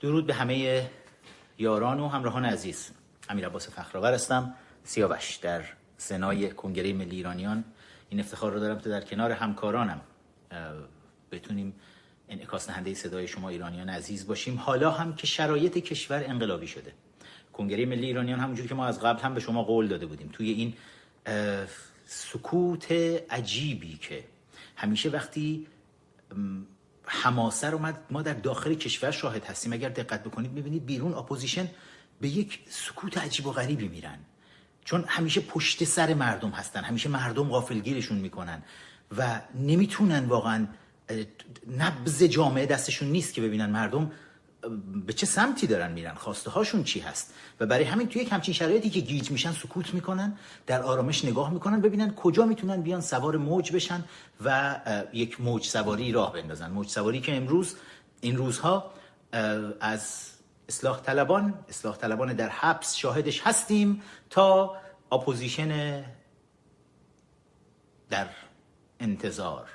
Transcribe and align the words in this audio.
درود 0.00 0.26
به 0.26 0.34
همه 0.34 0.90
یاران 1.58 2.00
و 2.00 2.08
همراهان 2.08 2.44
عزیز. 2.44 2.90
امیر 3.28 3.46
عباس 3.46 3.68
فخرآور 3.68 4.14
هستم 4.14 4.54
سیاوش 4.84 5.36
در 5.36 5.64
سنای 5.96 6.50
کنگره 6.50 6.92
ملی 6.92 7.16
ایرانیان. 7.16 7.64
این 8.08 8.20
افتخار 8.20 8.52
رو 8.52 8.60
دارم 8.60 8.80
که 8.80 8.88
در 8.88 9.00
کنار 9.00 9.32
همکارانم 9.32 10.00
بتونیم 11.32 11.74
انعکاس 12.28 12.66
دهنده 12.66 12.94
صدای 12.94 13.28
شما 13.28 13.48
ایرانیان 13.48 13.88
عزیز 13.88 14.26
باشیم. 14.26 14.58
حالا 14.58 14.90
هم 14.90 15.14
که 15.14 15.26
شرایط 15.26 15.78
کشور 15.78 16.24
انقلابی 16.26 16.66
شده. 16.66 16.92
کنگره 17.52 17.86
ملی 17.86 18.06
ایرانیان 18.06 18.40
همونجور 18.40 18.66
که 18.66 18.74
ما 18.74 18.86
از 18.86 19.00
قبل 19.00 19.22
هم 19.22 19.34
به 19.34 19.40
شما 19.40 19.62
قول 19.62 19.88
داده 19.88 20.06
بودیم. 20.06 20.30
توی 20.32 20.50
این 20.50 20.74
سکوت 22.06 22.92
عجیبی 23.30 23.96
که 23.96 24.24
همیشه 24.76 25.08
وقتی 25.08 25.66
حماسه 27.06 27.70
رو 27.70 27.92
ما 28.10 28.22
در 28.22 28.32
داخل 28.32 28.74
کشور 28.74 29.10
شاهد 29.10 29.44
هستیم. 29.44 29.72
اگر 29.72 29.88
دقت 29.88 30.24
بکنید 30.24 30.52
می‌بینید 30.52 30.86
بیرون 30.86 31.14
اپوزیشن 31.14 31.68
به 32.20 32.28
یک 32.28 32.60
سکوت 32.68 33.18
عجیب 33.18 33.46
و 33.46 33.52
غریبی 33.52 33.88
میرن. 33.88 34.18
چون 34.84 35.04
همیشه 35.08 35.40
پشت 35.40 35.84
سر 35.84 36.14
مردم 36.14 36.50
هستن. 36.50 36.84
همیشه 36.84 37.08
مردم 37.08 37.48
غافلگیرشون 37.48 38.18
می‌کنن 38.18 38.62
و 39.16 39.40
نمی‌تونن 39.54 40.24
واقعا 40.24 40.66
نبض 41.78 42.22
جامعه 42.22 42.66
دستشون 42.66 43.08
نیست 43.08 43.34
که 43.34 43.42
ببینن 43.42 43.70
مردم 43.70 44.12
به 45.06 45.12
چه 45.12 45.26
سمتی 45.26 45.66
دارن 45.66 45.92
میرن؟ 45.92 46.14
خواسته 46.14 46.50
هاشون 46.50 46.84
چی 46.84 47.00
هست؟ 47.00 47.34
و 47.60 47.66
برای 47.66 47.84
همین 47.84 48.08
توی 48.08 48.22
یک 48.22 48.32
همچین 48.32 48.54
شرایطی 48.54 48.90
که 48.90 49.00
گیج 49.00 49.30
میشن 49.30 49.52
سکوت 49.52 49.94
می‌کنن 49.94 50.36
در 50.66 50.82
آرامش 50.82 51.24
نگاه 51.24 51.52
می‌کنن 51.52 51.80
ببینن 51.80 52.14
کجا 52.14 52.46
می‌تونن 52.46 52.82
بیان 52.82 53.00
سوار 53.00 53.36
موج 53.36 53.72
بشن 53.72 54.04
و 54.44 54.76
یک 55.12 55.40
موج 55.40 55.66
سواری 55.66 56.12
راه 56.12 56.32
بندازن. 56.32 56.70
موج 56.70 56.88
سواری 56.88 57.20
که 57.20 57.36
امروز 57.36 57.76
این 58.20 58.36
روزها 58.36 58.90
از 59.80 60.30
اصلاح 60.68 61.00
طلبان 61.00 61.54
اصلاح 61.68 61.96
طلبان 61.96 62.32
در 62.32 62.48
حبس 62.48 62.96
شاهدش 62.96 63.40
هستیم 63.40 64.02
تا 64.30 64.76
اپوزیشن 65.12 66.04
در 68.10 68.26
انتظار 69.00 69.68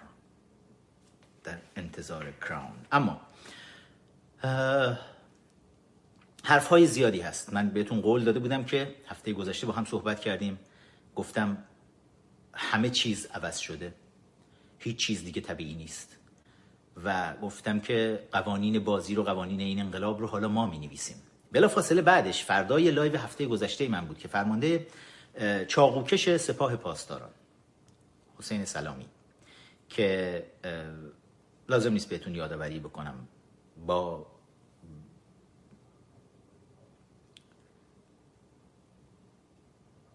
در 1.43 1.57
انتظار 1.75 2.31
کراون 2.41 2.71
اما 2.91 3.21
حرف 6.43 6.67
های 6.67 6.87
زیادی 6.87 7.21
هست. 7.21 7.53
من 7.53 7.69
بهتون 7.69 8.01
قول 8.01 8.23
داده 8.23 8.39
بودم 8.39 8.63
که 8.63 8.95
هفته 9.07 9.33
گذشته 9.33 9.67
با 9.67 9.73
هم 9.73 9.85
صحبت 9.85 10.19
کردیم. 10.19 10.59
گفتم 11.15 11.63
همه 12.53 12.89
چیز 12.89 13.25
عوض 13.25 13.57
شده. 13.57 13.93
هیچ 14.79 14.97
چیز 14.97 15.23
دیگه 15.23 15.41
طبیعی 15.41 15.75
نیست. 15.75 16.15
و 17.03 17.33
گفتم 17.41 17.79
که 17.79 18.27
قوانین 18.31 18.79
بازی 18.83 19.15
رو 19.15 19.23
قوانین 19.23 19.59
این 19.59 19.79
انقلاب 19.79 20.19
رو 20.19 20.27
حالا 20.27 20.47
ما 20.47 20.65
می 20.65 20.79
نویسیم 20.79 21.17
بلا 21.51 21.67
فاصله 21.67 22.01
بعدش 22.01 22.43
فردای 22.43 22.91
live 22.91 23.17
هفته 23.17 23.45
گذشته 23.45 23.87
من 23.87 24.05
بود 24.05 24.17
که 24.17 24.27
فرمانده 24.27 24.87
چاقوکش 25.67 26.35
سپاه 26.35 26.75
پاسداران 26.75 27.29
حسین 28.37 28.65
سلامی 28.65 29.05
که 29.89 30.45
لازم 31.69 31.93
نیست 31.93 32.09
بهتون 32.09 32.35
یادآوری 32.35 32.79
بکنم. 32.79 33.27
با 33.87 34.25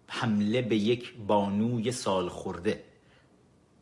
حمله 0.07 0.63
به 0.63 0.77
یک 0.77 1.17
بانوی 1.17 1.93
سال 1.93 2.29
خورده 2.29 2.85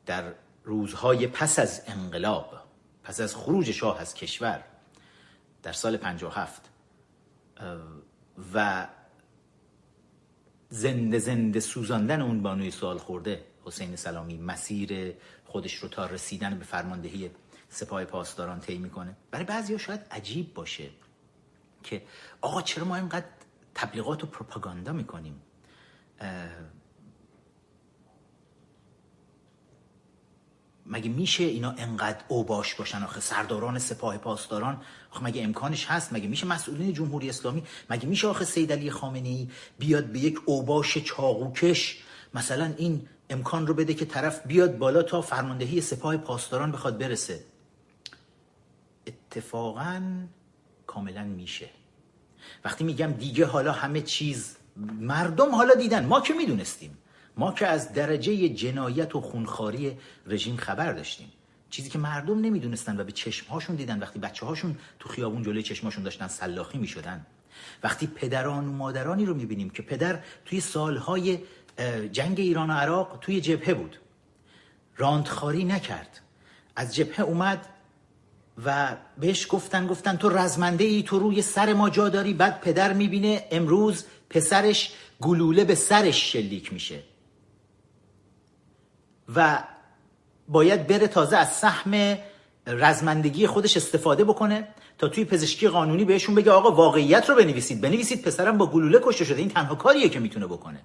در 0.06 0.34
روزهای 0.64 1.26
پس 1.26 1.58
از 1.58 1.82
انقلاب 1.86 2.60
پس 3.02 3.20
از 3.20 3.36
خروج 3.36 3.70
شاه 3.70 4.00
از 4.00 4.14
کشور 4.14 4.64
در 5.62 5.72
سال 5.72 5.96
57 5.96 6.68
و 8.54 8.86
زنده 10.68 11.18
زنده 11.18 11.60
سوزاندن 11.60 12.20
اون 12.20 12.42
بانوی 12.42 12.70
سال 12.70 12.98
خورده 12.98 13.44
حسین 13.64 13.96
سلامی 13.96 14.38
مسیر 14.38 15.14
خودش 15.44 15.74
رو 15.74 15.88
تا 15.88 16.06
رسیدن 16.06 16.58
به 16.58 16.64
فرماندهی 16.64 17.30
سپاه 17.72 18.04
پاسداران 18.04 18.60
طی 18.60 18.78
می‌کنه. 18.78 19.16
برای 19.30 19.44
بعضیا 19.44 19.78
شاید 19.78 20.00
عجیب 20.10 20.54
باشه 20.54 20.90
که 21.82 22.02
آقا 22.40 22.62
چرا 22.62 22.84
ما 22.84 22.96
اینقدر 22.96 23.26
تبلیغات 23.74 24.24
و 24.24 24.26
پروپاگاندا 24.26 24.92
می‌کنیم؟ 24.92 25.42
مگه 30.86 31.10
میشه 31.10 31.44
اینا 31.44 31.70
انقدر 31.70 32.24
اوباش 32.28 32.74
باشن 32.74 33.02
آخه؟ 33.02 33.20
سرداران 33.20 33.78
سپاه 33.78 34.18
پاسداران؟ 34.18 34.82
آخه 35.10 35.24
مگه 35.24 35.42
امکانش 35.42 35.86
هست؟ 35.86 36.12
مگه 36.12 36.28
میشه 36.28 36.46
مسئولین 36.46 36.92
جمهوری 36.92 37.28
اسلامی؟ 37.28 37.64
مگه 37.90 38.06
میشه 38.06 38.28
آخه 38.28 38.44
سید 38.44 38.72
علی 38.72 38.90
خامنه 38.90 39.28
ای 39.28 39.48
بیاد 39.78 40.04
به 40.04 40.18
یک 40.18 40.38
اوباش 40.46 40.98
چاقوکش؟ 40.98 42.02
مثلا 42.34 42.74
این 42.76 43.08
امکان 43.30 43.66
رو 43.66 43.74
بده 43.74 43.94
که 43.94 44.04
طرف 44.04 44.46
بیاد 44.46 44.78
بالا 44.78 45.02
تا 45.02 45.20
فرماندهی 45.20 45.80
سپاه 45.80 46.16
پاسداران 46.16 46.72
بخواد 46.72 46.98
برسه. 46.98 47.51
اتفاقا 49.32 50.02
کاملا 50.86 51.24
میشه. 51.24 51.68
وقتی 52.64 52.84
میگم 52.84 53.12
دیگه 53.12 53.46
حالا 53.46 53.72
همه 53.72 54.00
چیز 54.00 54.56
مردم 55.00 55.54
حالا 55.54 55.74
دیدن 55.74 56.04
ما 56.06 56.20
که 56.20 56.34
می‌دونستیم. 56.34 56.98
ما 57.36 57.52
که 57.52 57.66
از 57.66 57.92
درجه 57.92 58.48
جنایت 58.48 59.16
و 59.16 59.20
خونخاری 59.20 59.98
رژیم 60.26 60.56
خبر 60.56 60.92
داشتیم. 60.92 61.32
چیزی 61.70 61.90
که 61.90 61.98
مردم 61.98 62.40
نمی‌دونستن 62.40 63.00
و 63.00 63.04
به 63.04 63.12
چشمهاشون 63.12 63.76
دیدن. 63.76 63.98
وقتی 63.98 64.18
بچه 64.18 64.46
هاشون 64.46 64.78
تو 64.98 65.08
خیابون 65.08 65.42
جلوی 65.42 65.62
چشمهاشون 65.62 66.04
داشتن 66.04 66.28
سلاخی 66.28 66.78
می‌شدن. 66.78 67.26
وقتی 67.82 68.06
پدران 68.06 68.68
و 68.68 68.72
مادرانی 68.72 69.26
رو 69.26 69.34
می‌بینیم 69.34 69.70
که 69.70 69.82
پدر 69.82 70.20
توی 70.44 70.60
سالهای 70.60 71.38
جنگ 72.12 72.40
ایران 72.40 72.70
و 72.70 72.74
عراق 72.74 73.18
توی 73.20 73.40
جبهه 73.40 73.74
بود. 73.74 73.96
راندخاری 74.96 75.64
نکرد. 75.64 76.20
از 76.76 76.94
جبهه 76.94 77.20
اومد 77.20 77.68
و 78.64 78.96
بهش 79.18 79.46
گفتن 79.50 79.86
گفتن 79.86 80.16
تو 80.16 80.28
رزمنده 80.28 80.84
ای 80.84 81.02
تو 81.02 81.18
روی 81.18 81.42
سر 81.42 81.72
ما 81.72 81.90
جا 81.90 82.08
داری. 82.08 82.34
بعد 82.34 82.60
پدر 82.60 82.92
می‌بینه 82.92 83.44
امروز 83.50 84.04
پسرش 84.30 84.92
گلوله 85.20 85.64
به 85.64 85.74
سرش 85.74 86.32
شلیک 86.32 86.72
میشه. 86.72 87.02
و 89.36 89.64
باید 90.48 90.86
بره 90.86 91.08
تازه 91.08 91.36
از 91.36 91.52
سهم 91.52 92.18
رزمندگی 92.66 93.46
خودش 93.46 93.76
استفاده 93.76 94.24
بکنه 94.24 94.68
تا 94.98 95.08
توی 95.08 95.24
پزشکی 95.24 95.68
قانونی 95.68 96.04
بهشون 96.04 96.34
بگه 96.34 96.50
آقا 96.50 96.70
واقعیت 96.70 97.30
رو 97.30 97.36
بنویسید. 97.36 97.80
بنویسید 97.80 98.22
پسرم 98.22 98.58
با 98.58 98.66
گلوله 98.66 99.00
کشته 99.02 99.24
شده. 99.24 99.38
این 99.38 99.48
تنها 99.48 99.74
کاریه 99.74 100.08
که 100.08 100.20
می‌تونه 100.20 100.46
بکنه. 100.46 100.80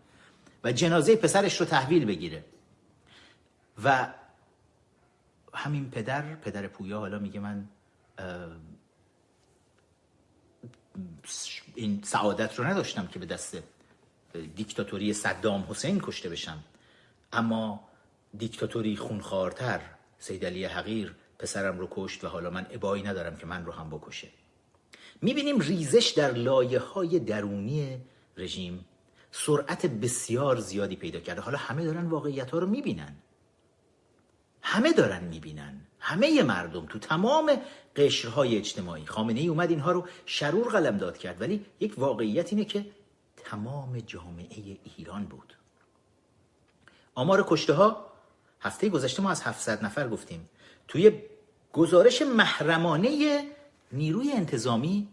و 0.63 0.72
جنازه 0.72 1.16
پسرش 1.16 1.59
رو 1.59 1.66
تحویل 1.66 2.06
بگیره. 2.06 2.44
و 3.83 4.07
همین 5.57 5.90
پدر 5.91 6.35
پدر 6.35 6.68
پویا 6.68 7.00
حالا 7.00 7.19
میگه 7.19 7.40
من 7.40 7.68
این 11.75 12.01
سعادت 12.03 12.59
رو 12.59 12.66
نداشتم 12.66 13.07
که 13.07 13.19
به 13.19 13.25
دست 13.25 13.57
دیکتاتوری 14.56 15.13
صدام 15.13 15.68
حسین 15.69 16.00
کشته 16.00 16.29
بشم. 16.29 16.63
اما 17.34 17.88
دیکتاتوری 18.38 18.95
خونخوارتر 18.95 19.81
سید 20.19 20.45
علی 20.45 20.66
حقیر 20.66 21.16
پسرم 21.40 21.79
رو 21.79 21.88
کشت 21.91 22.24
و 22.24 22.28
حالا 22.28 22.50
من 22.50 22.68
ابایی 22.72 23.03
ندارم 23.03 23.35
که 23.38 23.45
من 23.45 23.66
رو 23.66 23.72
هم 23.72 23.89
بکشه. 23.89 24.28
می‌بینیم 25.22 25.59
ریزش 25.59 26.13
در 26.18 26.31
لایه 26.31 26.79
های 26.79 27.19
درونی 27.19 28.01
رژیم 28.38 28.85
سرعت 29.31 29.85
بسیار 29.85 30.59
زیادی 30.59 30.95
پیدا 30.95 31.19
کرده. 31.19 31.41
حالا 31.41 31.57
همه 31.57 31.85
دارن 31.85 32.06
واقعیت 32.06 32.51
ها 32.51 32.59
رو 32.59 32.68
می‌بینن. 32.68 33.16
همه 34.67 34.94
دارن 34.94 35.23
می‌بینن. 35.23 35.81
همه 36.00 36.44
مردم 36.44 36.85
تو 36.85 37.00
تمام 37.00 37.57
قشرهای 37.95 38.57
اجتماعی. 38.57 39.05
خامنه 39.05 39.39
ای 39.39 39.47
اومد 39.47 39.69
اینها 39.69 39.91
رو 39.91 40.07
شرور 40.25 40.72
قلم 40.72 40.97
داد 40.97 41.18
کرد. 41.18 41.41
ولی 41.41 41.65
یک 41.80 41.94
واقعیت 41.97 42.53
اینه 42.53 42.65
که 42.65 42.86
تمام 43.38 44.00
جامعه 44.00 44.77
ایران 44.97 45.25
بود. 45.25 45.53
آمار 47.15 47.45
کشته 47.47 47.74
ها 47.74 48.13
هفته 48.62 48.89
گذشته 48.89 49.21
ما 49.21 49.31
از 49.31 49.41
700 49.41 49.86
نفر 49.86 50.07
گفتیم. 50.07 50.50
توی 50.88 51.21
گزارش 51.74 52.21
محرمانه 52.21 53.44
نیروی 53.91 54.31
انتظامی 54.31 55.07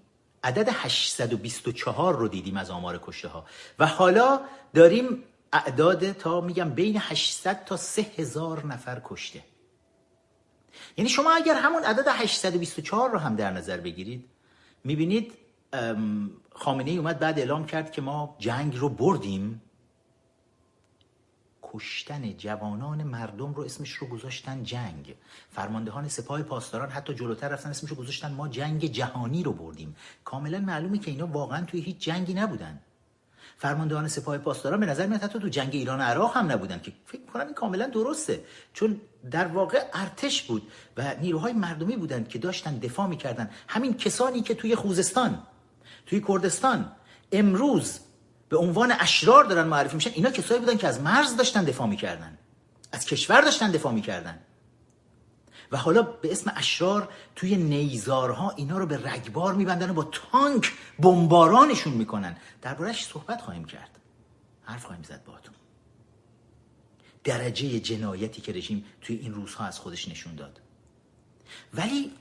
عدد 0.45 0.69
824 0.73 2.15
رو 2.15 2.29
دیدیم 2.29 2.57
از 2.57 2.71
آمار 2.71 3.01
کشته 3.07 3.29
ها 3.29 3.45
و 3.79 3.87
حالا 3.87 4.41
داریم 4.75 5.25
اعداد 5.53 6.13
تا 6.13 6.41
میگم 6.41 6.71
بین 6.71 6.97
800 7.01 7.65
تا 7.65 7.77
3000 7.77 8.67
نفر 8.67 9.03
کشته. 9.05 9.54
یعنی 10.97 11.11
شما 11.11 11.33
اگر 11.33 11.55
همون 11.55 11.85
عدد 11.85 12.09
824 12.09 13.11
رو 13.11 13.19
هم 13.19 13.37
در 13.37 13.51
نظر 13.51 13.77
بگیرید 13.77 14.25
می‌بینید 14.85 15.33
خامنه 16.53 16.91
ای 16.91 16.97
اومد 16.97 17.19
بعد 17.19 17.39
اعلام 17.39 17.67
کرد 17.67 17.93
که 17.93 18.03
ما 18.03 18.37
جنگ 18.39 18.77
رو 18.77 18.89
بردیم. 18.89 19.63
کشتن 21.63 22.37
جوانان 22.37 23.03
مردم 23.03 23.55
رو 23.55 23.63
اسمش 23.63 23.91
رو 23.91 24.07
گذاشتن 24.07 24.63
جنگ. 24.63 25.15
فرماندهان 25.51 26.09
سپاه 26.09 26.43
پاسداران 26.43 26.91
حتی 26.91 27.15
جلوتر 27.15 27.49
رفتن 27.49 27.71
اسمش 27.71 27.91
رو 27.91 27.97
گذاشتن 27.97 28.33
ما 28.33 28.49
جنگ 28.49 28.85
جهانی 28.85 29.43
رو 29.43 29.53
بردیم. 29.53 29.97
کاملا 30.25 30.59
معلومه 30.59 30.99
که 30.99 31.11
اینا 31.11 31.27
واقعا 31.27 31.65
توی 31.65 31.81
هیچ 31.81 31.99
جنگی 31.99 32.35
نبودن. 32.35 32.81
فرماندهان 33.59 34.09
سپاه 34.09 34.39
پاسداران 34.39 34.81
به 34.81 34.87
نظر 34.87 35.07
میاد 35.07 35.23
حتی 35.23 35.39
تو 35.39 35.49
جنگ 35.49 35.71
ایران 35.73 36.01
و 36.01 36.03
عراق 36.03 36.37
هم 36.37 36.53
نبودن 36.53 36.81
که 36.81 36.93
فکر 37.07 37.25
کنم 37.33 37.47
این 37.47 37.55
کاملا 37.55 37.87
درسته. 37.87 38.45
چون 38.73 39.01
در 39.31 39.47
واقع 39.47 39.85
ارتش 39.93 40.43
بود 40.43 40.63
و 40.97 41.15
نیروهای 41.21 41.53
مردمی 41.53 41.97
بودند 41.97 42.29
که 42.29 42.39
داشتن 42.39 42.79
دفاع 42.79 43.07
می‌کردن. 43.07 43.51
همین 43.69 43.97
کسانی 43.97 44.41
که 44.41 44.55
توی 44.55 44.75
خوزستان 44.75 45.43
توی 46.07 46.25
کردستان 46.29 46.93
امروز 47.33 47.99
به 48.49 48.57
عنوان 48.57 48.93
اشرار 49.01 49.45
دارن 49.45 49.67
معرفی 49.67 49.95
میشن 49.95 50.11
اینا 50.15 50.31
کسایی 50.31 50.61
بودن 50.61 50.77
که 50.77 50.89
از 50.89 51.01
مرز 51.01 51.37
داشتن 51.37 51.65
دفاع 51.65 51.87
می‌کردن 51.87 52.39
از 52.93 53.07
کشور 53.07 53.41
داشتن 53.41 53.71
دفاع 53.71 53.93
می‌کردن. 53.93 54.39
و 55.75 55.77
حالا 55.77 56.03
به 56.03 56.33
اسم 56.33 56.53
اشرار 56.57 57.09
توی 57.37 57.57
نیزارها 57.57 58.51
اینا 58.51 58.79
رو 58.79 58.87
به 58.87 59.13
رگبار 59.13 59.55
میبندن 59.55 59.91
و 59.91 59.95
با 59.95 60.05
تانک 60.05 60.73
بمبارانشون 60.99 61.93
می‌کنن. 61.93 62.37
دربارهش 62.63 63.05
صحبت 63.05 63.41
خواهیم 63.41 63.65
کرد. 63.65 63.91
حرف 64.65 64.85
خواهیم 64.85 65.05
زد 65.05 65.25
باهاتون. 65.25 65.55
درجه 67.25 67.81
جنایتی 67.81 68.41
که 68.43 68.53
رژیم 68.53 68.85
توی 69.01 69.17
این 69.17 69.35
روزها 69.35 69.65
از 69.65 69.79
خودش 69.79 70.09
نشون 70.09 70.35
داد. 70.35 70.61
ولی 71.75 72.13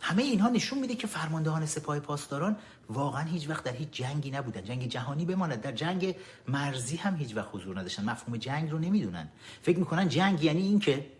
همه 0.00 0.22
اینها 0.22 0.48
نشون 0.48 0.78
میده 0.78 0.94
که 0.94 1.06
فرماندهان 1.06 1.66
سپاه 1.66 2.00
پاسداران 2.00 2.56
واقعا 2.88 3.22
هیچ 3.24 3.48
وقت 3.48 3.64
در 3.64 3.72
هیچ 3.72 3.88
جنگی 3.90 4.30
نبودن. 4.30 4.64
جنگ 4.64 4.88
جهانی 4.88 5.24
بماند. 5.24 5.60
در 5.60 5.72
جنگ 5.72 6.14
مرزی 6.48 6.96
هم 6.96 7.16
هیچ 7.16 7.36
وقت 7.36 7.48
حضور 7.52 7.80
نداشتن. 7.80 8.04
مفهوم 8.04 8.36
جنگ 8.36 8.70
رو 8.70 8.78
نمی‌دونن. 8.78 9.28
فکر 9.62 9.78
می‌کنن 9.78 10.08
جنگ 10.08 10.44
یعنی 10.44 10.62
این 10.62 10.78
که 10.78 11.17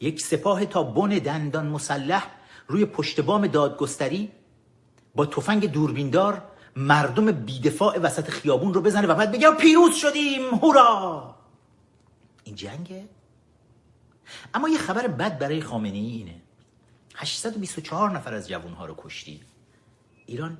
یک 0.00 0.20
سپاه 0.20 0.64
تا 0.64 0.82
بن 0.82 1.08
دندان 1.08 1.66
مسلح 1.66 2.30
روی 2.68 2.84
پشت 2.84 3.20
بام 3.20 3.46
دادگستری 3.46 4.32
با 5.14 5.26
تفنگ 5.26 5.72
دوربیندار 5.72 6.42
مردم 6.76 7.32
بیدفاع 7.32 7.98
وسط 7.98 8.30
خیابون 8.30 8.74
رو 8.74 8.80
بزنه 8.80 9.06
و 9.06 9.14
بعد 9.14 9.32
بگه 9.32 9.50
پیروز 9.50 9.94
شدیم 9.94 10.54
هورا! 10.54 11.34
این 12.44 12.54
جنگه؟ 12.54 13.08
اما 14.54 14.68
یه 14.68 14.78
خبر 14.78 15.06
بد 15.06 15.38
برای 15.38 15.60
خامنه 15.60 15.96
ای 15.98 16.06
اینه. 16.06 16.40
824 17.16 18.10
نفر 18.10 18.34
از 18.34 18.48
جوانها 18.48 18.86
رو 18.86 18.94
کشتی 18.98 19.40
ایران 20.26 20.58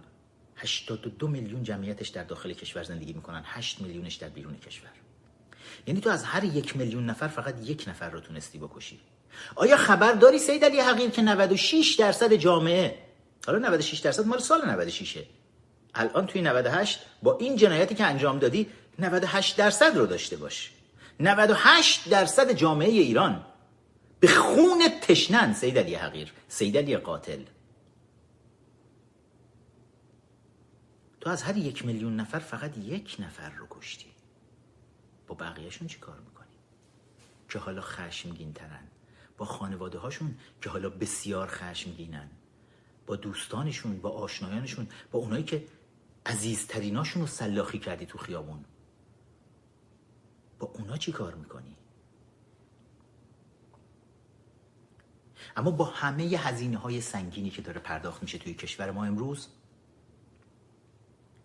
82 0.57 1.29
میلیون 1.29 1.63
جمعیتش 1.63 2.09
در 2.09 2.25
داخل 2.25 2.53
کشور 2.53 2.83
زندگی 2.83 3.13
می‌کنن 3.13 3.43
8 3.45 3.81
میلیونش 3.81 4.15
در 4.15 4.29
بیرون 4.29 4.57
کشور. 4.57 4.91
یعنی 5.87 6.01
تو 6.01 6.11
از 6.11 6.25
هر 6.25 6.45
یک 6.45 6.77
میلیون 6.77 7.07
نفر 7.07 7.29
فقط 7.29 7.69
یک 7.69 7.85
نفر 7.89 8.11
رو 8.11 8.21
تونستی 8.21 8.59
بکشی. 8.59 9.01
آیا 9.55 9.77
خبر 9.77 10.13
داری 10.13 10.39
سید 10.39 10.65
علی 10.65 10.81
حقیر 10.81 11.11
که 11.11 11.23
96 11.23 11.95
درصد 11.95 12.33
جامعه؟ 12.33 12.99
حالا 13.47 13.59
96 13.59 13.99
درصد 13.99 14.27
مال 14.27 14.39
سال 14.39 14.71
96 14.71 15.19
الان 15.95 16.27
توی 16.27 16.43
98 16.43 17.01
با 17.23 17.37
این 17.39 17.57
جنایتی 17.57 17.95
که 17.95 18.05
انجام 18.05 18.39
دادی 18.39 18.71
98 18.99 19.57
درصد 19.57 19.97
رو 19.97 20.07
داشته 20.07 20.37
باش. 20.37 20.73
98 21.21 22.09
درصد 22.09 22.53
جامعه 22.53 22.89
ایران. 22.89 23.47
به 24.21 24.29
خون 24.29 24.89
تشنن 25.03 25.55
سید 25.55 25.79
علی 25.79 25.95
حقیر 25.95 26.33
سید 26.49 26.77
علی 26.77 26.97
قاتل. 26.97 27.43
تو 31.21 31.31
از 31.31 31.43
هر 31.43 31.57
یک 31.57 31.85
میلیون 31.85 32.17
نفر 32.17 32.39
فقط 32.39 32.79
یک 32.79 33.17
نفر 33.19 33.51
رو 33.51 33.67
کشتی. 33.71 34.07
با 35.27 35.35
بقیهشون 35.35 35.89
چی 35.89 35.99
کار 35.99 36.19
می‌کنی؟ 36.29 36.47
که 37.49 37.59
حالا 37.59 37.81
خشمگین 37.81 38.53
ترن 38.53 38.89
با 39.39 39.47
خانواده 39.47 39.99
هاشون 39.99 40.37
که 40.63 40.71
حالا 40.71 40.91
بسیار 40.91 41.49
خشمگینن. 41.49 42.31
با 43.07 43.17
دوستانشون 43.17 44.01
با 44.01 44.11
آشنایانشون 44.11 44.89
با 45.13 45.19
اونایی 45.19 45.45
که 45.45 45.65
عزیزتریناشون 46.27 47.23
رو 47.23 47.29
سلاخی 47.29 47.79
کردی 47.79 48.07
تو 48.07 48.19
خیابون. 48.19 48.65
با 50.59 50.67
اونا 50.75 50.97
چی 50.97 51.13
کار 51.13 51.35
می‌کنی؟ 51.35 51.77
اما 55.57 55.71
با 55.71 55.85
همه 55.85 56.23
هزینه 56.23 56.79
های 56.79 57.01
سنگینی 57.01 57.51
که 57.51 57.63
داره 57.63 57.81
پرداخت 57.81 58.23
میشه 58.23 58.39
توی 58.39 58.55
کشور 58.55 58.91
ما 58.91 59.05
امروز 59.05 59.49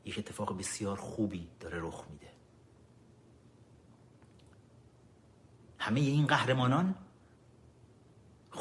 یک 0.05 0.19
اتفاق 0.19 0.57
بسیار 0.57 0.97
خوبی 0.97 1.47
داره 1.59 1.81
رخ 1.81 2.05
میده. 2.09 2.31
همه 5.79 5.99
این 5.99 6.27
قهرمانان 6.27 6.95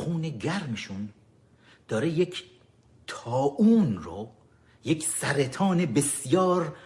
خون 0.08 0.22
گرمشون 0.22 1.08
داره 1.88 2.08
یک 2.08 2.44
تاون 3.06 3.99
رو 3.99 4.31
یک 4.84 5.06
سرطان 5.06 5.87
بسیار 5.87 6.76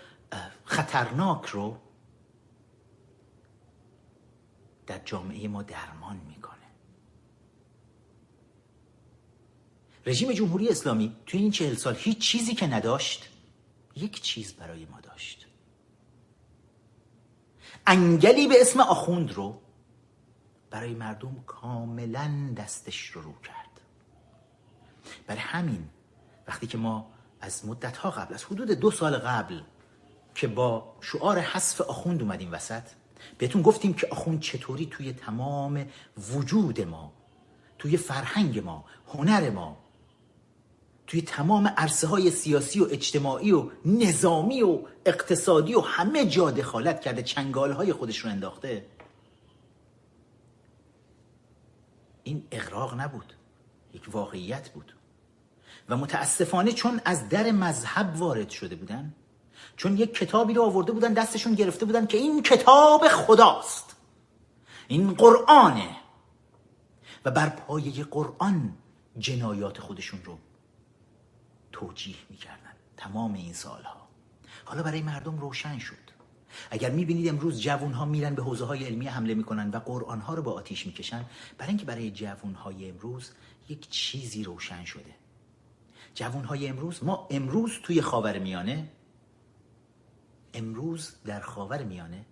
خطرناک 0.64 1.46
رو 1.46 1.76
در 4.86 5.00
جامعه 5.04 5.48
ما 5.48 5.62
درمان 5.62 6.20
می‌کنه. 6.28 6.52
رژیم 10.06 10.32
جمهوری 10.32 10.68
اسلامی 10.68 11.16
توی 11.26 11.40
این 11.40 11.50
چهل 11.50 11.74
سال 11.74 11.94
هیچ 11.98 12.18
چیزی 12.18 12.54
که 12.54 12.66
نداشت 12.66 13.28
یک 13.96 14.22
چیز 14.22 14.52
برای 14.52 14.84
ما 14.84 15.00
داشت. 15.00 15.46
انگلی 17.86 18.46
به 18.46 18.60
اسم 18.60 18.80
آخوند 18.80 19.32
رو 19.32 19.60
برای 20.72 20.94
مردم 20.94 21.36
کاملا 21.46 22.54
دستش 22.56 23.06
رو 23.06 23.22
رو 23.22 23.32
کرد. 23.32 23.80
برای 25.26 25.40
همین 25.40 25.88
وقتی 26.48 26.66
که 26.66 26.78
ما 26.78 27.10
از 27.40 27.66
مدت 27.66 27.96
ها 27.96 28.10
قبل 28.10 28.34
از 28.34 28.44
حدود 28.44 28.70
دو 28.70 28.90
سال 28.90 29.16
قبل 29.16 29.60
که 30.34 30.46
با 30.46 30.96
شعار 31.00 31.38
حذف 31.38 31.80
آخوند 31.80 32.22
اومدیم 32.22 32.52
وسط 32.52 32.82
بهتون 33.38 33.62
گفتیم 33.62 33.94
که 33.94 34.06
آخوند 34.10 34.40
چطوری 34.40 34.86
توی 34.86 35.12
تمام 35.12 35.86
وجود 36.18 36.80
ما 36.80 37.12
توی 37.78 37.96
فرهنگ 37.96 38.58
ما 38.58 38.84
هنر 39.14 39.50
ما 39.50 39.76
توی 41.06 41.22
تمام 41.22 41.66
عرصه 41.76 42.06
های 42.06 42.30
سیاسی 42.30 42.80
و 42.80 42.86
اجتماعی 42.90 43.52
و 43.52 43.70
نظامی 43.84 44.62
و 44.62 44.78
اقتصادی 45.06 45.74
و 45.74 45.80
همه 45.80 46.26
جا 46.26 46.50
دخالت 46.50 47.00
کرده 47.00 47.22
چنگال 47.22 47.72
های 47.72 47.92
خودش 47.92 48.18
رو 48.18 48.30
انداخته. 48.30 48.84
این 52.24 52.46
اقراق 52.50 53.00
نبود. 53.00 53.32
یک 53.94 54.08
واقعیت 54.12 54.68
بود. 54.68 54.96
و 55.88 55.96
متاسفانه 55.96 56.72
چون 56.72 57.00
از 57.04 57.28
در 57.28 57.50
مذهب 57.50 58.16
وارد 58.16 58.50
شده 58.50 58.76
بودن 58.76 59.14
چون 59.76 59.96
یک 59.96 60.14
کتابی 60.14 60.54
رو 60.54 60.62
آورده 60.62 60.92
بودن 60.92 61.12
دستشون 61.12 61.54
گرفته 61.54 61.86
بودن 61.86 62.06
که 62.06 62.18
این 62.18 62.42
کتاب 62.42 63.08
خداست. 63.08 63.96
این 64.88 65.14
قرآنه. 65.14 65.96
و 67.24 67.30
بر 67.30 67.48
پایه 67.48 68.04
قرآن 68.04 68.76
جنایات 69.18 69.80
خودشون 69.80 70.20
رو 70.24 70.38
توجیه 71.72 72.16
می‌کردن 72.30 72.72
تمام 72.96 73.34
این 73.34 73.52
سالها. 73.52 74.08
حالا 74.64 74.82
برای 74.82 75.02
مردم 75.02 75.38
روشن 75.38 75.78
شد. 75.78 76.01
اگر 76.70 76.90
می‌بینید 76.90 77.28
امروز 77.28 77.60
جوون 77.60 77.92
ها 77.92 78.04
میرن 78.04 78.34
به 78.34 78.42
حوزه 78.42 78.64
های 78.64 78.84
علمی 78.84 79.06
حمله 79.06 79.34
می‌کنن 79.34 79.70
و 79.70 79.78
قرآن 79.78 80.20
ها 80.20 80.34
رو 80.34 80.42
با 80.42 80.52
آتیش 80.52 80.86
می‌کشن 80.86 81.24
برای 81.58 81.68
اینکه 81.68 81.84
برای 81.84 82.10
جوون 82.10 82.54
های 82.54 82.90
امروز 82.90 83.30
یک 83.68 83.90
چیزی 83.90 84.44
روشن 84.44 84.84
شده. 84.84 85.14
جوون 86.14 86.44
های 86.44 86.68
امروز 86.68 87.04
ما 87.04 87.28
امروز 87.30 87.78
توی 87.82 88.00
خاور 88.00 88.38
میانه 88.38 88.88
امروز 90.54 91.14
در 91.24 91.40
خاور 91.40 91.82
میانه 91.82 92.24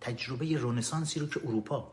تجربه 0.00 0.56
رونسانسی 0.56 1.20
رو 1.20 1.26
که 1.26 1.40
اروپا 1.44 1.92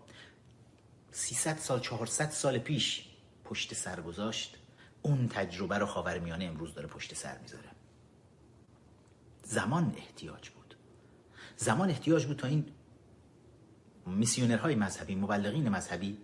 300 1.11 1.57
سال 1.57 1.79
400 1.79 2.29
سال 2.29 2.57
پیش 2.57 3.05
پشت 3.43 3.73
سر 3.73 4.01
گذاشت 4.01 4.57
اون 5.01 5.27
تجربه 5.27 5.77
رو 5.77 5.85
خاور 5.85 6.19
میانه 6.19 6.45
امروز 6.45 6.73
داره 6.73 6.87
پشت 6.87 7.13
سر 7.13 7.37
می‌ذاره. 7.37 7.69
زمان 9.43 9.93
احتیاج 9.97 10.49
بود. 10.49 10.62
زمان 11.63 11.89
احتیاج 11.89 12.25
بود 12.25 12.37
تا 12.37 12.47
این 12.47 12.65
میسیونرهای 14.05 14.75
مذهبی 14.75 15.15
مبلغین 15.15 15.69
مذهبی 15.69 16.17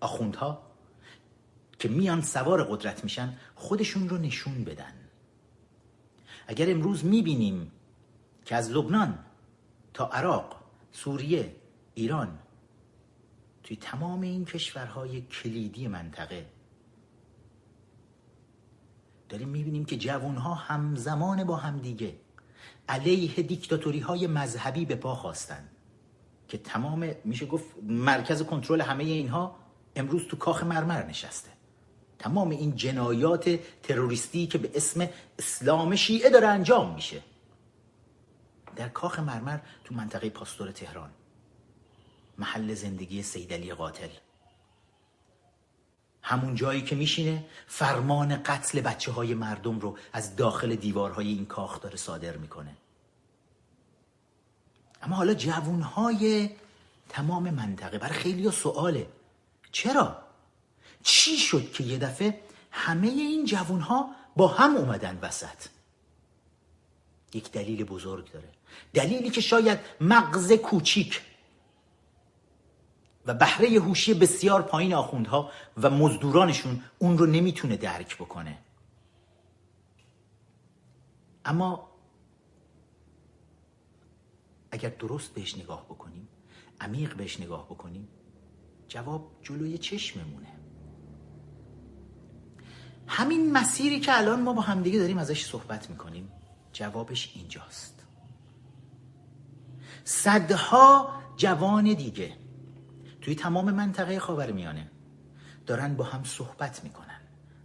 آخوندها 0.00 0.62
که 1.78 1.88
میان 1.88 2.22
سوار 2.22 2.64
قدرت 2.64 3.04
میشن 3.04 3.36
خودشون 3.54 4.08
رو 4.08 4.18
نشون 4.18 4.64
بدن. 4.64 4.92
اگر 6.46 6.70
امروز 6.70 7.04
می‌بینیم 7.04 7.72
که 8.44 8.56
از 8.56 8.70
لبنان 8.70 9.18
تا 9.94 10.06
عراق 10.06 10.56
سوریه 10.92 11.56
ایران 11.94 12.38
توی 13.62 13.76
تمام 13.76 14.20
این 14.20 14.44
کشورهای 14.44 15.20
کلیدی 15.20 15.88
منطقه 15.88 16.46
داریم 19.28 19.48
می‌بینیم 19.48 19.84
که 19.84 19.96
جوانها 19.96 20.54
همزمان 20.54 21.44
با 21.44 21.56
همدیگه 21.56 22.14
علیه 22.92 23.42
دیکتاتوری 23.42 24.00
های 24.00 24.26
مذهبی 24.26 24.84
به 24.84 24.94
پا 24.94 25.14
خواستن. 25.14 25.68
که 26.48 26.58
تمام 26.58 27.10
میشه 27.24 27.46
گفت 27.46 27.66
مرکز 27.82 28.42
کنترل 28.42 28.80
همه 28.80 29.04
اینها 29.04 29.56
امروز 29.96 30.22
تو 30.28 30.36
کاخ 30.36 30.64
مرمر 30.64 31.06
نشسته. 31.06 31.50
تمام 32.18 32.50
این 32.50 32.76
جنایات 32.76 33.58
تروریستی 33.82 34.46
که 34.46 34.58
به 34.58 34.70
اسم 34.74 35.08
اسلام 35.38 35.96
شیعه 35.96 36.30
داره 36.30 36.46
انجام 36.46 36.94
میشه. 36.94 37.22
در 38.76 38.88
کاخ 38.88 39.18
مرمر 39.18 39.58
تو 39.84 39.94
منطقه 39.94 40.30
پاستور 40.30 40.70
تهران. 40.70 41.10
محل 42.38 42.74
زندگی 42.74 43.22
سیدلی 43.22 43.74
قاتل. 43.74 44.08
همون 46.22 46.54
جایی 46.54 46.82
که 46.82 46.96
میشینه 46.96 47.44
فرمان 47.66 48.42
قتل 48.42 48.80
بچه 48.80 49.12
های 49.12 49.34
مردم 49.34 49.78
رو 49.78 49.98
از 50.12 50.36
داخل 50.36 50.74
دیوارهای 50.74 51.28
این 51.28 51.46
کاخ 51.46 51.80
داره 51.80 51.96
صادر 51.96 52.36
می‌کنه. 52.36 52.76
اما 55.02 55.16
حالا 55.16 55.34
جوونهای 55.34 56.50
تمام 57.08 57.50
منطقه 57.50 57.98
برای 57.98 58.14
خیلی 58.14 58.50
سواله. 58.50 59.08
چرا؟ 59.72 60.16
چی 61.02 61.36
شد 61.36 61.72
که 61.72 61.84
یه 61.84 61.98
دفعه 61.98 62.40
همه 62.70 63.08
این 63.08 63.44
جوونها 63.44 64.10
با 64.36 64.48
هم 64.48 64.76
اومدن 64.76 65.18
وسط؟ 65.22 65.66
یک 67.34 67.52
دلیل 67.52 67.84
بزرگ 67.84 68.32
داره. 68.32 68.48
دلیلی 68.94 69.30
که 69.30 69.40
شاید 69.40 69.78
مغز 70.00 70.52
کوچیک 70.52 71.22
و 73.26 73.34
بهره 73.34 73.68
هوشی 73.68 74.14
بسیار 74.14 74.62
پایین 74.62 74.94
آخوندها 74.94 75.50
و 75.82 75.90
مزدورانشون 75.90 76.84
اون 76.98 77.18
رو 77.18 77.26
نمی‌تونه 77.26 77.76
درک 77.76 78.16
بکنه. 78.16 78.58
اما 81.44 81.91
اگر 84.72 84.88
درست 84.88 85.34
بهش 85.34 85.58
نگاه 85.58 85.84
بکنیم 85.84 86.28
عمیق 86.80 87.14
بهش 87.14 87.40
نگاه 87.40 87.66
بکنیم 87.66 88.08
جواب 88.88 89.30
جلوی 89.42 89.78
چشممونه. 89.78 90.46
همین 93.06 93.52
مسیری 93.52 94.00
که 94.00 94.18
الان 94.18 94.42
ما 94.42 94.52
با 94.52 94.62
همدیگه 94.62 94.98
داریم 94.98 95.18
ازش 95.18 95.44
صحبت 95.44 95.90
می‌کنیم 95.90 96.32
جوابش 96.72 97.32
اینجاست. 97.34 98.02
صدها 100.04 101.22
جوان 101.36 101.84
دیگه 101.84 102.36
توی 103.20 103.34
تمام 103.34 103.70
منطقه 103.70 104.18
خاور 104.18 104.52
میانه 104.52 104.90
دارن 105.66 105.94
با 105.94 106.04
هم 106.04 106.24
صحبت 106.24 106.84
می‌کنن 106.84 107.20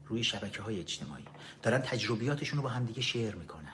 روی 0.06 0.24
شبکه 0.24 0.62
های 0.62 0.80
اجتماعی 0.80 1.26
دارن 1.62 1.80
تجربیاتشون 1.80 2.58
رو 2.58 2.64
با 2.64 2.70
هم 2.70 2.86
دیگه 2.86 3.02
شیر 3.02 3.36
می‌کنن. 3.36 3.67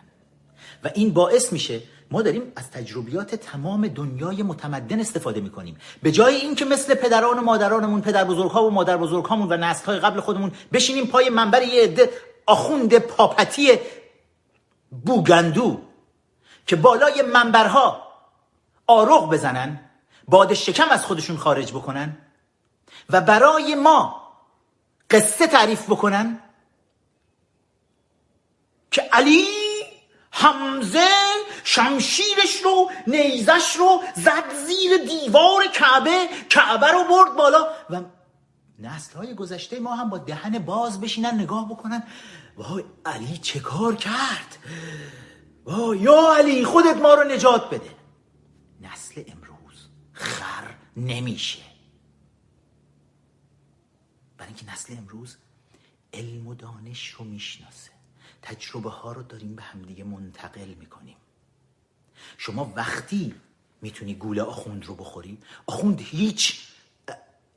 و 0.84 0.89
این 0.96 1.13
باعث 1.13 1.53
میشه 1.53 1.82
ما 2.12 2.22
داریم 2.22 2.51
از 2.55 2.72
تجربیات 2.72 3.36
تمام 3.36 3.88
دنیای 3.88 4.43
متمدن 4.43 5.00
استفاده 5.00 5.41
می‌کنیم. 5.41 5.77
به 6.03 6.12
جای 6.12 6.36
اینکه 6.36 6.65
مثل 6.65 6.96
پدران 6.96 7.39
و 7.39 7.41
مادرانمون 7.41 8.01
پدر 8.01 8.24
بزرگها 8.24 8.67
و 8.67 8.70
مادر 8.70 8.98
بزرگهامون 8.98 9.53
و 9.53 9.58
نسل 9.58 9.86
های 9.86 10.00
قبل 10.00 10.20
خودمون 10.20 10.51
بشینیم 10.74 11.08
پای 11.08 11.29
منبر 11.29 11.62
یه 11.62 11.84
عده 11.84 12.10
آخوند 12.46 12.98
پاپتی 12.98 13.72
بوگندو 15.05 15.82
که 16.67 16.75
بالای 16.75 17.22
منبرها 17.22 18.08
آروغ 18.88 19.29
بزنن 19.29 19.79
باد 20.27 20.53
شکم 20.53 20.89
از 20.89 21.05
خودشون 21.05 21.38
خارج 21.38 21.72
بکنن 21.72 22.17
و 23.10 23.22
برای 23.22 23.75
ما 23.75 24.24
قصه 25.10 25.48
تعریف 25.48 25.86
بکنن 25.86 26.39
که 28.91 29.01
علی 29.01 29.62
حمزه 30.35 31.09
شمشیرش 31.63 32.61
رو 32.63 32.91
نیزش 33.07 33.75
رو 33.79 34.03
زد 34.15 34.53
زیر 34.67 34.97
دیوار 34.97 35.67
کعبه 35.73 36.27
کعبه 36.49 36.87
رو 36.91 37.03
برد 37.03 37.35
بالا 37.35 37.67
و 37.89 38.01
نسل 38.79 39.17
های 39.17 39.35
گذشته 39.35 39.79
ما 39.79 39.95
هم 39.95 40.09
با 40.09 40.17
دهن 40.17 40.59
باز 40.59 41.01
بشینن 41.01 41.39
نگاه 41.41 41.69
بکنن. 41.69 42.03
وای 42.57 42.83
علی 43.05 43.37
چه 43.37 43.59
کار 43.59 43.95
کرد؟ 43.95 44.57
وای 45.65 45.97
یا 45.99 46.35
علی 46.37 46.65
خودت 46.65 46.97
ما 46.97 47.13
رو 47.13 47.23
نجات 47.23 47.69
بده. 47.69 47.95
نسل 48.81 49.23
امروز 49.27 49.87
خر 50.13 50.75
نمیشه. 50.97 51.63
برای 54.37 54.53
اینکه 54.53 54.71
نسل 54.71 54.97
امروز 54.97 55.37
علم 56.13 56.47
و 56.47 56.55
دانش 56.55 57.09
رو 57.09 57.25
می‌شناسه. 57.25 57.92
تجربه 58.43 58.89
ها 58.89 59.12
رو 59.12 59.23
داریم 59.23 59.55
به 59.55 59.62
همدیگه 59.62 60.03
منتقل 60.03 60.73
می‌کنیم. 60.79 61.15
شما 62.38 62.73
وقتی 62.75 63.33
می‌تونی 63.81 64.13
گوله 64.13 64.41
آخوند 64.41 64.85
رو 64.85 64.95
بخوری 64.95 65.38
آخوند 65.65 66.01
هیچ 66.01 66.59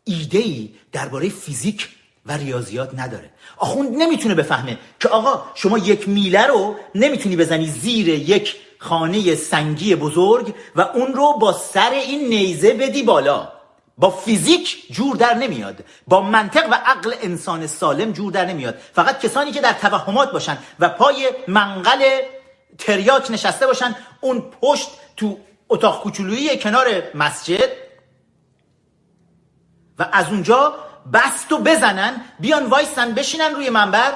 ایده 0.05 0.39
ای 0.39 0.75
درباره 0.93 1.29
فیزیک 1.29 1.89
و 2.27 2.33
ریاضیات 2.33 2.99
نداره. 2.99 3.31
آخوند 3.57 3.97
نمی‌تونه 3.97 4.35
بفهمه 4.35 4.79
که 5.01 5.09
آقا 5.09 5.45
شما 5.55 5.79
یک 5.79 6.09
میله 6.09 6.47
رو 6.47 6.77
نمی‌تونی 6.95 7.37
بزنی 7.37 7.67
زیر 7.67 8.09
یک 8.09 8.57
خانه 8.79 9.35
سنگی 9.35 9.95
بزرگ 9.95 10.55
و 10.77 10.81
اون 10.81 11.13
رو 11.13 11.39
با 11.41 11.53
سر 11.53 11.91
این 11.91 12.29
نیزه 12.29 12.75
بدی 12.75 13.03
بالا. 13.03 13.56
با 13.99 14.11
فیزیک 14.11 14.93
جور 14.93 15.17
در 15.17 15.35
نمیاد. 15.35 15.85
با 16.07 16.21
منطق 16.21 16.69
و 16.71 16.75
عقل 16.75 17.15
انسان 17.23 17.67
سالم 17.67 18.13
جور 18.13 18.33
در 18.33 18.45
نمیاد. 18.45 18.75
فقط 18.93 19.21
کسانی 19.21 19.53
که 19.53 19.61
در 19.61 19.73
توهمات 19.73 20.33
باشن 20.33 20.59
و 20.81 20.89
پای 20.89 21.31
منقل 21.49 22.03
تریاک 22.79 23.31
نشسته 23.31 23.67
باشن 23.67 23.97
اون 24.21 24.41
پشت 24.61 24.89
تو 25.17 25.39
اتاق 25.69 26.03
کوچولویی 26.03 26.59
کنار 26.59 26.87
مسجد 27.15 27.71
و 29.99 30.09
از 30.13 30.27
اونجا 30.29 30.75
بست 31.13 31.49
بزنن 31.49 32.21
بیان 32.41 32.67
وایسن 32.67 33.15
بشینن 33.15 33.55
روی 33.55 33.71
منبر. 33.71 34.13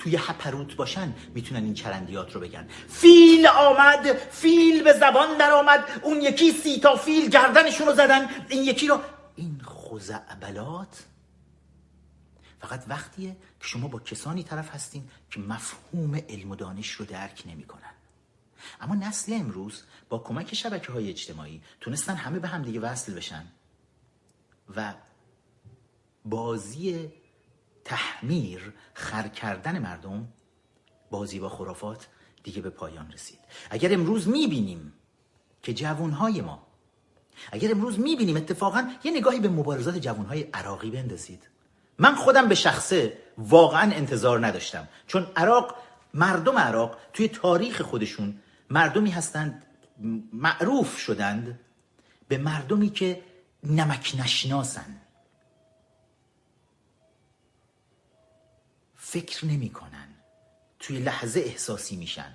توی 0.00 0.16
هپروت 0.16 0.76
باشن 0.76 1.14
می‌تونن 1.34 1.64
این 1.64 1.74
چرندیات 1.74 2.32
رو 2.32 2.40
بگن. 2.40 2.68
فیل 2.88 3.46
آمد 3.46 4.12
فیل 4.12 4.82
به 4.82 4.92
زبان 4.92 5.38
در 5.38 5.52
آمد 5.52 5.84
اون 6.02 6.20
یکی 6.20 6.52
سی 6.52 6.80
تا 6.80 6.96
فیل 6.96 7.30
گردنشون 7.30 7.86
رو 7.86 7.94
زدن 7.94 8.28
این 8.48 8.64
یکی 8.64 8.86
رو. 8.86 9.00
این 9.36 9.60
خوزعبلات 9.64 11.04
فقط 12.60 12.84
وقتیه 12.88 13.36
که 13.60 13.68
شما 13.68 13.88
با 13.88 13.98
کسانی 13.98 14.42
طرف 14.42 14.74
هستین 14.74 15.08
که 15.30 15.40
مفهوم 15.40 16.14
علم 16.28 16.50
و 16.50 16.56
دانش 16.56 16.90
رو 16.90 17.04
درک 17.04 17.42
نمی‌کنن. 17.46 17.94
اما 18.80 18.94
نسل 18.94 19.32
امروز 19.32 19.82
با 20.08 20.18
کمک 20.18 20.54
شبکه 20.54 20.92
های 20.92 21.10
اجتماعی 21.10 21.62
تونستن 21.80 22.14
همه 22.14 22.38
به 22.38 22.48
هم 22.48 22.62
دیگه 22.62 22.80
وصل 22.80 23.14
بشن 23.14 23.46
و 24.76 24.94
بازی 26.24 27.12
تحمیر 27.90 28.72
خر 28.94 29.28
کردن 29.28 29.78
مردم 29.78 30.28
بازی 31.10 31.38
با 31.38 31.48
خرافات 31.48 32.08
دیگه 32.42 32.60
به 32.62 32.70
پایان 32.70 33.12
رسید. 33.12 33.38
اگر 33.70 33.94
امروز 33.94 34.28
می‌بینیم 34.28 34.92
که 35.62 35.74
جوانهای 35.74 36.40
ما 36.40 36.66
اگر 37.52 37.70
امروز 37.70 37.98
می‌بینیم 37.98 38.36
اتفاقا 38.36 38.90
یه 39.04 39.12
نگاهی 39.12 39.40
به 39.40 39.48
مبارزات 39.48 39.98
جوانهای 39.98 40.42
عراقی 40.42 40.90
بندازید. 40.90 41.48
من 41.98 42.14
خودم 42.14 42.48
به 42.48 42.54
شخصه 42.54 43.18
واقعا 43.38 43.92
انتظار 43.92 44.46
نداشتم. 44.46 44.88
چون 45.06 45.26
عراق 45.36 45.74
مردم 46.14 46.58
عراق 46.58 46.98
توی 47.12 47.28
تاریخ 47.28 47.82
خودشون 47.82 48.38
مردمی 48.70 49.10
هستند 49.10 49.62
معروف 50.32 50.98
شدند 50.98 51.60
به 52.28 52.38
مردمی 52.38 52.90
که 52.90 53.22
نمک 53.64 54.14
نشناسن 54.18 54.99
فکر 59.12 59.46
نمی‌کنن. 59.46 60.08
توی 60.78 60.98
لحظه 60.98 61.40
احساسی 61.40 61.96
میشن. 61.96 62.32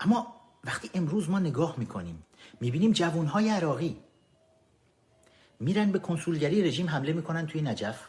اما 0.00 0.40
وقتی 0.64 0.90
امروز 0.94 1.30
ما 1.30 1.38
نگاه 1.38 1.74
می‌کنیم 1.78 2.24
می‌بینیم 2.60 2.92
جوانهای 2.92 3.48
عراقی. 3.48 3.96
میرن 5.60 5.92
به 5.92 5.98
کنسولگری 5.98 6.62
رژیم 6.62 6.88
حمله 6.88 7.12
می‌کنن 7.12 7.46
توی 7.46 7.62
نجف. 7.62 8.08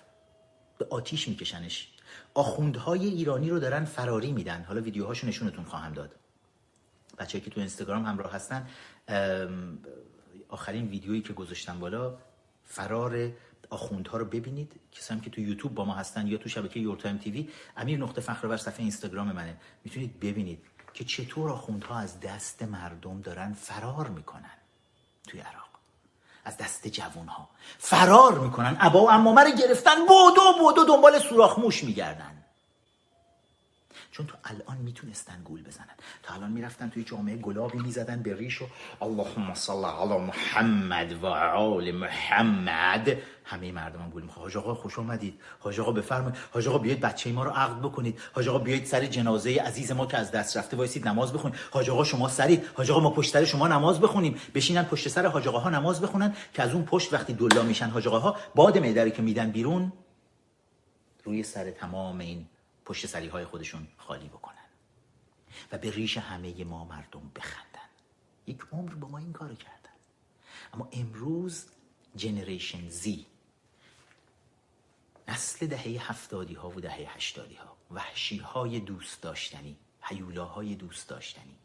به 0.78 0.88
آتیش 0.90 1.28
میکشنش. 1.28 1.92
آخوندهای 2.34 3.08
ایرانی 3.08 3.50
رو 3.50 3.60
دارن 3.60 3.86
فراری 3.86 4.32
میدن. 4.32 4.64
حالا 4.64 4.82
ویدیوهاشو 4.82 5.28
نشونتون 5.28 5.66
خواهم 5.66 5.94
داد. 5.94 6.16
بچه‌هایی 7.18 7.40
که 7.40 7.50
تو 7.50 7.60
اینستاگرام 7.60 8.06
همراه 8.06 8.34
هستن 8.34 8.68
آخرین 10.50 10.88
ویدیویی 10.88 11.22
که 11.22 11.34
گذاشتم 11.34 11.80
بالا 11.80 12.18
فرار 12.66 13.32
آخوندها 13.70 14.18
رو 14.18 14.26
ببینید. 14.26 14.80
کسایی 14.92 15.20
که 15.20 15.30
تو 15.30 15.42
یوتیوب 15.42 15.76
با 15.76 15.86
ما 15.86 15.94
هستن 15.94 16.28
یا 16.28 16.38
تو 16.38 16.50
شبکه 16.50 16.80
Your 16.80 16.98
Time 16.98 17.18
TV 17.18 17.50
امیر 17.78 18.00
نقطه 18.00 18.22
فخر 18.22 18.48
بر 18.48 18.58
صفحه 18.58 18.80
اینستاگرام 18.80 19.32
منه. 19.32 19.58
می‌تونید 19.84 20.20
ببینید 20.20 20.64
که 20.94 21.04
چطور 21.04 21.50
آخوندها 21.50 22.00
از 22.00 22.20
دست 22.20 22.64
مردم 22.64 23.22
دارن 23.22 23.54
فرار 23.54 24.08
می‌کنن 24.08 24.58
توی 25.28 25.40
عراق. 25.40 25.68
از 26.46 26.58
دست 26.58 26.88
جوانها. 26.88 27.50
فرار 27.78 28.40
می‌کنن. 28.40 28.78
ابا 28.80 29.04
و 29.04 29.12
امامه 29.12 29.42
رو 29.42 29.52
گرفتن. 29.52 29.96
بودو 29.96 30.42
بودو 30.60 30.86
دنبال 30.86 31.20
سوراخ 31.20 31.60
موش 31.60 31.84
میگردن. 31.84 32.44
چون 34.12 34.26
تو 34.28 34.38
الان 34.44 34.78
می‌تونستن 34.78 35.42
گول 35.44 35.64
بزنن. 35.64 35.96
تا 36.24 36.34
الان 36.34 36.52
می‌رفتن 36.52 36.90
توی 36.90 37.04
جامعه 37.04 37.38
گلابی 37.38 37.78
می‌زدن 37.78 38.24
به 38.24 38.36
ریش 38.36 38.62
و 38.62 38.66
اللهم 39.02 39.54
صل 39.54 39.86
علی 39.86 40.18
محمد 40.18 41.24
و 41.24 41.26
آل 41.26 41.92
محمد. 41.92 43.18
همه 43.48 43.72
مردم 43.72 44.02
هم 44.02 44.10
گول 44.10 44.24
می‌خواه 44.24 44.44
حاج 44.44 44.58
آقا 44.58 44.74
خوش 44.74 45.00
آمدید 45.00 45.42
حاج 45.60 45.80
آقا 45.80 45.92
بفرمایید. 45.92 46.38
حاج 46.54 46.68
آقا 46.68 46.78
بیاید 46.78 47.00
بچه 47.00 47.32
ما 47.32 47.44
رو 47.44 47.52
عقد 47.52 47.80
بکنید. 47.80 48.20
حاج 48.34 48.48
آقا 48.48 48.60
بیاید 48.60 48.86
سر 48.86 49.06
جنازه 49.06 49.62
عزیز 49.62 49.92
ما 49.92 50.06
که 50.06 50.18
از 50.18 50.32
دست 50.32 50.58
رفته 50.58 50.78
وایسید 50.78 51.08
نماز 51.08 51.34
بخونید. 51.34 51.60
حاج 51.72 51.90
آقا 51.90 52.04
شما 52.04 52.30
سرید. 52.30 52.66
حاج 52.74 52.92
آقا 52.92 53.00
ما 53.00 53.10
پشت 53.10 53.34
سر 53.34 53.46
شما 53.46 53.68
نماز 53.68 54.00
بخونیم. 54.00 54.40
بشینن 54.56 54.84
پشت 54.84 55.08
سر 55.08 55.26
حاج 55.26 55.48
آقا 55.48 55.60
ها 55.60 55.70
نماز 55.70 56.02
بخونن 56.02 56.36
که 56.54 56.64
از 56.64 56.74
اون 56.74 56.86
پشت 56.86 57.14
وقتی 57.14 57.34
دلا 57.34 57.64
میشن 57.64 57.90
حاج 57.90 58.08
آقا 58.08 58.20
ها 58.20 58.36
باد 58.56 58.78
معده 58.78 59.12
که 59.12 59.22
میدن 59.22 59.52
بیرون 59.52 59.94
روی 61.24 61.44
سر 61.44 61.72
تمام 61.72 62.20
این 62.20 62.46
پشت 62.86 63.06
سری 63.06 63.28
های 63.28 63.46
خودشون 63.46 63.88
خالی 63.98 64.28
بکنن 64.28 64.56
و 65.72 65.78
به 65.78 65.92
ریش 65.92 66.18
همه 66.18 66.64
ما 66.64 66.86
مردم 66.86 67.32
بخندن. 67.36 67.90
یک 68.48 68.60
عمر 68.72 68.94
با 68.94 69.08
ما 69.08 69.18
این 69.18 69.34
کارو 69.34 69.56
کردن. 69.56 69.78
اما 70.74 70.90
امروز 70.92 71.66
جنریشن 72.16 72.90
زی 72.90 73.26
نسل 75.28 75.68
دهه 75.68 76.10
هفتادی 76.10 76.54
ها 76.54 76.70
و 76.70 76.82
دهه 76.82 77.16
هشتادی 77.16 77.56
ها 77.56 77.78
وحشی 77.92 78.38
های 78.38 78.80
دوست 78.80 79.22
داشتنی 79.22 79.78
های 80.36 80.76
دوست 80.76 81.10
داشتنی. 81.10 81.56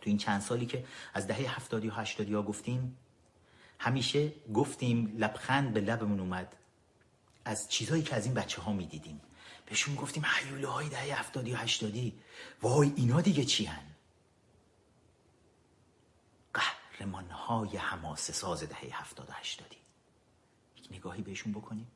تو 0.00 0.10
این 0.10 0.18
چند 0.18 0.40
سالی 0.40 0.66
که 0.66 0.84
از 1.14 1.26
دهه 1.26 1.56
هفتادی 1.56 1.88
و 1.88 1.92
هشتادی 1.92 2.34
ها 2.34 2.42
گفتیم 2.42 2.96
همیشه 3.78 4.32
گفتیم 4.54 5.14
لبخند 5.18 5.72
به 5.72 5.80
لبمون 5.80 6.20
اومد. 6.20 6.56
از 7.44 7.68
چیزهایی 7.68 8.02
که 8.02 8.16
از 8.16 8.24
این 8.24 8.34
بچه 8.34 8.62
ها 8.62 8.72
می‌دیدیم. 8.72 9.20
بهشون 9.66 9.94
گفتیم 9.94 10.24
حیوله 10.26 10.68
های 10.68 10.88
دهه 10.88 11.20
هفتادی 11.20 11.52
و 11.52 11.56
هشتادی. 11.56 12.18
وای 12.62 12.92
اینا 12.96 13.20
دیگه 13.20 13.44
چی 13.44 13.64
هن؟ 13.64 13.86
قهرمان 16.54 17.30
های 17.30 17.76
حماسه 17.76 18.32
ساز 18.32 18.62
دهه 18.62 18.90
هفتاد 18.92 19.30
و 19.30 19.32
هشتادی. 19.32 19.79
نگاهی 20.90 21.22
بهشون 21.22 21.52
بکنیم. 21.52 21.86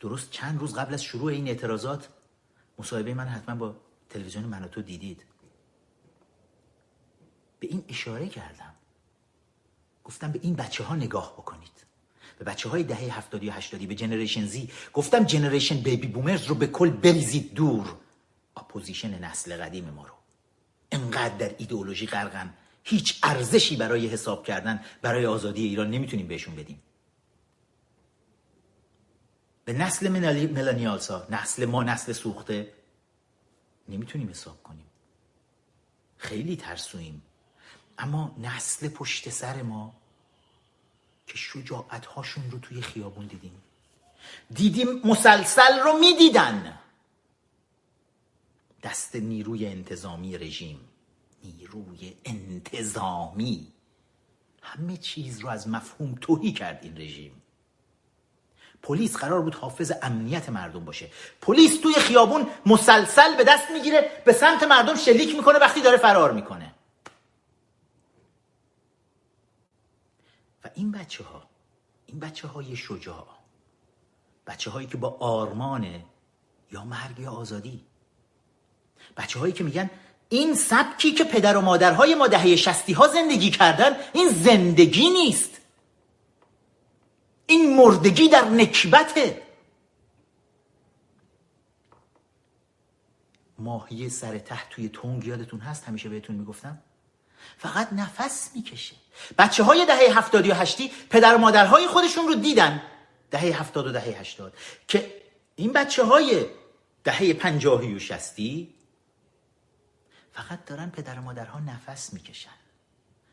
درست 0.00 0.30
چند 0.30 0.60
روز 0.60 0.74
قبل 0.74 0.94
از 0.94 1.02
شروع 1.02 1.32
این 1.32 1.48
اعتراضات 1.48 2.08
مصاحبه 2.78 3.14
من 3.14 3.28
حتما 3.28 3.54
با 3.54 3.76
تلویزیون 4.10 4.44
من 4.44 4.68
تو 4.68 4.82
دیدید. 4.82 5.24
به 7.60 7.66
این 7.66 7.84
اشاره 7.88 8.28
کردم. 8.28 8.74
گفتم 10.04 10.32
به 10.32 10.40
این 10.42 10.54
بچه 10.54 10.84
ها 10.84 10.96
نگاه 10.96 11.32
بکنید. 11.32 11.84
به 12.38 12.44
بچه 12.44 12.68
های 12.68 12.82
دهه 12.82 13.18
هفتادی 13.18 13.48
و 13.48 13.52
هشتادی 13.52 13.86
به 13.86 13.94
جنریشن 13.94 14.46
زی 14.46 14.70
گفتم 14.92 15.24
جنریشن 15.24 15.80
بیبی 15.80 16.06
بومرز 16.06 16.44
رو 16.44 16.54
به 16.54 16.66
کل 16.66 16.90
بریزید 16.90 17.54
دور. 17.54 17.96
اپوزیشن 18.56 19.24
نسل 19.24 19.56
قدیم 19.56 19.90
ما 19.90 20.06
رو. 20.06 20.14
انقدر 20.92 21.36
در 21.36 21.54
ایدئولوژی 21.58 22.06
غرقن. 22.06 22.54
هیچ 22.88 23.20
ارزشی 23.22 23.76
برای 23.76 24.06
حساب 24.06 24.46
کردن 24.46 24.84
برای 25.02 25.26
آزادی 25.26 25.64
ایران 25.64 25.90
نمی‌تونیم 25.90 26.28
بهشون 26.28 26.56
بدیم. 26.56 26.82
به 29.64 29.72
نسل 29.72 30.08
millennials 30.48 31.08
ها 31.08 31.26
نسل 31.30 31.64
ما 31.64 31.82
نسل 31.82 32.12
سوخته 32.12 32.72
نمی‌تونیم 33.88 34.30
حساب 34.30 34.62
کنیم. 34.62 34.86
خیلی 36.16 36.56
ترسویم. 36.56 37.22
اما 37.98 38.36
نسل 38.38 38.88
پشت 38.88 39.30
سر 39.30 39.62
ما 39.62 39.94
که 41.26 41.36
شجاعت 41.36 42.06
هاشون 42.06 42.50
رو 42.50 42.58
توی 42.58 42.82
خیابون 42.82 43.26
دیدیم. 43.26 43.62
دیدیم 44.50 45.00
مسلسل 45.04 45.78
رو 45.84 45.92
می‌دیدن. 45.98 46.78
دست 48.82 49.16
نیروی 49.16 49.66
انتظامی 49.66 50.38
رژیم. 50.38 50.87
نیروی 51.44 52.16
انتظامی. 52.24 53.72
همه 54.62 54.96
چیز 54.96 55.40
رو 55.40 55.48
از 55.48 55.68
مفهوم 55.68 56.14
توهی 56.20 56.52
کرد 56.52 56.78
این 56.82 56.98
رژیم. 56.98 57.42
پلیس 58.82 59.16
قرار 59.16 59.42
بود 59.42 59.54
حافظ 59.54 59.92
امنیت 60.02 60.48
مردم 60.48 60.84
باشه. 60.84 61.10
پلیس 61.40 61.80
توی 61.80 61.94
خیابون 61.94 62.46
مسلسل 62.66 63.36
به 63.36 63.44
دست 63.44 63.70
می‌گیره 63.70 64.22
به 64.24 64.32
سمت 64.32 64.62
مردم 64.62 64.94
شلیک 64.94 65.34
می‌کنه 65.34 65.58
وقتی 65.58 65.80
داره 65.80 65.96
فرار 65.96 66.32
می‌کنه. 66.32 66.74
و 70.64 70.70
این 70.74 70.92
بچه 70.92 71.24
ها 71.24 71.42
این 72.06 72.18
بچه 72.18 72.48
های 72.48 72.76
شجاع 72.76 73.26
بچه 74.46 74.70
هایی 74.70 74.86
که 74.86 74.96
با 74.96 75.16
آرمان 75.20 76.04
یا 76.72 76.84
مرگ 76.84 77.18
یا 77.18 77.30
آزادی 77.30 77.84
بچه 79.16 79.38
هایی 79.38 79.52
که 79.52 79.64
میگن 79.64 79.90
این 80.28 80.54
سبکی 80.54 81.12
که 81.12 81.24
پدر 81.24 81.56
و 81.56 81.60
مادرهای 81.60 82.14
ما 82.14 82.26
دهه 82.26 82.56
شستی 82.56 82.92
ها 82.92 83.08
زندگی 83.08 83.50
کردن 83.50 83.96
این 84.12 84.28
زندگی 84.28 85.10
نیست. 85.10 85.50
این 87.46 87.76
مردگی 87.76 88.28
در 88.28 88.44
نکبته. 88.44 89.42
ماهی 93.58 94.08
سر 94.08 94.38
تحت 94.38 94.70
توی 94.70 94.88
تونگ 94.88 95.26
یادتون 95.26 95.60
هست؟ 95.60 95.84
همیشه 95.84 96.08
بهتون 96.08 96.36
می‌گفتم. 96.36 96.78
فقط 97.58 97.92
نفس 97.92 98.50
می‌کشه. 98.54 98.94
بچه 99.38 99.62
های 99.62 99.86
دهه 99.86 100.18
هفتادی 100.18 100.50
و 100.50 100.54
هشتی 100.54 100.90
پدر 101.10 101.34
و 101.34 101.38
مادرهای 101.38 101.86
خودشون 101.86 102.26
رو 102.28 102.34
دیدن. 102.34 102.82
دهه 103.30 103.60
هفتاد 103.60 103.86
و 103.86 103.92
دهه 103.92 104.20
هشتاد. 104.20 104.52
که 104.88 105.22
این 105.56 105.72
بچه 105.72 106.04
های 106.04 106.46
دهه 107.04 107.32
پنجاهی 107.32 107.94
و 107.94 107.98
شستی 107.98 108.74
فقط 110.38 110.64
دارن 110.64 110.90
پدر 110.90 111.18
و 111.18 111.22
مادرها 111.22 111.58
نفس 111.58 112.12
می‌کشن. 112.12 112.50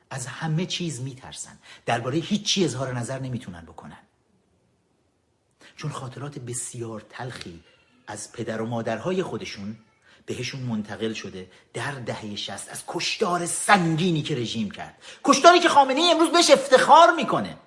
از 0.09 0.27
همه 0.27 0.65
چیز 0.65 1.01
میترسن. 1.01 1.57
درباره 1.85 2.17
هیچی 2.17 2.65
اظهار 2.65 2.93
نظر 2.93 3.19
نمی‌تونن 3.19 3.61
بکنن. 3.61 3.97
چون 5.75 5.91
خاطرات 5.91 6.39
بسیار 6.39 7.05
تلخی 7.09 7.63
از 8.07 8.31
پدر 8.31 8.61
و 8.61 8.65
مادرهای 8.65 9.23
خودشون 9.23 9.75
بهشون 10.25 10.61
منتقل 10.61 11.13
شده 11.13 11.51
در 11.73 11.91
دهه 11.91 12.35
شست 12.35 12.69
از 12.69 12.83
کشتار 12.87 13.45
سنگینی 13.45 14.21
که 14.21 14.35
رژیم 14.35 14.71
کرد. 14.71 14.97
کشتاری 15.23 15.59
که 15.59 15.69
خامنه 15.69 16.09
امروز 16.11 16.31
بهش 16.31 16.49
افتخار 16.49 17.15
می‌کنه. 17.15 17.57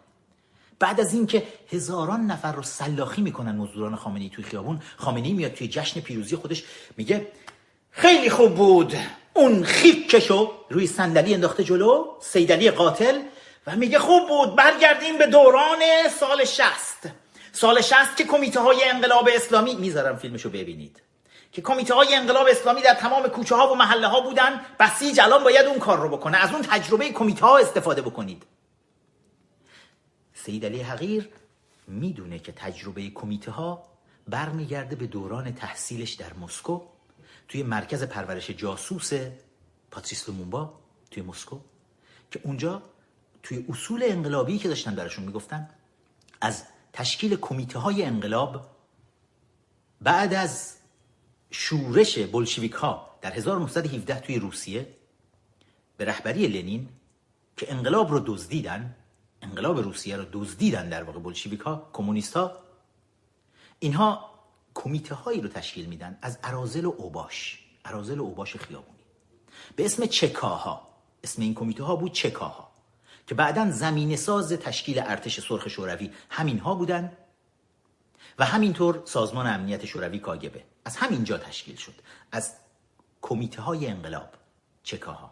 بعد 0.79 1.01
از 1.01 1.15
اینکه 1.15 1.49
هزاران 1.73 2.27
نفر 2.27 2.53
رو 2.53 2.63
سلاخی 2.63 3.23
می‌کنن 3.23 3.57
مزدوران 3.57 3.97
خامنه 3.97 4.29
توی 4.29 4.45
خیابون 4.45 4.83
خامنه 4.97 5.33
میاد 5.33 5.53
توی 5.53 5.69
جشن 5.69 6.01
پیروزی 6.01 6.37
خودش 6.37 6.65
میگه 6.97 7.33
خیلی 7.91 8.31
خوب 8.31 8.55
بود. 8.55 8.95
اون 9.39 9.65
خیکشو 9.65 10.53
روی 10.71 10.87
صندلی 10.87 11.35
انداخته 11.35 11.65
جلو 11.65 12.05
سیدلی 12.21 12.71
قاتل 12.71 13.23
و 13.67 13.77
میگه 13.77 13.99
خوب 13.99 14.29
بود 14.29 14.57
برگردیم 14.57 15.19
به 15.19 15.27
دوران 15.27 15.79
سال 16.21 16.45
شست 16.45 17.09
سال 17.53 17.81
شست 17.81 18.17
که 18.17 18.25
کمیته 18.25 18.61
های 18.61 18.85
انقلاب 18.85 19.29
اسلامی 19.35 19.75
می‌ذارم 19.75 20.17
فیلمشو 20.17 20.51
ببینید. 20.51 21.03
که 21.53 21.63
کمیته 21.63 21.95
های 21.95 22.15
انقلاب 22.15 22.47
اسلامی 22.51 22.83
در 22.83 22.95
تمام 22.95 23.29
کوچه 23.29 23.55
ها 23.55 23.73
و 23.73 23.77
محله 23.77 24.07
ها 24.07 24.21
بودن 24.21 24.61
بسیج 24.81 25.21
الان 25.21 25.45
باید 25.45 25.67
اون 25.67 25.79
کار 25.79 25.99
رو 25.99 26.09
بکنه. 26.09 26.39
از 26.39 26.53
اون 26.53 26.63
تجربه 26.63 27.09
کمیته 27.13 27.47
ها 27.47 27.59
استفاده 27.59 28.03
بکنید. 28.03 28.43
سید 30.35 30.65
علی 30.65 30.83
حقیر 30.83 31.29
می‌دونه 31.87 32.39
که 32.39 32.53
تجربه 32.53 33.11
کمیته 33.11 33.51
ها 33.51 33.85
برمیگرده 34.29 34.97
به 34.97 35.07
دوران 35.07 35.55
تحصیلش 35.55 36.13
در 36.13 36.33
مسکو. 36.41 36.81
توی 37.49 37.63
مرکز 37.63 38.03
پرورش 38.03 38.51
جاسوس 38.51 39.13
پاتریس 39.91 40.29
لومونبا 40.29 40.75
توی 41.11 41.23
مسکو 41.23 41.59
که 42.31 42.41
اونجا 42.43 42.83
توی 43.43 43.65
اصول 43.69 44.03
انقلابی 44.07 44.59
که 44.59 44.69
داشتن 44.69 44.95
براشون 44.95 45.25
می‌گفتن 45.25 45.71
از 46.41 46.65
تشکیل 46.93 47.37
کمیته 47.37 47.79
های 47.79 48.03
انقلاب 48.03 48.67
بعد 50.01 50.35
از 50.35 50.77
شورش 51.51 52.19
بلشویک 52.19 52.73
ها 52.73 53.19
در 53.21 53.33
1917 53.33 54.21
توی 54.21 54.39
روسیه 54.39 54.95
به 55.97 56.05
رهبری 56.05 56.47
لنین 56.47 56.89
که 57.57 57.73
انقلاب 57.73 58.11
رو 58.11 58.21
دزدیدن 58.27 58.97
انقلاب 59.43 59.79
روسیه 59.79 60.17
رو 60.17 60.25
دزدیدن 60.33 60.89
در 60.89 61.03
واقع 61.03 61.19
بلشویک 61.19 61.61
ها 61.61 61.91
کمونیست 61.93 62.37
ها 62.37 62.53
اینها 63.79 64.38
کمیته 64.75 65.15
هایی 65.15 65.41
رو 65.41 65.49
تشکیل 65.49 65.87
میدن 65.87 66.19
از 66.23 66.39
ارازل 66.43 66.85
و 66.85 66.95
اوباش. 66.97 67.65
ارازل 67.85 68.19
و 68.19 68.23
اوباش 68.23 68.57
خیابونی. 68.57 68.99
به 69.77 69.85
اسم 69.85 70.07
چکاها. 70.07 70.89
اسم 71.25 71.43
این 71.43 71.55
کمیته 71.55 71.85
ها 71.85 71.97
بود 71.97 72.13
چکاها. 72.13 72.69
که 73.27 73.35
بعدا 73.35 73.71
زمین 73.71 74.17
ساز 74.17 74.53
تشکیل 74.53 74.99
ارتش 74.99 75.41
سرخ 75.41 75.69
شوروی 75.69 76.11
همین 76.31 76.59
ها 76.59 76.75
بودن 76.75 77.13
و 78.39 78.45
همینطور 78.45 79.03
سازمان 79.05 79.47
امنیت 79.47 79.87
شوروی 79.87 80.19
کاگبه. 80.19 80.65
از 80.85 80.97
همینجا 80.97 81.39
تشکیل 81.39 81.77
شد. 81.77 81.95
از 82.33 82.55
کمیته 83.23 83.63
های 83.63 83.87
انقلاب. 83.87 84.29
چکاها. 84.83 85.31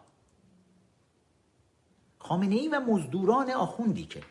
خامنه 2.19 2.55
ای 2.55 2.67
و 2.67 2.79
مزدوران 2.79 3.51
آخوندی 3.51 4.05
که. 4.05 4.23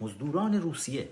مزدوران 0.00 0.54
روسیه. 0.54 1.10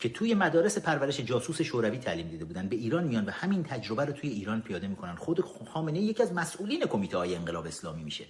که 0.00 0.08
توی 0.08 0.34
مدارس 0.34 0.78
پرورش 0.78 1.20
جاسوس 1.20 1.62
شوروی 1.62 1.98
تعلیم 1.98 2.28
دیده 2.28 2.44
بودن. 2.44 2.68
به 2.68 2.76
ایران 2.76 3.04
میان 3.04 3.24
و 3.24 3.30
همین 3.30 3.64
تجربه 3.64 4.04
رو 4.04 4.12
توی 4.12 4.30
ایران 4.30 4.62
پیاده 4.62 4.88
می‌کنن. 4.88 5.14
خود 5.14 5.40
خامنه 5.72 6.00
یکی 6.00 6.22
از 6.22 6.32
مسئولین 6.32 6.86
کمیته 6.86 7.18
های 7.18 7.34
انقلاب 7.34 7.66
اسلامی 7.66 8.04
میشه. 8.04 8.26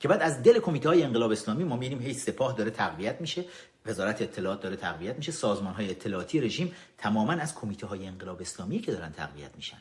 که 0.00 0.08
بعد 0.08 0.22
از 0.22 0.42
دل 0.42 0.60
کمیته 0.60 0.88
های 0.88 1.02
انقلاب 1.02 1.30
اسلامی 1.30 1.64
ما 1.64 1.76
می‌بینیم 1.76 2.06
هی 2.06 2.14
سپاه 2.14 2.56
داره 2.56 2.70
تقویت 2.70 3.20
میشه 3.20 3.44
وزارت 3.86 4.22
اطلاعات 4.22 4.60
داره 4.60 4.76
تقویت 4.76 5.16
میشه 5.16 5.32
سازمان 5.32 5.74
های 5.74 5.90
اطلاعاتی 5.90 6.40
رژیم 6.40 6.74
تماما 6.98 7.32
از 7.32 7.54
کمیته 7.54 7.86
های 7.86 8.06
انقلاب 8.06 8.40
اسلامی 8.40 8.78
که 8.78 8.92
دارن 8.92 9.12
تقویت 9.12 9.56
میشن. 9.56 9.78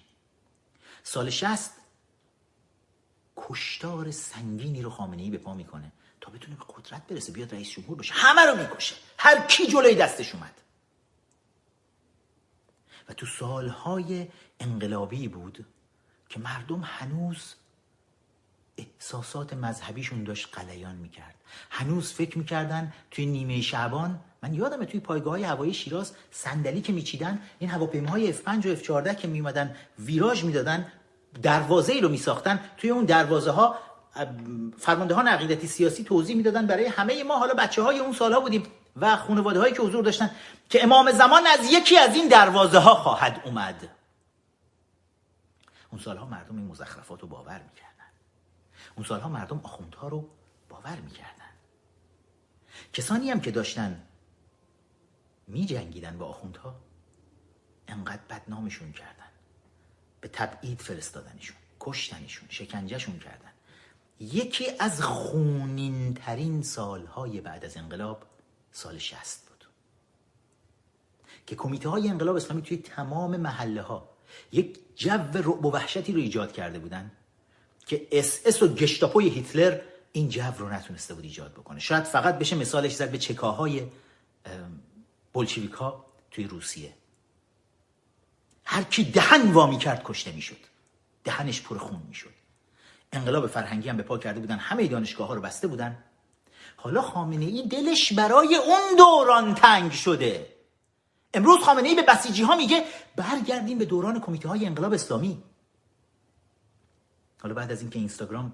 سال 1.03 1.29
60 1.29 1.71
کشتار 3.37 4.11
سنگینی 4.11 4.81
رو 4.81 4.89
خامنه 4.89 5.21
ای 5.21 5.29
به 5.29 5.37
پا 5.37 5.53
می‌کنه 5.53 5.91
تا 6.21 6.31
بتونه 6.31 6.55
به 6.55 6.63
قدرت 6.75 7.07
برسه 7.07 7.31
بیاد 7.31 7.53
رئیس 7.53 7.69
جمهور 7.69 7.97
بشه. 7.97 8.13
همه 8.13 8.41
رو 8.41 8.57
می‌کشه. 8.57 8.95
هر 9.17 9.47
کی 9.47 9.67
جلوی 9.67 9.95
دستش 9.95 10.35
اومد. 10.35 10.61
و 13.09 13.13
تو 13.13 13.25
سالهای 13.25 14.27
انقلابی 14.59 15.27
بود 15.27 15.65
که 16.29 16.39
مردم 16.39 16.81
هنوز 16.83 17.53
احساسات 18.77 19.53
مذهبیشون 19.53 20.23
داشت 20.23 20.49
قلیان 20.53 20.95
می‌کرد. 20.95 21.35
هنوز 21.69 22.13
فکر 22.13 22.37
می‌کردن 22.37 22.93
توی 23.11 23.25
نیمه 23.25 23.61
شعبان 23.61 24.19
من 24.43 24.53
یادمه 24.53 24.85
توی 24.85 24.99
پایگاه 24.99 25.33
های 25.33 25.43
هوایی 25.43 25.73
شیراز 25.73 26.11
صندلی 26.31 26.81
که 26.81 26.93
میچیدن 26.93 27.41
این 27.59 27.69
هواپیماهای 27.69 28.33
F5 28.33 28.65
و 28.65 28.75
F14 28.75 29.15
که 29.15 29.27
میمدن 29.27 29.75
ویراژ 29.99 30.43
می‌دادن 30.43 30.91
دروازه 31.41 31.93
ای 31.93 32.01
رو 32.01 32.09
میساختن 32.09 32.59
توی 32.77 32.89
اون 32.89 33.05
دروازه 33.05 33.51
ها 33.51 33.79
فرماندهان 34.77 35.27
عقیدتی 35.27 35.67
سیاسی 35.67 36.03
توضیح 36.03 36.35
می‌دادن 36.35 36.67
برای 36.67 36.85
همه 36.85 37.23
ما. 37.23 37.39
حالا 37.39 37.53
بچه 37.53 37.81
های 37.81 37.99
اون 37.99 38.13
سالها 38.13 38.39
بودیم. 38.39 38.63
و 39.01 39.17
خانواده 39.17 39.59
هایی 39.59 39.73
که 39.73 39.81
حضور 39.81 40.03
داشتن 40.03 40.31
که 40.69 40.83
امام 40.83 41.11
زمان 41.11 41.47
از 41.47 41.59
یکی 41.71 41.97
از 41.97 42.15
این 42.15 42.27
دروازه 42.27 42.79
ها 42.79 42.95
خواهد 42.95 43.41
اومد. 43.45 43.89
اون 45.91 46.01
سالها 46.01 46.25
مردم 46.25 46.57
این 46.57 46.67
مزخرفات 46.67 47.21
رو 47.21 47.27
باور 47.27 47.61
می‌کردن. 47.63 48.11
اون 48.95 49.05
سالها 49.05 49.29
مردم 49.29 49.61
آخوندها 49.63 50.07
رو 50.07 50.29
باور 50.69 50.95
می‌کردن. 50.95 51.33
کسانی 52.93 53.31
هم 53.31 53.41
که 53.41 53.51
داشتن 53.51 54.03
می 55.47 55.65
جنگیدن 55.65 56.17
با 56.17 56.25
آخوندها 56.25 56.75
انقدر 57.87 58.21
بدنامشون 58.29 58.91
کردن. 58.91 59.13
به 60.21 60.27
تبعید 60.27 60.81
فرستادنشون 60.81 61.55
کشتنشون 61.79 62.49
شکنجهشون 62.49 63.19
کردن. 63.19 63.51
یکی 64.19 64.65
از 64.79 65.01
خونین 65.01 66.13
ترین 66.13 66.61
سالهای 66.63 67.41
بعد 67.41 67.65
از 67.65 67.77
انقلاب 67.77 68.26
سال 68.77 68.97
شست 68.97 69.47
بود. 69.49 69.65
که 71.45 71.55
کمیته 71.55 71.89
های 71.89 72.09
انقلاب 72.09 72.35
اسلامی 72.35 72.61
توی 72.61 72.77
تمام 72.77 73.37
محله 73.37 73.81
ها 73.81 74.09
یک 74.51 74.79
جو 74.95 75.09
رعب 75.33 75.65
و 75.65 75.71
وحشتی 75.71 76.13
رو 76.13 76.19
ایجاد 76.19 76.51
کرده 76.51 76.79
بودن 76.79 77.11
که 77.85 78.07
اس 78.11 78.41
اس 78.45 78.63
و 78.63 78.67
گشتاپوی 78.67 79.29
هیتلر 79.29 79.79
این 80.11 80.29
جو 80.29 80.51
رو 80.57 80.69
نتونسته 80.69 81.13
بود 81.13 81.23
ایجاد 81.23 81.51
بکنه. 81.51 81.79
شاید 81.79 82.03
فقط 82.03 82.39
بشه 82.39 82.55
مثالش 82.55 82.95
زد 82.95 83.11
به 83.11 83.17
چکایی 83.17 83.87
ها 85.73 86.05
توی 86.31 86.43
روسیه. 86.43 86.93
هر 88.63 88.83
کی 88.83 89.03
دهن 89.03 89.51
وامی 89.51 89.77
کرد 89.77 90.01
کشته 90.03 90.31
می‌شد. 90.31 90.57
دهنش 91.23 91.61
پر 91.61 91.77
خون 91.77 92.01
می‌شد. 92.07 92.33
انقلاب 93.11 93.47
فرهنگی 93.47 93.89
هم 93.89 93.97
به 93.97 94.03
پا 94.03 94.17
کرده 94.17 94.39
بودن. 94.39 94.57
همه 94.57 94.87
دانشگاه 94.87 95.27
ها 95.27 95.33
رو 95.33 95.41
بسته 95.41 95.67
بودن. 95.67 96.03
حالا 96.77 97.01
خامنه 97.01 97.45
ای 97.45 97.67
دلش 97.67 98.13
برای 98.13 98.55
اون 98.55 98.95
دوران 98.97 99.55
تنگ 99.55 99.91
شده. 99.91 100.57
امروز 101.33 101.59
خامنه 101.59 101.89
ای 101.89 101.95
به 101.95 102.01
بسیجی 102.01 102.43
ها 102.43 102.55
میگه 102.55 102.85
برگردیم 103.15 103.77
به 103.77 103.85
دوران 103.85 104.19
کمیته 104.19 104.49
های 104.49 104.65
انقلاب 104.65 104.93
اسلامی. 104.93 105.43
حالا 107.41 107.53
بعد 107.53 107.71
از 107.71 107.81
اینکه 107.81 107.99
اینستاگرام 107.99 108.53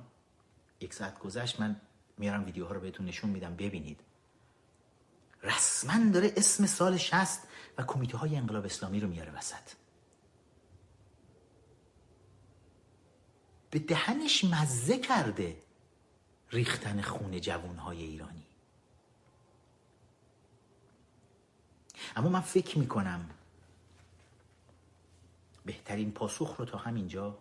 یک 0.81 0.93
ساعت 0.93 1.19
گذشت 1.19 1.59
من 1.59 1.81
میارم 2.17 2.45
ویدیوها 2.45 2.73
رو 2.73 2.79
بهتون 2.79 3.05
نشون 3.05 3.29
میدم 3.29 3.55
ببینید. 3.55 3.99
رسما 5.43 6.11
داره 6.11 6.33
اسم 6.37 6.65
سال 6.65 6.97
شست 6.97 7.47
و 7.77 7.83
کمیته 7.83 8.17
های 8.17 8.35
انقلاب 8.35 8.65
اسلامی 8.65 8.99
رو 8.99 9.07
میاره 9.07 9.37
وسط. 9.37 9.73
به 13.69 13.79
دهنش 13.79 14.43
مزه 14.43 14.97
کرده. 14.97 15.62
ریختن 16.53 17.01
خون 17.01 17.41
جوانهای 17.41 18.03
ایرانی. 18.03 18.45
اما 22.15 22.29
من 22.29 22.41
فکر 22.41 22.79
می‌کنم 22.79 23.29
بهترین 25.65 26.11
پاسخ 26.11 26.55
رو 26.59 26.65
تا 26.65 26.77
همینجا 26.77 27.37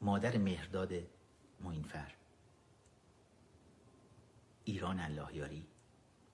مادر 0.00 0.36
مهرداد 0.36 0.92
موینفر. 1.60 2.14
ایران 4.64 5.00
الله 5.00 5.36
یاری 5.36 5.66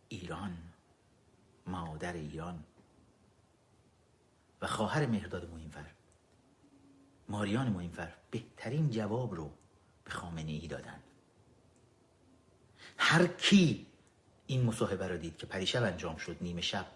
ایران 0.09 0.59
مادر 1.66 2.12
ایران 2.12 2.64
و 4.62 4.66
خواهر 4.66 5.07
مهرداد 5.07 5.51
موینفر. 5.51 5.90
ماریان 7.29 7.68
موینفر 7.68 8.12
بهترین 8.31 8.90
جواب 8.90 9.35
رو 9.35 9.51
به 10.05 10.11
خامنه 10.11 10.53
ای 10.53 10.66
دادن. 10.66 11.03
هر 12.96 13.26
کی 13.26 13.87
این 14.46 14.64
مصاحبه 14.64 15.09
رو 15.09 15.16
دید 15.16 15.37
که 15.37 15.46
پریشب 15.46 15.83
انجام 15.83 16.16
شد 16.16 16.37
نیمه 16.40 16.61
شب 16.61 16.87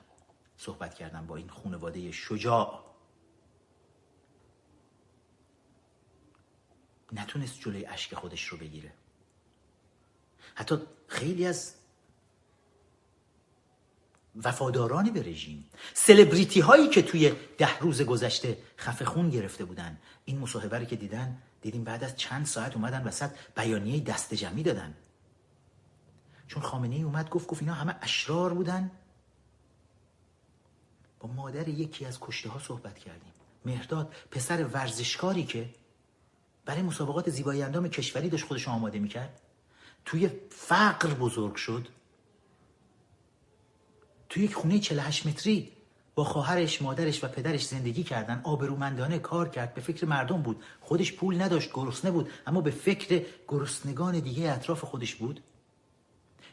صحبت 0.57 0.95
کردم 0.95 1.27
با 1.27 1.37
این 1.37 1.49
خانواده 1.49 2.13
شجاع. 2.13 2.85
نتونست 7.13 7.61
جلوی 7.61 7.87
اشک 7.87 8.15
خودش 8.15 8.45
رو 8.45 8.59
بگیره. 8.59 8.93
حتی 10.55 10.79
خیلی 11.09 11.47
از 11.47 11.75
وفاداران 14.45 15.11
به 15.11 15.23
رژیم 15.23 15.71
سلبریتی 15.95 16.61
هایی 16.61 16.89
که 16.89 17.03
توی 17.03 17.33
ده 17.59 17.79
روز 17.79 18.03
گذشته 18.03 18.59
خفه 18.77 19.05
خون 19.05 19.31
گرفته 19.31 19.65
بودن 19.65 19.99
این 20.25 20.39
مصاحبه 20.39 20.79
رو 20.79 20.85
که 20.85 20.97
دیدن 20.97 21.43
دیدیم 21.63 21.85
بعد 21.85 22.05
از 22.05 22.17
چند 22.17 22.47
ساعت 22.47 22.75
اومدن 22.77 23.05
وسط 23.05 23.31
بیانیه 23.57 24.01
دست 24.01 24.35
جمعی 24.35 24.63
دادن. 24.63 24.95
چون 26.49 26.63
خامنه 26.63 26.95
ای 26.95 27.03
اومد 27.03 27.31
گفت 27.31 27.47
گفت 27.47 27.63
اینا 27.63 27.75
همه 27.75 27.97
اشرار 28.03 28.55
بودن. 28.55 28.91
با 31.21 31.29
مادر 31.29 31.69
یکی 31.69 32.05
از 32.05 32.21
کشته 32.21 32.49
ها 32.49 32.59
صحبت 32.59 32.99
کردیم. 32.99 33.33
مهرداد 33.65 34.15
پسر 34.31 34.65
ورزشکاری 34.65 35.45
که 35.45 35.75
برای 36.65 36.83
مسابقات 36.83 37.31
زیبایی 37.31 37.63
اندام 37.63 37.89
کشوری 37.89 38.29
داشت 38.29 38.45
خودش 38.45 38.69
آماده 38.69 38.99
می‌کرد. 38.99 39.41
توی 40.05 40.31
فقر 40.51 41.15
بزرگ 41.15 41.55
شد. 41.55 41.89
توی 44.29 44.45
یک 44.45 44.55
خونه 44.55 44.79
48 44.79 45.27
متری 45.27 45.73
با 46.15 46.25
خواهرش 46.25 46.83
مادرش 46.83 47.25
و 47.25 47.29
پدرش 47.29 47.67
زندگی 47.67 48.03
کردن. 48.03 48.41
آبرومندانه 48.45 49.19
کار 49.19 49.49
کرد. 49.49 49.75
به 49.75 49.81
فکر 49.81 50.07
مردم 50.07 50.43
بود. 50.43 50.63
خودش 50.81 51.13
پول 51.13 51.43
نداشت 51.43 51.71
گرسنه 51.75 52.11
بود. 52.11 52.31
اما 52.47 52.61
به 52.61 52.71
فکر 52.71 53.27
گرسنگان 53.49 54.19
دیگه 54.19 54.53
اطراف 54.53 54.85
خودش 54.85 55.15
بود. 55.15 55.43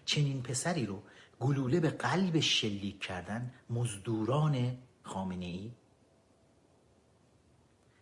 چنین 0.06 0.44
پسری 0.44 0.86
رو 0.86 1.04
گلوله 1.40 1.80
به 1.80 1.90
قلب 1.90 2.40
شلیک 2.40 3.00
کردن 3.00 3.54
مزدوران 3.70 4.78
خامنه 5.04 5.46
ای 5.46 5.72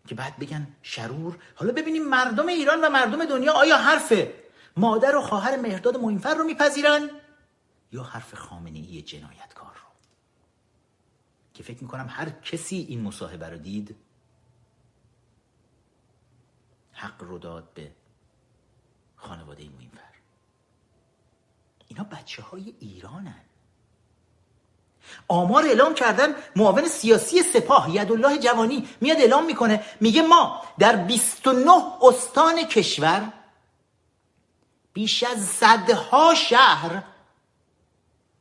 که 0.08 0.16
بعد 0.16 0.38
بگن 0.38 0.68
شرور 0.82 1.38
حالا 1.56 1.74
ببینیم 1.74 2.10
مردم 2.10 2.48
ایران 2.48 2.82
و 2.82 2.90
مردم 2.90 3.26
دنیا 3.26 3.54
آیا 3.54 3.78
حرف 3.78 4.14
مادر 4.78 5.16
و 5.16 5.22
خواهر 5.22 5.56
مهرداد 5.56 5.98
موینفر 5.98 6.36
رو 6.36 6.44
میپذیرن؟ 6.44 7.10
یا 7.92 8.04
حرف 8.04 8.34
خامنه 8.34 8.80
ای 8.80 9.02
جنایتکار 9.02 9.74
رو؟ 9.74 9.90
که 11.54 11.64
فکر 11.64 11.82
می‌کنم 11.84 12.08
هر 12.10 12.30
کسی 12.30 12.76
این 12.76 13.02
مصاحبه 13.02 13.50
رو 13.50 13.58
دید 13.58 13.96
حق 16.92 17.24
رو 17.24 17.40
داد 17.40 17.74
به 17.74 17.92
خانواده 19.16 19.70
موینفر 19.70 20.03
اینا 21.94 22.04
بچه 22.04 22.44
های 22.44 22.74
ایرانن. 22.80 23.42
آمار 25.28 25.66
اعلام 25.66 25.94
کردن 25.94 26.36
معاون 26.56 26.88
سیاسی 26.88 27.44
سپاه 27.44 27.96
یدالله 27.96 28.38
جوانی 28.38 28.90
میاد 29.02 29.18
اعلام 29.18 29.46
می‌کنه 29.46 29.86
میگه 30.00 30.22
ما 30.22 30.62
در 30.80 30.96
29 30.96 31.72
استان 32.02 32.64
کشور 32.64 33.34
بیش 34.94 35.24
از 35.24 35.46
صدها 35.46 36.36
شهر 36.36 37.04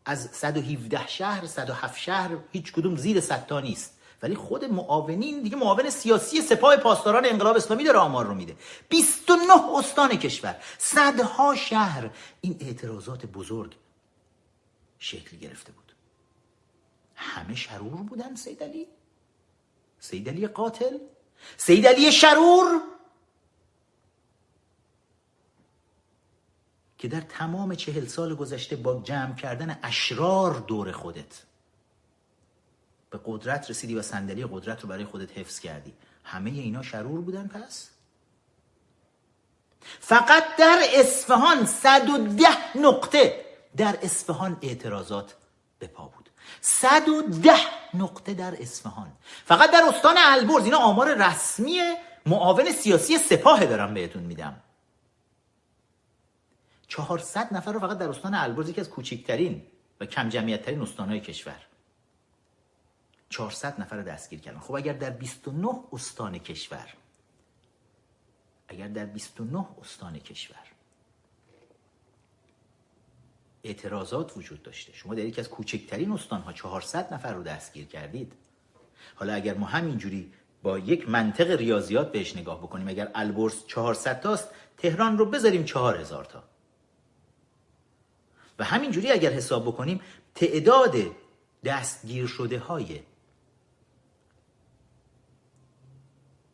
از 0.04 0.30
117 0.32 1.06
شهر 1.06 1.46
107 1.46 1.98
شهر 1.98 2.30
هیچ 2.52 2.72
کدوم 2.72 2.96
زیر 2.96 3.20
صد 3.20 3.46
تا 3.46 3.60
نیست. 3.60 3.98
ولی 4.22 4.35
خود 4.35 4.64
معاونین 4.64 5.42
دیگه 5.42 5.56
معاون 5.56 5.90
سیاسی 5.90 6.40
سپاه 6.40 6.76
پاسداران 6.76 7.26
انقلاب 7.26 7.56
اسلامی 7.56 7.85
داره 7.85 7.98
آمار 7.98 8.26
رو 8.26 8.35
میده. 8.35 8.56
29 8.88 9.78
استان 9.78 10.16
کشور 10.16 10.56
صدها 10.78 11.54
شهر. 11.54 12.11
این 12.40 12.56
اعتراضات 12.61 13.26
بزرگ 13.26 13.76
شکل 14.98 15.37
گرفته 15.37 15.72
بود. 15.72 15.92
همه 17.14 17.54
شرور 17.54 18.02
بودن 18.02 18.35
سید 18.35 18.62
علی. 18.62 18.87
سید 19.98 20.28
علی 20.28 20.46
قاتل. 20.46 20.98
سید 21.56 21.87
علی 21.87 22.12
شرور. 22.12 22.80
که 26.98 27.08
در 27.08 27.20
تمام 27.20 27.74
چهل 27.74 28.06
سال 28.06 28.35
گذشته 28.35 28.76
با 28.76 29.00
جمع 29.04 29.35
کردن 29.35 29.78
اشرار 29.82 30.54
دور 30.54 30.92
خودت. 30.92 31.51
به 33.12 33.20
قدرت 33.25 33.70
رسیدی 33.70 33.94
و 33.94 34.03
صندلی 34.03 34.46
قدرت 34.46 34.81
رو 34.81 34.88
برای 34.88 35.05
خودت 35.05 35.38
حفظ 35.38 35.61
کردی. 35.61 35.94
همه 36.25 36.51
اینا 36.51 36.83
شرور 36.83 37.20
بودن 37.20 37.48
پس؟ 37.48 37.90
فقط 39.81 40.44
در 40.59 40.83
اصفهان 40.94 41.66
110 41.66 42.48
نقطه 42.79 43.44
در 43.77 43.98
اصفهان 44.03 44.59
اعتراضات 44.62 45.35
به 45.79 45.87
پا 45.87 46.05
بود. 46.05 46.31
110 46.61 47.53
نقطه 47.94 48.35
در 48.35 48.62
اصفهان. 48.62 49.12
فقط 49.44 49.70
در 49.70 49.83
استان 49.88 50.16
البرز 50.18 50.64
اینا 50.64 50.79
آمار 50.79 51.14
رسمی 51.14 51.81
معاون 52.27 52.72
سیاسی 52.72 53.18
سپاه 53.18 53.66
دارم 53.66 53.94
بهتون 53.94 54.22
میدم. 54.22 54.61
400 56.88 57.55
نفر 57.55 57.72
رو 57.72 57.81
فقط 57.81 57.98
در 57.98 58.09
استان 58.09 58.35
البرز 58.35 58.68
یکی 58.68 58.81
از 58.81 58.90
کوچکترین 58.90 59.62
و 60.01 60.07
کم 60.07 60.29
جمعیت 60.29 60.62
ترین 60.62 60.83
استانهای 60.83 61.20
کشور. 61.20 61.71
400 63.32 63.80
نفر 63.80 64.02
دستگیر 64.02 64.40
کردن. 64.40 64.58
خب 64.58 64.74
اگر 64.74 64.92
در 64.92 65.10
29 65.10 65.68
استان 65.92 66.38
کشور 66.38 66.94
اگر 68.68 68.88
در 68.88 69.04
29 69.04 69.66
استان 69.80 70.18
کشور 70.18 70.56
اعتراضات 73.64 74.36
وجود 74.36 74.62
داشته 74.62 74.92
شما 74.92 75.14
در 75.14 75.24
یکی 75.24 75.40
از 75.40 75.48
کوچکترین 75.48 76.12
استانها 76.12 76.52
400 76.52 77.14
نفر 77.14 77.32
رو 77.32 77.42
دستگیر 77.42 77.86
کردید. 77.86 78.32
حالا 79.14 79.34
اگر 79.34 79.54
ما 79.54 79.66
همینجوری 79.66 80.32
با 80.62 80.78
یک 80.78 81.08
منطق 81.08 81.50
ریاضیات 81.50 82.12
بهش 82.12 82.36
نگاه 82.36 82.58
بکنیم 82.58 82.88
اگر 82.88 83.10
البرز 83.14 83.66
400 83.66 84.20
تاست 84.20 84.48
تهران 84.76 85.18
رو 85.18 85.26
بذاریم 85.26 85.64
4000 85.64 86.24
تا. 86.24 86.44
و 88.58 88.64
همینجوری 88.64 89.10
اگر 89.10 89.30
حساب 89.30 89.66
بکنیم 89.66 90.00
تعداد 90.34 90.96
دستگیر 91.64 92.26
شده 92.26 92.58
های 92.58 93.00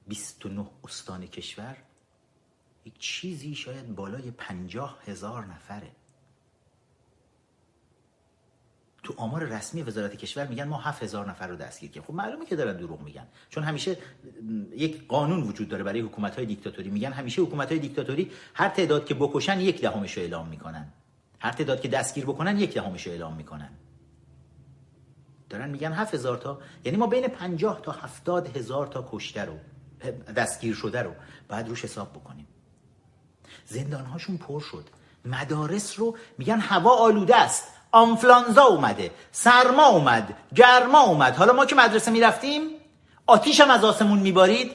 29 0.09 0.67
استان 0.85 1.27
کشور 1.27 1.77
یک 2.85 2.99
چیزی 2.99 3.55
شاید 3.55 3.95
بالای 3.95 4.31
پنجاه 4.31 4.99
هزار 5.07 5.45
نفره. 5.45 5.91
تو 9.03 9.15
آمار 9.17 9.45
رسمی 9.45 9.83
وزارت 9.83 10.17
کشور 10.17 10.47
میگن 10.47 10.65
ما 10.65 10.79
هفت 10.79 11.03
هزار 11.03 11.31
نفر 11.31 11.47
رو 11.47 11.57
دستگیر 11.57 11.91
کردیم. 11.91 12.03
خب 12.03 12.15
معلومه 12.15 12.47
که 12.47 12.57
دارن 12.57 12.77
دروغ 12.77 13.01
میگن. 13.01 13.27
چون 13.51 13.65
همیشه 13.65 13.97
یک 14.77 15.07
قانون 15.07 15.43
وجود 15.43 15.69
داره 15.69 15.85
برای 15.85 16.01
حکومت 16.01 16.37
های 16.37 16.47
دیکتاتوری. 16.47 16.91
میگن 16.91 17.13
همیشه 17.13 17.43
حکومت 17.43 17.69
های 17.69 17.79
دیکتاتوری 17.79 18.31
هر 18.55 18.69
تعداد 18.69 19.07
که 19.07 19.15
بکشن 19.15 19.61
یک 19.61 19.81
دهمش 19.81 20.17
رو 20.17 20.23
اعلام 20.23 20.49
می‌کنن. 20.49 20.93
هر 21.39 21.53
تعداد 21.53 21.81
که 21.81 21.89
دستگیر 21.89 22.25
بکنن 22.25 22.59
یک 22.59 22.75
دهمش 22.75 23.07
رو 23.07 23.13
اعلام 23.13 23.37
می‌کنن. 23.37 23.71
دارن 25.49 25.71
میگن 25.71 25.93
هفت 25.93 26.15
هزار 26.15 26.37
تا. 26.37 26.61
یعنی 26.85 26.99
ما 26.99 27.07
بین 27.07 27.29
پنجاه 27.29 27.83
تا 27.83 27.93
هفتاد 27.93 28.57
هزار 28.57 28.87
تا 28.87 29.09
کشته 29.13 29.45
رو 29.45 29.59
دستگیر 30.37 30.75
شده 30.75 31.03
رو 31.03 31.11
باید 31.49 31.69
روش 31.69 31.85
حساب 31.85 32.13
بکنیم. 32.13 32.47
زندانهاشون 33.67 34.37
پر 34.37 34.61
شد. 34.61 34.89
مدارس 35.25 35.99
رو 35.99 36.17
میگن 36.39 36.61
هوا 36.61 36.97
آلوده 36.97 37.37
است. 37.37 37.65
آنفلانزا 37.91 38.63
اومده. 38.63 39.11
سرما 39.33 39.87
اومد. 39.87 40.35
گرما 40.55 41.01
اومد. 41.01 41.37
حالا 41.37 41.53
ما 41.53 41.67
که 41.67 41.75
مدرسه 41.75 42.11
می‌رفتیم 42.11 42.63
آتیش 43.27 43.61
هم 43.61 43.71
از 43.71 43.85
آسمون 43.85 44.19
میبارید. 44.19 44.73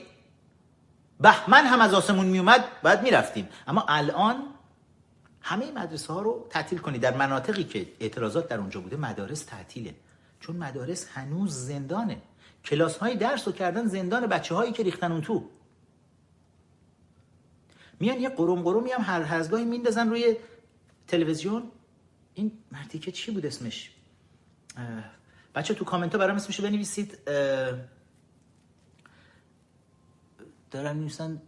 بهمن 1.19 1.65
هم 1.65 1.81
از 1.81 1.93
آسمون 1.93 2.25
میومد 2.25 2.63
باید 2.83 3.01
می‌رفتیم. 3.01 3.49
اما 3.67 3.85
الان 3.87 4.43
همه 5.41 5.71
مدرسه 5.71 6.13
ها 6.13 6.21
رو 6.21 6.47
تعطیل 6.49 6.79
کنید. 6.79 7.01
در 7.01 7.17
مناطقی 7.17 7.63
که 7.63 7.87
اعتراضات 7.99 8.47
در 8.47 8.57
اونجا 8.57 8.79
بوده 8.79 8.97
مدارس 8.97 9.43
تعطیله. 9.43 9.95
چون 10.39 10.55
مدارس 10.55 11.07
هنوز 11.13 11.53
زندانه. 11.53 12.21
کلاس 12.65 12.97
های 12.97 13.15
درس 13.15 13.47
رو 13.47 13.53
کردن 13.53 13.87
زندان 13.87 14.27
بچه 14.27 14.55
هایی 14.55 14.71
که 14.71 14.83
ریختن 14.83 15.11
اون 15.11 15.21
تو. 15.21 15.49
میان 17.99 18.19
یه 18.19 18.29
قروم 18.29 18.61
قرومی 18.61 18.91
هم 18.91 19.01
هر 19.01 19.21
هر 19.21 19.47
گاهی 19.47 19.65
میندازن 19.65 20.09
روی 20.09 20.35
تلویزیون. 21.07 21.71
این 22.33 22.51
مرتیکه 22.71 23.11
چی 23.11 23.31
بود 23.31 23.45
اسمش؟ 23.45 23.91
بچه 25.55 25.73
تو 25.73 25.85
کامنت 25.85 26.11
ها 26.11 26.17
برام 26.17 26.35
اسمشو 26.35 26.63
بنویسید. 26.63 27.17
دارن 30.71 30.95
می‌نویسن 30.95 31.41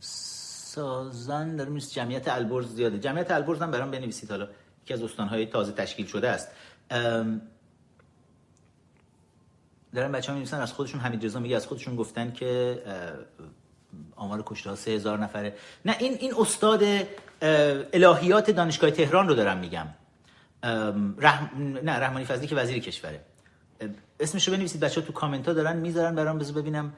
سازن 0.00 1.56
دارن 1.56 1.68
می‌نویسن 1.68 1.94
جمعیت 1.94 2.28
البرز 2.28 2.74
زیاده. 2.74 2.98
جمعیت 2.98 3.30
البرز 3.30 3.62
هم 3.62 3.70
برام 3.70 3.90
بنویسید 3.90 4.30
حالا 4.30 4.48
یکی 4.84 4.94
از 4.94 5.02
استانهای 5.02 5.46
تازه 5.46 5.72
تشکیل 5.72 6.06
شده 6.06 6.28
است. 6.28 6.48
دارن 9.96 10.12
بچه 10.12 10.28
ها 10.28 10.34
می‌نویسن 10.34 10.60
از 10.60 10.72
خودشون 10.72 11.00
حمید 11.00 11.24
رضا 11.24 11.40
میگه 11.40 11.56
از 11.56 11.66
خودشون 11.66 11.96
گفتن 11.96 12.32
که 12.32 12.82
آمار 14.16 14.42
کشته 14.46 14.70
ها 14.70 14.76
سه 14.76 14.90
هزار 14.90 15.18
نفره. 15.18 15.54
نه 15.84 15.96
این 15.98 16.16
این 16.20 16.34
استاد 16.38 16.82
الهیات 17.92 18.50
دانشگاه 18.50 18.90
تهران 18.90 19.28
رو 19.28 19.34
دارم 19.34 19.58
میگم. 19.58 19.86
رحم... 21.18 21.50
نه 21.82 21.92
رحمانی 21.92 22.24
فضلی 22.24 22.46
که 22.46 22.56
وزیر 22.56 22.78
کشوره. 22.78 23.20
اسمشو 24.20 24.52
بنویسید 24.52 24.80
بچه 24.80 25.00
ها 25.00 25.06
تو 25.06 25.12
کامنت 25.12 25.48
ها 25.48 25.54
دارن 25.54 25.76
می‌ذارن 25.76 26.14
برام 26.14 26.38
بذار 26.38 26.62
ببینم. 26.62 26.92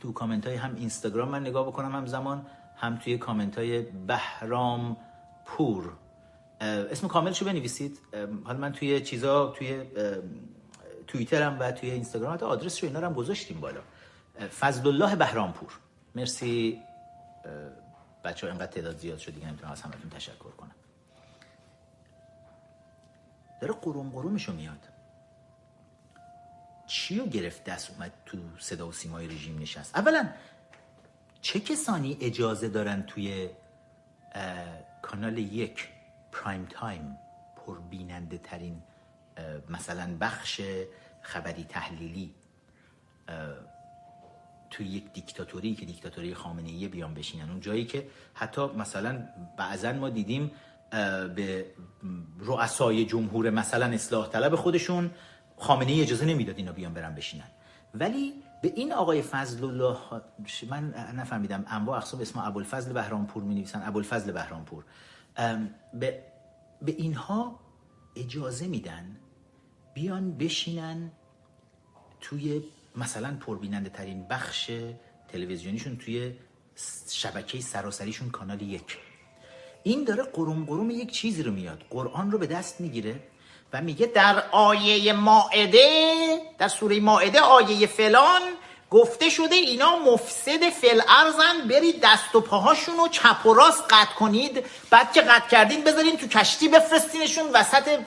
تو 0.00 0.12
کامنت 0.14 0.46
های 0.46 0.56
هم 0.56 0.74
اینستاگرام 0.74 1.28
من 1.28 1.40
نگاه 1.40 1.66
بکنم 1.66 1.96
هم 1.96 2.06
زمان 2.06 2.46
هم 2.76 2.96
توی 2.96 3.18
کامنت 3.18 3.58
های 3.58 3.82
بهرام 3.82 4.96
پور 5.44 5.92
اسم 6.64 7.08
کاملشو 7.08 7.44
بنویسید. 7.44 7.98
حالا 8.44 8.58
من 8.58 8.72
توی 8.72 9.00
چیزا 9.00 9.46
توی 9.46 9.82
توییترم 11.06 11.56
و 11.60 11.72
توی 11.72 11.90
اینستاگرام 11.90 12.34
حتی 12.34 12.46
آدرس 12.46 12.84
رو 12.84 12.88
اینا 12.88 13.00
رو 13.00 13.06
هم 13.06 13.12
گذاشتیم 13.12 13.60
بالا. 13.60 13.80
فضل 14.60 14.88
الله 14.88 15.16
بهرامپور. 15.16 15.78
مرسی. 16.14 16.80
بچه 18.24 18.46
ها 18.46 18.52
اینقدر 18.52 18.72
تعداد 18.72 18.96
زیاد 18.96 19.18
شد 19.18 19.34
دیگه 19.34 19.46
نمی‌تونم 19.46 19.72
از 19.72 19.82
همتون 19.82 20.10
تشکر 20.10 20.50
کنم. 20.50 20.74
داره 23.60 23.74
قروم 23.74 24.10
قرومشو 24.10 24.52
میاد. 24.52 24.88
چیو 26.86 27.26
گرفت 27.26 27.64
دست 27.64 27.90
اومد 27.90 28.12
تو 28.26 28.38
صدا 28.58 28.88
و 28.88 28.92
سیمای 28.92 29.26
رژیم 29.26 29.58
نشست؟ 29.58 29.96
اولا 29.96 30.28
چه 31.40 31.60
کسانی 31.60 32.18
اجازه 32.20 32.68
دارن 32.68 33.02
توی 33.02 33.48
کانال 35.02 35.38
یک 35.38 35.88
پرایم 36.34 36.66
تایم 36.70 37.18
پر 37.56 37.78
بیننده 37.90 38.38
ترین 38.38 38.82
مثلا 39.68 40.16
بخش 40.20 40.60
خبری 41.22 41.64
تحلیلی 41.64 42.34
توی 44.70 44.86
یک 44.86 45.12
دیکتاتوری 45.12 45.74
که 45.74 45.86
دیکتاتوری 45.86 46.34
خامنه 46.34 46.68
ای 46.68 46.88
بیان 46.88 47.14
بشینن. 47.14 47.50
اون 47.50 47.60
جایی 47.60 47.84
که 47.84 48.06
حتی 48.34 48.66
مثلا 48.66 49.28
بعضا 49.56 49.92
ما 49.92 50.08
دیدیم 50.10 50.50
به 51.36 51.66
رؤسای 52.38 53.04
جمهور 53.04 53.50
مثلا 53.50 53.86
اصلاح 53.86 54.28
طلب 54.28 54.54
خودشون 54.54 55.10
خامنه 55.56 55.92
ای 55.92 56.02
اجازه 56.02 56.24
نمی‌داد 56.24 56.56
اینا 56.58 56.72
بیان 56.72 56.94
برن 56.94 57.14
بشینن. 57.14 57.48
ولی 57.94 58.34
به 58.62 58.72
این 58.76 58.92
آقای 58.92 59.22
فضل 59.22 59.64
الله 59.64 59.96
من 60.70 60.94
نفهمیدم 61.14 61.64
انواع 61.68 61.96
اقسام 61.96 62.20
اسم 62.20 62.38
ابوالفضل 62.38 62.92
بهرامپور 62.92 63.42
می 63.42 63.54
نویسن 63.54 63.88
ابوالفضل 63.88 64.32
بهرامپور. 64.32 64.84
به 65.94 66.22
به 66.82 66.92
اینها 66.92 67.60
اجازه 68.16 68.66
میدن 68.66 69.16
بیان 69.94 70.36
بشینن 70.36 71.12
توی 72.20 72.62
مثلا 72.96 73.36
پربیننده 73.40 73.90
ترین 73.90 74.28
بخش 74.28 74.70
تلویزیونیشون 75.28 75.96
توی 75.96 76.32
شبکه 77.10 77.60
سراسریشون 77.60 78.30
کانال 78.30 78.62
یک. 78.62 78.98
این 79.82 80.04
داره 80.04 80.22
قروم 80.22 80.64
قروم 80.64 80.90
یک 80.90 81.12
چیزی 81.12 81.42
رو 81.42 81.52
میاد. 81.52 81.84
قرآن 81.90 82.30
رو 82.30 82.38
به 82.38 82.46
دست 82.46 82.80
می‌گیره 82.80 83.20
و 83.72 83.82
میگه 83.82 84.06
در 84.06 84.44
آیه 84.52 85.12
ماعده 85.12 86.38
در 86.58 86.68
سوره 86.68 87.00
ماعده 87.00 87.40
آیه 87.40 87.86
فلان 87.86 88.42
گفته 88.94 89.28
شده 89.28 89.54
اینا 89.54 89.98
مفسد 89.98 90.70
فل 90.70 91.00
ارزن 91.08 91.68
برید 91.68 92.00
دست 92.02 92.34
و 92.34 92.40
پاهاشون 92.40 92.96
رو 92.96 93.08
چپ 93.08 93.46
و 93.46 93.54
راست 93.54 93.82
قطع 93.90 94.14
کنید 94.14 94.66
بعد 94.90 95.12
که 95.12 95.22
قطع 95.22 95.48
کردین 95.48 95.84
بذارین 95.84 96.16
تو 96.16 96.26
کشتی 96.26 96.68
بفرستینشون 96.68 97.44
وسط 97.54 98.00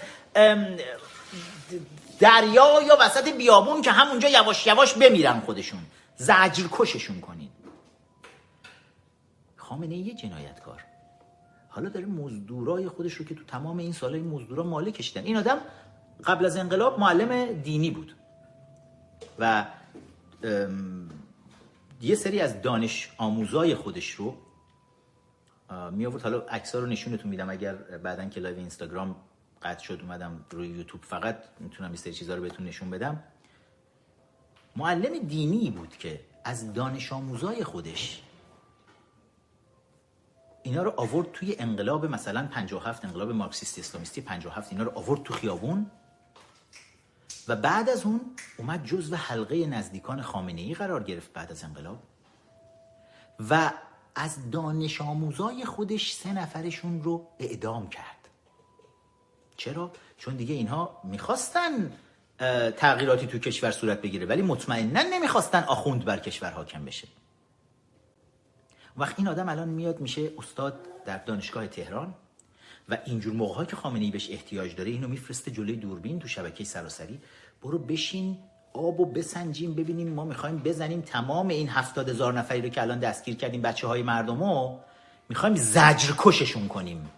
دریا 2.19 2.82
یا 2.82 2.97
وسط 3.00 3.38
بیابون 3.38 3.82
که 3.82 3.91
همونجا 3.91 4.30
یواش 4.30 4.67
یواش 4.67 4.93
بمیرن 4.93 5.39
خودشون. 5.39 5.80
زجر 6.15 6.67
کششون 6.71 7.21
کنید 7.21 7.52
خامنه 9.56 9.97
یه 9.97 10.13
جنایتکار. 10.13 10.84
حالا 11.69 11.89
داره 11.89 12.06
مزدورای 12.06 12.88
خودش 12.88 13.13
رو 13.13 13.26
که 13.26 13.36
تو 13.36 13.43
تمام 13.43 13.78
این 13.78 13.93
سالهای 13.93 14.21
مزدورا 14.21 14.63
ماله 14.63 14.91
کشیدن 14.91 15.23
این 15.23 15.38
آدم 15.38 15.58
قبل 16.23 16.45
از 16.45 16.58
انقلاب 16.58 17.00
معلم 17.00 17.62
دینی 17.62 17.91
بود. 17.91 18.15
و 19.39 19.65
یه 22.02 22.15
سری 22.15 22.39
از 22.39 22.62
دانش 22.62 23.12
آموزای 23.17 23.76
خودش 23.76 24.12
رو 24.12 24.38
می 25.91 26.06
آورد. 26.06 26.21
حالا 26.23 26.39
عکس‌ها 26.39 26.82
رو 26.82 26.88
نشونتون 26.88 27.32
میدم. 27.32 27.50
اگر 27.50 27.76
بعدا 27.76 28.26
که 28.26 28.39
live 28.39 28.58
اینستاگرام 28.58 29.15
قطع 29.62 29.84
شد 29.84 30.00
اومدم 30.02 30.45
روی 30.52 30.67
یوتیوب 30.67 31.04
فقط 31.04 31.43
می‌تونم 31.60 31.89
این 31.89 31.97
سری 31.97 32.13
چیزا 32.13 32.36
رو 32.36 32.41
بهتون 32.41 32.65
نشون 32.65 32.89
بدم. 32.89 33.23
معلم 34.76 35.19
دینی 35.28 35.71
بود 35.71 35.97
که 35.97 36.21
از 36.43 36.73
دانش 36.73 37.13
آموزای 37.13 37.63
خودش 37.63 38.23
اینا 40.63 40.84
رو 40.84 40.93
آورد 40.97 41.32
توی 41.32 41.56
انقلاب 41.60 42.06
مثلا 42.06 42.47
57 42.52 43.06
انقلاب 43.06 43.32
مارکسیستی 43.32 43.82
اسلامیستی 43.82 44.21
57 44.21 44.71
اینا 44.71 44.84
رو 44.84 44.91
آورد 44.95 45.23
تو 45.23 45.34
خیابون. 45.34 45.91
و 47.48 47.56
بعد 47.56 47.90
از 47.90 48.06
اون 48.06 48.22
اومد 48.58 48.86
جزو 48.86 49.16
حلقه 49.16 49.66
نزدیکان 49.66 50.22
خامنه 50.22 50.62
ای 50.62 50.74
قرار 50.74 51.04
گرفت 51.04 51.34
بعد 51.34 51.52
از 51.52 51.64
انقلاب. 51.64 52.04
و 53.50 53.72
از 54.16 54.52
دانش 54.52 55.02
آموزای 55.02 55.66
خودش 55.66 56.14
سه 56.14 56.34
نفرشون 56.34 57.04
رو 57.04 57.28
اعدام 57.40 57.90
کرد. 57.90 58.30
چرا؟ 59.58 59.92
چون 60.18 60.36
دیگه 60.36 60.56
اینها 60.56 61.02
می‌خواستن 61.04 61.92
تغییراتی 62.78 63.28
تو 63.28 63.40
کشور 63.40 63.72
صورت 63.72 64.02
بگیره 64.02 64.26
ولی 64.26 64.42
مطمئنا 64.42 65.02
نمی‌خواستن 65.02 65.64
آخوند 65.64 66.06
بر 66.06 66.20
کشور 66.20 66.52
حاکم 66.52 66.86
بشه. 66.86 67.08
وقت 68.98 69.16
این 69.18 69.28
آدم 69.28 69.50
الان 69.50 69.70
میاد 69.70 70.00
میشه 70.00 70.32
استاد 70.38 70.88
در 71.06 71.18
دانشگاه 71.18 71.68
تهران. 71.68 72.14
و 72.89 72.97
اینجور 73.06 73.34
موقع 73.34 73.65
که 73.65 73.76
خامنه 73.76 74.06
ای 74.06 74.12
بهش 74.12 74.30
احتیاج 74.32 74.76
داره 74.76 74.91
اینو 74.91 75.08
میفرسته 75.08 75.52
جلوی 75.52 75.76
دوربین 75.76 76.19
تو 76.19 76.28
شبکه 76.28 76.63
سراسری. 76.63 77.19
برو 77.62 77.80
بشین 77.80 78.38
آب 78.73 79.00
و 79.00 79.06
بسنجیم 79.06 79.73
ببینیم 79.73 80.13
ما 80.13 80.26
می‌خوایم 80.26 80.58
بزنیم 80.58 81.02
تمام 81.02 81.47
این 81.47 81.69
هفتاد 81.69 82.10
هزار 82.10 82.34
نفری 82.34 82.62
رو 82.62 82.69
که 82.69 82.82
الان 82.82 83.00
دستگیر 83.00 83.36
کردیم 83.36 83.62
بچه 83.62 83.88
های 83.88 84.04
مردم 84.04 84.43
رو 84.43 84.80
می‌خوایم 85.30 85.56
زجر 85.56 86.13
کششون 86.17 86.67
کنیم. 86.67 87.10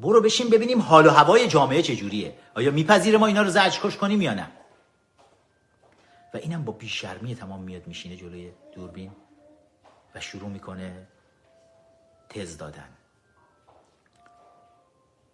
برو 0.00 0.20
بشین 0.20 0.50
ببینیم 0.50 0.80
حال 0.82 1.06
و 1.06 1.10
هوای 1.10 1.48
جامعه 1.48 1.82
چجوریه. 1.82 2.34
آیا 2.54 2.70
میپذیره 2.70 3.18
ما 3.18 3.26
اینا 3.26 3.42
رو 3.42 3.50
زجر 3.50 3.80
کش 3.82 3.96
کنیم 3.96 4.22
یا 4.22 4.34
نه؟ 4.34 4.50
و 6.34 6.36
اینم 6.36 6.64
با 6.64 6.72
بیشرمی 6.72 7.34
تمام 7.34 7.62
میاد 7.62 7.86
میشینه 7.86 8.16
جلوی 8.16 8.50
دوربین 8.74 9.10
و 10.14 10.20
شروع 10.20 10.48
می‌کنه 10.48 11.06
تز 12.28 12.56
دادن. 12.56 12.88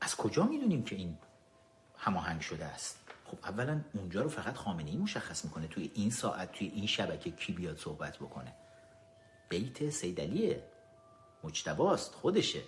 از 0.00 0.16
کجا 0.16 0.44
می‌دونیم 0.44 0.84
که 0.84 0.96
این 0.96 1.18
هماهنگ 1.96 2.40
شده 2.40 2.64
است؟ 2.64 2.98
خب 3.24 3.38
اولا 3.44 3.80
اونجا 3.94 4.22
رو 4.22 4.28
فقط 4.28 4.54
خامنه 4.54 4.90
ای 4.90 4.96
مشخص 4.96 5.44
می‌کنه. 5.44 5.66
توی 5.66 5.90
این 5.94 6.10
ساعت 6.10 6.52
توی 6.52 6.72
این 6.74 6.86
شبکه 6.86 7.30
کی 7.30 7.52
بیاد 7.52 7.78
صحبت 7.78 8.16
بکنه؟ 8.16 8.54
بیت 9.48 9.90
سیدلیه. 9.90 10.62
مجتباست 11.44 12.14
خودشه. 12.14 12.62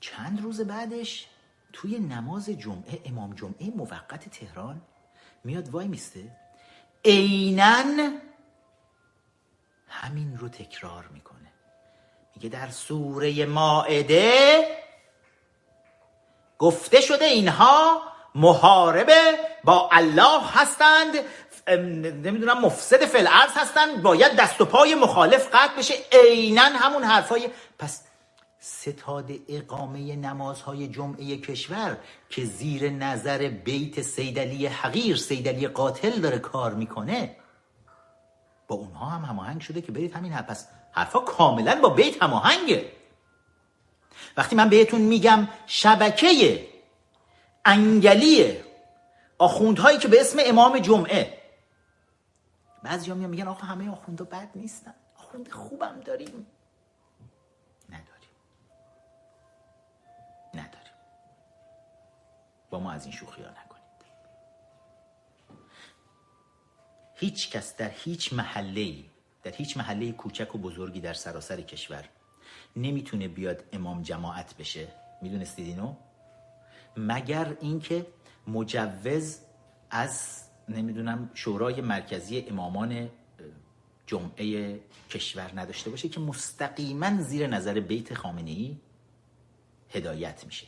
چند 0.00 0.42
روز 0.42 0.60
بعدش 0.60 1.26
توی 1.72 1.98
نماز 1.98 2.50
جمعه 2.50 3.00
امام 3.04 3.34
جمعه 3.34 3.70
موقت 3.70 4.28
تهران 4.28 4.82
میاد 5.44 5.68
وای 5.68 5.88
میسته. 5.88 6.36
اینن 7.02 8.20
همین 9.88 10.38
رو 10.38 10.48
تکرار 10.48 11.08
می‌کنه. 11.08 11.52
میگه 12.34 12.48
در 12.48 12.70
سوره 12.70 13.46
ماعده 13.46 14.64
گفته 16.58 17.00
شده 17.00 17.24
اینها 17.24 18.02
محاربه 18.34 19.38
با 19.64 19.88
الله 19.92 20.40
هستند 20.52 21.14
نمی‌دونم 22.26 22.60
مفسد 22.60 23.04
فلعرز 23.04 23.50
هستند 23.54 24.02
باید 24.02 24.36
دست 24.36 24.60
و 24.60 24.64
پای 24.64 24.94
مخالف 24.94 25.48
قطع 25.52 25.76
بشه 25.78 25.94
عینا 26.12 26.62
همون 26.62 27.04
حرفای. 27.04 27.48
پس 27.78 28.02
ستاد 28.58 29.30
اقامه 29.48 30.16
نمازهای 30.16 30.88
جمعه 30.88 31.36
کشور 31.36 31.96
که 32.30 32.44
زیر 32.44 32.90
نظر 32.90 33.48
بیت 33.48 34.02
سیدلی 34.02 34.66
حقیر 34.66 35.16
سیدلی 35.16 35.68
قاتل 35.68 36.10
داره 36.10 36.38
کار 36.38 36.74
می‌کنه 36.74 37.36
با 38.68 38.76
اونها 38.76 39.06
هم 39.06 39.24
هماهنگ 39.24 39.60
شده 39.60 39.80
که 39.80 39.92
برید 39.92 40.12
همین 40.12 40.32
حرف. 40.32 40.46
پس 40.46 40.68
حرفا 40.92 41.18
کاملا 41.18 41.80
با 41.80 41.88
بیت 41.88 42.22
هماهنگه. 42.22 42.92
وقتی 44.36 44.56
من 44.56 44.68
بهتون 44.68 45.00
میگم 45.00 45.48
شبکه 45.66 46.68
انگلی 47.64 48.56
آخوندهایی 49.38 49.98
که 49.98 50.08
به 50.08 50.20
اسم 50.20 50.38
امام 50.46 50.78
جمعه 50.78 51.42
بعضی 52.82 53.12
میان 53.12 53.30
میگن 53.30 53.48
آقا 53.48 53.66
همه 53.66 53.90
آخونده 53.90 54.24
بد 54.24 54.50
نیستن 54.54 54.94
آخوند 55.18 55.50
خوبم 55.50 56.00
داریم. 56.04 56.46
نداریم. 57.88 58.30
نداریم. 60.54 60.92
با 62.70 62.80
ما 62.80 62.92
از 62.92 63.04
این 63.04 63.12
شوخی 63.14 63.42
ها 63.42 63.50
نکنید. 63.50 63.86
هیچ 67.14 67.50
کس 67.50 67.76
در 67.76 67.90
هیچ 67.90 68.32
محله 68.32 69.04
در 69.42 69.52
هیچ 69.52 69.76
محله 69.76 70.12
کوچک 70.12 70.54
و 70.54 70.58
بزرگی 70.58 71.00
در 71.00 71.14
سراسر 71.14 71.60
کشور 71.60 72.04
نمی‌تونه 72.76 73.28
بیاد 73.28 73.64
امام 73.72 74.02
جماعت 74.02 74.56
بشه. 74.56 74.88
می‌دونستید 75.22 75.66
اینو؟ 75.66 75.94
مگر 76.96 77.56
اینکه 77.60 78.06
مجوز 78.46 79.38
از 79.90 80.42
نمی‌دونم 80.68 81.30
شورای 81.34 81.80
مرکزی 81.80 82.40
امامان 82.40 83.10
جمعه 84.06 84.80
کشور 85.10 85.50
نداشته 85.54 85.90
باشه 85.90 86.08
که 86.08 86.20
مستقیما 86.20 87.22
زیر 87.22 87.46
نظر 87.46 87.80
بیت 87.80 88.14
خامنه 88.14 88.50
ای 88.50 88.76
هدایت 89.90 90.44
میشه. 90.44 90.66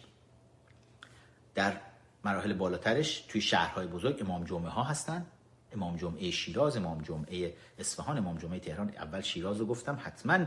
در 1.54 1.80
مراحل 2.24 2.52
بالاترش 2.52 3.20
توی 3.20 3.40
شهرهای 3.40 3.86
بزرگ 3.86 4.20
امام 4.20 4.44
جمعه 4.44 4.70
ها 4.70 4.82
هستن. 4.82 5.26
امام 5.72 5.96
جمعه 5.96 6.30
شیراز 6.30 6.76
امام 6.76 7.02
جمعه 7.02 7.54
اصفهان 7.78 8.18
امام 8.18 8.38
جمعه 8.38 8.58
تهران. 8.58 8.88
اول 8.88 9.20
شیراز 9.20 9.60
رو 9.60 9.66
گفتم 9.66 9.98
حتما 10.00 10.46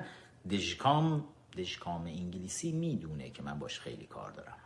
دژکام 0.50 1.26
دژکام 1.58 2.06
انگلیسی 2.06 2.72
می‌دونه 2.72 3.30
که 3.30 3.44
من 3.44 3.60
باش 3.60 3.80
خیلی 3.80 4.06
کار 4.06 4.32
دارم. 4.32 4.58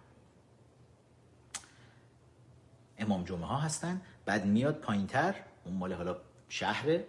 امام 2.98 3.24
جمعه 3.24 3.46
ها 3.46 3.58
هستن 3.58 4.02
بعد 4.26 4.46
میاد 4.46 4.76
پایین 4.76 5.08
تر 5.08 5.36
اون 5.66 5.76
مال 5.76 5.94
حالا 5.94 6.18
شهر 6.50 7.00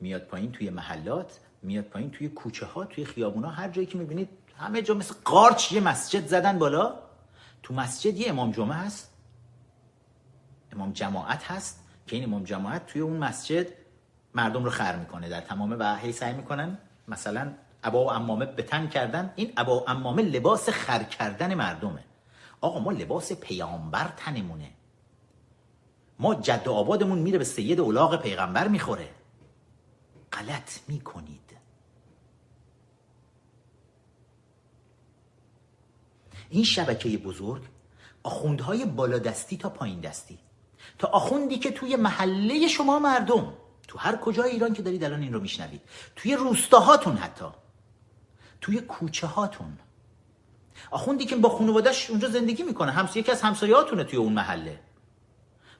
میاد 0.00 0.22
پایین 0.22 0.52
توی 0.52 0.70
محلات 0.70 1.40
میاد 1.62 1.84
پایین 1.84 2.10
توی 2.10 2.28
کوچه 2.28 2.66
ها 2.66 2.84
توی 2.84 3.04
خیابونا 3.04 3.50
هر 3.50 3.68
جایی 3.68 3.86
که 3.86 3.98
می‌بینید 3.98 4.28
همه 4.58 4.82
جا 4.82 4.94
مثل 4.94 5.14
قارچ 5.24 5.72
یه 5.72 5.80
مسجد 5.80 6.26
زدن 6.26 6.58
بالا. 6.58 6.98
تو 7.62 7.74
مسجد 7.74 8.16
یه 8.16 8.28
امام 8.28 8.50
جمعه 8.50 8.76
هست 8.76 9.12
امام 10.72 10.92
جماعت 10.92 11.44
هست 11.44 11.84
که 12.06 12.16
این 12.16 12.24
امام 12.24 12.44
جماعت 12.44 12.86
توی 12.86 13.00
اون 13.00 13.16
مسجد 13.16 13.66
مردم 14.34 14.64
رو 14.64 14.70
خر 14.70 14.96
می‌کنه 14.96 15.28
در 15.28 15.40
تمامه 15.40 15.76
و 15.76 15.96
هی 15.96 16.12
سعی 16.12 16.34
می‌کنن 16.34 16.78
مثلا 17.08 17.52
ابا 17.86 18.04
و 18.04 18.10
امامه 18.10 18.46
به 18.46 18.62
تن 18.62 18.88
کردن. 18.88 19.32
این 19.36 19.52
ابا 19.56 19.80
و 19.80 19.90
امامه 19.90 20.22
لباس 20.22 20.68
خر 20.68 21.02
کردن 21.02 21.54
مردمه. 21.54 22.04
آقا 22.60 22.80
ما 22.80 22.92
لباس 22.92 23.32
پیامبر 23.32 24.12
تنمونه. 24.16 24.70
ما 26.18 26.34
جد 26.34 26.68
آبادمون 26.68 27.18
میره 27.18 27.38
به 27.38 27.44
سید 27.44 27.80
اولاغ 27.80 28.22
پیغمبر 28.22 28.68
می‌خوره. 28.68 29.08
غلط 30.32 30.70
می‌کنید. 30.88 31.40
این 36.50 36.64
شبکه 36.64 37.18
بزرگ 37.18 37.62
آخوندهای 38.22 38.84
بالادستی 38.84 39.56
تا 39.56 39.68
پایین 39.68 40.00
دستی. 40.00 40.38
تا 40.98 41.08
آخوندی 41.08 41.58
که 41.58 41.70
توی 41.70 41.96
محله 41.96 42.68
شما 42.68 42.98
مردم. 42.98 43.52
تو 43.88 43.98
هر 43.98 44.16
کجای 44.16 44.50
ایران 44.50 44.72
که 44.72 44.82
دارید 44.82 45.04
الان 45.04 45.22
این 45.22 45.32
رو 45.32 45.40
میشنوید. 45.40 45.80
توی 46.16 46.34
روستاهاتون 46.34 47.16
حتی. 47.16 47.44
توی 48.60 48.80
کوچه 48.80 49.26
هاتون. 49.26 49.78
آخوندی 50.90 51.24
که 51.24 51.36
با 51.36 51.48
خانوادش 51.48 52.10
اونجا 52.10 52.28
زندگی 52.28 52.62
می‌کنه 52.62 52.92
همس 52.92 53.16
یکی 53.16 53.32
از 53.32 53.42
همسایهاتونه 53.42 54.04
توی 54.04 54.18
اون 54.18 54.32
محله. 54.32 54.78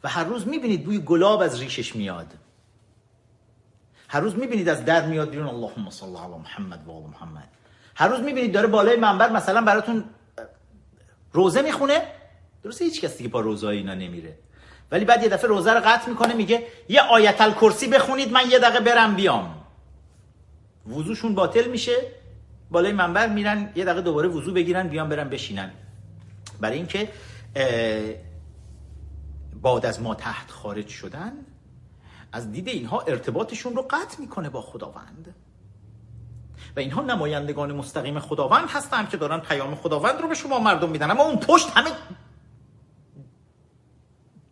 و 0.04 0.08
هر 0.08 0.24
روز 0.24 0.48
می‌بینید 0.48 0.84
بوی 0.84 0.98
گلاب 0.98 1.40
از 1.40 1.60
ریشش 1.60 1.96
میاد. 1.96 2.26
هر 4.08 4.20
روز 4.20 4.34
می‌بینید 4.34 4.68
از 4.68 4.84
در 4.84 5.06
میاد 5.06 5.30
بیرون 5.30 5.46
اللهم 5.46 5.90
صل 5.90 6.06
علی 6.06 6.34
محمد 6.42 6.88
و 6.88 6.92
آل 6.92 7.02
محمد. 7.02 7.48
هر 7.94 8.08
روز 8.08 8.20
می‌بینید 8.20 8.52
داره 8.52 8.66
بالای 8.66 8.96
منبر 8.96 9.30
مثلا 9.30 9.60
براتون 9.60 10.04
روزه 11.32 11.62
می‌خونه. 11.62 12.02
درسته 12.62 12.84
هیچ 12.84 13.00
کس 13.00 13.16
دیگه 13.16 13.30
با 13.30 13.40
روزه 13.40 13.66
اینا 13.66 13.94
نمیره. 13.94 14.38
ولی 14.90 15.04
بعد 15.04 15.22
یه 15.22 15.28
دفعه 15.28 15.48
روزه 15.48 15.72
رو 15.72 15.80
قطع 15.80 16.08
می‌کنه 16.08 16.34
میگه 16.34 16.66
یه 16.88 17.00
آیت 17.00 17.40
الکرسی 17.40 17.88
بخونید 17.88 18.32
من 18.32 18.50
یه 18.50 18.58
دقیقه 18.58 18.80
برم 18.80 19.14
بیام. 19.14 19.64
وضوشون 20.86 21.34
باطل 21.34 21.68
میشه. 21.68 22.12
بالای 22.70 22.92
منبر 22.92 23.28
میرن 23.28 23.72
یه 23.76 23.84
دقیقه 23.84 24.00
دوباره 24.00 24.28
وضو 24.28 24.52
بگیرن 24.52 24.88
بیان 24.88 25.08
برن 25.08 25.28
بشینن. 25.28 25.70
برای 26.60 26.76
اینکه 26.76 27.12
بعد 29.62 29.86
از 29.86 30.00
ما 30.00 30.14
تحت 30.14 30.50
خارج 30.50 30.88
شدن 30.88 31.32
از 32.32 32.52
دید 32.52 32.68
اینها 32.68 33.00
ارتباطشون 33.00 33.76
رو 33.76 33.82
قطع 33.82 34.20
می‌کنه 34.20 34.48
با 34.50 34.62
خداوند. 34.62 35.34
و 36.76 36.80
اینها 36.80 37.02
نمایندگان 37.02 37.72
مستقیم 37.72 38.18
خداوند 38.18 38.68
هستن 38.68 39.06
که 39.06 39.16
دارن 39.16 39.40
پیام 39.40 39.74
خداوند 39.74 40.20
رو 40.20 40.28
به 40.28 40.34
شما 40.34 40.58
مردم 40.58 40.90
میدن. 40.90 41.10
اما 41.10 41.24
اون 41.24 41.36
پشت 41.36 41.70
همه 41.70 41.90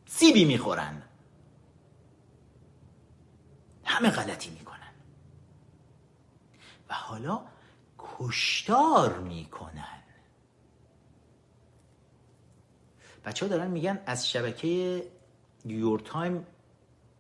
سیبی 0.07 0.45
می‌خورن. 0.45 1.03
همه 3.85 4.11
غلطی 4.11 4.51
می‌کنن. 4.51 4.75
و 6.91 6.95
حالا 6.95 7.41
کشتار 8.19 9.19
می‌کنن. 9.19 10.03
بچه 13.25 13.47
ها 13.47 13.51
دارن 13.51 13.71
میگن 13.71 13.99
از 14.07 14.31
شبکه 14.31 15.03
Your 15.65 16.01
Time 16.01 16.47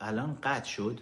الان 0.01 0.39
قطع 0.43 0.69
شد. 0.69 1.01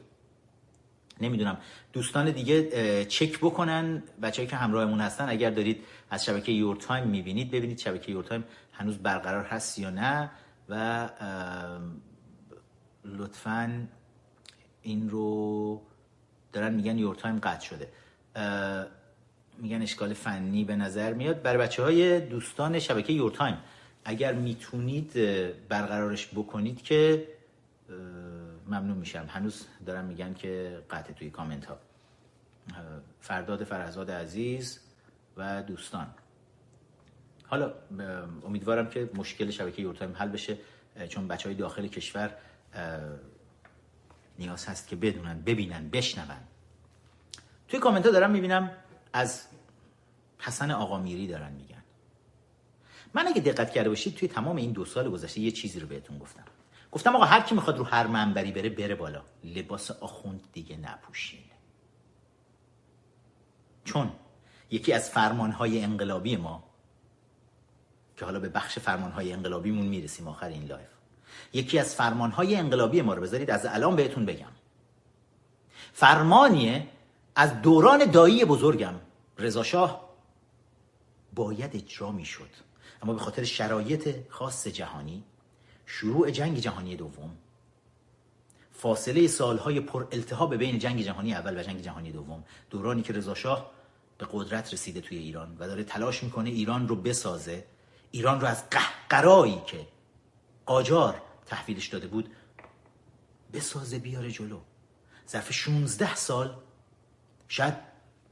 نمی‌دونم. 1.21 1.59
دوستان 1.93 2.31
دیگه 2.31 3.05
چک 3.05 3.39
بکنن. 3.39 4.03
بچه‌هایی 4.23 4.49
که 4.49 4.57
همراهمون 4.57 5.01
هستن 5.01 5.29
اگر 5.29 5.51
دارید 5.51 5.85
از 6.11 6.25
شبکه 6.25 6.53
Your 6.53 6.77
Time 6.77 7.09
می‌بینید 7.09 7.51
ببینید 7.51 7.79
شبکه 7.79 8.13
Your 8.13 8.25
Time 8.25 8.45
هنوز 8.73 8.99
برقرار 8.99 9.45
هست 9.45 9.79
یا 9.79 9.91
نه. 9.91 10.31
و 10.69 11.09
لطفا 13.05 13.89
این 14.83 15.11
رو 15.11 15.83
دارن 16.53 16.75
میگن 16.75 16.99
Your 16.99 17.15
Time 17.15 17.39
قطع 17.39 17.67
شده. 17.67 17.93
میگن 19.59 19.83
اشکال 19.83 20.15
فنی 20.15 20.65
به 20.65 20.77
نظر 20.77 21.13
میاد. 21.13 21.43
برای 21.43 21.59
بچه 21.59 21.83
های 21.83 22.21
دوستان 22.21 22.79
شبکه 22.79 23.13
Your 23.13 23.31
Time 23.31 23.59
اگر 24.05 24.33
می‌تونید 24.33 25.13
برقرارش 25.69 26.29
بکنید 26.29 26.83
که 26.83 27.29
ممنون 28.67 28.99
میشم. 28.99 29.27
هنوز 29.29 29.67
دارن 29.87 30.05
میگن 30.05 30.35
که 30.35 30.83
قطع 30.91 31.13
توی 31.13 31.31
کامنت 31.31 31.65
ها. 31.65 31.79
فرداد 33.21 33.65
فرزاد 33.65 34.11
عزیز 34.11 34.81
و 35.37 35.63
دوستان. 35.63 36.07
حالا 37.47 37.73
امیدوارم 38.47 38.89
که 38.89 39.11
مشکل 39.15 39.51
شبکه 39.51 39.83
یورتایم 39.83 40.13
حل 40.17 40.29
بشه 40.29 40.59
چون 41.09 41.29
بچه 41.29 41.49
های 41.49 41.57
داخل 41.59 41.87
کشور 41.87 42.35
نیاز 44.39 44.67
هست 44.67 44.89
که 44.89 44.97
بدونن 44.97 45.43
ببینن 45.43 45.89
بشنون. 45.89 46.37
توی 47.69 47.81
کامنت 47.81 48.07
ها 48.07 48.13
دارم 48.13 48.31
می‌بینم 48.31 48.71
از 49.13 49.43
حسن 50.39 50.71
آقا 50.71 50.99
میری 50.99 51.27
دارن 51.27 51.53
میگن. 51.53 51.83
من 53.15 53.27
اگه 53.27 53.41
دقت 53.41 53.73
کرده 53.73 53.89
باشید 53.89 54.15
توی 54.15 54.29
تمام 54.29 54.57
این 54.57 54.73
دو 54.73 54.85
سال 54.85 55.11
گذشته 55.11 55.41
یه 55.41 55.51
چیزی 55.51 55.81
رو 55.81 55.87
بهتون 55.87 56.19
گفتم. 56.19 56.45
گفتم 56.93 57.17
آقا 57.17 57.25
هر 57.25 57.41
کی 57.41 57.55
می‌خواد 57.55 57.79
رو 57.79 57.85
هر 57.85 58.07
منبری 58.07 58.53
بره 58.53 58.69
بره 58.69 58.95
بالا. 58.95 59.23
لباس 59.45 59.91
آخوند 59.91 60.41
دیگه 60.53 60.77
نپوشین. 60.77 61.41
چون 63.85 64.13
یکی 64.71 64.93
از 64.93 65.11
فرمانهای 65.11 65.83
انقلابی 65.83 66.37
ما 66.37 66.65
که 68.17 68.25
حالا 68.25 68.41
به 68.41 68.49
بخش 68.49 68.79
فرمانهای 68.79 69.33
انقلابیمون 69.33 69.87
می‌رسیم 69.87 70.29
آخر 70.29 70.49
این 70.49 70.65
live 70.65 70.89
یکی 71.53 71.79
از 71.79 71.95
فرمانهای 71.95 72.57
انقلابی 72.57 73.03
ما 73.03 73.15
رو 73.15 73.23
بذارید 73.23 73.51
از 73.51 73.67
الان 73.67 73.97
بهتون 73.97 74.27
بگم. 74.27 74.53
فرمانیه 75.93 76.89
از 77.35 77.63
دوران 77.63 78.11
دایی 78.11 78.45
بزرگم 78.45 78.95
رضا 79.39 79.63
شاه 79.63 80.09
باید 81.35 81.77
اجرا 81.77 82.13
می‌شد. 82.13 82.49
اما 83.03 83.13
به 83.13 83.19
خاطر 83.19 83.45
شرایط 83.45 84.31
خاص 84.31 84.67
جهانی 84.67 85.25
شروع 85.87 86.31
جنگ 86.31 86.59
جهانی 86.59 86.97
دوم 86.97 87.37
فاصله 88.73 89.27
سالهای 89.27 89.81
پر 89.81 90.07
التهاب 90.13 90.57
بین 90.57 90.79
جنگ 90.79 91.03
جهانی 91.03 91.35
اول 91.35 91.59
و 91.59 91.63
جنگ 91.63 91.81
جهانی 91.81 92.13
دوم 92.13 92.45
دورانی 92.71 93.03
که 93.03 93.13
رضا 93.13 93.35
شاه 93.35 93.71
به 94.19 94.27
قدرت 94.33 94.73
رسیده 94.73 95.01
توی 95.01 95.19
ایران 95.19 95.57
و 95.59 95.67
داره 95.67 95.85
تلاش 95.85 96.23
می‌کنه 96.23 96.51
ایران 96.51 96.89
رو 96.89 96.97
بسازه 96.97 97.65
ایران 98.11 98.41
رو 98.41 98.47
از 98.47 98.71
قهقرایی 98.71 99.63
که 99.67 99.87
قاجار 100.67 101.23
تحویلش 101.47 101.87
داده 101.87 102.07
بود 102.07 102.31
بسازه 103.53 103.99
بیاره 103.99 104.31
جلو. 104.31 104.61
ظرف 105.29 105.53
16 105.53 106.15
سال 106.15 106.55
شاید 107.53 107.75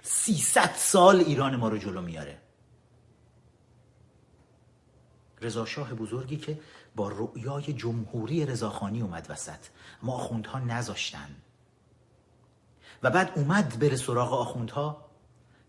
300 0.03 0.75
سال 0.77 1.21
ایران 1.21 1.57
ما 1.57 1.69
رو 1.69 1.79
جلو 1.79 2.03
میاره. 2.03 2.39
رضا 5.41 5.65
شاه 5.65 5.95
بزرگی 5.95 6.37
که 6.37 6.61
با 6.97 7.09
رؤیای 7.09 7.73
جمهوری 7.73 8.47
رضاخانی 8.47 9.03
اومد 9.03 9.27
وسط. 9.31 9.59
ما 10.03 10.15
آخوندها 10.15 10.59
نذاشتن. 10.59 11.37
و 13.03 13.11
بعد 13.11 13.33
اومد 13.35 13.79
بره 13.79 13.97
سراغ 13.97 14.33
آخوندها 14.33 15.11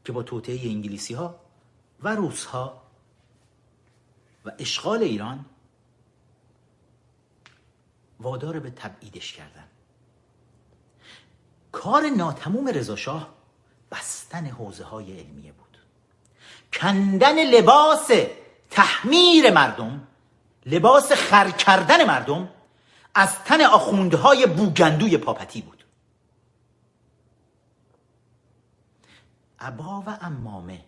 که 0.05 0.11
با 0.11 0.23
توطعه 0.23 0.69
انگلیسی 0.69 1.13
ها 1.13 1.39
و 2.03 2.15
روس 2.15 2.45
ها 2.45 2.81
و 4.45 4.51
اشغال 4.59 5.03
ایران 5.03 5.45
وادار 8.19 8.59
به 8.59 8.69
تبعیدش 8.69 9.33
کردن. 9.33 9.67
کار 11.71 12.09
ناتموم 12.09 12.67
رضاشاه 12.67 13.40
بستن 13.91 14.45
حوزه 14.45 14.83
های 14.83 15.19
علمیه 15.19 15.51
بود. 15.51 15.77
کندن 16.73 17.43
لباس 17.43 18.11
تحمیر 18.69 19.51
مردم 19.51 20.07
لباس 20.65 21.11
خر 21.11 21.51
کردن 21.51 22.05
مردم 22.07 22.49
از 23.15 23.43
تن 23.43 23.61
آخوندهای 23.61 24.47
بوگندوی 24.47 25.17
پاپتی 25.17 25.61
بود. 25.61 25.83
عبا 29.59 30.03
و 30.07 30.17
امامه 30.21 30.85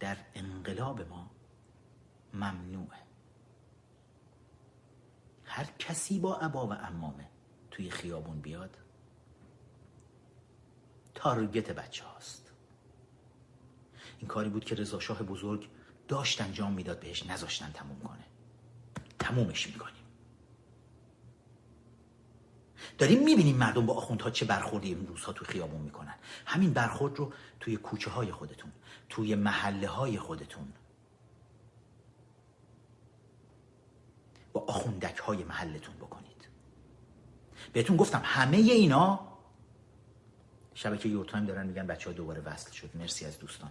در 0.00 0.16
انقلاب 0.34 1.00
ما 1.00 1.30
ممنوعه. 2.34 3.00
هر 5.44 5.66
کسی 5.78 6.18
با 6.18 6.36
عبا 6.36 6.66
و 6.66 6.72
امامه 6.72 7.28
توی 7.70 7.90
خیابون 7.90 8.40
بیاد 8.40 8.76
تارگت 11.20 11.70
بچه 11.70 12.04
هاست 12.04 12.50
این 14.18 14.28
کاری 14.28 14.48
بود 14.48 14.64
که 14.64 14.74
رضا 14.74 15.00
شاه 15.00 15.22
بزرگ 15.22 15.68
داشت 16.08 16.40
انجام 16.40 16.72
می‌داد 16.72 17.00
بهش 17.00 17.26
نذاشتن 17.26 17.70
تموم 17.74 18.00
کنه. 18.00 18.24
تمومش 19.18 19.66
می‌کنیم. 19.66 20.04
داریم 22.98 23.24
می‌بینیم 23.24 23.56
مردم 23.56 23.86
با 23.86 23.94
آخوندها 23.94 24.30
چه 24.30 24.46
برخوردی 24.46 24.88
این 24.88 25.06
روزها 25.06 25.32
توی 25.32 25.46
خیابون 25.46 25.80
می‌کنن. 25.80 26.14
همین 26.46 26.72
برخورد 26.72 27.16
رو 27.16 27.32
توی 27.60 27.76
کوچه 27.76 28.10
های 28.10 28.32
خودتون 28.32 28.72
توی 29.08 29.34
محله 29.34 29.88
های 29.88 30.18
خودتون. 30.18 30.72
با 34.52 34.64
آخوندک 34.68 35.16
های 35.16 35.44
محلتون 35.44 35.94
بکنید. 35.94 36.48
بهتون 37.72 37.96
گفتم 37.96 38.20
همه 38.24 38.56
اینا 38.56 39.29
شبکه 40.82 41.08
یورتایم 41.08 41.44
دارن 41.44 41.66
میگن 41.66 41.86
بچه 41.86 42.10
ها 42.10 42.16
دوباره 42.16 42.40
وصل 42.40 42.70
شد. 42.72 42.90
مرسی 42.94 43.24
از 43.24 43.38
دوستان. 43.38 43.70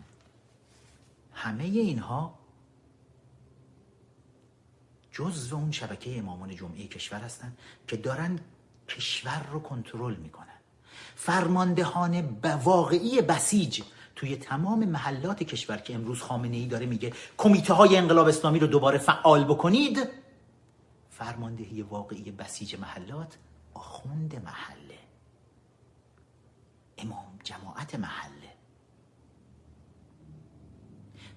همه 1.34 1.64
اینها 1.64 2.40
جزو 5.12 5.56
اون 5.56 5.72
شبکه 5.72 6.18
امامان 6.18 6.56
جمعه 6.56 6.88
کشور 6.88 7.20
هستن 7.20 7.54
که 7.88 7.98
دارن 7.98 8.40
کشور 8.88 9.46
رو 9.52 9.60
کنترل 9.60 10.16
می‌کنن. 10.16 10.60
فرماندهان 11.16 12.38
واقعی 12.64 13.22
بسیج 13.22 13.82
توی 14.16 14.36
تمام 14.36 14.86
محلات 14.86 15.44
کشور 15.44 15.78
که 15.78 15.96
امروز 15.96 16.22
خامنه 16.22 16.58
ای 16.58 16.66
داره 16.66 16.86
میگه 16.86 17.14
کمیته 17.38 17.74
های 17.74 17.98
انقلاب 17.98 18.28
اسلامی 18.28 18.60
رو 18.60 18.68
دوباره 18.68 18.98
فعال 18.98 19.44
بکنید 19.44 20.10
فرماندهی 21.10 21.82
واقعی 21.82 22.32
بسیج 22.32 22.76
محلات 22.76 23.38
آخوند 23.74 24.36
محله. 24.46 24.99
امام 27.02 27.40
جماعت 27.44 27.96
محله. 27.96 28.54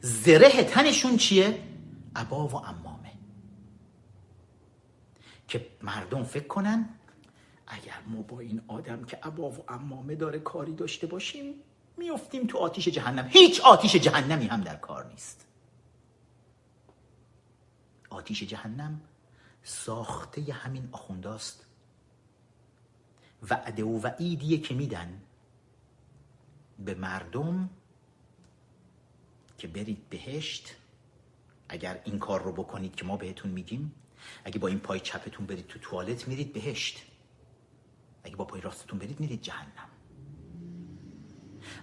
زره 0.01 0.65
تنشون 0.65 1.17
چیه؟ 1.17 1.63
عبا 2.17 2.49
و 2.49 2.57
امامه. 2.57 3.13
که 5.49 5.67
مردم 5.83 6.25
فکر 6.25 6.47
کنن 6.47 6.89
اگر 7.67 8.01
ما 8.07 8.23
با 8.23 8.41
این 8.41 8.63
آدم 8.69 9.05
که 9.05 9.17
عبا 9.23 9.51
و 9.51 9.65
امامه 9.69 10.15
داره 10.15 10.39
کاری 10.39 10.75
داشته 10.75 11.07
باشیم 11.07 11.55
میفتیم 11.97 12.47
تو 12.47 12.59
آتیش 12.59 12.89
جهنم. 12.89 13.29
هیچ 13.29 13.61
آتیش 13.61 13.97
جهنمی 13.97 14.47
هم 14.47 14.61
در 14.61 14.77
کار 14.77 15.07
نیست. 15.07 15.47
آتیش 18.11 18.43
جهنم 18.43 19.01
ساخته 19.63 20.53
همین 20.53 20.89
آخونداست. 20.93 21.67
وعده 23.51 23.85
و 23.85 24.01
وعیدیه 24.01 24.59
که 24.59 24.75
میدن 24.75 25.23
به 26.79 26.95
مردم 26.95 27.71
که 29.59 29.69
برید 29.69 30.09
بهشت 30.11 30.75
اگر 31.69 32.01
این 32.05 32.19
کار 32.19 32.43
رو 32.43 32.53
بکنید 32.53 32.95
که 32.95 33.05
ما 33.05 33.17
بهتون 33.17 33.51
میگیم 33.51 33.93
اگه 34.45 34.59
با 34.59 34.69
این 34.69 34.79
پای 34.79 35.01
چپتون 35.01 35.47
برید 35.47 35.67
تو 35.67 35.79
توالت 35.79 36.29
میرید 36.29 36.53
بهشت. 36.53 37.03
اگه 38.25 38.37
با 38.37 38.45
پای 38.45 38.61
راستتون 38.61 38.99
برید 38.99 39.21
میرید 39.21 39.43
جهنم. 39.43 39.89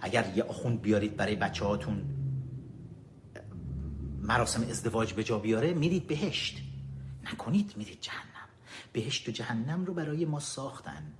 اگر 0.00 0.32
یه 0.36 0.42
آخوند 0.42 0.80
بیارید 0.80 1.16
برای 1.16 1.36
بچه 1.36 1.64
هاتون 1.64 2.16
مراسم 4.20 4.62
ازدواج 4.62 5.12
به 5.12 5.24
جا 5.24 5.38
بیاره 5.38 5.74
میرید 5.74 6.06
بهشت. 6.06 6.58
نکنید 7.24 7.74
میرید 7.76 8.00
جهنم. 8.00 8.48
بهشت 8.92 9.28
و 9.28 9.32
جهنم 9.32 9.84
رو 9.84 9.94
برای 9.94 10.24
ما 10.24 10.40
ساختن. 10.40 11.12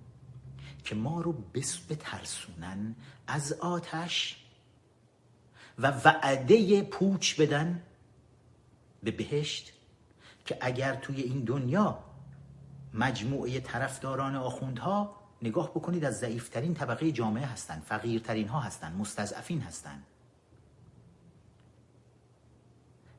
که 0.85 0.95
ما 0.95 1.21
رو 1.21 1.33
بس 1.33 1.79
بترسونن 1.89 2.95
از 3.27 3.53
آتش 3.53 4.37
و 5.79 5.91
وعده 5.91 6.83
پوچ 6.83 7.41
بدن 7.41 7.83
به 9.03 9.11
بهشت 9.11 9.73
که 10.45 10.59
اگر 10.61 10.95
توی 10.95 11.21
این 11.21 11.45
دنیا 11.45 11.99
مجموعه 12.95 13.61
طرفداران 13.61 14.37
آخوندها 14.37 15.17
نگاه 15.43 15.71
بکنید 15.71 16.05
از 16.05 16.19
ضعیفترین 16.19 16.75
طبقه 16.75 17.13
جامعه 17.13 17.47
هستند 17.47 17.83
فقیرترین 17.83 18.49
ها 18.49 18.61
هستند 18.61 19.01
مستضعفین 19.01 19.61
هستند 19.61 20.07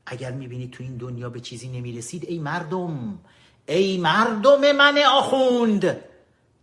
اگر 0.06 0.32
می‌بینید 0.32 0.70
تو 0.70 0.82
این 0.82 0.96
دنیا 0.96 1.30
به 1.30 1.40
چیزی 1.40 1.68
نمی‌رسید 1.68 2.24
ای 2.24 2.38
مردم 2.38 3.18
ای 3.66 3.98
مردم 3.98 4.72
من 4.72 4.98
آخوند! 4.98 6.11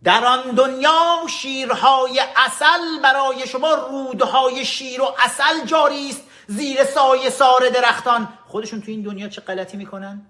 در 0.04 0.24
آن 0.24 0.50
دنیا 0.54 1.16
شیرهای 1.28 2.20
اصل 2.36 3.02
برای 3.02 3.46
شما 3.46 3.74
رودهای 3.74 4.64
شیر 4.64 5.02
و 5.02 5.14
اصل 5.18 5.66
جاری 5.66 6.08
است 6.08 6.22
زیر 6.46 6.84
سایه 6.84 7.30
سار 7.30 7.68
درختان. 7.74 8.28
خودشون 8.46 8.80
تو 8.80 8.90
این 8.90 9.02
دنیا 9.02 9.28
چه 9.28 9.40
غلطی 9.40 9.76
می‌کنن؟ 9.76 10.26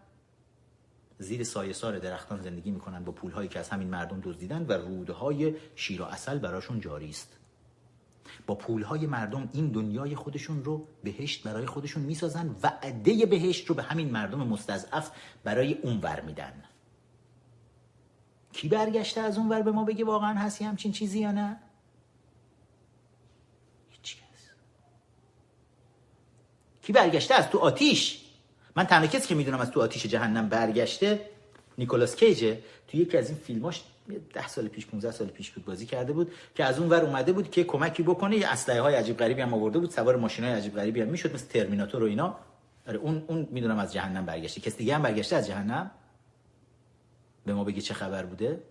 زیر 1.18 1.44
سایه 1.44 1.72
سار 1.72 1.98
درختان 1.98 2.40
زندگی 2.40 2.70
می‌کنن 2.70 3.04
با 3.04 3.12
پولهایی 3.12 3.48
که 3.48 3.58
از 3.58 3.68
همین 3.68 3.88
مردم 3.88 4.20
دزدیدن 4.24 4.66
و 4.66 4.72
رودهای 4.72 5.54
شیر 5.76 6.02
و 6.02 6.04
اصل 6.04 6.38
براشون 6.38 6.80
جاری 6.80 7.10
است. 7.10 7.36
با 8.46 8.54
پولهای 8.54 9.06
مردم 9.06 9.48
این 9.52 9.68
دنیای 9.68 10.14
خودشون 10.14 10.64
رو 10.64 10.88
بهشت 11.04 11.42
برای 11.42 11.66
خودشون 11.66 12.02
می‌سازن 12.02 12.56
و 12.62 12.72
عده 12.82 13.26
بهشت 13.26 13.66
رو 13.66 13.74
به 13.74 13.82
همین 13.82 14.10
مردم 14.10 14.38
مستضعف 14.38 15.10
برای 15.44 15.72
اونور 15.72 16.20
میدن. 16.20 16.64
کی 18.52 18.68
برگشته 18.68 19.20
از 19.20 19.38
اونور 19.38 19.62
به 19.62 19.72
ما 19.72 19.84
بگه 19.84 20.04
واقعا 20.04 20.34
هستی 20.34 20.64
همچین 20.64 20.92
چیزی 20.92 21.18
یا 21.20 21.32
نه؟ 21.32 21.56
هیچ 23.90 24.16
کی 26.82 26.92
برگشته 26.92 27.34
از 27.34 27.50
تو 27.50 27.58
آتیش؟ 27.58 28.20
من 28.76 28.84
تنها 28.84 29.06
کسی 29.06 29.28
که 29.28 29.34
می‌دونم 29.34 29.60
از 29.60 29.70
تو 29.70 29.80
آتیش 29.80 30.06
جهنم 30.06 30.48
برگشته 30.48 31.30
نیکولاس 31.78 32.16
کیجه. 32.16 32.58
تو 32.88 32.96
یکی 32.96 33.16
از 33.16 33.28
این 33.28 33.38
فیلماش 33.38 33.82
ده 34.32 34.48
سال 34.48 34.68
پیش 34.68 34.86
15 34.86 35.10
سال 35.10 35.26
پیش 35.26 35.50
بود 35.50 35.64
بازی 35.64 35.86
کرده 35.86 36.12
بود 36.12 36.32
که 36.54 36.64
از 36.64 36.78
اون 36.78 36.88
ور 36.88 37.00
اومده 37.00 37.32
بود 37.32 37.50
که 37.50 37.64
کمکی 37.64 38.02
بکنه. 38.02 38.36
یه 38.36 38.48
اسلحه 38.48 38.80
های 38.80 38.94
عجیب 38.94 39.16
غریبی 39.16 39.40
هم 39.40 39.54
آورده 39.54 39.78
بود 39.78 39.90
سوار 39.90 40.16
ماشین 40.16 40.44
های 40.44 40.54
عجیب 40.54 40.74
غریبی 40.74 41.00
هم 41.00 41.08
می‌شد 41.08 41.34
مثل 41.34 41.46
ترمیناتور 41.46 42.02
و 42.02 42.06
اینا. 42.06 42.36
آره 42.88 42.98
اون 42.98 43.24
اون 43.26 43.48
می‌دونم 43.50 43.78
از 43.78 43.92
جهنم 43.92 44.26
برگشته. 44.26 44.60
کسی 44.60 44.78
دیگه 44.78 44.94
هم 44.94 45.02
برگشته 45.02 45.36
از 45.36 45.46
جهنم؟ 45.46 45.90
به 47.44 47.54
ما 47.54 47.64
بگی 47.64 47.82
چه 47.82 47.94
خبر 47.94 48.26
بوده؟ 48.26 48.62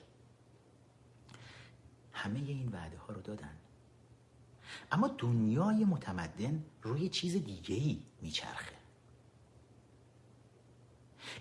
همه 2.13 2.39
این 2.39 2.69
وعده 2.69 2.97
ها 2.97 3.13
رو 3.13 3.21
دادن. 3.21 3.57
اما 4.91 5.07
دنیای 5.07 5.85
متمدن 5.85 6.63
روی 6.81 7.09
چیز 7.09 7.33
دیگه 7.33 7.75
ای 7.75 8.01
میچرخه. 8.21 8.75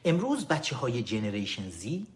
امروز 0.05 0.47
بچه 0.47 0.77
های 0.77 1.03
جنریشن 1.03 1.71
زی 1.71 2.07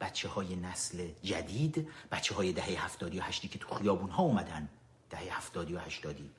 بچه 0.00 0.28
های 0.28 0.56
نسل 0.56 1.08
جدید 1.22 1.88
بچه 2.10 2.34
های 2.34 2.52
دهه 2.52 2.84
هفتادی 2.84 3.18
و 3.18 3.22
هشتی 3.22 3.48
که 3.48 3.58
تو 3.58 3.74
خیابون 3.74 4.10
ها 4.10 4.22
اومدن 4.22 4.68
دهه 5.10 5.36
هفتادی 5.36 5.74
و 5.74 5.78
هشتادی 5.78 6.30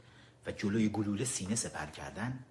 و 0.45 0.51
جلوی 0.51 0.89
گلوله 0.89 1.25
سینه 1.25 1.55
سپر 1.55 1.85
کردن 1.85 2.45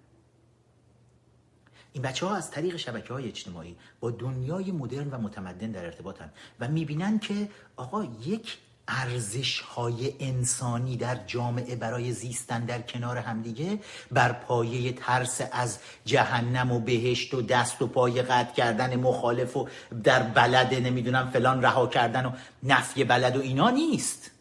این 1.93 2.03
بچه 2.03 2.25
ها 2.25 2.35
از 2.35 2.51
طریق 2.51 2.77
شبکه 2.77 3.13
های 3.13 3.27
اجتماعی 3.27 3.75
با 3.99 4.11
دنیای 4.11 4.71
مدرن 4.71 5.09
و 5.09 5.17
متمدن 5.17 5.71
در 5.71 5.85
ارتباطن 5.85 6.31
و 6.59 6.67
می‌بینن 6.67 7.19
که 7.19 7.49
آقا 7.75 8.03
یک 8.03 8.57
ارزش 8.87 9.59
های 9.59 10.13
انسانی 10.19 10.97
در 10.97 11.15
جامعه 11.15 11.75
برای 11.75 12.11
زیستن 12.11 12.65
در 12.65 12.81
کنار 12.81 13.17
همدیگه 13.17 13.79
بر 14.11 14.31
پایه 14.31 14.91
ترس 14.91 15.41
از 15.51 15.79
جهنم 16.05 16.71
و 16.71 16.79
بهشت 16.79 17.33
و 17.33 17.41
دست 17.41 17.81
و 17.81 17.87
پای 17.87 18.21
قطع 18.21 18.53
کردن 18.53 18.95
مخالف 18.95 19.57
و 19.57 19.67
در 20.03 20.23
بلد 20.23 20.73
نمی‌دونم 20.73 21.29
فلان 21.29 21.61
رها 21.61 21.87
کردن 21.87 22.25
و 22.25 22.31
نفی 22.63 23.03
بلد 23.03 23.35
و 23.35 23.41
اینا 23.41 23.69
نیست. 23.69 24.31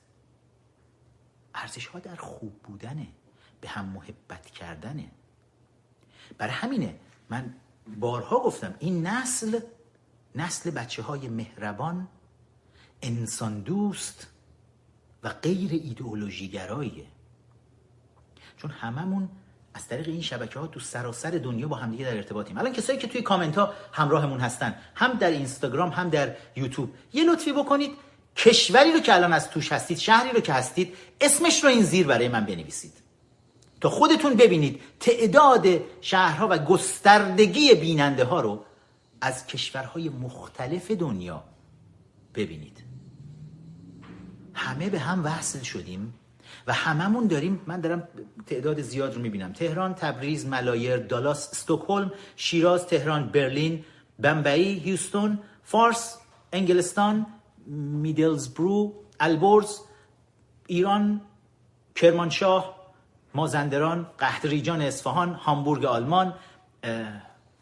ارزش 1.55 1.87
ها 1.87 1.99
در 1.99 2.17
خوب 2.17 2.63
بودنه 2.63 3.07
به 3.61 3.69
هم 3.69 3.85
محبت 3.85 4.47
کردنه. 4.47 5.11
برای 6.39 6.53
همینه 6.53 6.95
من 7.31 7.55
بارها 8.01 8.41
گفتم 8.41 8.75
این 8.79 9.07
نسل 9.07 9.61
نسل 10.35 10.71
بچه 10.71 11.03
های 11.03 11.29
مهربان 11.29 12.09
انسان 13.03 13.61
دوست 13.61 14.27
و 15.23 15.29
غیر 15.29 15.71
ایدئولوژی 15.73 16.49
گراییه 16.49 17.07
چون 18.57 18.71
هممون 18.71 19.29
از 19.75 19.89
طریق 19.89 20.09
این 20.09 20.23
شبکه 20.23 20.59
ها 20.59 20.67
تو 20.67 20.81
سراسر 20.81 21.31
دنیا 21.31 21.69
با 21.69 21.77
همدیگه 21.77 22.05
در 22.05 22.17
ارتباطیم. 22.17 22.59
الان 22.59 22.73
کسایی 22.73 22.99
که 22.99 23.07
توی 23.07 23.23
کامنت 23.23 23.59
ها 23.59 23.75
همراهمون 23.93 24.41
هستن 24.41 24.75
هم 24.95 25.13
در 25.13 25.31
اینستاگرام 25.31 25.91
هم 25.91 26.11
در 26.11 26.37
یوتیوب. 26.57 26.95
یه 27.13 27.25
لطفی 27.25 27.53
بکنید 27.53 27.91
کشوری 28.37 28.93
رو 28.93 29.01
که 29.01 29.15
الان 29.15 29.33
از 29.33 29.51
توش 29.51 29.73
هستید 29.73 29.99
شهری 29.99 30.31
رو 30.31 30.41
که 30.41 30.53
هستید 30.53 30.95
اسمش 31.21 31.65
رو 31.65 31.71
این 31.71 31.83
زیر 31.83 32.07
برای 32.07 32.29
من 32.29 32.45
بنویسید. 32.45 32.93
تا 33.81 33.91
خودتون 33.91 34.35
ببینید 34.35 34.81
تعداد 35.01 35.67
شهرها 36.01 36.49
و 36.51 36.59
گستردگی 36.59 37.75
بیننده 37.75 38.25
ها 38.25 38.41
رو 38.41 38.65
از 39.21 39.47
کشورهای 39.47 40.09
مختلف 40.09 40.91
دنیا 40.91 41.45
ببینید. 42.35 42.83
همه 44.55 44.91
به 44.91 44.99
هم 44.99 45.25
وصل 45.25 45.63
شدیم 45.63 46.15
و 46.67 46.73
هممون 46.73 47.27
داریم 47.27 47.61
من 47.67 47.81
دارم 47.81 48.09
تعداد 48.47 48.81
زیاد 48.81 49.15
رو 49.15 49.23
می‌بینم. 49.23 49.53
تهران، 49.53 49.95
تبریز، 49.95 50.47
ملایر، 50.47 50.97
دالاس، 50.97 51.49
استکهلم، 51.51 52.13
شیراز، 52.37 52.87
تهران، 52.87 53.29
برلین، 53.29 53.85
بمبئی، 54.19 54.79
هیوستون، 54.79 55.39
فارس، 55.65 56.19
انگلستان، 56.53 57.27
میدلزبرو، 57.67 58.95
البرز، 59.21 59.81
ایران، 60.67 61.21
کرمانشاه، 61.95 62.86
مازندران، 63.37 64.07
قهدریجان 64.19 64.83
اصفهان، 64.83 65.35
هامبورگ 65.35 65.85
آلمان، 65.85 66.35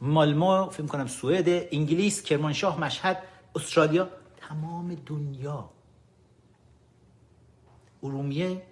مالمو، 0.00 0.70
فکر 0.70 0.86
کنم 0.86 1.06
سوئد، 1.06 1.48
انگلیس، 1.72 2.22
کرمانشاه، 2.22 2.80
مشهد، 2.80 3.18
استرالیا، 3.56 4.08
تمام 4.48 4.94
دنیا. 5.06 5.70
ارومیه 8.02 8.62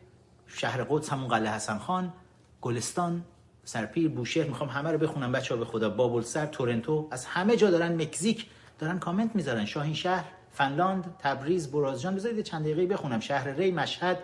شهر 0.47 0.85
قدس 0.85 1.13
همون 1.13 1.29
قلعه 1.29 1.55
حسن 1.55 1.79
خان 1.79 2.13
گلستان 2.61 3.25
سرپیر 3.65 4.09
بوشهر 4.09 4.47
می‌خوام 4.47 4.69
همه 4.69 4.91
رو 4.91 4.99
بخونم 4.99 5.33
بچه 5.33 5.55
ها 5.55 5.61
به 5.61 5.67
خدا. 5.67 5.91
بابل 5.91 6.23
سر 6.23 6.47
تورنتو 6.47 7.09
از 7.11 7.25
همه 7.25 7.57
جا 7.57 7.71
دارن 7.71 8.03
مکزیک 8.03 8.47
دارن 8.79 8.99
کامنت 8.99 9.37
می‌ذارن. 9.37 9.65
شاهین 9.65 9.95
شهر 9.95 10.25
فنلاند 10.53 11.17
تبریز 11.19 11.71
برازجان 11.71 12.15
بذارید 12.15 12.45
چند 12.45 12.63
دقیقه 12.63 12.87
بخونم. 12.87 13.21
شهر 13.21 13.49
ری 13.49 13.71
مشهد 13.73 14.19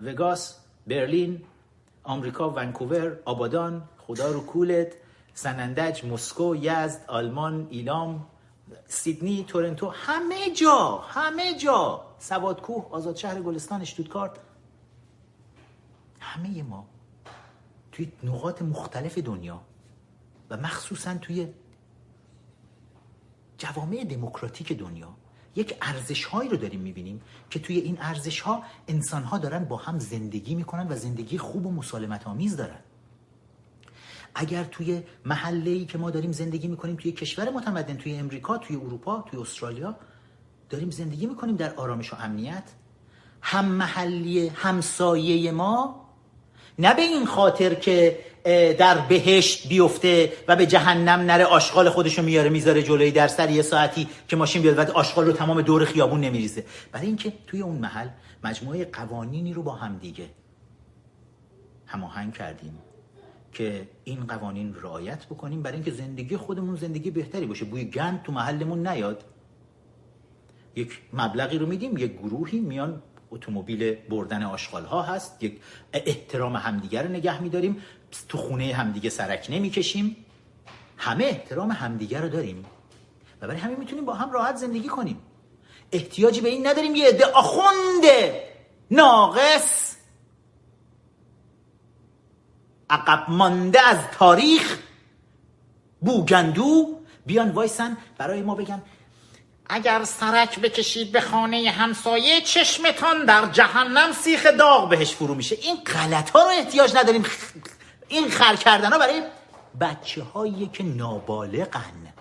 وگاس. 0.00 0.65
برلین 0.86 1.42
آمریکا 2.04 2.50
ونکوور 2.50 3.18
آبادان 3.24 3.88
خدا 3.98 4.30
رو 4.30 4.40
کولت 4.40 4.92
سنندج 5.34 6.04
مسکو 6.04 6.56
یزد 6.56 7.04
آلمان 7.08 7.66
ایلام 7.70 8.26
سیدنی 8.86 9.44
تورنتو 9.48 9.88
همه 9.88 10.50
جا 10.50 10.98
همه 10.98 11.58
جا. 11.58 12.06
سوادکوه 12.18 12.86
آزاد 12.90 13.16
شهر 13.16 13.40
گلستان 13.40 13.80
اشتودکارت 13.80 14.32
همه 16.20 16.62
ما 16.62 16.86
توی 17.92 18.12
نقاط 18.22 18.62
مختلف 18.62 19.18
دنیا 19.18 19.60
و 20.50 20.56
مخصوصا 20.56 21.14
توی 21.14 21.48
جوامع 23.58 24.04
دموکراتیک 24.04 24.72
دنیا 24.72 25.08
یک 25.56 25.76
ارزش 25.82 26.24
هایی 26.24 26.48
رو 26.48 26.56
داریم 26.56 26.80
می‌بینیم 26.80 27.20
که 27.50 27.58
توی 27.58 27.76
این 27.76 27.98
ارزش 28.00 28.40
ها 28.40 28.62
انسان 28.88 29.22
ها 29.22 29.38
دارن 29.38 29.64
با 29.64 29.76
هم 29.76 29.98
زندگی 29.98 30.54
می‌کنن 30.54 30.88
و 30.88 30.96
زندگی 30.96 31.38
خوب 31.38 31.66
و 31.66 31.72
مسالمت 31.72 32.26
آمیز 32.26 32.56
دارن. 32.56 32.78
اگر 34.34 34.64
توی 34.64 35.02
محله 35.24 35.70
ای 35.70 35.84
که 35.86 35.98
ما 35.98 36.10
داریم 36.10 36.32
زندگی 36.32 36.68
می‌کنیم 36.68 36.96
توی 36.96 37.12
کشور 37.12 37.50
متمدن 37.50 37.96
توی 37.96 38.16
امریکا 38.16 38.58
توی 38.58 38.76
اروپا 38.76 39.24
توی 39.30 39.40
استرالیا 39.40 39.96
داریم 40.70 40.90
زندگی 40.90 41.26
می‌کنیم 41.26 41.56
در 41.56 41.74
آرامش 41.74 42.12
و 42.12 42.16
امنیت. 42.20 42.64
هم 43.42 43.64
محلی 43.64 44.48
همسایه 44.48 45.52
ما 45.52 46.05
نه 46.78 46.94
به 46.94 47.02
این 47.02 47.26
خاطر 47.26 47.74
که 47.74 48.18
در 48.78 48.98
بهشت 48.98 49.68
بیفته 49.68 50.32
و 50.48 50.56
به 50.56 50.66
جهنم 50.66 51.20
نره 51.20 51.44
آشغال 51.44 51.90
خودشو 51.90 52.22
میاره 52.22 52.48
می‌ذاره 52.48 52.82
جلوی 52.82 53.10
در 53.10 53.28
سر 53.28 53.50
یه 53.50 53.62
ساعتی 53.62 54.08
که 54.28 54.36
ماشین 54.36 54.62
بیاد 54.62 54.78
و 54.78 54.92
آشغال 54.92 55.26
رو 55.26 55.32
تمام 55.32 55.62
دور 55.62 55.84
خیابون 55.84 56.20
نمیریزه. 56.20 56.64
برای 56.92 57.06
اینکه 57.06 57.32
توی 57.46 57.60
اون 57.60 57.76
محل 57.76 58.08
مجموعه 58.44 58.84
قوانینی 58.84 59.52
رو 59.54 59.62
با 59.62 59.72
هم 59.72 59.98
دیگه 59.98 60.24
هماهنگ 61.86 62.34
کردیم 62.34 62.78
که 63.52 63.88
این 64.04 64.26
قوانین 64.26 64.74
رعایت 64.82 65.26
بکنیم 65.26 65.62
برای 65.62 65.74
اینکه 65.74 65.90
زندگی 65.90 66.36
خودمون 66.36 66.76
زندگی 66.76 67.10
بهتری 67.10 67.46
باشه. 67.46 67.64
بوی 67.64 67.84
گند 67.84 68.22
تو 68.22 68.32
محلمون 68.32 68.86
نیاد. 68.86 69.24
یک 70.76 71.00
مبلغی 71.12 71.58
رو 71.58 71.66
میدیم 71.66 71.96
یک 71.96 72.12
گروهی 72.12 72.60
میان 72.60 73.02
اتومبیل 73.30 73.94
بردن 73.94 74.42
آشغال 74.42 74.84
ها 74.84 75.02
هست. 75.02 75.42
یک 75.42 75.60
احترام 75.92 76.56
همدیگه 76.56 77.02
رو 77.02 77.08
نگه 77.08 77.42
میداریم. 77.42 77.82
تو 78.28 78.38
خونه 78.38 78.74
همدیگه 78.74 79.10
سرک 79.10 79.46
نمی‌کشیم. 79.50 80.16
همه 80.96 81.24
احترام 81.24 81.70
همدیگه 81.70 82.20
رو 82.20 82.28
داریم. 82.28 82.64
و 83.42 83.46
برای 83.46 83.60
همین 83.60 83.78
می‌تونیم 83.78 84.04
با 84.04 84.14
هم 84.14 84.32
راحت 84.32 84.56
زندگی 84.56 84.88
کنیم. 84.88 85.18
احتیاجی 85.92 86.40
به 86.40 86.48
این 86.48 86.66
نداریم. 86.66 86.94
یه 86.94 87.08
عده 87.08 87.24
آخونده 87.24 88.48
ناقص 88.90 89.96
عقب 92.90 93.30
مانده 93.30 93.80
از 93.80 93.98
تاریخ 94.12 94.78
بوگندو 96.00 97.00
بیان 97.26 97.50
وایسن. 97.50 97.96
برای 98.18 98.42
ما 98.42 98.54
بگن 98.54 98.82
اگر 99.68 100.04
سرک 100.04 100.60
بکشید 100.60 101.12
به 101.12 101.20
خانه 101.20 101.70
همسایه 101.70 102.40
چشمتان 102.40 103.24
در 103.24 103.46
جهنم 103.46 104.12
سیخ 104.12 104.46
داغ 104.46 104.88
بهش 104.88 105.14
فرو 105.14 105.34
میشه. 105.34 105.56
این 105.62 105.76
غلط 105.76 106.30
ها 106.30 106.42
رو 106.42 106.48
احتیاج 106.48 106.96
نداریم. 106.96 107.24
این 108.08 108.30
خر 108.30 108.56
کردن 108.56 108.92
ها 108.92 108.98
برای 108.98 109.22
بچه 109.80 110.22
هایی 110.22 110.70
که 110.72 110.84
نابالغن. 110.84 112.12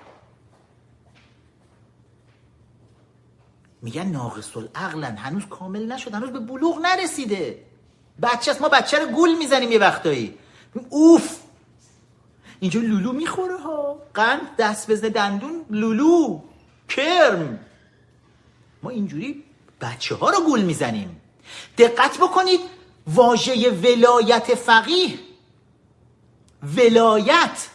میگن 3.82 4.08
ناقص 4.08 4.58
العقلن 4.58 5.18
هنوز 5.18 5.46
کامل 5.46 5.92
نشد. 5.92 6.14
هنوز 6.14 6.30
به 6.30 6.40
بلوغ 6.40 6.80
نرسیده. 6.80 7.64
بچه 8.22 8.52
است. 8.52 8.62
ما 8.62 8.70
بچه 8.70 9.00
رو 9.00 9.06
گول 9.06 9.38
می‌زنیم 9.38 9.72
یه 9.72 9.80
وقتایی. 9.80 10.38
اوف! 10.90 11.40
اینجا 12.60 12.80
لولو 12.80 13.12
می‌خوره 13.12 13.58
ها. 13.58 13.98
قند 14.14 14.56
دست 14.58 14.92
بزنه 14.92 15.10
دندون 15.10 15.66
لولو. 15.70 16.42
کرم. 16.90 17.60
ما 18.84 18.90
اینجوری 18.90 19.44
بچه 19.82 20.16
ها 20.16 20.30
رو 20.30 20.46
گول 20.46 20.62
می‌زنیم. 20.62 21.22
دقت 21.78 22.18
بکنید 22.18 22.60
واژه 23.08 23.70
ولایت 23.70 24.56
فقیه. 24.56 25.20
ولایت. 26.78 27.68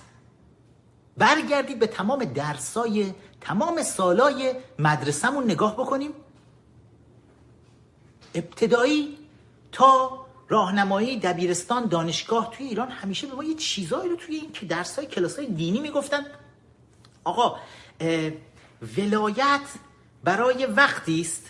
برگردید 1.17 1.79
به 1.79 1.87
تمام 1.87 2.25
درسای 2.25 3.15
تمام 3.41 3.83
سالای 3.83 4.55
مدرسهمون 4.79 5.45
نگاه 5.45 5.73
بکنیم. 5.73 6.11
ابتدایی 8.35 9.19
تا 9.73 10.27
راهنمایی 10.49 11.19
دبیرستان 11.19 11.87
دانشگاه 11.87 12.51
توی 12.51 12.67
ایران 12.67 12.89
همیشه 12.89 13.27
به 13.27 13.35
ما 13.35 13.45
یه 13.45 13.55
چیزایی 13.55 14.11
رو 14.11 14.17
توی 14.17 14.35
این 14.35 14.53
که 14.53 14.67
درسای 14.67 15.07
کلاسای 15.07 15.47
دینی 15.47 15.81
می‌گفتن. 15.81 16.27
آقا 17.25 17.57
ولایت 18.97 19.61
برای 20.25 20.67
وقتی 20.67 21.21
است 21.21 21.47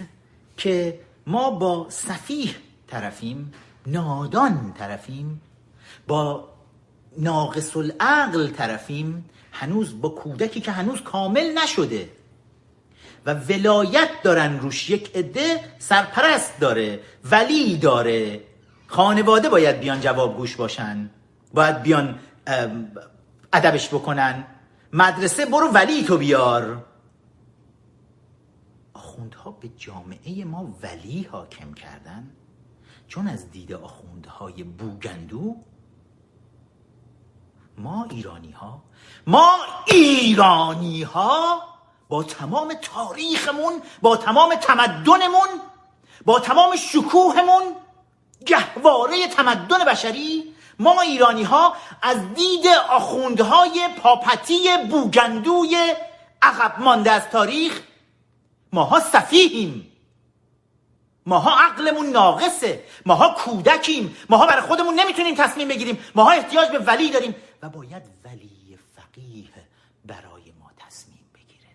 که 0.57 1.01
ما 1.27 1.51
با 1.51 1.87
سفیه 1.91 2.55
طرفیم 2.87 3.53
نادان 3.87 4.75
طرفیم 4.79 5.41
با 6.07 6.49
ناقص 7.19 7.77
العقل 7.77 8.49
طرفیم 8.49 9.31
هنوز 9.53 10.01
با 10.01 10.09
کودکی 10.09 10.61
که 10.61 10.73
هنوز 10.73 11.03
کامل 11.03 11.59
نشده. 11.59 12.09
و 13.27 13.35
ولایت 13.35 14.09
دارن 14.23 14.59
روش 14.59 14.91
یک 14.91 15.17
عده 15.17 15.61
سرپرست 15.79 16.61
داره 16.61 17.01
ولی 17.31 17.77
داره. 17.77 18.41
خانواده 18.87 19.49
باید 19.49 19.81
بیان 19.81 20.01
جواب 20.01 20.37
گوش 20.37 20.57
باشن. 20.57 21.11
باید 21.55 21.83
بیان 21.83 22.19
ادبش 23.53 23.89
بکنن. 23.89 24.45
مدرسه 24.93 25.47
برو 25.47 25.69
ولی 25.69 26.05
تو 26.05 26.19
بیار. 26.19 26.85
آخوندها 29.21 29.51
به 29.51 29.69
جامعه 29.69 30.45
ما 30.45 30.75
ولی 30.83 31.23
حاکم 31.33 31.75
کردن؟ 31.75 32.31
چون 33.09 33.29
از 33.29 33.51
دید 33.51 33.73
آخوندهای 33.73 34.63
بوگندو؟ 34.63 35.57
ما 37.79 38.07
ایرانی 38.11 38.51
ها 38.51 38.83
ما 39.27 39.51
ایرانی 39.87 41.03
ها 41.03 41.63
با 42.09 42.23
تمام 42.23 42.75
تاریخمون 42.83 43.83
با 44.03 44.17
تمام 44.17 44.55
تمدنمون 44.55 45.49
با 46.25 46.41
تمام 46.41 46.77
شکوهمون 46.77 47.63
گهواره 48.47 49.29
تمدن 49.29 49.85
بشری 49.85 50.55
ما 50.79 51.01
ایرانی 51.01 51.43
ها 51.43 51.75
از 52.03 52.35
دید 52.35 52.67
آخوندهای 52.91 53.89
پاپتی 54.03 54.69
بوگندوی 54.91 55.95
عقب 56.43 56.81
مانده 56.81 57.11
از 57.11 57.29
تاریخ 57.29 57.83
ماها 58.73 59.01
سفیهیم. 59.01 59.87
ماها 61.27 61.61
عقلمون 61.61 62.07
ناقصه. 62.07 62.85
ماها 63.07 63.35
کودکیم. 63.35 64.17
ماها 64.31 64.47
برای 64.47 64.63
خودمون 64.63 64.95
نمی‌تونیم 64.95 65.35
تصمیم 65.35 65.69
بگیریم. 65.69 65.99
ماها 66.15 66.31
احتیاج 66.31 66.71
به 66.71 66.79
ولی 66.79 67.11
داریم 67.11 67.35
و 67.63 67.69
باید 67.69 68.03
ولی 68.25 68.79
فقیه 68.97 69.49
برای 70.05 70.53
ما 70.61 70.71
تصمیم 70.77 71.25
بگیره. 71.35 71.69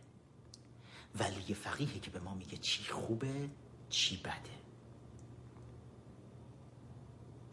ولی 1.20 1.54
فقیه 1.54 2.00
که 2.00 2.12
به 2.12 2.20
ما 2.20 2.34
میگه 2.34 2.58
چی 2.58 2.84
خوبه 2.84 3.50
چی 3.90 4.18
بده. 4.18 4.56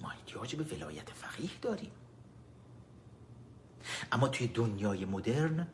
ما 0.01 0.11
احتیاج 0.11 0.57
به 0.57 0.77
ولایت 0.77 1.11
فقیه 1.11 1.51
داریم. 1.63 1.93
اما 4.13 4.29
توی 4.29 4.47
دنیای 4.47 5.05
مدرن 5.05 5.69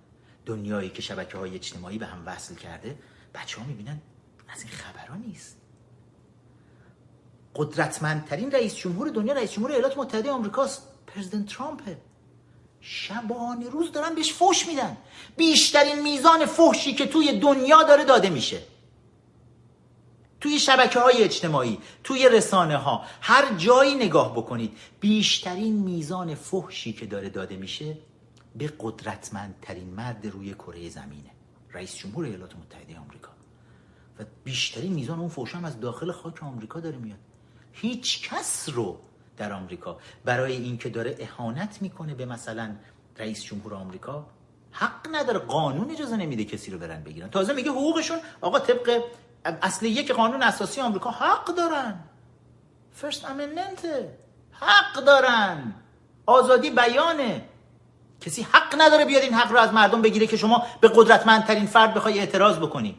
دنیایی 0.47 0.91
که 0.91 1.03
شبکه 1.03 1.39
های 1.39 1.55
اجتماعی 1.55 1.99
به 1.99 2.07
هم 2.07 2.23
وصل 2.27 2.55
کرده 2.55 2.99
بچه 3.35 3.61
ها 3.61 3.67
می‌بینن 3.67 4.01
از 4.49 4.63
این 4.63 4.71
خبرها 4.71 5.17
نیست. 5.17 5.57
قدرتمندترین 7.55 8.51
رئیس 8.51 8.75
جمهور 8.75 9.09
دنیا 9.09 9.33
رئیس 9.33 9.53
جمهور 9.53 9.71
ایالات 9.71 9.99
متحده 9.99 10.31
آمریکاست. 10.31 10.83
پرزیدنت 11.07 11.47
ترامپه 11.47 11.99
شبانه 12.81 13.69
روز 13.69 13.93
دارن 13.93 14.15
بهش 14.15 14.33
فوش 14.33 14.67
میدن. 14.67 14.97
بیشترین 15.37 16.03
میزان 16.03 16.47
فحشی 16.47 16.95
که 16.95 17.07
توی 17.07 17.39
دنیا 17.39 17.83
داره 17.83 18.05
داده 18.05 18.31
میشه. 18.31 18.63
توی 20.41 20.59
شبکه 20.59 21.01
های 21.01 21.25
اجتماعی 21.25 21.79
توی 22.05 22.29
رسانه 22.29 22.77
ها 22.77 23.05
هر 23.21 23.55
جایی 23.55 23.95
نگاه 23.95 24.33
بکنید 24.33 24.79
بیشترین 25.01 25.75
میزان 25.75 26.35
فحشی 26.35 26.93
که 26.93 27.07
داره 27.07 27.29
داده 27.29 27.57
میشه 27.57 27.99
به 28.57 28.73
قدرتمندترین 28.81 29.95
مرد 29.95 30.27
روی 30.27 30.55
کره 30.55 30.89
زمینه. 30.89 31.31
رئیس 31.79 31.97
جمهور 31.97 32.25
ایالات 32.25 32.57
متحده 32.57 32.99
آمریکا. 32.99 33.31
و 34.19 34.25
بیشترین 34.45 34.93
میزان 34.93 35.19
اون 35.19 35.29
فحش 35.29 35.55
هم 35.55 35.65
از 35.65 35.81
داخل 35.81 36.13
خاک 36.13 36.43
آمریکا 36.43 36.81
داره 36.81 36.97
میاد. 36.97 37.19
هیچ 37.73 38.29
کس 38.29 38.69
رو 38.69 38.99
در 39.37 39.53
آمریکا 39.53 39.99
برای 40.25 40.53
اینکه 40.53 40.89
داره 40.89 41.17
اهانت 41.21 41.83
می‌کنه 41.83 42.15
به 42.15 42.27
مثلا 42.27 42.77
رئیس 43.19 43.43
جمهور 43.43 43.75
آمریکا 43.75 44.27
حق 44.71 45.09
نداره. 45.13 45.39
قانون 45.39 45.91
اجازه 45.91 46.17
نمیده 46.17 46.45
کسی 46.45 46.71
رو 46.71 46.79
برن 46.79 47.03
بگیرن. 47.03 47.31
تازه 47.31 47.53
میگه 47.53 47.71
حقوقشون 47.71 48.19
آقا 48.41 48.59
طبق 48.59 49.05
اصل 49.45 49.87
یک 49.87 50.13
قانون 50.13 50.43
اساسی 50.43 50.81
آمریکا 50.81 51.11
حق 51.11 51.55
دارن. 51.55 52.01
فرست 52.93 53.25
امندمنت 53.25 53.87
حق 54.51 55.05
دارن. 55.05 55.75
آزادی 56.27 56.71
بیانه. 56.71 57.48
کسی 58.21 58.43
حق 58.43 58.75
نداره 58.79 59.05
بیاد 59.05 59.23
این 59.23 59.35
حق 59.35 59.53
رو 59.53 59.59
از 59.59 59.73
مردم 59.73 60.03
بگیره 60.03 60.27
که 60.27 60.37
شما 60.37 60.67
به 60.81 60.91
قدرتمندترین 60.95 61.67
فرد 61.67 61.95
بخوای 61.95 62.19
اعتراض 62.19 62.57
بکنی. 62.57 62.99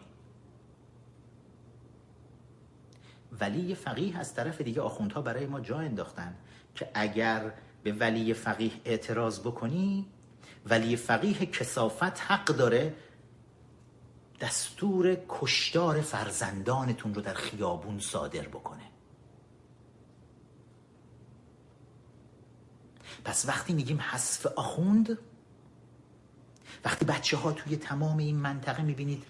ولی 3.39 3.75
فقیه 3.75 4.19
از 4.19 4.33
طرف 4.33 4.61
دیگه 4.61 4.81
آخوندها 4.81 5.21
برای 5.21 5.45
ما 5.45 5.59
جا 5.59 5.79
انداختن 5.79 6.35
که 6.75 6.89
اگر 6.93 7.51
به 7.83 7.91
ولی 7.91 8.33
فقیه 8.33 8.71
اعتراض 8.85 9.39
بکنی 9.39 10.05
ولی 10.65 10.95
فقیه 10.95 11.45
کسافت 11.45 12.21
حق 12.21 12.45
داره 12.45 12.95
دستور 14.41 15.17
کشتار 15.29 16.01
فرزندانتون 16.01 17.13
رو 17.13 17.21
در 17.21 17.33
خیابون 17.33 17.99
صادر 17.99 18.47
بکنه. 18.47 18.88
پس 23.29 23.45
وقتی 23.47 23.73
میگیم 23.73 24.01
حذف 24.01 24.45
آخوند 24.45 25.17
وقتی 26.85 27.05
بچه 27.05 27.37
ها 27.37 27.51
توی 27.51 27.77
تمام 27.77 28.17
این 28.17 28.35
منطقه 28.35 28.83
می‌بینید 28.83 29.23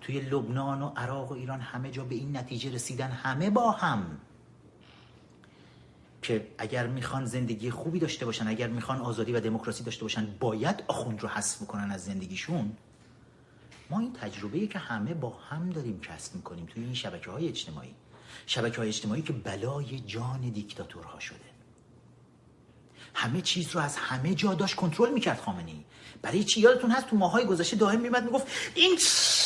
توی 0.00 0.20
لبنان 0.20 0.82
و 0.82 0.92
عراق 0.96 1.30
و 1.30 1.34
ایران 1.34 1.60
همه 1.60 1.90
جا 1.90 2.04
به 2.04 2.14
این 2.14 2.36
نتیجه 2.36 2.72
رسیدن 2.72 3.10
همه 3.10 3.50
با 3.50 3.70
هم. 3.70 4.18
که 6.22 6.48
اگر 6.58 6.86
می‌خوان 6.86 7.24
زندگی 7.24 7.70
خوبی 7.70 7.98
داشته 7.98 8.26
باشن 8.26 8.48
اگر 8.48 8.68
می‌خوان 8.68 9.00
آزادی 9.00 9.32
و 9.32 9.40
دموکراسی 9.40 9.84
داشته 9.84 10.02
باشن 10.02 10.34
باید 10.40 10.84
آخوند 10.88 11.20
رو 11.20 11.28
حذف 11.28 11.66
کنن 11.66 11.90
از 11.90 12.04
زندگیشون. 12.04 12.76
ما 13.90 14.00
این 14.00 14.12
تجربه 14.12 14.66
که 14.66 14.78
همه 14.78 15.14
با 15.14 15.30
هم 15.30 15.70
داریم 15.70 16.00
کسب 16.00 16.34
می‌کنیم 16.34 16.66
توی 16.66 16.84
این 16.84 16.94
شبکه 16.94 17.30
های 17.30 17.48
اجتماعی. 17.48 17.94
شبکه 18.46 18.76
های 18.76 18.88
اجتماعی 18.88 19.22
که 19.22 19.32
بلای 19.32 20.00
جان 20.00 20.40
دیکتاتورها 20.40 21.18
شده. 21.18 21.51
همه 23.14 23.40
چیز 23.40 23.70
رو 23.70 23.80
از 23.80 23.96
همه 23.96 24.34
جا 24.34 24.54
داشت 24.54 24.74
کنترل 24.74 25.10
می‌کرد 25.10 25.40
خامنه 25.40 25.70
ای 25.70 25.84
برای 26.22 26.44
چی 26.44 26.60
یادتون 26.60 26.90
هست 26.90 27.06
تو 27.06 27.16
ماهای 27.16 27.44
گذشته 27.44 27.76
دائم 27.76 28.00
میمد 28.00 28.24
می‌گفت 28.24 28.46
این 28.74 28.98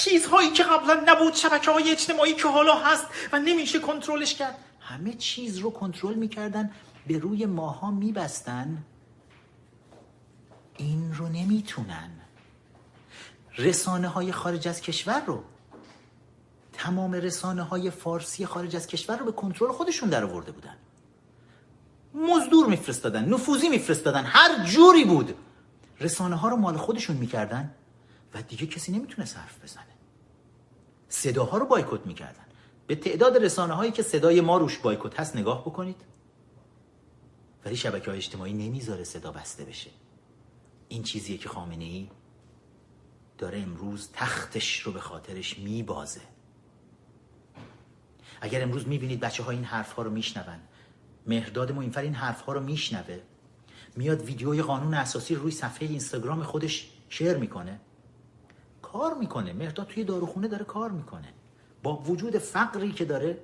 چیزهایی 0.04 0.50
که 0.50 0.62
قبلا 0.62 1.02
نبود 1.06 1.34
شبکه 1.34 1.70
های 1.70 1.90
اجتماعی 1.90 2.34
که 2.34 2.48
حالا 2.48 2.74
هست 2.74 3.06
و 3.32 3.38
نمیشه 3.38 3.78
کنترلش 3.78 4.34
کرد. 4.34 4.58
همه 4.80 5.12
چیز 5.12 5.58
رو 5.58 5.70
کنترل 5.70 6.14
می‌کردن 6.14 6.70
به 7.06 7.18
روی 7.18 7.46
ماها 7.46 7.90
میبستن. 7.90 8.84
این 10.76 11.14
رو 11.14 11.28
نمی‌تونن. 11.28 12.10
رسانه 13.58 14.08
های 14.08 14.32
خارج 14.32 14.68
از 14.68 14.80
کشور 14.80 15.22
رو 15.26 15.44
تمام 16.72 17.12
رسانه 17.12 17.62
های 17.62 17.90
فارسی 17.90 18.46
خارج 18.46 18.76
از 18.76 18.86
کشور 18.86 19.16
رو 19.16 19.24
به 19.24 19.32
کنترل 19.32 19.72
خودشون 19.72 20.08
در 20.08 20.24
آورده 20.24 20.52
بودن. 20.52 20.76
مزدور 22.16 22.66
میفرستادن 22.66 23.28
نفوذی 23.28 23.68
میفرستادن 23.68 24.24
هر 24.24 24.64
جوری 24.64 25.04
بود. 25.04 25.34
رسانه 26.00 26.36
ها 26.36 26.48
رو 26.48 26.56
مال 26.56 26.76
خودشون 26.76 27.16
می‌کردن 27.16 27.74
و 28.34 28.42
دیگه 28.42 28.66
کسی 28.66 28.92
نمی‌تونه 28.92 29.28
حرف 29.28 29.64
بزنه. 29.64 29.84
صداها 31.08 31.58
رو 31.58 31.66
بایکوت 31.66 32.06
می‌کردن. 32.06 32.44
به 32.86 32.94
تعداد 32.96 33.36
رسانه 33.36 33.74
هایی 33.74 33.92
که 33.92 34.02
صدای 34.02 34.40
ما 34.40 34.56
روش 34.58 34.78
بایکوت 34.78 35.20
هست 35.20 35.36
نگاه 35.36 35.60
بکنید. 35.60 35.96
ولی 37.64 37.76
شبکه 37.76 38.10
های 38.10 38.16
اجتماعی 38.18 38.52
نمی‌ذاره 38.52 39.04
صدا 39.04 39.32
بسته 39.32 39.64
بشه. 39.64 39.90
این 40.88 41.02
چیزیه 41.02 41.38
که 41.38 41.48
خامنه 41.48 41.84
ای 41.84 42.08
داره 43.38 43.58
امروز 43.58 44.08
تختش 44.12 44.80
رو 44.80 44.92
به 44.92 45.00
خاطرش 45.00 45.58
میبازه. 45.58 46.20
اگر 48.40 48.62
امروز 48.62 48.88
می‌بینید 48.88 49.20
بچه 49.20 49.42
ها 49.42 49.50
این 49.50 49.64
حرف 49.64 49.92
ها 49.92 50.02
رو 50.02 50.10
میشنون 50.10 50.58
مهرداد 51.26 51.72
موینفر 51.72 52.00
این 52.00 52.14
حرف 52.14 52.40
ها 52.40 52.52
رو 52.52 52.60
میشنوه. 52.60 53.18
میاد 53.96 54.22
ویدیوی 54.22 54.62
قانون 54.62 54.94
اساسی 54.94 55.34
روی 55.34 55.50
صفحه 55.50 55.88
اینستاگرام 55.88 56.42
خودش 56.42 56.88
شیر 57.08 57.36
می‌کنه. 57.36 57.80
کار 58.82 59.14
می‌کنه. 59.14 59.52
مهرداد 59.52 59.86
توی 59.86 60.04
داروخونه 60.04 60.48
داره 60.48 60.64
کار 60.64 60.90
می‌کنه. 60.90 61.28
با 61.82 61.96
وجود 61.96 62.38
فقری 62.38 62.92
که 62.92 63.04
داره 63.04 63.38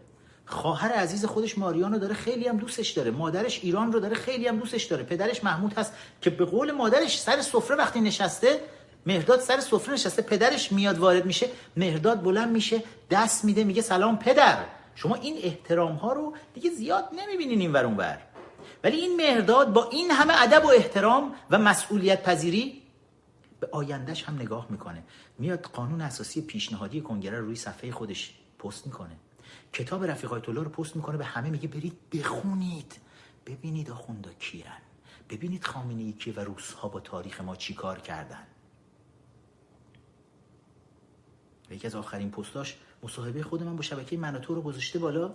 خواهر 0.47 0.93
عزیز 0.93 1.25
خودش 1.25 1.59
ماریانو 1.59 1.99
داره 1.99 2.15
خیلی 2.15 2.49
هم 2.49 2.57
دوستش 2.57 2.91
داره. 2.91 3.11
مادرش 3.11 3.61
ایران 3.63 3.93
رو 3.93 4.01
داره 4.01 4.15
خیلی 4.15 4.49
هم 4.49 4.59
دوستش 4.59 4.85
داره. 4.85 5.03
پدرش 5.03 5.45
محمود 5.45 5.73
هست 5.75 5.93
که 6.21 6.31
به 6.31 6.45
قول 6.45 6.73
مادرش 6.73 7.21
سر 7.21 7.41
سفره 7.41 7.77
وقتی 7.77 8.01
نشسته 8.01 8.61
مهرداد 9.07 9.41
سر 9.41 9.61
سفره 9.61 9.95
نشسته 9.95 10.23
پدرش 10.23 10.73
میاد 10.73 10.99
وارد 10.99 11.27
میشه 11.27 11.49
مهرداد 11.77 12.23
بلند 12.23 12.53
میشه 12.53 12.83
دست 13.11 13.45
میده 13.45 13.65
میگه 13.65 13.83
سلام 13.83 14.19
پدر. 14.19 14.65
شما 14.95 15.15
این 15.15 15.39
احترام 15.43 15.95
ها 15.95 16.13
رو 16.13 16.35
دیگه 16.55 16.71
زیاد 16.71 17.09
نمی‌بینین 17.13 17.61
این 17.61 17.73
ور 17.73 17.87
بر 17.87 18.19
ولی 18.85 18.97
این 18.97 19.17
مهرداد 19.17 19.73
با 19.73 19.89
این 19.89 20.11
همه 20.11 20.43
ادب 20.43 20.65
و 20.65 20.69
احترام 20.69 21.35
و 21.51 21.59
مسئولیت 21.59 22.23
پذیری 22.23 22.83
به 23.61 23.69
آیندهش 23.73 24.23
هم 24.25 24.35
نگاه 24.35 24.67
می‌کنه. 24.71 25.03
میاد 25.39 25.63
قانون 25.63 26.01
اساسی 26.01 26.43
پیشنهادی 26.43 27.01
کنگره 27.01 27.39
رو 27.39 27.45
روی 27.45 27.57
صفحه 27.57 27.93
خودش 27.93 28.35
پست 28.59 28.87
می‌کنه. 28.87 29.17
کتاب 29.73 30.05
رفیق 30.05 30.33
آیت 30.33 30.49
رو 30.49 30.65
پست 30.65 30.97
می‌کنه 30.97 31.17
به 31.17 31.25
همه 31.25 31.51
میگه 31.51 31.69
برید 31.69 32.11
بخونید. 32.13 32.97
ببینید 33.47 33.91
آخوندا 33.91 34.31
کیرن 34.33 34.79
ببینید 35.31 35.65
خامنه 35.65 36.15
ای 36.27 36.33
و 36.33 36.41
روسها 36.41 36.89
با 36.89 37.01
تاریخ 37.01 37.41
ما 37.41 37.57
چی 37.57 37.75
کار 37.75 38.01
کردن. 38.01 38.47
یکی 41.71 41.87
از 41.87 41.95
آخرین 41.95 42.31
پستاش 42.31 42.77
مصاحبه 43.03 43.43
خود 43.43 43.63
من 43.63 43.77
با 43.77 43.83
شبکه 43.83 44.17
مناتو 44.17 44.55
رو 44.55 44.63
گذاشته 44.63 44.99
بالا 44.99 45.35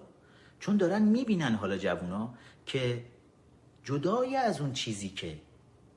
چون 0.60 0.78
دارن 0.78 1.02
می‌بینن 1.02 1.56
حالا 1.56 1.78
جوونا 1.78 2.34
که 2.66 3.06
جدای 3.84 4.36
از 4.36 4.62
اون 4.62 4.74
چیزی 4.74 5.10
که 5.10 5.40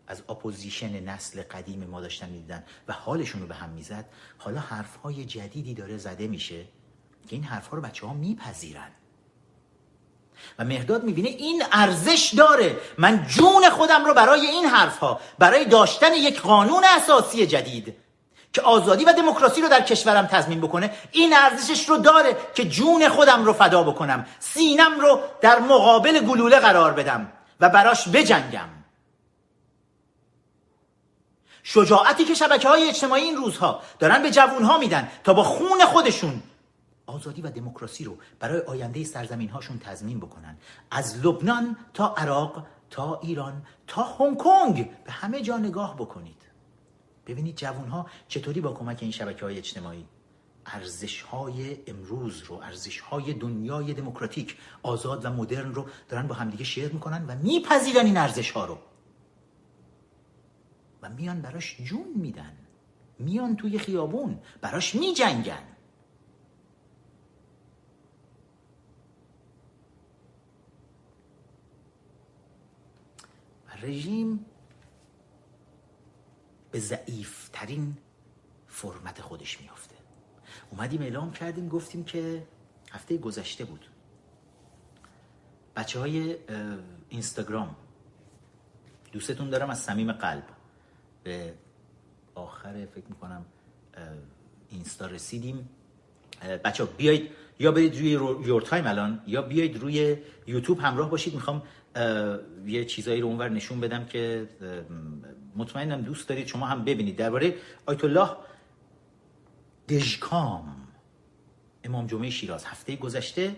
از 0.07 0.23
اپوزیشن 0.29 1.05
نسل 1.05 1.43
قدیم 1.43 1.85
ما 1.85 2.01
داشتن 2.01 2.29
می‌دیدن 2.29 2.65
و 2.89 2.93
حالشون 2.93 3.41
رو 3.41 3.47
به 3.47 3.55
هم 3.55 3.71
می‌زد 3.71 4.05
حالا 4.39 4.61
حرفهای 4.61 5.25
جدیدی 5.25 5.75
داره 5.75 5.97
زده 5.97 6.29
میشه 6.29 6.65
که 7.29 7.37
این 7.37 7.45
حرفها 7.45 7.77
رو 7.77 7.83
بچه 7.83 8.07
ها 8.07 8.15
میپذیرن. 8.15 8.91
و 10.59 10.65
مهداد 10.65 11.05
می‌بینه 11.05 11.29
این 11.29 11.63
ارزش 11.73 12.35
داره. 12.37 12.77
من 12.99 13.27
جون 13.27 13.71
خودم 13.71 14.05
رو 14.05 14.15
برای 14.15 14.47
این 14.47 14.65
حرفها 14.65 15.21
برای 15.39 15.65
داشتن 15.65 16.15
یک 16.15 16.41
قانون 16.41 16.83
اساسی 16.97 17.47
جدید 17.47 17.95
که 18.53 18.63
آزادی 18.63 19.05
و 19.05 19.13
دموکراسی 19.13 19.61
رو 19.61 19.69
در 19.69 19.81
کشورم 19.81 20.27
تضمین 20.27 20.61
بکنه 20.61 20.91
این 21.13 21.35
ارزشش 21.37 21.89
رو 21.89 21.97
داره 21.97 22.37
که 22.55 22.65
جون 22.65 23.09
خودم 23.09 23.45
رو 23.45 23.53
فدا 23.53 23.83
بکنم 23.83 24.27
سینم 24.39 25.01
رو 25.01 25.21
در 25.41 25.59
مقابل 25.59 26.21
گلوله 26.21 26.59
قرار 26.61 26.93
بدم 26.93 27.33
و 27.61 27.69
براش 27.69 28.09
بجنگم. 28.09 28.69
شجاعتی 31.63 32.25
که 32.25 32.35
شبکه 32.35 32.69
های 32.69 32.89
اجتماعی 32.89 33.23
این 33.23 33.37
روزها 33.37 33.83
دارن 33.99 34.23
به 34.23 34.31
جوون 34.31 34.63
ها 34.63 34.79
میدن 34.79 35.09
تا 35.25 35.35
با 35.35 35.43
خون 35.43 35.85
خودشون 35.85 36.43
آزادی 37.07 37.43
و 37.43 37.51
دموکراسی 37.51 38.05
رو 38.05 38.17
برای 38.41 38.61
آینده 38.61 39.05
سرزمین 39.05 39.49
هاشون 39.49 39.79
تضمین 39.79 40.21
بکنن. 40.21 40.57
از 40.91 41.27
لبنان 41.27 41.77
تا 41.95 42.15
عراق 42.15 42.67
تا 42.91 43.21
ایران 43.23 43.63
تا 43.87 44.03
هنگ 44.03 44.37
کنگ 44.37 44.91
به 45.05 45.13
همه 45.13 45.41
جا 45.43 45.57
نگاه 45.57 45.97
بکنید. 45.97 46.40
ببینید 47.31 47.57
جوون 47.57 47.89
ها 47.89 48.07
چطوری 48.29 48.61
با 48.61 48.73
کمک 48.73 48.99
این 49.03 49.11
شبکه 49.11 49.45
های 49.45 49.59
اجتماعی؟ 49.59 50.07
ارزش 50.67 51.23
های 51.23 51.77
امروز 51.87 52.43
رو 52.43 52.55
ارزش 52.55 53.01
های 53.01 53.33
دنیای 53.33 53.95
دموکراتیک 53.95 54.57
آزاد 54.83 55.25
و 55.25 55.31
مدرن 55.31 55.75
رو 55.75 55.87
دارن 56.09 56.27
با 56.27 56.35
همدیگه 56.35 56.65
شیر 56.65 56.93
می‌کنن 56.93 57.27
و 57.27 57.35
میپذیرن 57.35 58.07
این 58.07 58.17
ارزش 58.17 58.51
ها 58.51 58.65
رو. 58.65 58.79
و 61.03 61.09
میان 61.09 61.43
براش 61.43 61.77
جون 61.85 62.13
میدن. 62.15 62.57
میان 63.19 63.57
توی 63.57 63.79
خیابون 63.79 64.39
براش 64.61 64.95
میجنگن. 64.95 65.63
رژیم 73.83 74.47
به 76.71 76.79
ضعیفترین 76.79 77.97
فرمت 78.67 79.21
خودش 79.21 79.61
میافته. 79.61 79.95
اومدیم 80.71 81.03
اعلام 81.03 81.33
کردیم 81.33 81.69
گفتیم 81.69 82.05
که 82.05 82.43
هفته 82.91 83.17
گذشته 83.17 83.65
بود. 83.65 83.87
بچه 85.77 85.99
های 85.99 86.37
اینستاگرام 87.09 87.77
دوستتون 89.13 89.51
دارم 89.51 89.71
از 89.71 89.79
صمیم 89.79 90.13
قلب. 90.13 90.45
به 91.25 91.55
آخر 92.35 92.87
فکر 92.95 93.07
می‌کنم 93.09 93.45
اینستا 94.71 95.07
رسیدیم. 95.07 95.69
بچه 96.65 96.85
ها 96.85 96.91
بیایید 96.97 97.31
یا 97.59 97.73
برید 97.73 97.97
روی 97.97 98.11
یور 98.47 98.63
تایم 98.63 98.87
الان 98.87 99.23
یا 99.27 99.43
بیایید 99.43 99.77
روی 99.77 100.17
یوتیوب 100.47 100.81
همراه 100.81 101.11
باشید. 101.11 101.35
می‌خوام 101.35 101.63
یه 102.67 102.85
چیزایی 102.85 103.21
رو 103.21 103.27
اونور 103.27 103.49
نشون 103.49 103.81
بدم 103.81 104.05
که 104.05 104.49
مطمئنم 105.57 106.01
دوست 106.01 106.29
دارید 106.29 106.47
شما 106.47 106.67
هم 106.67 106.85
ببینید. 106.85 107.17
درباره 107.17 107.55
آیت 107.87 108.05
الله 108.05 108.31
دژکام. 109.89 110.89
امام 111.85 112.07
جمعه 112.07 112.31
شیراز 112.31 112.65
هفته 112.65 112.97
گذشته 112.97 113.57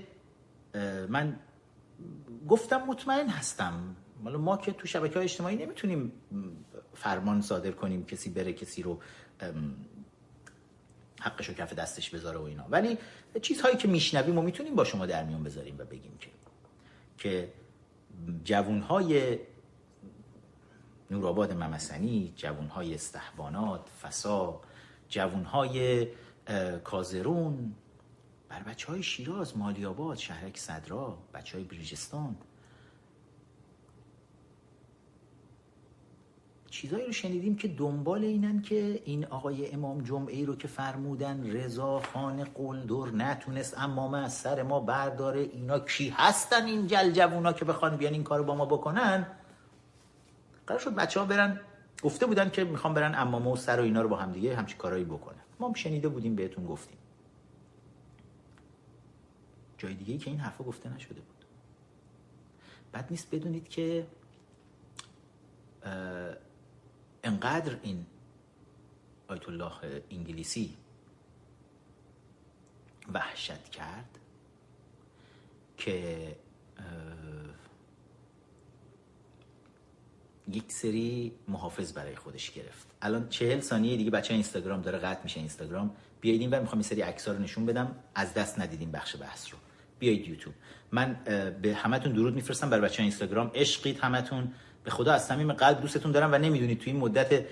من 1.09 1.40
گفتم 2.49 2.76
مطمئن 2.76 3.28
هستم. 3.28 3.97
حالا 4.24 4.38
ما 4.38 4.57
که 4.57 4.72
تو 4.72 4.86
شبکه 4.86 5.14
های 5.14 5.24
اجتماعی 5.24 5.57
نمی‌تونیم 5.57 6.12
فرمان 6.95 7.43
صادر 7.43 7.70
کنیم 7.70 8.07
کسی 8.07 8.30
بره 8.30 8.53
کسی 8.53 8.82
رو 8.82 9.01
حقش 11.20 11.49
رو 11.49 11.55
کف 11.55 11.74
دستش 11.74 12.11
بذاره 12.11 12.38
و 12.38 12.43
اینا. 12.43 12.66
ولی 12.70 12.99
چیزهایی 13.43 13.76
که 13.76 13.88
میشنویم 13.88 14.38
و 14.38 14.43
می‌تونیم 14.43 14.74
با 14.74 14.84
شما 14.84 15.07
در 15.07 15.24
میون 15.24 15.43
بذاریم 15.43 15.78
و 15.78 15.84
بگیم 15.84 16.18
که 16.20 16.28
که 17.18 17.53
جوونهای 18.45 19.38
نورآباد 21.12 21.52
ممسنی 21.52 22.32
جوونهای 22.36 22.94
استحبانات 22.94 23.88
فسا 24.02 24.60
جوونهای 25.08 26.08
کازرون 26.84 27.74
بر 28.48 28.62
بچه 28.62 28.92
های 28.92 29.02
شیراز 29.02 29.56
مالیاباد 29.56 30.16
شهرک 30.16 30.58
صدرا 30.58 31.18
بچه 31.34 31.58
های 31.58 31.64
بریجستان 31.66 32.36
چیزایی 36.70 37.06
رو 37.06 37.12
شنیدیم 37.12 37.56
که 37.56 37.68
دنبال 37.68 38.24
اینن 38.24 38.62
که 38.62 39.02
این 39.04 39.24
آقای 39.24 39.72
امام 39.72 40.02
جمعه 40.02 40.44
رو 40.44 40.56
که 40.56 40.68
فرمودن 40.68 41.50
رضا 41.50 42.00
خان 42.12 42.44
قلدر 42.44 43.10
نتونست 43.10 43.78
امامه 43.78 44.18
از 44.18 44.32
سر 44.32 44.62
ما 44.62 44.80
برداره 44.80 45.40
اینا 45.40 45.78
کی 45.78 46.08
هستن 46.16 46.66
این 46.66 46.86
جوونا 46.86 47.52
که 47.52 47.64
بخوان 47.64 47.96
بیان 47.96 48.12
این 48.12 48.24
کارو 48.24 48.44
با 48.44 48.54
ما 48.54 48.64
بکنن؟ 48.64 49.26
قرار 50.72 50.84
شد. 50.84 50.94
بچه 50.94 51.20
ها 51.20 51.26
برن 51.26 51.60
گفته 52.02 52.26
بودن 52.26 52.50
که 52.50 52.64
می‌خوان 52.64 52.94
برن 52.94 53.14
امامه 53.14 53.52
و 53.52 53.56
سر 53.56 53.80
و 53.80 53.82
اینا 53.82 54.02
رو 54.02 54.08
با 54.08 54.16
هم 54.16 54.32
دیگه 54.32 54.56
همچی 54.56 54.76
کارایی 54.76 55.04
بکنن 55.04 55.40
ما 55.60 55.72
شنیده 55.74 56.08
بودیم 56.08 56.34
بهتون 56.34 56.66
گفتیم. 56.66 56.98
جای 59.78 59.94
دیگه 59.94 60.12
ای 60.12 60.18
که 60.18 60.30
این 60.30 60.40
حرفا 60.40 60.64
گفته 60.64 60.94
نشده 60.94 61.20
بود. 61.20 61.44
بد 62.94 63.06
نیست 63.10 63.34
بدونید 63.34 63.68
که 63.68 64.06
انقدر 67.24 67.76
این 67.82 68.06
آیت 69.28 69.48
الله 69.48 70.02
انگلیسی 70.10 70.76
وحشت 73.14 73.68
کرد 73.68 74.18
که 75.76 76.36
یک 80.49 80.72
سری 80.72 81.32
محافظ 81.49 81.93
برای 81.93 82.16
خودش 82.16 82.51
گرفت. 82.51 82.86
الان 83.03 83.28
چهل 83.28 83.61
ثانیه 83.61 83.97
دیگه 83.97 84.11
بچه 84.11 84.34
اینستاگرام 84.34 84.82
داره 84.82 84.99
قطع 84.99 85.20
میشه 85.24 85.40
اینستاگرام. 85.40 85.90
بیایید 86.20 86.40
این 86.40 86.51
و 86.51 86.61
می‌خوام 86.61 86.78
این 86.78 86.88
سری 86.88 87.01
عکس 87.01 87.28
رو 87.28 87.38
نشون 87.38 87.66
بدم. 87.66 87.97
از 88.14 88.34
دست 88.34 88.61
ندیدیم 88.61 88.90
بخش 88.90 89.16
بحث 89.16 89.53
رو. 89.53 89.59
بیایید 89.99 90.28
یوتیوب. 90.28 90.55
من 90.93 91.16
به 91.62 91.74
همتون 91.74 92.12
درود 92.12 92.34
میفرستم 92.34 92.70
برای 92.70 92.82
بچه 92.82 93.03
اینستاگرام. 93.03 93.51
عشقید 93.55 93.99
همتون. 93.99 94.53
به 94.84 94.90
خدا 94.90 95.12
از 95.12 95.26
صمیم 95.26 95.53
قلب 95.53 95.80
دوستتون 95.80 96.12
دارم 96.12 96.32
و 96.32 96.38
نمی‌دونید 96.38 96.78
توی 96.80 96.93
این 96.93 97.01
مدت 97.01 97.45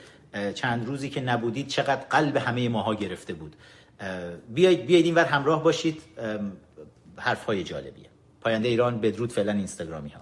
چند 0.55 0.86
روزی 0.86 1.11
که 1.11 1.20
نبودید 1.20 1.66
چقدر 1.66 2.05
قلب 2.11 2.36
همه 2.36 2.68
ماها 2.68 2.95
گرفته 2.95 3.34
بود. 3.34 3.57
بیایید 4.55 4.86
بیایید 4.86 5.07
اینور 5.07 5.24
همراه 5.24 5.64
باشید. 5.64 6.03
حرف 7.16 7.45
های 7.45 7.64
جالبیه. 7.64 8.07
پاینده 8.41 8.68
ایران 8.68 9.01
بدرود 9.01 9.32
فعلا 9.32 9.53
اینستاگرامی 9.53 10.09
ها 10.09 10.20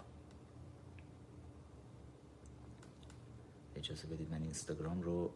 اجازه 3.91 4.07
بدید 4.07 4.31
من 4.31 4.43
اینستاگرام 4.43 5.03
رو 5.03 5.33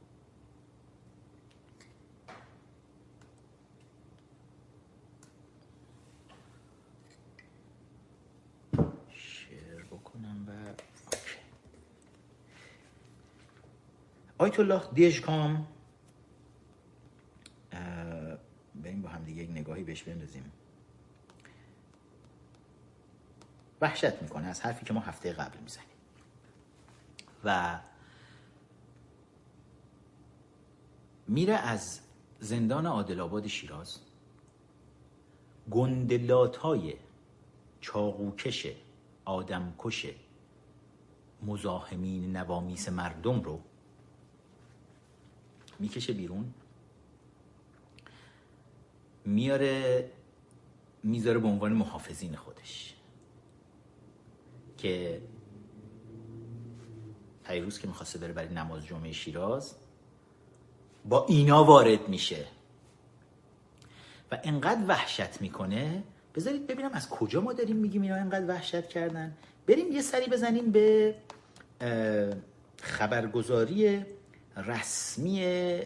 آیت 14.39 14.61
الله 14.61 14.83
دیجکام. 14.95 15.67
بریم 18.75 19.03
با 19.03 19.09
هم 19.09 19.25
دیگه 19.25 19.43
یک 19.43 19.51
نگاهی 19.51 19.85
بهش 19.85 20.03
بندازیم. 20.03 20.53
وحشت 23.81 24.23
می‌کنه 24.23 24.47
از 24.47 24.61
حرفی 24.61 24.85
که 24.85 24.93
ما 24.93 25.01
هفته 25.01 25.33
قبل 25.33 25.59
می‌زنیم. 25.59 25.87
و 27.45 27.81
میره 31.33 31.55
از 31.55 32.01
زندان 32.41 32.87
عادل 32.87 33.21
آباد 33.21 33.47
شیراز. 33.47 33.99
گندلات 35.71 36.57
های 36.57 36.95
چاقوکش 37.81 38.67
آدمکش 39.25 40.07
مزاحمین 41.43 42.37
نوامیس 42.37 42.89
مردم 42.89 43.43
رو 43.43 43.61
می‌کشه 45.79 46.13
بیرون 46.13 46.55
میاره 49.25 50.11
می‌ذاره 51.03 51.39
به 51.39 51.49
عنوان 51.49 51.73
محافظین 51.73 52.37
خودش 52.37 52.97
که 54.79 55.23
پیروز 57.45 57.79
که 57.79 57.89
می‌خواسته 57.89 58.19
بره 58.19 58.33
برای 58.33 58.55
نماز 58.55 58.87
جمعه 58.87 59.13
شیراز 59.13 59.82
با 61.05 61.27
اینا 61.29 61.65
وارد 61.65 62.09
میشه. 62.09 62.47
و 64.33 64.39
انقدر 64.45 64.81
وحشت 64.89 65.41
می‌کنه. 65.41 66.03
بذارید 66.35 66.67
ببینم 66.67 66.91
از 66.93 67.09
کجا 67.09 67.41
ما 67.41 67.53
داریم 67.53 67.77
میگیم 67.77 68.03
اینا 68.03 68.15
انقدر 68.15 68.47
وحشت 68.49 68.89
کردن. 68.89 69.37
بریم 69.67 69.93
یه 69.93 70.03
سری 70.03 70.27
بزنیم 70.27 70.71
به 70.71 71.15
خبرگزاری 72.83 74.05
رسمی 74.57 75.79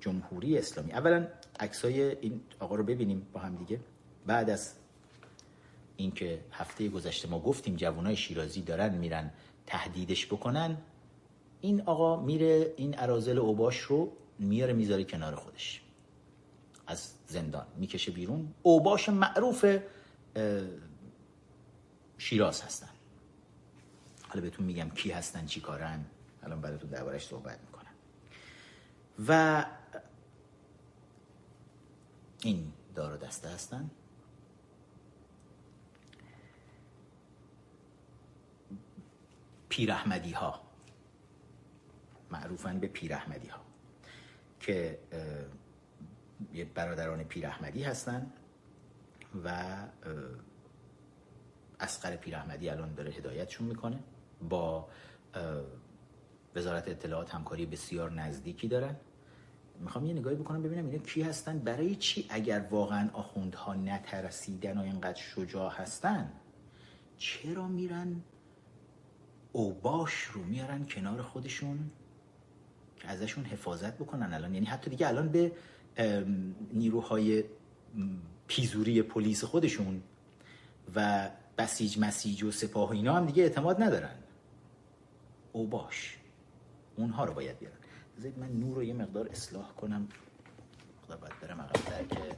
جمهوری 0.00 0.58
اسلامی. 0.58 0.92
اولا 0.92 1.26
عکسای 1.60 2.02
این 2.02 2.40
آقا 2.60 2.74
رو 2.74 2.84
ببینیم 2.84 3.26
با 3.32 3.40
هم 3.40 3.56
دیگه. 3.56 3.80
بعد 4.26 4.50
از 4.50 4.74
اینکه 5.96 6.40
هفته 6.52 6.88
گذشته 6.88 7.28
ما 7.28 7.38
گفتیم 7.38 7.76
جوانای 7.76 8.16
شیرازی 8.16 8.62
دارن 8.62 8.94
میرن 8.94 9.30
تهدیدش 9.66 10.26
بکنن 10.26 10.76
این 11.60 11.80
آقا 11.80 12.22
میره 12.22 12.74
این 12.76 12.98
ارازل 12.98 13.38
اوباش 13.38 13.78
رو 13.80 14.12
میاره 14.38 14.72
می‌ذاره 14.72 15.04
کنار 15.04 15.34
خودش. 15.34 15.82
از 16.86 17.12
زندان 17.26 17.66
می‌کشه 17.76 18.12
بیرون. 18.12 18.54
اوباش 18.62 19.08
معروف 19.08 19.78
شیراز 22.18 22.62
هستن. 22.62 22.88
حالا 24.28 24.40
بهتون 24.40 24.66
میگم 24.66 24.90
کی 24.90 25.10
هستن 25.10 25.46
چی 25.46 25.60
کارن. 25.60 26.04
الان 26.42 26.60
براتون 26.60 26.90
دربارش 26.90 27.26
صحبت 27.26 27.58
می‌کنم. 27.60 27.94
و 29.28 29.64
این 32.42 32.72
دار 32.94 33.16
دسته 33.16 33.48
هستن. 33.48 33.90
پیرحمدی 39.68 40.32
ها 40.32 40.69
معروفن 42.30 42.80
به 42.80 42.86
پیرحمدی 42.86 43.48
ها 43.48 43.60
که 44.60 44.98
یه 46.52 46.64
برادران 46.64 47.24
پیرحمدی 47.24 47.82
هستن 47.82 48.32
و 49.44 49.76
اسقر 51.80 52.16
پیرحمدی 52.16 52.68
الان 52.68 52.94
داره 52.94 53.10
هدایتشون 53.10 53.66
می‌کنه 53.66 53.98
با 54.48 54.88
وزارت 56.54 56.88
اطلاعات 56.88 57.34
همکاری 57.34 57.66
بسیار 57.66 58.12
نزدیکی 58.12 58.68
دارن. 58.68 58.96
می‌خوام 59.80 60.06
یه 60.06 60.14
نگاهی 60.14 60.36
بکنم 60.36 60.62
ببینم 60.62 60.86
اینا 60.86 60.98
کی 60.98 61.22
هستن 61.22 61.58
برای 61.58 61.96
چی 61.96 62.26
اگر 62.28 62.66
واقعا 62.70 63.10
آخوندها 63.12 63.74
نترسیدن 63.74 64.78
و 64.78 64.82
اینقدر 64.82 65.20
شجاع 65.20 65.72
هستن 65.72 66.32
چرا 67.16 67.68
میرن 67.68 68.22
اوباش 69.52 70.22
رو 70.22 70.44
میارن 70.44 70.86
کنار 70.86 71.22
خودشون؟ 71.22 71.90
ازشون 73.04 73.44
حفاظت 73.44 73.94
بکنن 73.94 74.34
الان. 74.34 74.54
یعنی 74.54 74.66
حتی 74.66 74.90
دیگه 74.90 75.08
الان 75.08 75.28
به 75.28 75.52
نیروهای 76.72 77.44
پیزوری 78.46 79.02
پلیس 79.02 79.44
خودشون 79.44 80.02
و 80.94 81.30
بسیج 81.58 81.98
مسیج 81.98 82.42
و 82.42 82.50
سپاه 82.50 82.88
و 82.88 82.92
اینا 82.92 83.14
هم 83.14 83.26
دیگه 83.26 83.42
اعتماد 83.42 83.82
ندارن. 83.82 84.14
اوباش 85.52 86.18
اونها 86.96 87.24
رو 87.24 87.34
باید 87.34 87.58
بیارن. 87.58 87.76
بذارید 88.18 88.38
من 88.38 88.52
نور 88.52 88.76
رو 88.76 88.84
یه 88.84 88.94
مقدار 88.94 89.28
اصلاح 89.28 89.72
کنم. 89.72 90.08
خدا 91.06 91.16
باید 91.16 91.40
برم 91.40 91.60
عقب 91.60 92.08
که 92.08 92.36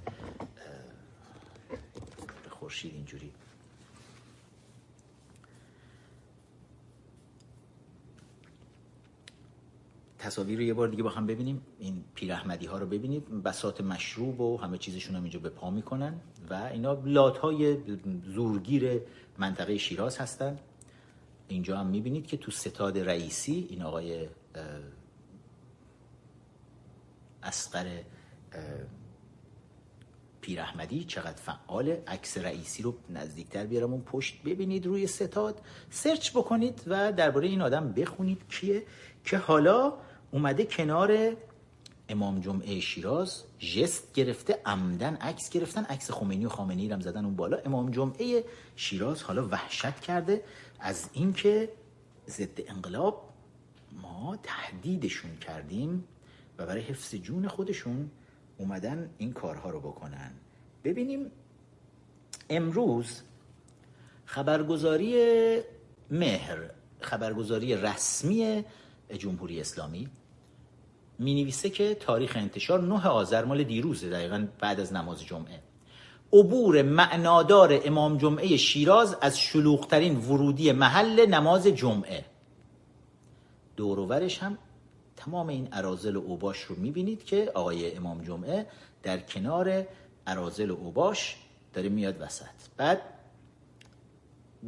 خورشید 2.50 2.94
اینجوری. 2.94 3.32
تصاویر 10.22 10.58
رو 10.58 10.64
یه 10.64 10.74
بار 10.74 10.88
دیگه 10.88 11.02
با 11.02 11.10
هم 11.10 11.26
ببینیم. 11.26 11.62
این 11.78 12.04
پیرحمدی 12.14 12.66
ها 12.66 12.78
رو 12.78 12.86
ببینید. 12.86 13.42
بسات 13.42 13.80
مشروب 13.80 14.40
و 14.40 14.56
همه 14.56 14.78
چیزشون 14.78 15.16
هم 15.16 15.22
اینجا 15.22 15.38
به 15.38 15.48
پا 15.48 15.70
می‌کنن 15.70 16.20
و 16.50 16.54
اینا 16.54 17.02
لات 17.04 17.38
های 17.38 17.76
زورگیر 18.26 19.00
منطقه 19.38 19.78
شیراز 19.78 20.18
هستن. 20.18 20.58
اینجا 21.48 21.78
هم 21.78 21.86
می‌بینید 21.86 22.26
که 22.26 22.36
تو 22.36 22.50
ستاد 22.50 22.98
رئیسی 22.98 23.66
این 23.70 23.82
آقای 23.82 24.28
اسقر 27.42 27.86
پیرحمدی 30.40 31.04
چقدر 31.04 31.36
فعاله 31.36 32.02
عکس 32.06 32.38
رئیسی 32.38 32.82
رو 32.82 32.94
نزدیکتر 33.10 33.66
بیارم 33.66 33.92
اون 33.92 34.02
پشت 34.02 34.42
ببینید 34.42 34.86
روی 34.86 35.06
ستاد. 35.06 35.60
سرچ 35.90 36.30
بکنید 36.30 36.82
و 36.86 37.12
درباره 37.12 37.48
این 37.48 37.62
آدم 37.62 37.92
بخونید 37.92 38.42
کیه 38.48 38.82
که 39.24 39.38
حالا 39.38 39.94
اومده 40.32 40.64
کنار 40.64 41.36
امام 42.08 42.40
جمعه 42.40 42.80
شیراز 42.80 43.42
جست 43.58 44.12
گرفته 44.12 44.58
عمدن 44.66 45.14
عکس 45.14 45.50
گرفتن 45.50 45.84
عکس 45.84 46.10
خمینی 46.10 46.46
و 46.46 46.48
خامنه‌ای 46.48 46.88
رم 46.88 47.00
زدن 47.00 47.24
اون 47.24 47.36
بالا. 47.36 47.56
امام 47.56 47.90
جمعه 47.90 48.44
شیراز 48.76 49.22
حالا 49.22 49.48
وحشت 49.48 50.00
کرده 50.00 50.44
از 50.80 51.08
اینکه 51.12 51.72
ضد 52.28 52.60
انقلاب 52.70 53.32
ما 54.02 54.38
تهدیدشون 54.42 55.36
کردیم 55.36 56.04
و 56.58 56.66
برای 56.66 56.82
حفظ 56.82 57.14
جون 57.14 57.48
خودشون 57.48 58.10
اومدن 58.58 59.10
این 59.18 59.32
کارها 59.32 59.70
رو 59.70 59.80
بکنن. 59.80 60.30
ببینیم 60.84 61.30
امروز 62.50 63.22
خبرگزاری 64.24 65.14
مهر 66.10 66.70
خبرگزاری 67.00 67.74
رسمی 67.76 68.64
جمهوری 69.18 69.60
اسلامی 69.60 70.08
می 71.22 71.34
نویسه 71.42 71.70
که 71.70 71.94
تاریخ 71.94 72.36
انتشار 72.36 72.80
9 72.80 73.06
آذر 73.06 73.44
مال 73.44 73.64
دیروزه 73.64 74.10
دقیقا 74.10 74.46
بعد 74.60 74.80
از 74.80 74.92
نماز 74.92 75.24
جمعه. 75.24 75.62
عبور 76.32 76.82
معنادار 76.82 77.80
امام 77.84 78.18
جمعه 78.18 78.56
شیراز 78.56 79.16
از 79.20 79.38
شلوغترین 79.38 80.16
ورودی 80.16 80.72
محل 80.72 81.26
نماز 81.26 81.66
جمعه. 81.66 82.24
دوروورش 83.76 84.38
هم 84.38 84.58
تمام 85.16 85.48
این 85.48 85.68
عرازل 85.72 86.16
و 86.16 86.20
اوباش 86.20 86.60
رو 86.60 86.76
می‌بینید 86.76 87.24
که 87.24 87.52
آقای 87.54 87.96
امام 87.96 88.22
جمعه 88.22 88.66
در 89.02 89.18
کنار 89.18 89.86
عرازل 90.26 90.70
و 90.70 90.74
اوباش 90.74 91.36
داره 91.72 91.88
میاد 91.88 92.20
وسط. 92.20 92.44
بعد 92.76 93.02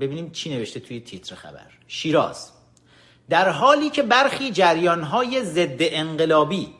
ببینیم 0.00 0.30
چی 0.30 0.56
نوشته 0.56 0.80
توی 0.80 1.00
تیتر 1.00 1.34
خبر. 1.34 1.78
شیراز. 1.86 2.53
در 3.28 3.48
حالی 3.48 3.90
که 3.90 4.02
برخی 4.02 4.50
جریانهای 4.50 5.44
ضد 5.44 5.76
انقلابی 5.78 6.74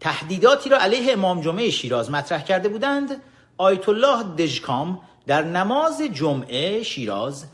تهدیداتی 0.00 0.70
را 0.70 0.78
علیه 0.78 1.12
امام 1.12 1.40
جمعه 1.40 1.70
شیراز 1.70 2.10
مطرح 2.10 2.42
کرده 2.42 2.68
بودند 2.68 3.22
آیت 3.58 3.88
الله 3.88 4.22
دژکام 4.22 5.00
در 5.26 5.42
نماز 5.44 6.02
جمعه 6.02 6.82
شیراز 6.82 7.46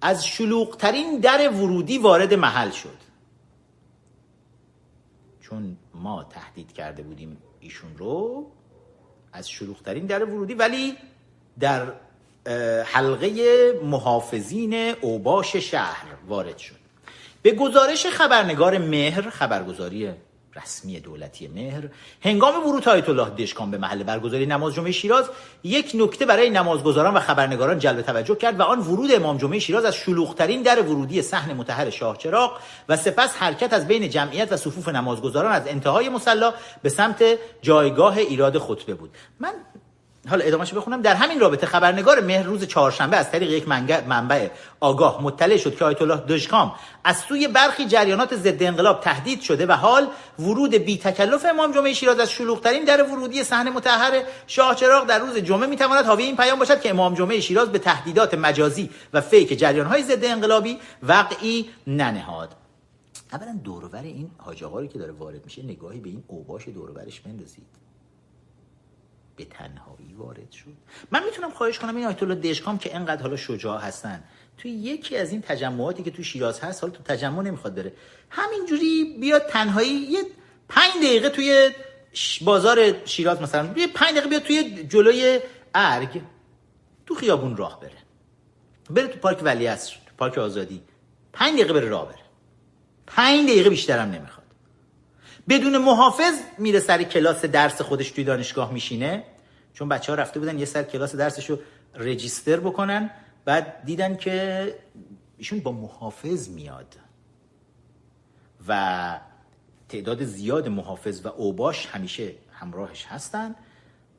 از 0.00 0.26
شلوغترین 0.26 1.20
در 1.20 1.50
ورودی 1.50 1.98
وارد 1.98 2.34
محل 2.34 2.70
شد. 2.70 2.98
چون 5.40 5.76
ما 5.94 6.24
تهدید 6.24 6.72
کرده 6.72 7.02
بودیم 7.02 7.36
ایشون 7.60 7.96
رو 7.96 8.46
از 9.32 9.50
شلوغترین 9.50 10.06
در 10.06 10.24
ورودی 10.24 10.54
ولی 10.54 10.96
در 11.60 11.92
حلقه 12.84 13.72
محافظین 13.84 14.74
اوباش 14.74 15.56
شهر 15.56 16.06
وارد 16.28 16.58
شد. 16.58 16.85
به 17.46 17.52
گزارش 17.52 18.06
خبرنگار 18.06 18.78
مهر 18.78 19.30
خبرگزاری 19.30 20.10
رسمی 20.56 21.00
دولتی 21.00 21.48
مهر 21.48 21.88
هنگام 22.22 22.66
ورود 22.66 22.88
آیت 22.88 23.08
الله 23.08 23.30
دشکان 23.30 23.70
به 23.70 23.78
محل 23.78 24.02
برگزاری 24.02 24.46
نماز 24.46 24.74
جمعه 24.74 24.92
شیراز 24.92 25.30
یک 25.64 25.92
نکته 25.94 26.26
برای 26.26 26.50
نمازگزاران 26.50 27.14
و 27.14 27.20
خبرنگاران 27.20 27.78
جلب 27.78 28.02
توجه 28.02 28.34
کرد 28.34 28.60
و 28.60 28.62
آن 28.62 28.78
ورود 28.78 29.14
امام 29.14 29.38
جمعه 29.38 29.58
شیراز 29.58 29.84
از 29.84 29.94
شلوغترین 29.94 30.62
در 30.62 30.82
ورودی 30.82 31.22
صحن 31.22 31.52
متحر 31.52 31.90
شاهچراغ 31.90 32.58
و 32.88 32.96
سپس 32.96 33.36
حرکت 33.36 33.72
از 33.72 33.88
بین 33.88 34.10
جمعیت 34.10 34.52
و 34.52 34.56
صفوف 34.56 34.88
نمازگزاران 34.88 35.52
از 35.52 35.66
انتهای 35.66 36.08
مصلا 36.08 36.54
به 36.82 36.88
سمت 36.88 37.24
جایگاه 37.62 38.18
ایراد 38.18 38.58
خطبه 38.58 38.94
بود. 38.94 39.10
من 39.40 39.52
حالا 40.28 40.44
ادامهش 40.44 40.74
بخونم. 40.74 41.02
در 41.02 41.14
همین 41.14 41.40
رابطه 41.40 41.66
خبرنگار 41.66 42.20
مهر 42.20 42.42
روز 42.42 42.64
چهارشنبه 42.64 43.16
از 43.16 43.30
طریق 43.30 43.50
یک 43.50 43.68
منبع 44.08 44.48
آگاه 44.80 45.22
مطلع 45.22 45.56
شد 45.56 45.76
که 45.76 45.84
آیت 45.84 46.02
الله 46.02 46.16
دژکام 46.16 46.72
از 47.04 47.16
سوی 47.16 47.48
برخی 47.48 47.86
جریانات 47.86 48.36
ضد 48.36 48.62
انقلاب 48.62 49.00
تهدید 49.00 49.40
شده 49.40 49.66
و 49.66 49.72
حال 49.72 50.08
ورود 50.38 50.74
بی 50.74 50.98
تکلف 50.98 51.46
امام 51.50 51.72
جمعه 51.72 51.92
شیراز 51.92 52.18
از 52.18 52.30
شلوغترین 52.30 52.84
در 52.84 53.02
ورودی 53.02 53.44
صحنه 53.44 53.70
مطهر 53.70 54.22
شاه 54.46 54.74
چراغ 54.74 55.06
در 55.06 55.18
روز 55.18 55.36
جمعه 55.36 55.66
می‌تواند 55.66 56.06
حاوی 56.06 56.22
این 56.22 56.36
پیام 56.36 56.58
باشد 56.58 56.80
که 56.80 56.90
امام 56.90 57.14
جمعه 57.14 57.40
شیراز 57.40 57.72
به 57.72 57.78
تهدیدات 57.78 58.34
مجازی 58.34 58.90
و 59.12 59.20
فیک 59.20 59.58
جریانهای 59.58 60.02
ضد 60.02 60.24
انقلابی 60.24 60.78
وقعی 61.02 61.70
ننهاد. 61.86 62.54
اولا 63.32 63.58
دورور 63.64 64.02
این 64.02 64.30
حاج 64.38 64.58
که 64.92 64.98
داره 64.98 65.12
وارد 65.12 65.44
میشه 65.44 65.62
نگاهی 65.62 66.00
به 66.00 66.08
این 66.08 66.24
اوباش 66.26 66.68
دورورش 66.68 67.20
بندازید. 67.20 67.66
به 69.36 69.44
تنهایی. 69.44 70.05
وارد 70.18 70.50
شد. 70.50 70.72
من 71.10 71.24
می‌تونم 71.24 71.50
خواهش 71.50 71.78
کنم 71.78 71.96
این 71.96 72.06
آیت 72.06 72.22
الله 72.22 72.34
دشکام 72.34 72.78
که 72.78 72.96
انقدر 72.96 73.22
حالا 73.22 73.36
شجاع 73.36 73.80
هستن. 73.80 74.24
توی 74.58 74.70
یکی 74.70 75.16
از 75.16 75.32
این 75.32 75.42
تجمعاتی 75.42 76.02
که 76.02 76.10
تو 76.10 76.22
شیراز 76.22 76.60
هست 76.60 76.82
حالا 76.82 76.94
تو 76.94 77.02
تجمع 77.02 77.42
نمی‌خواد 77.42 77.74
بره. 77.74 77.92
همینجوری 78.30 79.16
بیاد 79.20 79.46
تنهایی 79.46 79.90
یه 79.90 80.20
پنج 80.68 80.92
دقیقه 80.96 81.28
توی 81.28 81.70
بازار 82.40 83.06
شیراز 83.06 83.42
مثلا 83.42 83.72
یه 83.76 83.86
پنج 83.86 84.10
دقیقه 84.10 84.28
بیاد 84.28 84.42
توی 84.42 84.84
جلوی 84.84 85.40
ارگ 85.74 86.22
تو 87.06 87.14
خیابون 87.14 87.56
راه 87.56 87.80
بره. 87.80 87.92
بره 88.90 89.06
تو 89.06 89.18
پارک 89.18 89.38
ولیعصر 89.42 89.92
تو 90.06 90.12
پارک 90.18 90.38
آزادی. 90.38 90.82
پنج 91.32 91.54
دقیقه 91.54 91.72
بره 91.72 91.88
راه 91.88 92.06
بره. 92.06 92.18
پنج 93.06 93.50
دقیقه 93.50 93.70
بیشترم 93.70 94.10
نمی‌خواد. 94.10 94.46
بدون 95.48 95.78
محافظ 95.78 96.34
میره 96.58 96.80
سر 96.80 97.02
کلاس 97.02 97.44
درس 97.44 97.82
خودش 97.82 98.10
توی 98.10 98.24
دانشگاه 98.24 98.72
میشینه. 98.72 99.24
چون 99.76 99.88
بچه 99.88 100.12
ها 100.12 100.18
رفته 100.18 100.40
بودن 100.40 100.58
یه 100.58 100.64
سر 100.64 100.82
کلاس 100.82 101.14
درسش 101.14 101.50
رو 101.50 101.58
رجیستر 101.94 102.60
بکنن 102.60 103.10
بعد 103.44 103.84
دیدن 103.84 104.16
که 104.16 104.74
ایشون 105.36 105.60
با 105.60 105.72
محافظ 105.72 106.48
میاد. 106.48 106.96
و 108.68 109.20
تعداد 109.88 110.24
زیاد 110.24 110.68
محافظ 110.68 111.26
و 111.26 111.28
اوباش 111.28 111.86
همیشه 111.86 112.34
همراهش 112.52 113.04
هستن 113.04 113.54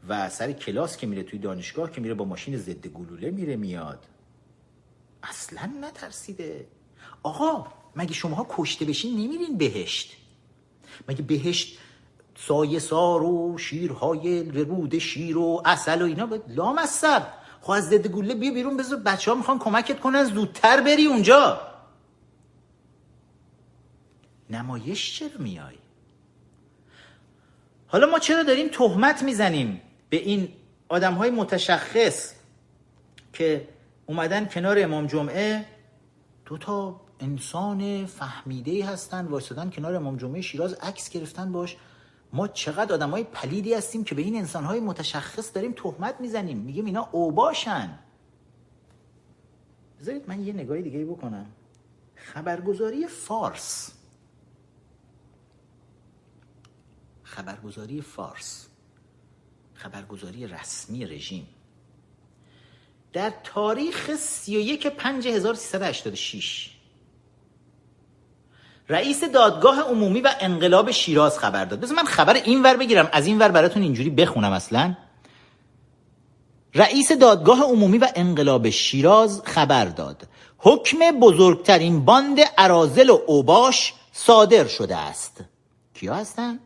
و 0.07 0.29
سر 0.29 0.51
کلاس 0.51 0.97
که 0.97 1.07
میره 1.07 1.23
توی 1.23 1.39
دانشگاه 1.39 1.91
که 1.91 2.01
میره 2.01 2.13
با 2.13 2.25
ماشین 2.25 2.57
ضد 2.57 2.87
گلوله 2.87 3.31
میره 3.31 3.55
میاد. 3.55 4.05
اصلا 5.23 5.73
نترسیده. 5.81 6.67
آقا 7.23 7.67
مگه 7.95 8.13
شماها 8.13 8.47
کشته 8.49 8.85
بشین 8.85 9.13
نمیرین 9.13 9.57
بهشت؟ 9.57 10.17
مگه 11.09 11.21
بهشت 11.21 11.79
سایه 12.39 12.79
سار 12.79 13.23
و 13.23 13.57
شیرهای 13.57 14.43
رود 14.43 14.97
شیر 14.97 15.37
و 15.37 15.61
اصل 15.65 16.01
و 16.01 16.05
اینا. 16.05 16.29
لام 16.47 16.77
از 16.77 16.89
سب 16.89 17.27
خب 17.61 17.71
از 17.71 17.89
ضد 17.89 18.07
گوله 18.07 18.35
بیا 18.35 18.53
بیرون 18.53 18.77
بذار. 18.77 18.99
بچه 18.99 19.31
ها 19.31 19.37
می‌خوان 19.37 19.59
کمکت 19.59 19.99
کنن. 19.99 20.23
زودتر 20.23 20.81
بری 20.81 21.05
اونجا. 21.05 21.61
نمایش 24.49 25.19
چرا 25.19 25.29
میای؟ 25.39 25.75
حالا 27.87 28.07
ما 28.07 28.19
چرا 28.19 28.43
داریم 28.43 28.67
تهمت 28.67 29.23
می‌زنیم 29.23 29.81
به 30.09 30.17
این 30.17 30.49
آدم 30.89 31.13
های 31.13 31.29
متشخص 31.29 32.33
که 33.33 33.67
اومدن 34.05 34.45
کنار 34.45 34.79
امام 34.79 35.07
جمعه؟ 35.07 35.65
دو 36.45 36.57
تا 36.57 37.01
انسان 37.19 38.05
فهمیده 38.05 38.85
هستن. 38.85 39.25
وایسادن 39.25 39.69
کنار 39.69 39.95
امام 39.95 40.17
جمعه. 40.17 40.41
شیراز 40.41 40.73
عکس 40.73 41.09
گرفتن 41.09 41.51
باش. 41.51 41.77
ما 42.33 42.47
چقدر 42.47 42.93
آدم 42.93 43.09
های 43.09 43.23
پلیدی 43.23 43.73
هستیم 43.73 44.03
که 44.03 44.15
به 44.15 44.21
این 44.21 44.35
انسان 44.35 44.63
های 44.63 44.79
متشخص 44.79 45.53
داریم 45.55 45.71
تهمت 45.71 46.21
می‌زنیم. 46.21 46.57
میگیم 46.57 46.85
اینا 46.85 47.09
اوباشن. 47.11 47.99
بذارید 49.99 50.29
من 50.29 50.45
یه 50.45 50.53
نگاهی 50.53 50.81
دیگه 50.81 51.05
بکنم. 51.05 51.45
خبرگزاری 52.15 53.07
فارس. 53.07 53.91
خبرگزاری 57.23 58.01
فارس. 58.01 58.67
خبرگزاری 59.73 60.47
رسمی 60.47 61.05
رژیم. 61.05 61.47
در 63.13 63.33
تاریخ 63.43 64.15
31 64.15 64.89
5386 64.89 66.76
رئیس 68.89 69.23
دادگاه 69.23 69.81
عمومی 69.81 70.21
و 70.21 70.29
انقلاب 70.39 70.91
شیراز 70.91 71.39
خبر 71.39 71.65
داد. 71.65 71.79
بذار 71.79 71.95
من 71.95 72.03
خبر 72.03 72.33
این 72.33 72.63
ور 72.63 72.77
بگیرم 72.77 73.09
از 73.11 73.27
این 73.27 73.39
ور 73.39 73.51
براتون 73.51 73.83
اینجوری 73.83 74.09
بخونم 74.09 74.51
اصلا. 74.51 74.95
رئیس 76.75 77.11
دادگاه 77.11 77.61
عمومی 77.61 77.97
و 77.97 78.07
انقلاب 78.15 78.69
شیراز 78.69 79.41
خبر 79.45 79.85
داد. 79.85 80.23
حکم 80.57 81.19
بزرگترین 81.19 82.05
باند 82.05 82.37
ارازل 82.57 83.09
و 83.09 83.19
اوباش 83.27 83.93
صادر 84.13 84.67
شده 84.67 84.97
است. 84.97 85.43
کیا 85.93 86.15
هستن؟ 86.15 86.59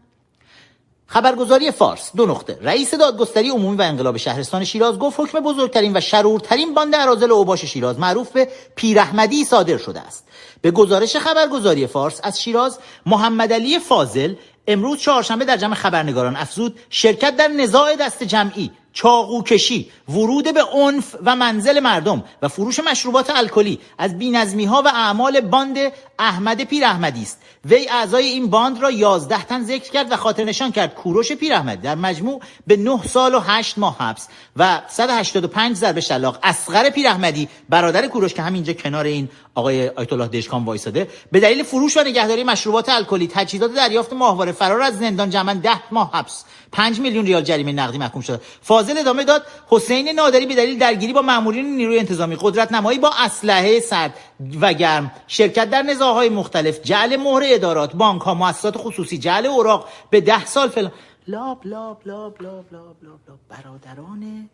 خبرگزاری 1.08 1.72
فارس 1.72 2.12
دو 2.16 2.26
نقطه. 2.26 2.58
رئیس 2.62 2.94
دادگستری 2.94 3.50
عمومی 3.50 3.78
و 3.78 3.82
انقلاب 3.82 4.18
شهرستان 4.18 4.64
شیراز 4.64 5.00
گفت 5.00 5.20
حکم 5.20 5.40
بزرگترین 5.40 5.98
و 5.98 6.02
شرورترین 6.02 6.74
باند 6.74 6.96
ارازل 6.96 7.32
و 7.32 7.34
اوباش 7.34 7.66
شیراز 7.66 8.00
معروف 8.00 8.32
به 8.32 8.48
پیرحمدی 8.76 9.46
صادر 9.46 9.78
شده 9.78 10.00
است. 10.00 10.28
به 10.62 10.72
گزارش 10.72 11.18
خبرگزاری 11.18 11.88
فارس 11.88 12.20
از 12.24 12.42
شیراز 12.42 12.80
محمد 13.06 13.54
علی 13.54 13.80
فاضل 13.80 14.36
امروز 14.68 15.00
چهارشنبه 15.00 15.46
در 15.46 15.58
جمع 15.58 15.76
خبرنگاران 15.76 16.36
افزود 16.36 16.80
شرکت 16.90 17.36
در 17.36 17.48
نزاع 17.48 17.96
دست 17.96 18.24
جمعی 18.24 18.72
چاقو 18.94 19.44
کشی 19.44 19.92
ورود 20.10 20.54
به 20.54 20.64
عنف 20.64 21.16
و 21.26 21.36
منزل 21.36 21.80
مردم 21.80 22.24
و 22.42 22.48
فروش 22.48 22.80
مشروبات 22.80 23.30
الکلی 23.30 23.80
از 23.98 24.18
بینظمی 24.18 24.66
ها 24.66 24.82
و 24.82 24.88
اعمال 24.88 25.42
باند 25.42 25.78
احمد 26.20 26.64
پیر 26.64 26.86
احمدی 26.86 27.22
است. 27.22 27.42
وی 27.66 27.90
اعضای 27.90 28.26
این 28.26 28.48
باند 28.48 28.82
را 28.82 28.92
یازده 28.92 29.44
تن 29.44 29.64
ذکر 29.64 29.92
کرد 29.92 30.12
و 30.12 30.16
خاطر 30.16 30.44
نشان 30.44 30.72
کرد. 30.72 30.96
کوروش 30.96 31.32
پیر 31.32 31.54
احمدی 31.54 31.82
در 31.82 31.96
مجموع 31.96 32.42
به 32.68 32.78
9 32.78 33.04
سال 33.08 33.36
و 33.36 33.40
8 33.40 33.78
ماه 33.78 33.98
حبس 34.00 34.28
و 34.58 34.82
185 34.88 35.76
ضربه 35.76 36.02
شلاق 36.02 36.40
اصغر 36.44 36.90
پیر 36.90 37.08
احمدی 37.08 37.50
برادر 37.70 38.08
کوروش 38.08 38.34
که 38.34 38.42
همینجا 38.42 38.74
کنار 38.74 39.06
این 39.06 39.30
آقای 39.56 39.90
آیت 39.90 40.14
الله 40.14 40.28
دشکان 40.28 40.66
وایساده 40.66 41.08
به 41.32 41.40
دلیل 41.40 41.64
فروش 41.64 41.98
و 41.98 42.04
نگهداری 42.04 42.44
مشروبات 42.44 42.90
الکلی 42.90 43.28
تجهیزات 43.28 43.74
دریافت 43.74 44.14
ماهواره 44.14 44.52
فرار 44.52 44.82
از 44.82 45.00
زندان 45.00 45.30
جمعا 45.30 45.54
10 45.54 45.70
ماه 45.92 46.12
حبس. 46.14 46.46
5 46.72 47.00
میلیون 47.00 47.26
ریال 47.26 47.44
جریمه 47.44 47.72
نقدی 47.72 47.98
محکوم 47.98 48.22
شد. 48.22 48.42
فاضل 48.62 48.98
ادامه 48.98 49.24
داد 49.24 49.46
حسین 49.68 50.10
نادری 50.10 50.46
به 50.46 50.56
دلیل 50.56 50.80
درگیری 50.80 51.14
با 51.14 51.22
مامورین 51.22 51.76
نیروی 51.76 52.00
انتظامی 52.00 52.38
قدرت 52.42 52.72
نمایی 52.72 53.00
با 53.00 53.12
اسلحه 53.20 53.80
سرد 53.80 54.18
و 54.62 54.74
گرم. 54.74 55.12
شرکت 55.28 55.70
در 55.70 55.82
نزاعهای 55.82 56.30
مختلف 56.30 56.82
جعل 56.82 57.16
مهر 57.16 57.42
ادارات 57.46 57.96
بانک 57.96 58.22
ها 58.22 58.34
مؤسسات 58.34 58.78
خصوصی 58.78 59.18
جعل 59.18 59.46
اوراق 59.46 59.90
به 60.10 60.22
ده 60.22 60.46
سال 60.46 60.70
فلان. 60.70 60.92
لاب 61.28 61.68
لاب 61.68 62.02
لاب 62.06 62.42
لاب 62.42 62.66
لاب 62.72 62.96
لاب 63.04 63.18
لاب. 63.28 63.40
برادران 63.50 64.50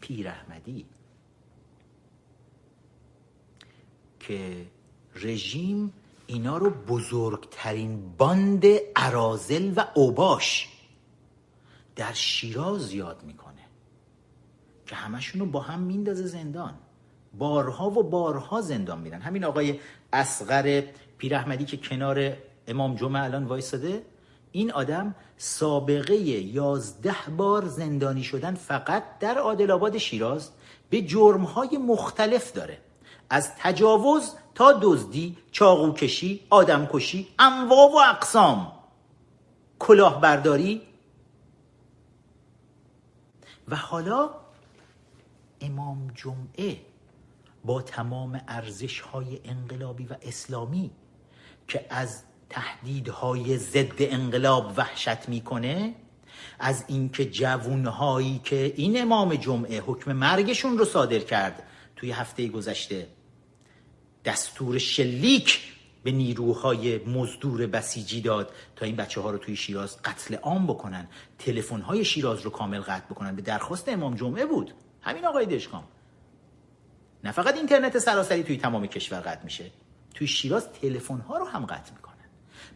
پیر 0.00 0.28
احمدی 0.28 0.84
که 4.20 4.66
رژیم 5.16 5.92
اینا 6.26 6.56
رو 6.56 6.70
بزرگترین 6.70 8.16
باند 8.18 8.64
ارازل 8.96 9.72
و 9.76 9.84
اوباش 9.94 10.68
در 11.96 12.12
شیراز 12.12 12.92
یاد 12.92 13.22
می‌کنه. 13.22 13.54
که 14.86 14.96
همشون 14.96 15.40
رو 15.40 15.46
با 15.46 15.60
هم 15.60 15.80
میندازه 15.80 16.26
زندان. 16.26 16.74
بارها 17.38 17.90
و 17.90 18.02
بارها 18.02 18.60
زندان 18.60 18.98
میرن. 19.00 19.20
همین 19.20 19.44
آقای 19.44 19.80
اسقر 20.12 20.82
پیرحمدی 21.18 21.64
که 21.64 21.76
کنار 21.76 22.36
امام 22.66 22.94
جمعه 22.94 23.22
الان 23.22 23.44
وایساده 23.44 24.02
این 24.52 24.72
آدم 24.72 25.14
سابقه 25.36 26.14
یازده 26.16 27.16
بار 27.36 27.66
زندانی 27.66 28.22
شدن 28.22 28.54
فقط 28.54 29.18
در 29.18 29.38
عادل 29.38 29.98
شیراز 29.98 30.50
به 30.90 31.02
جرمهای 31.02 31.78
مختلف 31.78 32.52
داره. 32.52 32.78
از 33.30 33.50
تجاوز 33.58 34.34
تا 34.54 34.78
دزدی 34.82 35.36
چاقوکشی 35.52 36.40
آدمکشی 36.50 37.28
انواع 37.38 37.92
و 37.92 37.96
اقسام. 37.96 38.72
کلاهبرداری 39.78 40.82
و 43.68 43.76
حالا 43.76 44.30
امام 45.60 46.10
جمعه 46.14 46.80
با 47.64 47.82
تمام 47.82 48.40
ارزش 48.48 49.00
های 49.00 49.40
انقلابی 49.44 50.04
و 50.04 50.16
اسلامی 50.22 50.90
که 51.68 51.86
از 51.90 52.22
تهدیدهای 52.50 53.58
ضد 53.58 53.94
انقلاب 53.98 54.72
وحشت 54.76 55.28
می‌کنه 55.28 55.94
از 56.58 56.84
اینکه 56.88 57.24
جوونهایی 57.24 58.40
که 58.44 58.74
این 58.76 59.02
امام 59.02 59.34
جمعه 59.34 59.80
حکم 59.80 60.12
مرگشون 60.12 60.78
رو 60.78 60.84
صادر 60.84 61.18
کرد 61.18 61.62
توی 61.96 62.10
هفته 62.10 62.48
گذشته 62.48 63.08
دستور 64.24 64.78
شلیک 64.78 65.73
به 66.04 66.12
نیروهای 66.12 66.98
مزدور 66.98 67.66
بسیجی 67.66 68.20
داد 68.20 68.52
تا 68.76 68.86
این 68.86 68.96
بچه 68.96 69.20
ها 69.20 69.30
رو 69.30 69.38
توی 69.38 69.56
شیراز 69.56 70.02
قتل 70.02 70.34
عام 70.34 70.66
بکنن. 70.66 71.08
تلفن 71.38 71.80
های 71.80 72.04
شیراز 72.04 72.40
رو 72.42 72.50
کامل 72.50 72.80
قطع 72.80 73.04
بکنن. 73.04 73.36
به 73.36 73.42
درخواست 73.42 73.88
امام 73.88 74.14
جمعه 74.14 74.46
بود. 74.46 74.74
همین 75.02 75.26
آقای 75.26 75.46
دشکام. 75.46 75.84
نه 77.24 77.32
فقط 77.32 77.56
اینترنت 77.56 77.98
سراسری 77.98 78.42
توی 78.42 78.56
تمام 78.56 78.86
کشور 78.86 79.20
قطع 79.20 79.44
میشه. 79.44 79.70
توی 80.14 80.26
شیراز 80.26 80.72
تلفن 80.72 81.18
ها 81.18 81.38
رو 81.38 81.44
هم 81.44 81.66
قطع 81.66 81.92
می‌کنن. 81.92 82.14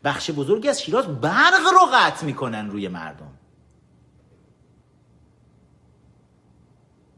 بخش 0.05 0.31
بزرگی 0.31 0.69
از 0.69 0.83
شیراز 0.83 1.07
برق 1.07 1.67
رو 1.73 1.87
قطع 1.95 2.27
می‌کنن 2.27 2.71
روی 2.71 2.89
مردم. 2.89 3.39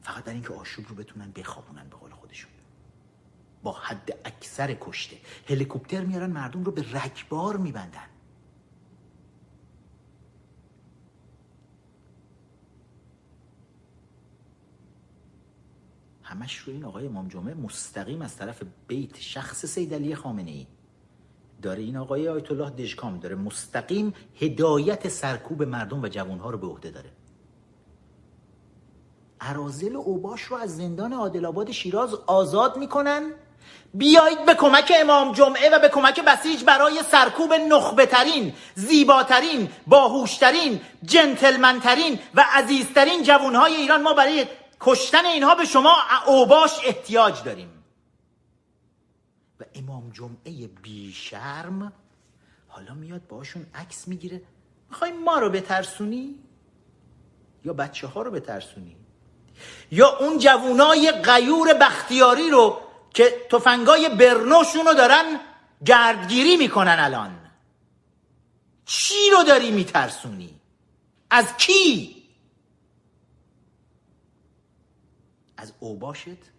فقط 0.03 0.25
برای 0.25 0.35
اینکه 0.35 0.55
آشوب 0.55 0.85
رو 0.89 0.95
بتونن 0.95 1.33
بخوابونن 1.33 1.89
به 1.89 1.97
قول 1.97 2.11
خودشون. 2.11 2.51
با 3.63 3.73
حد 3.73 4.19
اکثر 4.25 4.77
کشته. 4.81 5.17
هلیکوپتر 5.49 6.05
میارن 6.05 6.31
مردم 6.31 6.65
رو 6.65 6.73
به 6.73 6.83
رکبار 6.93 7.57
میبندن. 7.57 8.07
همش 16.23 16.57
رو 16.57 16.73
این 16.73 16.85
آقای 16.85 17.07
امام 17.07 17.29
جمعه 17.29 17.55
مستقیم 17.55 18.23
از 18.23 18.37
طرف 18.37 18.63
بیت 18.89 19.17
شخص 19.21 19.67
سید 19.67 19.95
علی 19.95 20.15
خامنه 20.15 20.51
ای 20.51 20.67
داره 21.63 21.83
این 21.83 21.97
آقای 21.97 22.29
آیت 22.29 22.51
الله 22.51 22.71
دژکام 22.71 23.19
داره 23.19 23.35
مستقیم 23.35 24.15
هدایت 24.41 25.09
سرکوب 25.09 25.63
مردم 25.63 26.03
و 26.03 26.09
جوانها 26.09 26.51
رو 26.51 26.59
به 26.59 26.67
عهده 26.67 26.91
داره. 26.91 27.11
ارازل 29.41 29.97
اوباش 29.97 30.43
رو 30.43 30.57
از 30.57 30.77
زندان 30.77 31.13
عادل 31.13 31.73
شیراز 31.73 32.15
آزاد 32.15 32.79
می‌کنن. 32.79 33.33
بیایید 33.95 34.45
به 34.45 34.55
کمک 34.55 34.93
امام 35.01 35.33
جمعه 35.33 35.71
و 35.71 35.79
به 35.79 35.89
کمک 35.89 36.21
بسیج 36.21 36.65
برای 36.65 37.03
سرکوب 37.11 37.55
نخبه 37.55 38.07
ترین 38.07 38.55
زیباترین 38.75 39.71
باهوشترین 39.87 40.81
جنتلمنترین 41.05 42.19
و 42.35 42.45
عزیزترین 42.53 43.23
جوانهای 43.23 43.75
ایران 43.75 44.03
ما 44.03 44.15
برای 44.15 44.47
کشتن 44.81 45.27
اینها 45.27 45.55
به 45.55 45.65
شما 45.65 45.97
اوباش 46.27 46.71
احتیاج 46.85 47.43
داریم. 47.43 47.85
و 49.61 49.65
امام 49.75 50.11
جمعه 50.11 50.67
بیشرم 50.83 51.93
حالا 52.69 52.95
میاد 52.95 53.27
باشون 53.27 53.67
عکس 53.75 54.09
می‌گیره. 54.09 54.43
می‌خوای 54.91 55.13
ما 55.13 55.39
رو 55.39 55.51
بترسونی؟ 55.51 56.35
یا 57.65 57.73
بچه 57.73 58.07
ها 58.07 58.23
رو 58.23 58.31
بترسونی؟ 58.31 58.97
یا 59.91 60.19
اون 60.19 60.39
جوونای 60.39 61.13
غیور 61.13 61.75
بختیاری 61.75 62.51
رو 62.51 62.81
که 63.15 63.47
تفنگای 63.51 64.09
برنوشون 64.09 64.87
رو 64.87 64.95
دارن 64.95 65.41
گردگیری 65.85 66.57
می‌کنن 66.57 66.97
الان. 66.99 67.41
چی 68.85 69.31
رو 69.33 69.43
داری 69.43 69.71
میترسونی؟ 69.71 70.61
از 71.31 71.57
کی؟ 71.57 72.17
از 75.57 75.73
اوباشت؟ 75.81 76.51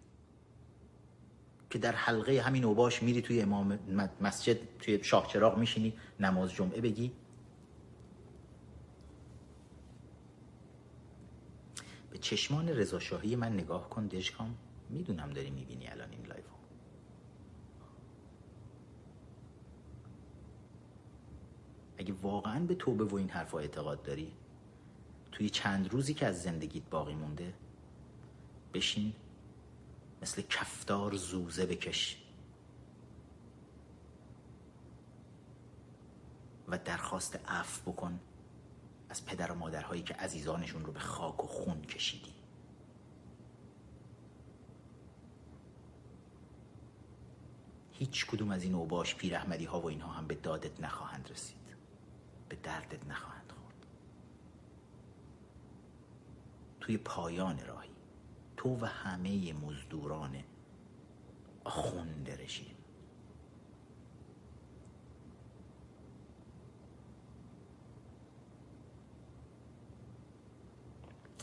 که 1.70 1.80
در 1.80 1.92
حلقه 1.92 2.42
همین 2.42 2.66
اوباش 2.66 3.04
میری 3.04 3.22
توی 3.22 3.42
امام 3.42 3.80
مسجد 4.22 4.78
توی 4.80 5.04
شاه 5.04 5.28
چراغ 5.28 5.58
میشینی 5.58 5.94
نماز 6.20 6.54
جمعه 6.54 6.82
بگی. 6.82 7.12
به 12.12 12.18
چشمان 12.18 12.70
رضاشاهی 12.70 13.36
من 13.36 13.54
نگاه 13.54 13.90
کن 13.90 14.08
دشکام 14.08 14.58
می‌دونم 14.92 15.30
داری 15.30 15.50
می‌بینی 15.50 15.88
الان 15.88 16.12
این 16.12 16.26
لایو 16.26 16.44
اگه 21.98 22.14
واقعا 22.22 22.66
به 22.66 22.76
توبه 22.76 23.04
و 23.04 23.16
این 23.16 23.30
حرفا 23.30 23.60
اعتقاد 23.60 24.04
داری 24.04 24.34
توی 25.32 25.50
چند 25.50 25.94
روزی 25.94 26.14
که 26.14 26.26
از 26.26 26.44
زندگیت 26.44 26.84
باقی 26.90 27.16
مونده 27.16 27.54
بشین 28.74 29.14
مثل 30.22 30.42
کفتار 30.42 31.16
زوزه 31.16 31.66
بکش. 31.66 32.18
و 36.68 36.78
درخواست 36.78 37.40
عفو 37.46 37.92
بکن 37.92 38.20
از 39.10 39.26
پدر 39.26 39.52
و 39.52 39.56
مادرهایی 39.56 40.02
که 40.02 40.14
عزیزانشون 40.14 40.86
رو 40.86 40.92
به 40.92 41.00
خاک 41.00 41.44
و 41.44 41.48
خون 41.48 41.82
کشیدی. 41.82 42.41
هیچ 48.02 48.26
کدوم 48.26 48.52
از 48.52 48.64
این 48.64 48.76
اوباش 48.76 49.16
پیر 49.16 49.36
احمدی 49.36 49.66
ها 49.66 49.82
و 49.82 49.86
اینها 49.86 50.12
هم 50.12 50.28
به 50.28 50.36
دادت 50.36 50.82
نخواهند 50.82 51.30
رسید. 51.32 51.76
به 52.50 52.56
دردت 52.56 53.08
نخواهند 53.08 53.52
خورد. 53.52 53.86
توی 56.80 56.98
پایان 56.98 57.66
راهی 57.66 57.90
تو 58.58 58.78
و 58.82 58.86
همه 58.86 59.54
مزدوران 59.54 60.44
آخوند 61.64 62.30
رژیم. 62.30 62.76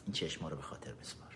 این 0.05 0.13
چشما 0.13 0.49
رو 0.49 0.57
به 0.57 0.63
خاطر 0.63 0.93
بسپار. 0.93 1.28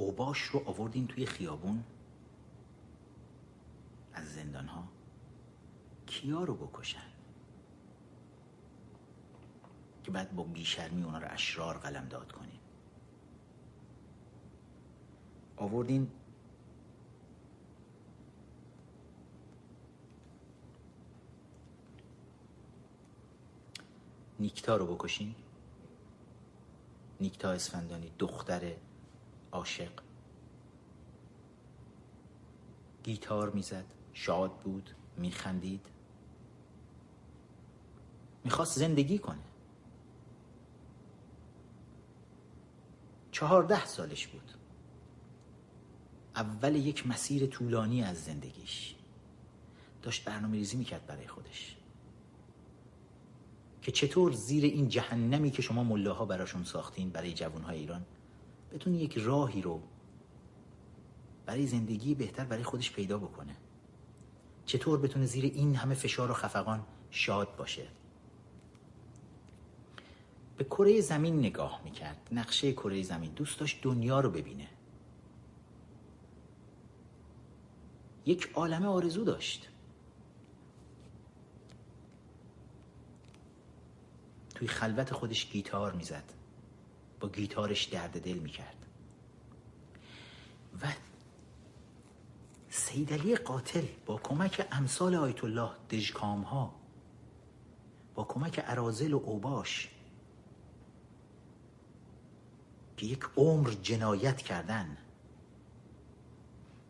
اوباش 0.00 0.40
رو 0.40 0.62
آوردین 0.68 1.06
توی 1.06 1.26
خیابون؟ 1.26 1.84
از 4.12 4.34
زندان 4.34 4.66
ها 4.66 4.88
کیا 6.06 6.44
رو 6.44 6.54
بکشن؟ 6.54 7.10
که 10.04 10.10
بعد 10.10 10.34
با 10.34 10.42
بیشرمی 10.42 11.02
اونا 11.02 11.18
رو 11.18 11.26
اشرار 11.30 11.78
قلم 11.78 12.08
داد 12.08 12.32
کنین. 12.32 12.58
آوردین 15.56 16.10
نیکتا 24.38 24.76
رو 24.76 24.94
بکشین. 24.94 25.34
نیکتا 27.20 27.50
اسفندانی 27.50 28.12
دختر 28.18 28.72
عاشق. 29.52 29.92
گیتار 33.02 33.50
می‌زد 33.50 33.84
شاد 34.12 34.52
بود 34.52 34.90
میخندید. 35.16 35.86
می‌خواست 38.44 38.78
زندگی 38.78 39.18
کنه. 39.18 39.38
چهارده 43.32 43.86
سالش 43.86 44.26
بود. 44.26 44.50
اول 46.36 46.76
یک 46.76 47.06
مسیر 47.06 47.46
طولانی 47.46 48.02
از 48.02 48.24
زندگیش. 48.24 48.94
داشت 50.02 50.24
برنامه 50.24 50.56
ریزی 50.56 50.76
می‌کرد 50.76 51.06
برای 51.06 51.26
خودش. 51.26 51.76
که 53.82 53.92
چطور 53.92 54.32
زیر 54.32 54.64
این 54.64 54.88
جهنمی 54.88 55.50
که 55.50 55.62
شما 55.62 55.84
ملاها 55.84 56.24
براشون 56.24 56.64
ساختین 56.64 57.10
برای 57.10 57.32
جوانهای 57.32 57.78
ایران 57.78 58.04
بتونه 58.72 58.96
یک 58.96 59.18
راهی 59.18 59.62
رو 59.62 59.82
برای 61.46 61.66
زندگی 61.66 62.14
بهتر 62.14 62.44
برای 62.44 62.62
خودش 62.62 62.92
پیدا 62.92 63.18
بکنه. 63.18 63.56
چطور 64.66 64.98
بتونه 64.98 65.26
زیر 65.26 65.44
این 65.44 65.76
همه 65.76 65.94
فشار 65.94 66.30
و 66.30 66.34
خفقان 66.34 66.86
شاد 67.10 67.56
باشه؟ 67.56 67.88
به 70.56 70.64
کره 70.64 71.00
زمین 71.00 71.38
نگاه 71.38 71.80
می‌کرد. 71.84 72.28
نقشه 72.32 72.72
کره 72.72 73.02
زمین. 73.02 73.30
دوست 73.30 73.60
داشت 73.60 73.82
دنیا 73.82 74.20
رو 74.20 74.30
ببینه. 74.30 74.68
یک 78.26 78.50
عالم 78.54 78.84
آرزو 78.84 79.24
داشت. 79.24 79.68
توی 84.54 84.68
خلوت 84.68 85.12
خودش 85.12 85.50
گیتار 85.50 85.92
می‌زد. 85.92 86.39
با 87.20 87.28
گیتارش 87.28 87.84
درد 87.84 88.20
دل 88.20 88.38
می‌کرد. 88.38 88.86
و 90.82 90.86
سیدلی 92.70 93.36
قاتل 93.36 93.86
با 94.06 94.16
کمک 94.16 94.66
امثال 94.72 95.14
آیت 95.14 95.44
الله 95.44 95.70
دژکام 95.90 96.42
ها 96.42 96.74
با 98.14 98.24
کمک 98.24 98.64
ارازل 98.66 99.12
و 99.12 99.20
اوباش 99.24 99.88
که 102.96 103.06
یک 103.06 103.24
عمر 103.36 103.70
جنایت 103.70 104.36
کردن 104.36 104.96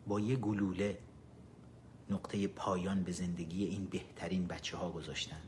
با 0.07 0.19
یه 0.19 0.35
گلوله 0.35 0.97
نقطه 2.09 2.47
پایان 2.47 3.03
به 3.03 3.11
زندگی 3.11 3.63
این 3.65 3.85
بهترین 3.85 4.47
بچه 4.47 4.77
ها 4.77 4.91
گذاشتن. 4.91 5.41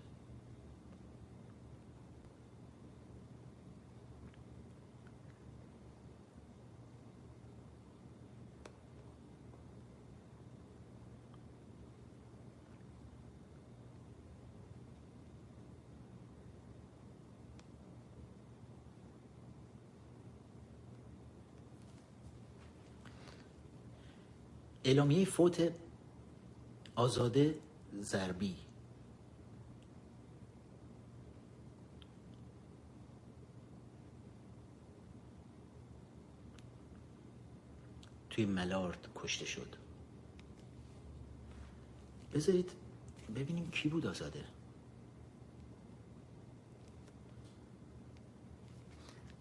اعلامیه 24.86 25.26
فوت 25.26 25.74
آزاده 26.96 27.60
زربی 28.02 28.56
توی 38.30 38.46
ملارد 38.46 39.08
کشته 39.16 39.46
شد. 39.46 39.76
بذارید 42.34 42.72
ببینیم 43.36 43.72
کی 43.72 43.90
بود 43.90 44.08
آزاده. 44.08 44.46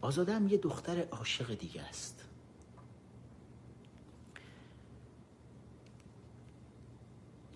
آزاده 0.00 0.34
هم 0.34 0.48
یه 0.48 0.58
دختر 0.58 1.08
عاشق 1.08 1.54
دیگه 1.54 1.82
است. 1.82 2.21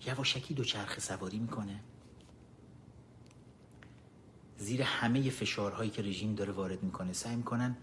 یواشکی 0.07 0.53
دوچرخه 0.53 0.99
سواری 0.99 1.39
می‌کنه. 1.39 1.79
زیر 4.57 4.81
همه 4.81 5.29
فشارهایی 5.29 5.89
که 5.89 6.01
رژیم 6.01 6.35
داره 6.35 6.53
وارد 6.53 6.83
می‌کنه 6.83 7.13
سعی 7.13 7.35
می‌کنن 7.35 7.77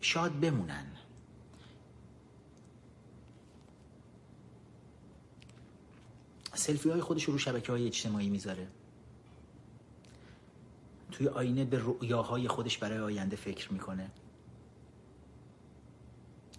شاد 0.00 0.40
بمونن. 0.40 0.86
سلفی 6.54 6.90
های 6.90 7.00
خودش 7.00 7.24
رو 7.24 7.38
شبکه 7.38 7.72
های 7.72 7.86
اجتماعی 7.86 8.28
می‌ذاره. 8.28 8.68
توی 11.12 11.28
آینه 11.28 11.64
به 11.64 11.78
رؤیاهای 11.84 12.48
خودش 12.48 12.78
برای 12.78 12.98
آینده 12.98 13.36
فکر 13.36 13.72
می‌کنه. 13.72 14.10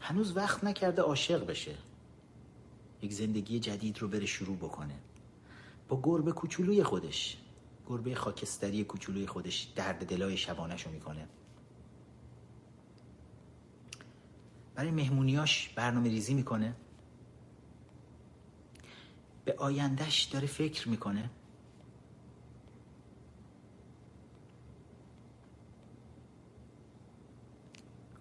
هنوز 0.02 0.38
وقت 0.38 0.64
نکرده 0.64 1.02
عاشق 1.02 1.45
بشه. 1.45 1.78
یک 3.02 3.14
زندگی 3.14 3.60
جدید 3.60 3.99
رو 3.99 4.07
بره 4.07 4.26
شروع 4.26 4.57
بکنه. 4.57 4.99
با 5.88 6.02
گربه 6.03 6.32
کوچولوی 6.32 6.84
خودش. 6.84 7.38
گربه 7.86 8.15
خاکستری 8.15 8.84
کوچولوی 8.84 9.28
خودش 9.28 9.61
درد 9.76 10.06
دلای 10.06 10.38
شبانش 10.38 10.86
رو 10.86 10.91
می‌کنه. 10.91 11.28
برای 14.76 14.91
مهمونیاش 14.91 15.69
برنامه 15.69 16.10
ریزی 16.10 16.34
می‌کنه. 16.34 16.76
به 19.45 19.56
آیندهش 19.57 20.23
داره 20.23 20.48
فکر 20.48 20.90
می‌کنه. 20.90 21.30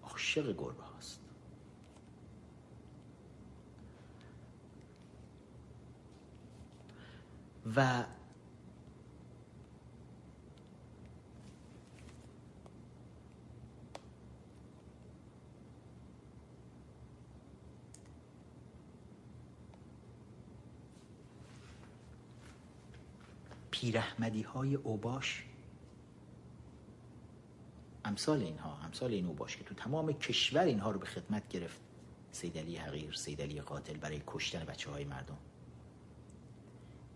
عاشق 0.03 0.57
گربه 0.57 0.83
هاست 0.83 1.21
و 7.75 8.05
پیرحمدی 23.71 24.41
های 24.41 24.75
اوباش 24.75 25.45
امثال 28.05 28.41
اینها 28.41 28.77
امثال 28.85 29.11
این 29.11 29.25
اوباش 29.25 29.57
که 29.57 29.63
تو 29.63 29.75
تمام 29.75 30.13
کشور 30.13 30.63
اینها 30.63 30.91
رو 30.91 30.99
به 30.99 31.05
خدمت 31.05 31.47
گرفت. 31.47 31.81
سیدلی 32.31 32.75
حقیر 32.75 33.13
سیدلی 33.13 33.61
قاتل 33.61 33.97
برای 33.97 34.21
کشتن 34.27 34.65
بچه 34.65 34.91
های 34.91 35.05
مردم. 35.05 35.37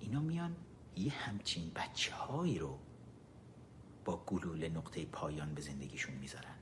اینا 0.06 0.19
میان 0.19 0.56
یه 0.95 1.11
همچین 1.11 1.72
بچه 1.76 2.15
هایی 2.15 2.60
رو 2.60 2.80
با 4.06 4.23
گلوله 4.26 4.69
نقطه 4.69 5.06
پایان 5.06 5.53
به 5.53 5.61
زندگیشون 5.61 6.15
می‌ذارن. 6.15 6.56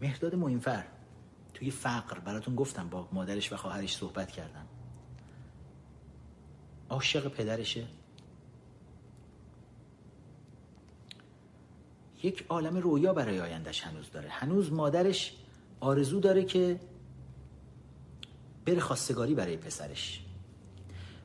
مهداد 0.00 0.34
موینفر 0.34 0.86
توی 1.54 1.70
فقر 1.70 2.18
براتون 2.18 2.54
گفتم 2.54 2.88
با 2.88 3.08
مادرش 3.12 3.52
و 3.52 3.56
خواهرش 3.56 3.96
صحبت 3.96 4.30
کردم. 4.30 4.66
عاشق 6.90 7.28
پدرشه. 7.28 7.86
یک 12.22 12.44
عالم 12.48 12.76
رویا 12.76 13.12
برای 13.12 13.40
آیندهش 13.40 13.80
هنوز 13.80 14.10
داره. 14.10 14.28
هنوز 14.28 14.72
مادرش 14.72 15.36
آرزو 15.80 16.20
داره 16.20 16.44
که 16.44 16.80
بره 18.64 18.80
خواستگاری 18.80 19.34
برای 19.34 19.56
پسرش. 19.56 20.24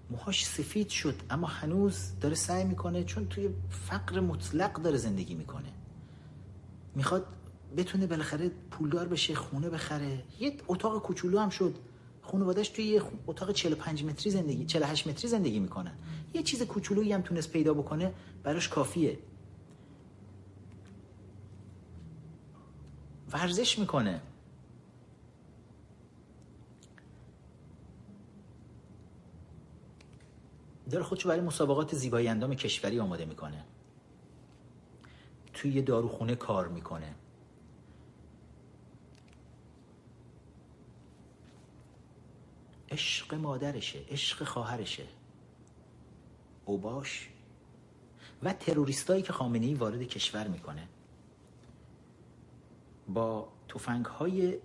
موهاش 0.09 0.45
سفید 0.45 0.89
شد 0.89 1.15
اما 1.30 1.47
هنوز 1.47 2.19
داره 2.22 2.35
سعی 2.35 2.63
می‌کنه 2.63 3.03
چون 3.03 3.27
توی 3.27 3.49
فقر 3.69 4.19
مطلق 4.19 4.73
داره 4.73 4.97
زندگی 4.97 5.35
می‌کنه. 5.35 5.69
می‌خواد 6.95 7.26
بتونه 7.77 8.07
بالاخره 8.07 8.51
پولدار 8.72 9.07
بشه 9.07 9.35
خونه 9.35 9.69
بخره. 9.69 10.23
یه 10.39 10.57
اتاق 10.67 11.01
کوچولو 11.01 11.39
هم 11.39 11.49
شد. 11.49 11.76
خانواده‌اش 12.22 12.69
توی 12.69 12.85
یه 12.85 13.01
اتاق 13.27 13.51
45 13.51 14.03
متری 14.03 14.31
زندگی 14.31 14.65
48 14.65 15.07
متری 15.07 15.27
زندگی 15.27 15.59
می‌کنن. 15.59 15.95
یه 16.34 16.43
چیز 16.43 16.63
کوچولویی 16.63 17.13
هم 17.13 17.22
تونست 17.22 17.51
پیدا 17.51 17.73
بکنه 17.73 18.13
براش 18.43 18.69
کافیه. 18.69 19.17
ورزش 23.36 23.80
می‌کنه. 23.80 24.22
داره 30.91 31.03
خودشو 31.03 31.30
برای 31.30 31.41
مسابقات 31.41 31.95
زیبایی 31.95 32.28
اندام 32.28 32.53
کشوری 32.53 32.99
آماده 32.99 33.26
می‌کنه. 33.26 33.64
توی 35.53 35.74
یه 35.74 35.82
داروخونه 35.82 36.36
کار 36.36 36.68
می‌کنه. 36.68 37.16
عشق 42.91 43.34
مادرشه 43.34 43.99
عشق 44.10 44.44
خواهرشه. 44.44 45.07
اوباش 46.66 47.30
و 48.44 48.53
تروریستایی 48.53 49.24
که 49.24 49.34
خامنه 49.34 49.66
ای 49.66 49.74
وارد 49.74 50.03
کشور 50.03 50.48
می‌کنه. 50.48 50.88
با 53.07 53.48
توفنگ 53.68 54.06
های 54.06 54.57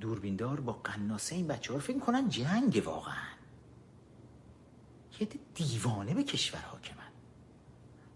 دوربیندار 0.00 0.60
با 0.60 0.72
قناسه 0.72 1.34
این 1.34 1.46
بچه 1.46 1.72
ها 1.72 1.78
رو 1.78 1.84
فکر 1.84 1.96
می‌کنن 1.96 2.28
جنگ 2.28 2.82
واقعا. 2.84 3.30
یه 5.20 5.28
دیوانه 5.54 6.14
به 6.14 6.22
کشور 6.22 6.60
حاکمن 6.60 7.10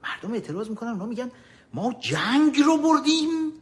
مردم 0.02 0.32
اعتراض 0.32 0.70
می‌کنن 0.70 0.90
اونا 0.90 1.06
میگن 1.06 1.30
ما 1.74 1.92
جنگ 1.92 2.58
رو 2.66 2.76
بردیم. 2.76 3.52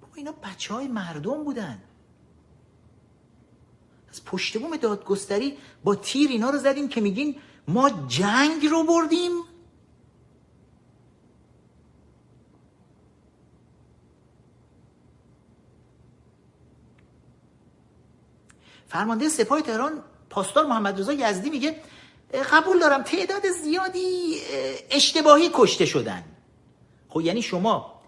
بابا 0.00 0.14
اینا 0.14 0.32
بچه 0.32 0.74
های 0.74 0.88
مردم 0.88 1.44
بودن. 1.44 1.82
از 4.10 4.24
پشت 4.24 4.58
بوم 4.58 4.76
دادگستری 4.76 5.58
با 5.84 5.94
تیر 5.94 6.30
اینا 6.30 6.50
رو 6.50 6.58
زدیم 6.58 6.88
که 6.88 7.00
میگین 7.00 7.36
ما 7.68 7.90
جنگ 7.90 8.66
رو 8.66 8.84
بردیم. 8.84 9.32
فرمانده 18.88 19.28
سپاه 19.28 19.60
تهران 19.60 19.92
پاسدار 20.30 20.66
محمد 20.66 21.00
رضا 21.00 21.12
یزدی 21.12 21.50
میگه 21.50 21.76
قبول 22.52 22.78
دارم 22.78 23.02
تعداد 23.02 23.42
زیادی 23.62 24.36
اشتباهی 24.90 25.50
کشته 25.54 25.86
شدن. 25.86 26.24
خب 27.08 27.20
یعنی 27.20 27.42
شما 27.42 28.00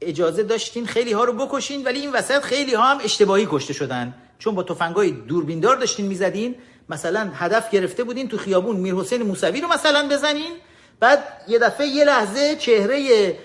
اجازه 0.00 0.42
داشتین 0.42 0.86
خیلی 0.86 1.12
ها 1.12 1.24
رو 1.24 1.32
بکشین 1.32 1.84
ولی 1.84 2.00
این 2.00 2.12
وسط 2.12 2.40
خیلی 2.42 2.74
ها 2.74 2.82
هم 2.82 2.98
اشتباهی 3.04 3.46
کشته 3.50 3.72
شدن. 3.72 4.14
چون 4.38 4.54
با 4.54 4.62
تفنگای 4.62 5.10
دوربیندار 5.10 5.76
داشتین 5.76 6.06
می‌زدین 6.06 6.54
مثلا 6.88 7.30
هدف 7.34 7.70
گرفته 7.70 8.04
بودین 8.04 8.28
تو 8.28 8.38
خیابون 8.38 8.76
میر 8.76 8.94
حسین 8.94 9.22
موسوی 9.22 9.60
رو 9.60 9.68
مثلا 9.68 10.08
بزنین. 10.08 10.52
بعد 11.00 11.42
یه 11.48 11.58
دفعه 11.58 11.86
یه 11.86 12.04
لحظه 12.04 12.56
چهره 12.56 13.38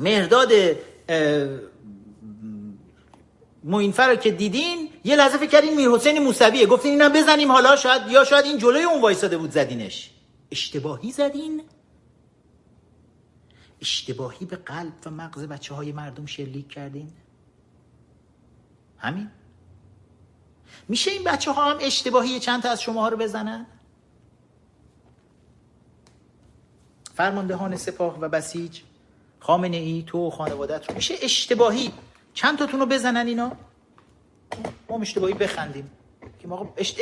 مهرداد 0.00 0.52
موینفر 3.64 4.10
رو 4.10 4.16
که 4.16 4.30
دیدین 4.30 4.88
یه 5.04 5.16
لحظه 5.16 5.38
فکر 5.38 5.50
کردین 5.50 5.76
میر 5.76 5.88
حسین 5.88 6.18
موسویه. 6.18 6.66
گفتین 6.66 6.90
اینم 6.90 7.12
بزنیم 7.12 7.52
حالا 7.52 7.76
شاید 7.76 8.02
یا 8.08 8.24
شاید 8.24 8.44
این 8.44 8.58
جلوی 8.58 8.82
اون 8.82 9.00
وایساده 9.00 9.38
بود 9.38 9.50
زدینش. 9.50 10.10
اشتباهی 10.50 11.12
زدین؟ 11.12 11.62
اشتباهی 13.80 14.46
به 14.46 14.56
قلب 14.56 14.92
و 15.06 15.10
مغز 15.10 15.42
بچه 15.42 15.74
های 15.74 15.92
مردم 15.92 16.26
شلیک 16.26 16.68
کردین؟ 16.68 17.12
همین؟ 18.98 19.30
میشه 20.88 21.10
این 21.10 21.24
بچه 21.24 21.52
ها 21.52 21.70
هم 21.70 21.78
اشتباهی 21.80 22.40
چند 22.40 22.62
تا 22.62 22.70
از 22.70 22.82
شما 22.82 23.00
ها 23.02 23.08
رو 23.08 23.16
بزنن؟ 23.16 23.66
فرماندهان 27.14 27.76
سپاه 27.76 28.20
و 28.20 28.28
بسیج 28.28 28.80
خامنه 29.40 29.76
ای 29.76 30.04
تو 30.06 30.30
خانوادت 30.30 30.88
رو 30.88 30.94
میشه 30.94 31.14
اشتباهی 31.22 31.92
چند 32.34 32.58
تاتون 32.58 32.80
رو 32.80 32.86
بزنن 32.86 33.26
اینا؟ 33.26 33.56
ما 34.88 35.00
اشتباهی 35.00 35.34
بخندیم. 35.34 35.90
که 36.42 36.48
ما 36.48 36.74
اشت... 36.76 37.00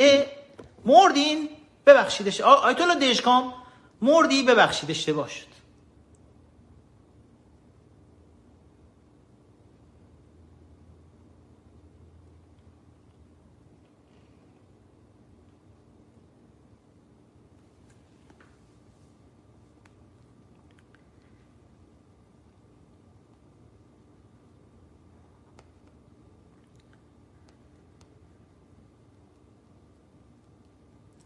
مردین 0.85 1.49
ببخشیدش. 1.85 2.41
آیت 2.41 2.81
الله 2.81 2.95
مردی 4.01 4.43
ببخشید 4.43 4.91
اشتباه 4.91 5.29
شد. 5.29 5.50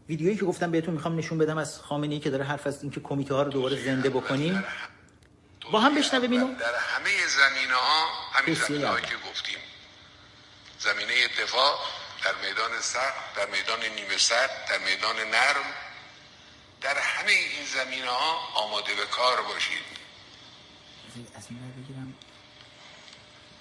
ویدیویی 0.08 0.36
که 0.36 0.44
گفتم 0.44 0.70
بهتون 0.70 0.94
می‌خوام 0.94 1.18
نشون 1.18 1.38
بدم 1.38 1.58
از 1.58 1.80
خامنه 1.80 2.14
ای 2.14 2.20
که 2.20 2.30
داره 2.30 2.44
حرف 2.44 2.66
از 2.66 2.82
اینکه 2.82 3.00
کمیته 3.00 3.34
ها 3.34 3.42
رو 3.42 3.50
دوباره 3.50 3.84
زنده 3.84 4.10
بکنیم. 4.10 4.64
با 5.72 5.80
هم 5.80 5.94
بشنویم 5.94 6.30
اینو. 6.30 6.54
در 6.54 6.74
همه 6.74 7.10
زمینه 7.26 7.74
ها 7.74 8.06
همین 8.32 8.54
زمینه 8.54 8.86
هایی 8.86 9.04
که 9.04 9.16
گفتیم. 9.30 9.58
زمینه 10.78 11.28
دفاع 11.42 11.78
در 12.24 12.34
میدان 12.48 12.80
سخت 12.80 13.36
در 13.36 13.46
میدان 13.46 13.80
نیمه 13.80 14.18
سر 14.18 14.46
در 14.46 14.78
میدان 14.78 15.16
نرم. 15.16 15.66
در 16.80 16.98
همه 16.98 17.30
این 17.32 17.66
زمینه 17.74 18.10
ها 18.10 18.38
آماده 18.54 18.94
به 18.94 19.06
کار 19.06 19.42
باشید. 19.42 19.96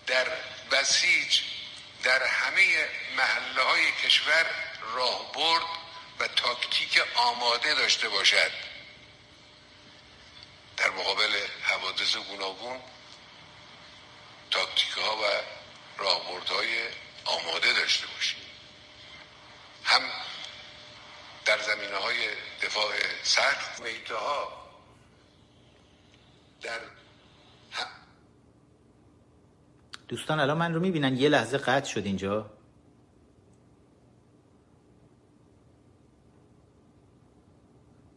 در 0.07 0.27
بسیج 0.72 1.41
در 2.03 2.23
همه 2.23 2.61
محله 3.17 3.61
های 3.61 3.91
کشور 4.05 4.45
راه 4.95 5.31
برد 5.34 5.85
و 6.19 6.27
تاکتیک 6.27 7.01
آماده 7.15 7.75
داشته 7.75 8.09
باشد. 8.09 8.51
در 10.77 10.89
مقابل 10.89 11.31
حوادث 11.63 12.15
گوناگون 12.15 12.79
تاکتیک 14.51 14.91
ها 14.91 15.17
و 15.17 15.23
راهبردهای 15.97 16.67
آماده 17.25 17.73
داشته 17.73 18.07
باشید 18.07 18.45
هم 19.83 20.01
در 21.45 21.61
زمینه 21.61 21.95
های 21.95 22.17
دفاع 22.61 22.93
سخت 23.23 23.81
میته 23.81 24.15
ها 24.15 24.65
در 26.61 26.79
دوستان 30.07 30.39
الان 30.39 30.57
من 30.57 30.73
رو 30.73 30.79
می‌بینن. 30.79 31.17
یه 31.17 31.29
لحظه 31.29 31.57
قطع 31.57 31.89
شد 31.89 32.05
اینجا. 32.05 32.55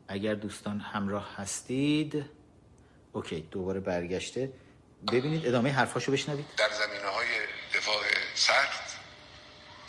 اگر 0.09 0.35
دوستان 0.35 0.80
همراه 0.80 1.36
هستید 1.36 2.24
اوکی 3.12 3.40
دوباره 3.40 3.80
برگشته. 3.80 4.52
ببینید 5.12 5.47
ادامه 5.47 5.72
حرفاشو 5.72 6.12
بشنوید. 6.12 6.47
در 6.56 6.68
زمینه 6.70 7.09
های 7.09 7.26
دفاع 7.74 8.02
سخت 8.35 8.98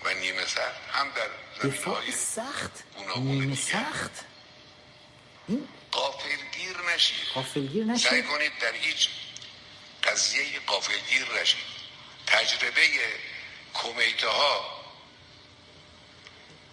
و 0.05 0.13
نیمه 0.13 0.45
سخت 0.45 0.81
هم 0.91 1.07
در 1.15 1.67
دفاع 1.67 2.11
سخت؟ 2.11 2.83
نیمه 3.17 3.55
سخت؟ 3.55 4.25
این 5.47 5.67
قافلگیر 5.91 6.77
نشید. 6.95 7.27
قافلگیر 7.33 7.85
نشید؟ 7.85 8.09
سعی 8.09 8.23
کنید 8.23 8.51
در 8.61 8.73
هیچ 8.73 9.09
قضیه 10.03 10.43
قافلگیر 10.67 11.41
نشید. 11.41 11.59
تجربه 12.27 12.81
کمیته 13.73 14.27
ها 14.27 14.78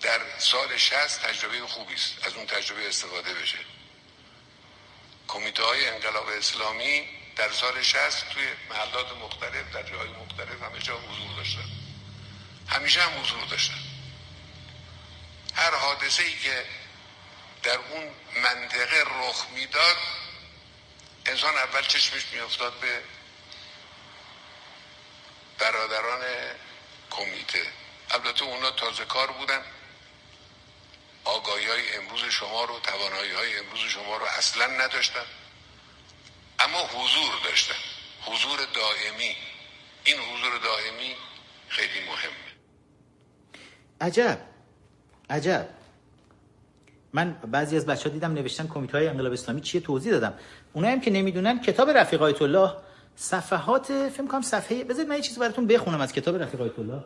در 0.07 0.21
سال 0.39 0.77
60 0.77 1.23
تجربه 1.23 1.67
خوبی 1.67 1.95
است. 1.95 2.27
از 2.27 2.35
اون 2.35 2.47
تجربه 2.47 2.89
استفاده 2.89 3.35
بشه. 3.35 3.59
کمیته 5.29 5.63
های 5.63 5.89
انقلاب 5.89 6.29
اسلامی 6.29 7.09
در 7.37 7.53
سال 7.53 7.83
60 7.83 8.29
توی 8.31 8.49
محلات 8.71 9.13
مختلف 9.13 9.73
در 9.73 9.83
جاهای 9.83 10.09
مختلف 10.09 10.63
همه 10.63 10.79
جا 10.79 10.99
حضور 10.99 11.37
داشتن. 11.37 11.65
همیشه 12.69 13.03
هم 13.03 13.21
حضور 13.21 13.45
داشتن. 13.45 13.79
هر 15.55 15.75
حادثه 15.75 16.23
ای 16.23 16.39
که 16.39 16.65
در 17.63 17.79
اون 17.79 18.15
منطقه 18.43 19.05
رخ 19.07 19.47
می‌داد 19.55 19.97
انسان 21.27 21.57
اول 21.57 21.83
چشمش 21.83 22.23
میافتاد 22.33 22.81
به 22.81 23.03
برادران 25.59 26.23
کمیته. 27.11 27.73
البته 28.11 28.45
اونا 28.45 28.71
تازه 28.71 29.05
کار 29.05 29.31
بودن. 29.33 29.65
آگاهی 31.27 31.67
های 31.67 31.97
امروز 31.99 32.21
شما 32.31 32.65
رو 32.65 32.75
توانایی 32.83 33.33
های 33.33 33.59
امروز 33.59 33.81
شما 33.81 34.17
رو 34.17 34.25
اصلا 34.39 34.67
نداشتن. 34.67 35.27
اما 36.59 36.79
حضور 36.79 37.33
داشتن. 37.45 37.81
حضور 38.23 38.59
دائمی. 38.59 39.33
این 40.05 40.17
حضور 40.17 40.53
دائمی 40.65 41.15
خیلی 41.69 42.01
مهمه. 42.07 42.47
عجب. 44.01 44.39
عجب. 45.31 45.69
من 47.13 47.33
بعضی 47.33 47.77
از 47.77 47.87
بچه 47.87 48.09
ها 48.09 48.09
دیدم 48.09 48.33
نوشتن 48.33 48.67
کمیته 48.67 48.99
های 48.99 49.09
انقلاب 49.09 49.33
اسلامی 49.33 49.61
چیه 49.61 49.81
توضیح 49.81 50.13
دادم. 50.13 50.35
اونایی 50.73 50.95
هم 50.95 51.01
که 51.01 51.11
نمی‌دونن 51.11 51.61
کتاب 51.61 51.91
رفیق 51.91 52.23
آیت 52.23 52.43
الله 52.43 52.77
صفحات 53.17 54.09
فکر 54.09 54.27
کنم 54.27 54.43
صفحه 54.43 54.85
بذارید 54.85 55.09
من 55.09 55.17
یه 55.17 55.23
چیزی 55.23 55.41
براتون 55.41 55.67
بخونم 55.67 56.01
از 56.01 56.13
کتاب 56.13 56.43
رفیق 56.43 56.61
آیت 56.61 56.79
الله 56.79 57.05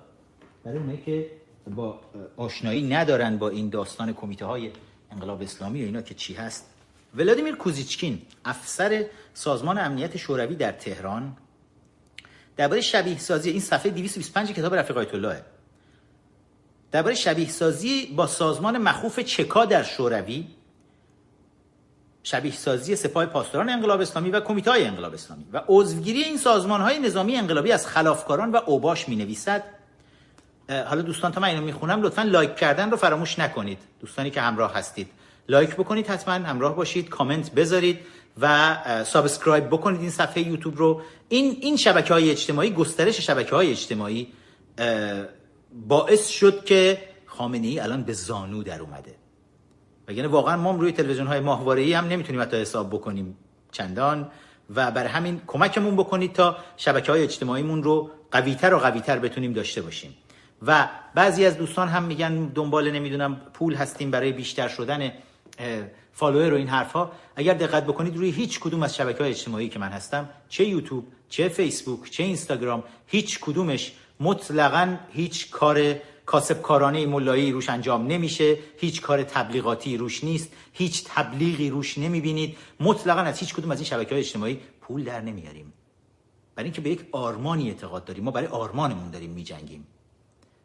برای 0.65 0.79
اونایی 0.79 1.03
که 1.07 1.31
با 1.67 2.01
آشنایی 2.37 2.89
ندارن 2.89 3.39
با 3.39 3.49
این 3.49 3.69
داستان 3.69 4.13
کمیته 4.13 4.45
های 4.47 4.71
انقلاب 5.13 5.43
اسلامی 5.43 5.83
و 5.83 5.85
اینا 5.85 6.03
که 6.03 6.15
چی 6.15 6.35
هست. 6.35 6.67
ولادیمیر 7.15 7.57
کوزیچکین 7.57 8.23
افسر 8.45 9.05
سازمان 9.35 9.79
امنیت 9.79 10.17
شوروی 10.17 10.55
در 10.55 10.73
تهران 10.73 11.37
درباره 12.57 12.81
شبیه 12.81 13.19
سازی 13.19 13.51
این 13.51 13.61
صفحه 13.61 13.91
225 13.91 14.53
کتاب 14.53 14.75
رفیق 14.75 14.97
آیت 14.97 15.15
الله 15.15 15.43
درباره 16.93 17.15
شبیه 17.15 17.49
سازی 17.49 18.07
با 18.07 18.27
سازمان 18.27 18.79
مخوف 18.79 19.21
چکا 19.21 19.65
در 19.65 19.83
شوروی 19.83 20.47
شبیه 22.23 22.53
سازی 22.53 22.97
سپاه 22.97 23.27
پاسداران 23.27 23.69
انقلاب 23.69 24.01
اسلامی 24.01 24.31
و 24.31 24.41
کمیته 24.41 24.71
های 24.71 24.85
انقلاب 24.85 25.15
اسلامی. 25.15 25.45
و 25.53 25.63
عضوگیری 25.69 26.23
این 26.23 26.37
سازمان 26.37 26.81
های 26.81 26.99
نظامی 26.99 27.37
انقلابی 27.37 27.73
از 27.73 27.87
خلافکاران 27.87 28.53
و 28.53 28.57
اوباش 28.67 29.09
می 29.09 29.17
نویسد 29.17 29.65
حالا 30.71 31.03
دوستان 31.03 31.33
تا 31.33 31.41
من 31.41 31.49
اینو 31.49 31.63
می‌خونم 31.63 32.03
لطفا 32.03 32.23
لایک 32.23 32.57
کردن 32.57 32.91
رو 32.91 32.97
فراموش 32.97 33.39
نکنید. 33.39 33.79
دوستانی 34.01 34.31
که 34.31 34.41
همراه 34.41 34.75
هستید 34.75 35.09
لایک 35.49 35.77
بکنید 35.77 36.07
حتما 36.07 36.35
همراه 36.35 36.77
باشید 36.77 37.09
کامنت 37.09 37.51
بذارید 37.51 37.99
و 38.41 38.77
subscribe 39.05 39.67
بکنید 39.67 40.01
این 40.01 40.11
صفحه 40.11 40.49
یوتیوب 40.49 40.79
رو. 40.79 41.03
این 41.29 41.57
این 41.61 41.77
شبکه 41.77 42.15
های 42.15 42.31
اجتماعی 42.31 42.71
گسترش 42.71 43.21
شبکه 43.21 43.57
های 43.57 43.71
اجتماعی 43.71 44.29
باعث 45.89 46.29
شد 46.29 46.65
که 46.65 46.99
خامنه 47.27 47.67
ای 47.67 47.81
الان 47.81 48.03
به 48.03 48.13
زانو 48.13 48.63
در 48.63 48.81
اومده. 48.81 49.15
وگرنه 50.09 50.29
واقعا 50.29 50.57
ما 50.57 50.71
روی 50.71 50.93
تلویزیون 50.93 51.27
های 51.27 51.41
ماهواره 51.41 51.83
ای 51.83 51.93
هم 51.93 52.09
نمی‌تونیم 52.09 52.43
حتی 52.43 52.57
حساب 52.57 52.91
بکنیم 52.91 53.37
چندان 53.73 54.31
و 54.75 54.91
برای 54.91 55.09
همین 55.09 55.41
کمکمون 55.47 55.97
بکنید 55.97 56.33
تا 56.33 56.57
شبکه 56.77 57.13
های 57.13 57.23
اجتماعیمون 57.23 57.83
رو 57.83 58.11
قویتر 58.31 58.75
و 58.75 58.79
قویتر 58.79 59.19
بتونیم 59.19 59.53
داشته 59.53 59.83
باشیم. 59.83 60.15
و 60.63 60.89
بعضی 61.15 61.45
از 61.45 61.59
دوستان 61.59 61.89
هم 61.89 62.03
میگن 62.03 62.47
دنبال 62.47 62.91
نمی‌دونم 62.91 63.41
پول 63.55 63.75
هستیم 63.75 64.11
برای 64.11 64.33
بیشتر 64.33 64.69
شدن 64.69 65.13
فالوور 66.13 66.53
و 66.53 66.57
این 66.57 66.69
حرفها. 66.69 67.13
اگر 67.37 67.55
دقت 67.55 67.85
بکنید 67.85 68.17
روی 68.17 68.31
هیچ 68.31 68.61
کدوم 68.61 68.83
از 68.83 68.97
شبکه 68.97 69.19
های 69.19 69.31
اجتماعی 69.31 69.69
که 69.69 69.79
من 69.79 69.89
هستم 69.89 70.29
چه 70.49 70.65
یوتیوب 70.65 71.07
چه 71.29 71.49
فیسبوک 71.49 72.11
چه 72.11 72.23
اینستاگرام 72.23 72.85
هیچ 73.07 73.41
کدومش 73.41 73.93
مطلقا 74.21 74.97
هیچ 75.13 75.51
کار 75.51 75.95
کاسب 76.27 76.63
کارانه 76.63 77.07
ملایی 77.07 77.53
روش 77.53 77.69
انجام 77.69 78.07
نمیشه 78.07 78.59
هیچ 78.79 79.03
کار 79.03 79.23
تبلیغاتی 79.23 79.97
روش 79.97 80.25
نیست 80.25 80.53
هیچ 80.73 81.05
تبلیغی 81.07 81.71
روش 81.71 81.99
نمی‌بینید. 81.99 82.57
مطلقا 82.81 83.21
از 83.21 83.39
هیچ 83.39 83.55
کدوم 83.55 83.71
از 83.71 83.79
این 83.79 83.87
شبکه 83.87 84.11
های 84.11 84.19
اجتماعی 84.19 84.61
پول 84.81 85.05
در 85.05 85.21
نمیاریم 85.21 85.73
برای 86.55 86.67
اینکه 86.67 86.81
به 86.81 86.91
یک 86.91 87.01
آرمانی 87.13 87.69
اعتقاد 87.69 88.05
داریم. 88.05 88.25
ما 88.25 88.31
برای 88.31 88.49
آرمانمون 88.49 89.11
داریم 89.11 89.31
میجنگیم. 89.31 89.87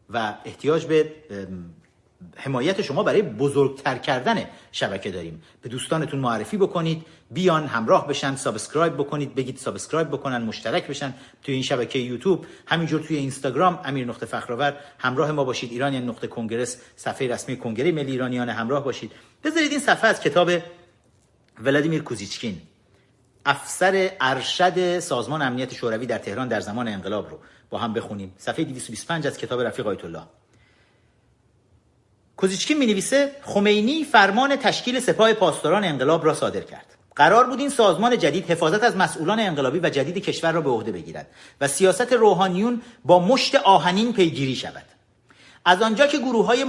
و 0.10 0.34
احتیاج 0.46 0.86
به 0.86 1.14
حمایت 2.36 2.82
شما 2.82 3.04
برای 3.04 3.22
بزرگتر 3.22 3.98
کردن 3.98 4.46
شبکه 4.72 5.12
داریم. 5.12 5.42
به 5.62 5.70
دوستانتون 5.70 6.20
معرفی 6.20 6.58
بکنید 6.58 7.06
بیان 7.32 7.66
همراه 7.68 8.08
بشن 8.08 8.36
subscribe 8.36 8.94
بکنید 8.94 9.36
بگید 9.36 9.58
subscribe 9.58 10.08
بکنن 10.08 10.44
مشترک 10.44 10.88
بشن 10.88 11.14
توی 11.44 11.54
این 11.54 11.64
شبکه 11.64 12.00
یوتیوب. 12.00 12.46
همینجور 12.68 13.02
توی 13.02 13.18
اینستاگرام 13.18 13.80
امیر 13.86 14.08
نقطه 14.08 14.26
فخرآور. 14.26 14.78
همراه 15.00 15.32
ما 15.32 15.44
باشید. 15.44 15.72
ایرانیان 15.72 16.04
نقطه 16.04 16.28
congress 16.28 16.78
صفحه 16.96 17.28
رسمی 17.28 17.58
کنگره 17.58 17.92
ملی 17.92 18.12
ایرانیان 18.12 18.50
همراه 18.50 18.84
باشید. 18.84 19.12
بذارید 19.44 19.72
این 19.72 19.80
صفحه 19.80 20.08
از 20.10 20.22
کتاب 20.22 20.52
ولادیمیر 21.64 22.04
کوزیچکین 22.04 22.62
افسر 23.46 24.12
ارشد 24.22 25.00
سازمان 25.00 25.42
امنیت 25.42 25.74
شوروی 25.74 26.06
در 26.06 26.18
تهران 26.18 26.48
در 26.48 26.60
زمان 26.60 26.88
انقلاب 26.88 27.30
رو. 27.30 27.40
هم 27.78 27.94
بخونیم. 27.94 28.34
صفحه 28.38 28.64
225 28.64 29.28
از 29.28 29.38
کتاب 29.38 29.62
رفیق 29.62 29.88
آیت 29.88 30.06
الله 30.06 30.24
کوزیچکین 32.38 32.78
می 32.78 32.86
نویسه 32.86 33.32
خمینی 33.42 34.04
فرمان 34.04 34.56
تشکیل 34.56 35.00
سپاه 35.00 35.34
پاسداران 35.34 35.84
انقلاب 35.84 36.26
را 36.26 36.34
صادر 36.34 36.62
کرد. 36.62 36.86
قرار 37.16 37.48
بود 37.48 37.60
این 37.60 37.70
سازمان 37.70 38.18
جدید 38.18 38.52
حفاظت 38.52 38.84
از 38.84 38.98
مسئولان 38.98 39.40
انقلابی 39.40 39.80
و 39.80 39.90
جدید 39.90 40.18
کشور 40.18 40.52
را 40.52 40.62
به 40.62 40.70
عهده 40.70 40.92
بگیرد 40.92 41.28
و 41.62 41.68
سیاست 41.68 42.14
روحانیون 42.14 42.82
با 43.06 43.20
مشت 43.20 43.56
آهنین 43.56 44.14
پیگیری 44.14 44.56
شود. 44.56 44.95
از 45.68 45.82
آنجا 45.82 46.08
که 46.08 46.18
گروه 46.18 46.46
های 46.46 46.64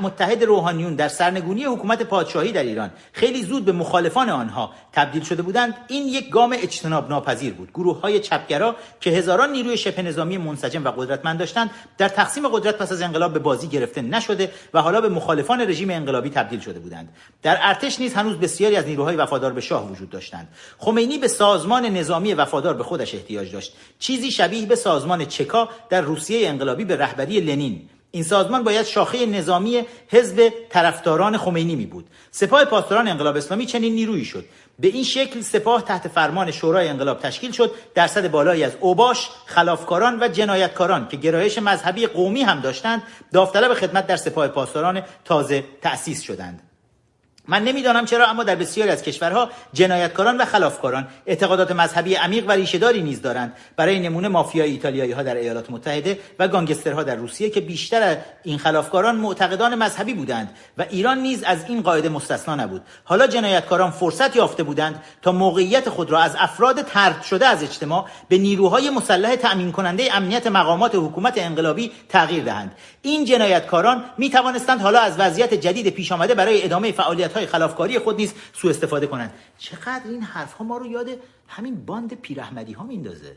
متحد 0.00 0.44
روحانیون 0.44 0.94
در 0.94 1.08
سرنگونی 1.08 1.64
حکومت 1.64 2.02
پادشاهی 2.02 2.52
در 2.52 2.62
ایران 2.62 2.90
خیلی 3.12 3.42
زود 3.42 3.64
به 3.64 3.72
مخالفان 3.72 4.30
آنها 4.30 4.70
تبدیل 4.92 5.22
شده 5.22 5.42
بودند 5.42 5.74
این 5.88 6.08
یک 6.08 6.30
گام 6.30 6.56
اجتناب 6.58 7.08
ناپذیر 7.08 7.54
بود. 7.54 7.70
گروه 7.70 8.00
های 8.00 8.20
چپگرا 8.20 8.76
که 9.00 9.10
هزاران 9.10 9.52
نیروی 9.52 9.76
شبه 9.76 10.02
نظامی 10.02 10.38
منسجم 10.38 10.84
و 10.84 10.88
قدرتمند 10.88 11.38
داشتند 11.38 11.70
در 11.98 12.08
تقسیم 12.08 12.48
قدرت 12.48 12.78
پس 12.78 12.92
از 12.92 13.02
انقلاب 13.02 13.32
به 13.32 13.38
بازی 13.38 13.68
گرفته 13.68 14.02
نشده 14.02 14.50
و 14.74 14.82
حالا 14.82 15.00
به 15.00 15.08
مخالفان 15.08 15.60
رژیم 15.60 15.90
انقلابی 15.90 16.30
تبدیل 16.30 16.60
شده 16.60 16.78
بودند. 16.78 17.08
در 17.42 17.58
ارتش 17.60 18.00
نیز 18.00 18.14
هنوز 18.14 18.36
بسیاری 18.36 18.76
از 18.76 18.86
نیروهای 18.86 19.16
وفادار 19.16 19.52
به 19.52 19.60
شاه 19.60 19.90
وجود 19.90 20.10
داشتند. 20.10 20.48
خمینی 20.78 21.18
به 21.18 21.28
سازمان 21.28 21.86
نظامی 21.86 22.34
وفادار 22.34 22.74
به 22.74 22.84
خودش 22.84 23.14
احتیاج 23.14 23.52
داشت. 23.52 23.72
چیزی 23.98 24.30
شبیه 24.30 24.66
به 24.66 24.76
سازمان 24.76 25.24
چکا 25.24 25.68
در 25.90 26.00
روسیه 26.00 26.48
انقلابی 26.48 26.84
به 26.84 26.96
رهبری 26.96 27.40
لنین 27.40 27.88
این 28.14 28.22
سازمان 28.22 28.64
باید 28.64 28.86
شاخه 28.86 29.26
نظامی 29.26 29.82
حزب 30.08 30.52
طرفداران 30.70 31.38
خمینی 31.38 31.76
می 31.76 31.86
بود. 31.86 32.06
سپاه 32.30 32.64
پاسداران 32.64 33.08
انقلاب 33.08 33.36
اسلامی 33.36 33.66
چنین 33.66 33.94
نیرویی 33.94 34.24
شد. 34.24 34.44
به 34.78 34.88
این 34.88 35.04
شکل 35.04 35.40
سپاه 35.40 35.84
تحت 35.84 36.08
فرمان 36.08 36.50
شورای 36.50 36.88
انقلاب 36.88 37.20
تشکیل 37.20 37.52
شد. 37.52 37.74
درصد 37.94 38.30
بالایی 38.30 38.64
از 38.64 38.72
اوباش 38.80 39.28
خلافکاران 39.46 40.22
و 40.22 40.28
جنایتکاران 40.28 41.08
که 41.08 41.16
گرایش 41.16 41.58
مذهبی 41.58 42.06
قومی 42.06 42.42
هم 42.42 42.60
داشتند 42.60 43.02
داوطلب 43.32 43.74
خدمت 43.74 44.06
در 44.06 44.16
سپاه 44.16 44.48
پاسداران 44.48 45.02
تازه 45.24 45.64
تأسیس 45.82 46.22
شدند. 46.22 46.71
من 47.48 47.64
نمی‌دانم 47.64 48.04
چرا 48.04 48.26
اما 48.26 48.44
در 48.44 48.54
بسیاری 48.54 48.90
از 48.90 49.02
کشورها 49.02 49.50
جنایتکاران 49.72 50.36
و 50.36 50.44
خلافکاران 50.44 51.06
اعتقادات 51.26 51.72
مذهبی 51.72 52.14
عمیق 52.14 52.44
و 52.48 52.52
ریشهداری 52.52 53.02
نیز 53.02 53.22
دارند. 53.22 53.56
برای 53.76 53.98
نمونه 53.98 54.28
مافیای 54.28 54.70
ایتالیایی 54.70 55.12
ها 55.12 55.22
در 55.22 55.34
ایالات 55.34 55.70
متحده 55.70 56.18
و 56.38 56.48
گانگسترها 56.48 57.02
در 57.02 57.16
روسیه 57.16 57.50
که 57.50 57.60
بیشتر 57.60 58.16
این 58.42 58.58
خلافکاران 58.58 59.16
معتقدان 59.16 59.74
مذهبی 59.74 60.14
بودند 60.14 60.50
و 60.78 60.84
ایران 60.90 61.18
نیز 61.18 61.42
از 61.42 61.58
این 61.68 61.82
قاعده 61.82 62.08
مستثنا 62.08 62.54
نبود. 62.54 62.82
حالا 63.04 63.26
جنایتکاران 63.26 63.90
فرصت 63.90 64.36
یافته 64.36 64.62
بودند 64.62 65.02
تا 65.22 65.32
موقعیت 65.32 65.88
خود 65.88 66.10
را 66.10 66.20
از 66.20 66.36
افراد 66.38 66.82
ترد 66.82 67.22
شده 67.22 67.46
از 67.46 67.62
اجتماع 67.62 68.06
به 68.28 68.38
نیروهای 68.38 68.90
مسلح 68.90 69.36
تأمین 69.36 69.72
کننده 69.72 70.16
امنیت 70.16 70.46
مقامات 70.46 70.94
حکومت 70.94 71.34
انقلابی 71.36 71.92
تغییر 72.08 72.44
دهند. 72.44 72.72
این 73.02 73.24
جنایتکاران 73.24 74.04
می 74.18 74.30
توانستند 74.30 74.80
حالا 74.80 75.00
از 75.00 75.20
وضعیت 75.20 75.54
جدید 75.54 75.88
پیش 75.88 76.12
آمده 76.12 76.34
برای 76.34 76.64
ادامه 76.64 76.92
فعالیت 76.92 77.32
های 77.32 77.46
خلافکاری 77.46 77.98
خود 77.98 78.16
نیز 78.16 78.34
سوء 78.52 78.70
استفاده 78.70 79.06
کنند. 79.06 79.34
چقدر 79.58 80.02
این 80.04 80.22
حرف 80.22 80.52
ها 80.52 80.64
ما 80.64 80.76
رو 80.76 80.86
یاد 80.86 81.08
همین 81.48 81.84
باند 81.84 82.14
پیرحمدی 82.14 82.72
ها 82.72 82.84
میندازه 82.84 83.36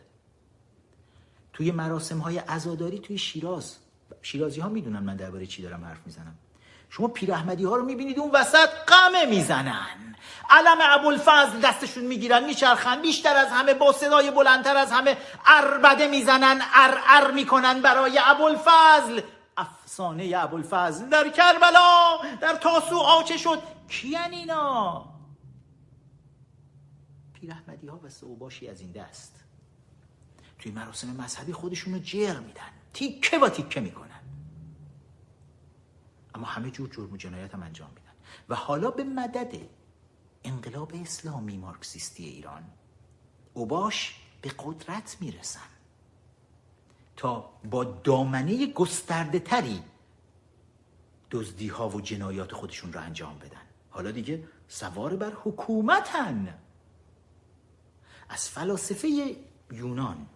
توی 1.54 1.72
مراسم 1.72 2.18
های 2.18 2.38
عزاداری 2.38 3.00
توی 3.00 3.18
شیراز. 3.18 3.76
شیرازی 4.22 4.62
ها 4.62 4.70
می‌دونن 4.70 5.00
من 5.00 5.16
درباره 5.16 5.46
چی 5.46 5.62
دارم 5.62 5.86
حرف 5.86 6.00
می‌زنم. 6.06 6.36
شما 6.90 7.08
پیرحمدی 7.08 7.64
ها 7.64 7.76
رو 7.76 7.86
می‌بینید 7.86 8.20
اون 8.20 8.32
وسط 8.32 8.70
قمه 8.88 9.26
می‌زنن. 9.26 10.16
علم 10.50 10.78
ابوالفضل 10.82 11.60
دستشون 11.64 12.04
می‌گیرن 12.04 12.44
میچرخن 12.44 13.02
بیشتر 13.02 13.36
از 13.36 13.48
همه 13.48 13.74
با 13.74 13.92
صدای 13.92 14.32
بلندتر 14.32 14.78
از 14.78 14.92
همه 14.92 15.18
اربده 15.46 16.08
می‌زنن 16.08 16.62
ار 16.74 17.00
ار 17.10 17.32
می‌کنن 17.32 17.82
برای 17.82 18.20
ابوالفضل. 18.26 19.22
افسانه 19.96 20.32
ابوالفضل 20.38 21.10
در 21.10 21.30
کربلا 21.30 22.18
در 22.42 22.56
تاسو 22.56 22.98
آچه 22.98 23.38
شد. 23.38 23.64
کیان 23.88 24.32
اینا؟ 24.32 25.06
پیرحمدی 27.34 27.88
ها 27.88 28.00
و 28.04 28.10
سوباشی 28.10 28.68
از 28.68 28.82
این 28.82 28.92
دست. 28.92 29.44
توی 30.60 30.72
مراسم 30.72 31.08
مذهبی 31.08 31.54
خودشون 31.54 31.94
رو 31.94 32.00
جر 32.00 32.40
میدن. 32.40 32.70
تیکه 32.94 33.40
با 33.40 33.50
تیکه 33.50 33.80
می‌کنن. 33.80 34.22
اما 36.36 36.46
همه 36.46 36.72
جور 36.72 36.90
جرم 36.90 37.14
و 37.14 37.18
جنایت 37.18 37.54
هم 37.54 37.64
انجام 37.64 37.90
میدن. 37.90 38.14
و 38.50 38.56
حالا 38.56 38.92
به 38.92 39.04
مدد 39.04 39.54
انقلاب 40.44 40.92
اسلامی 40.96 41.58
مارکسیستی 41.58 42.26
ایران 42.26 42.64
اوباش 43.54 44.16
به 44.42 44.52
قدرت 44.60 45.18
می‌رسن. 45.20 45.75
تا 47.18 47.50
با 47.64 47.84
دامنه 47.84 48.74
گسترده 48.74 49.40
تری 49.40 49.84
دزدی 51.32 51.68
ها 51.68 51.90
و 51.90 52.02
جنایات 52.02 52.54
خودشون 52.54 52.94
رو 52.94 53.02
انجام 53.02 53.40
بدن. 53.40 53.62
حالا 53.90 54.12
دیگه 54.12 54.48
سوار 54.68 55.16
بر 55.16 55.34
حکومتن. 55.44 56.60
از 58.30 58.50
فلاسفه 58.50 59.36
یونان. 59.72 60.28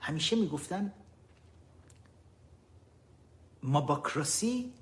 همیشه 0.00 0.36
می‌گفتن 0.36 0.92
ماباکراسی 3.62 4.72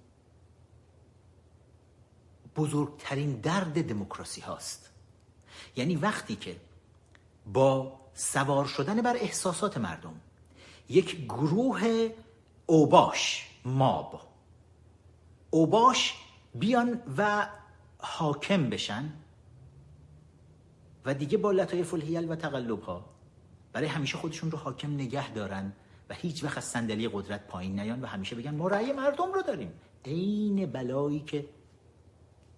بزرگترین 2.57 3.41
درد 3.41 3.89
دموکراسی 3.89 4.41
هاست. 4.41 4.91
یعنی 5.77 5.97
وقتی 5.97 6.37
که 6.37 6.61
با 7.53 8.01
سوار 8.15 8.65
شدن 8.65 9.03
بر 9.03 9.17
احساسات 9.17 9.79
مردم. 9.79 10.21
یک 10.89 11.25
گروه 11.25 12.11
اوباش 12.67 13.49
ماب. 13.65 14.21
اوباش 15.51 16.15
بیان 16.55 17.03
و 17.17 17.49
حاکم 17.99 18.71
بشن 18.71 19.13
و 21.05 21.15
دیگه 21.15 21.39
با 21.39 21.53
لطایف 21.53 21.95
الهیل 21.95 22.31
و 22.31 22.37
تقلب 22.37 22.83
ها 22.83 23.05
برای 23.73 23.87
همیشه 23.89 24.19
خودشون 24.19 24.51
رو 24.51 24.59
حاکم 24.59 24.95
نگه 24.95 25.31
دارن 25.31 25.73
و 26.11 26.15
هیچ 26.15 26.45
وقت 26.45 26.59
از 26.59 26.65
صندلی 26.65 27.09
قدرت 27.09 27.47
پایین 27.47 27.81
نیان 27.81 28.01
و 28.01 28.07
همیشه 28.07 28.37
بگن 28.37 28.55
ما 28.55 28.69
رأی 28.69 28.93
مردم 28.93 29.33
رو 29.33 29.43
داریم. 29.43 29.73
عین 30.05 30.67
بلایی 30.67 31.21
که 31.21 31.49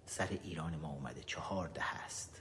سر 0.05 0.39
ایران 0.43 0.75
ما 0.75 0.89
اومده 0.89 1.23
چهارده 1.23 1.81
هست 1.83 2.40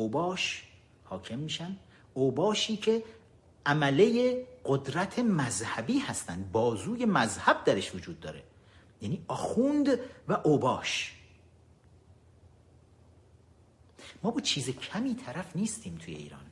اوباش 0.00 0.64
حاکم 1.04 1.38
میشن. 1.38 1.76
اوباشی 2.14 2.76
که 2.76 3.04
عمله 3.66 4.46
قدرت 4.64 5.18
مذهبی 5.18 5.98
هستند 5.98 6.52
بازوی 6.52 7.04
مذهب 7.04 7.64
درش 7.64 7.94
وجود 7.94 8.20
داره. 8.20 8.42
یعنی 9.00 9.24
آخوند 9.28 10.00
و 10.28 10.32
اوباش 10.44 11.16
ما 14.22 14.30
با 14.30 14.40
چیز 14.40 14.70
کمی 14.70 15.14
طرف 15.14 15.56
نیستیم 15.56 15.98
توی 15.98 16.14
ایران. 16.14 16.46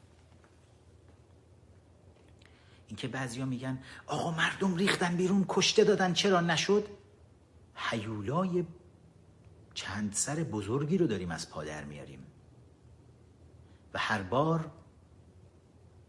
اینکه 2.89 3.09
بعضیا 3.09 3.45
میگن 3.45 3.79
آقا 4.07 4.31
مردم 4.31 4.77
ریختن 4.77 5.17
بیرون 5.17 5.45
کشته 5.49 5.85
دادن 5.85 6.13
چرا 6.13 6.41
نشد؟ 6.41 6.89
حیولای 7.75 8.65
چند 9.75 10.13
سر 10.13 10.35
بزرگی 10.35 10.99
رو 10.99 11.07
داریم 11.07 11.31
از 11.31 11.51
پادر 11.51 11.85
میاریم. 11.85 12.28
هر 13.99 14.23
بار 14.23 14.71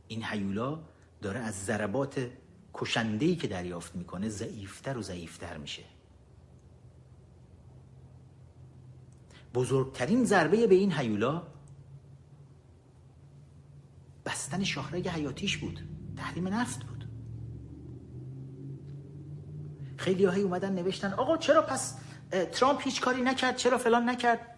این 0.07 0.23
حیولا 0.23 0.79
داره 1.21 1.39
از 1.39 1.65
ضربات 1.65 2.29
کشندهی 2.73 3.35
که 3.35 3.47
دریافت 3.47 3.95
می‌کنه 3.95 4.29
ضعیفتر 4.29 4.97
و 4.97 5.01
ضعیفتر 5.01 5.57
میشه. 5.57 5.83
بزرگترین 9.53 10.25
ضربه 10.25 10.67
به 10.67 10.75
این 10.75 10.91
حیولا 10.91 11.43
بستن 14.25 14.63
شاهرگ 14.63 15.07
حیاتیش 15.07 15.57
بود. 15.57 15.79
تحریم 16.17 16.47
نفت 16.47 16.83
بود. 16.83 17.09
خیلی 19.97 20.25
هایی 20.25 20.43
اومدن 20.43 20.73
نوشتن 20.73 21.13
آقا 21.13 21.37
چرا 21.37 21.61
پس 21.61 21.97
ترامپ 22.51 22.81
هیچ 22.81 23.01
کاری 23.01 23.21
نکرد؟ 23.21 23.55
چرا 23.55 23.77
فلان 23.77 24.09
نکرد؟ 24.09 24.48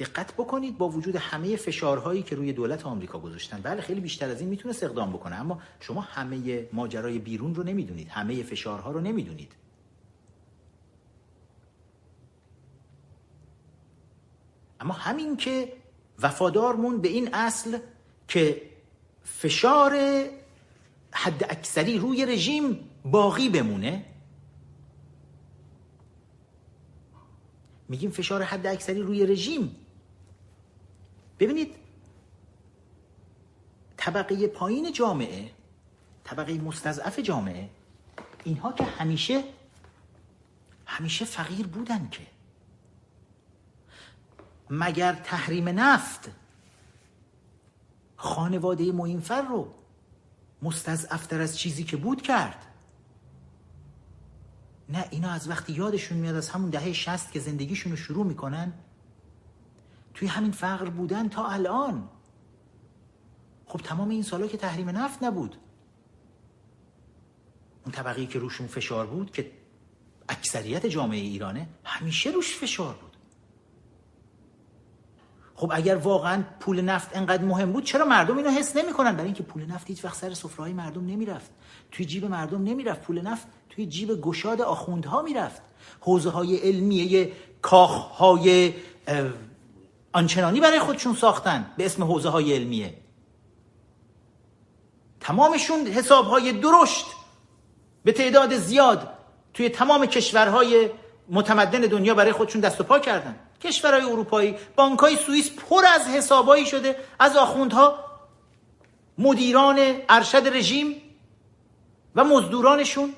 دقت 0.00 0.32
بکنید 0.34 0.78
با 0.78 0.88
وجود 0.88 1.16
همه 1.16 1.56
فشارهایی 1.56 2.22
که 2.22 2.36
روی 2.36 2.52
دولت 2.52 2.86
آمریکا 2.86 3.18
گذاشتن. 3.18 3.60
بله 3.60 3.80
خیلی 3.80 4.00
بیشتر 4.00 4.30
از 4.30 4.40
این 4.40 4.50
می‌تونه 4.50 4.74
اقدام 4.82 5.12
بکنه 5.12 5.36
اما 5.36 5.60
شما 5.80 6.00
همه 6.00 6.68
ماجرای 6.72 7.18
بیرون 7.18 7.54
رو 7.54 7.62
نمی‌دونید. 7.62 8.08
همه 8.08 8.42
فشارها 8.42 8.90
رو 8.90 9.00
نمی‌دونید. 9.00 9.52
اما 14.80 14.94
همین 14.94 15.36
که 15.36 15.72
وفادار 16.18 16.76
موند 16.76 17.02
به 17.02 17.08
این 17.08 17.34
اصل 17.34 17.78
که 18.28 18.62
فشار 19.24 19.92
حد 21.12 21.44
اکثری 21.50 21.98
روی 21.98 22.26
رژیم 22.26 22.88
باقی 23.04 23.48
بمونه 23.48 24.04
میگیم 27.88 28.10
فشار 28.10 28.42
حد 28.42 28.66
اکثری 28.66 29.02
روی 29.02 29.26
رژیم 29.26 29.76
ببینید 31.40 31.74
طبقه 33.96 34.46
پایین 34.46 34.92
جامعه 34.92 35.50
طبقه 36.24 36.52
مستضعف 36.52 37.18
جامعه 37.18 37.70
اینها 38.44 38.72
که 38.72 38.84
همیشه 38.84 39.44
همیشه 40.86 41.24
فقیر 41.24 41.66
بودن 41.66 42.08
که. 42.08 42.26
مگر 44.70 45.12
تحریم 45.12 45.68
نفت 45.68 46.30
خانواده 48.16 48.92
موینفر 48.92 49.42
رو 49.42 49.74
مستضعفتر 50.62 51.40
از 51.40 51.58
چیزی 51.58 51.84
که 51.84 51.96
بود 51.96 52.22
کرد؟ 52.22 52.66
نه 54.88 55.04
اینا 55.10 55.30
از 55.30 55.48
وقتی 55.48 55.72
یادشون 55.72 56.18
میاد 56.18 56.34
از 56.34 56.48
همون 56.48 56.70
دهه 56.70 56.92
شست 56.92 57.32
که 57.32 57.40
زندگیشون 57.40 57.92
رو 57.92 57.96
شروع 57.96 58.26
می‌کنن 58.26 58.72
توی 60.14 60.28
همین 60.28 60.52
فقر 60.52 60.88
بودن 60.88 61.28
تا 61.28 61.46
الان. 61.46 62.08
خب 63.66 63.78
تمام 63.78 64.08
این 64.08 64.22
سالا 64.22 64.46
که 64.46 64.56
تحریم 64.56 64.88
نفت 64.88 65.22
نبود. 65.22 65.56
اون 67.84 67.92
طبقی 67.92 68.26
که 68.26 68.38
روشون 68.38 68.66
فشار 68.66 69.06
بود 69.06 69.30
که 69.30 69.52
اکثریت 70.28 70.86
جامعه 70.86 71.20
ایرانه 71.20 71.68
همیشه 71.84 72.30
روش 72.30 72.56
فشار 72.56 72.94
بود. 72.94 73.16
خب 75.54 75.70
اگر 75.74 75.96
واقعا 75.96 76.44
پول 76.60 76.80
نفت 76.80 77.16
انقدر 77.16 77.44
مهم 77.44 77.72
بود 77.72 77.84
چرا 77.84 78.04
مردم 78.04 78.36
اینو 78.36 78.50
حس 78.50 78.76
نمی‌کنن؟ 78.76 79.12
برای 79.12 79.24
اینکه 79.24 79.42
پول 79.42 79.66
نفت 79.66 79.86
هیچ 79.86 80.04
وقت 80.04 80.16
سر 80.16 80.34
سفره‌های 80.34 80.72
مردم 80.72 81.06
نمی‌رفت. 81.06 81.50
توی 81.90 82.06
جیب 82.06 82.24
مردم 82.24 82.62
نمی‌رفت 82.62 83.00
پول 83.00 83.20
نفت 83.20 83.46
توی 83.70 83.86
جیب 83.86 84.20
گشاد 84.20 84.60
آخوندها 84.60 85.22
می‌رفت. 85.22 85.62
حوزه 86.00 86.30
های 86.30 86.56
علمیه 86.56 87.32
کاخ 87.62 87.92
های 87.92 88.74
آنچنانی 90.12 90.60
برای 90.60 90.78
خودشون 90.78 91.14
ساختن 91.14 91.70
به 91.76 91.84
اسم 91.86 92.04
حوزه 92.04 92.28
های 92.28 92.54
علمیه. 92.54 92.94
تمامشون 95.20 95.86
حساب 95.86 96.26
های 96.26 96.52
درشت 96.52 97.06
به 98.04 98.12
تعداد 98.12 98.56
زیاد 98.56 99.08
توی 99.54 99.68
تمام 99.68 100.06
کشورهای 100.06 100.90
متمدن 101.28 101.80
دنیا 101.80 102.14
برای 102.14 102.32
خودشون 102.32 102.60
دست 102.60 102.80
و 102.80 102.84
پا 102.84 102.98
کردن. 102.98 103.36
کشورهای 103.62 104.02
اروپایی 104.02 104.56
بانکهای 104.76 105.16
سوئیس 105.16 105.50
پر 105.50 105.84
از 105.94 106.02
حسابایی 106.02 106.66
شده 106.66 106.96
از 107.18 107.36
آخوندها. 107.36 108.04
مدیران 109.18 109.78
ارشد 110.08 110.48
رژیم 110.48 111.02
و 112.14 112.24
مزدورانشون 112.24 113.14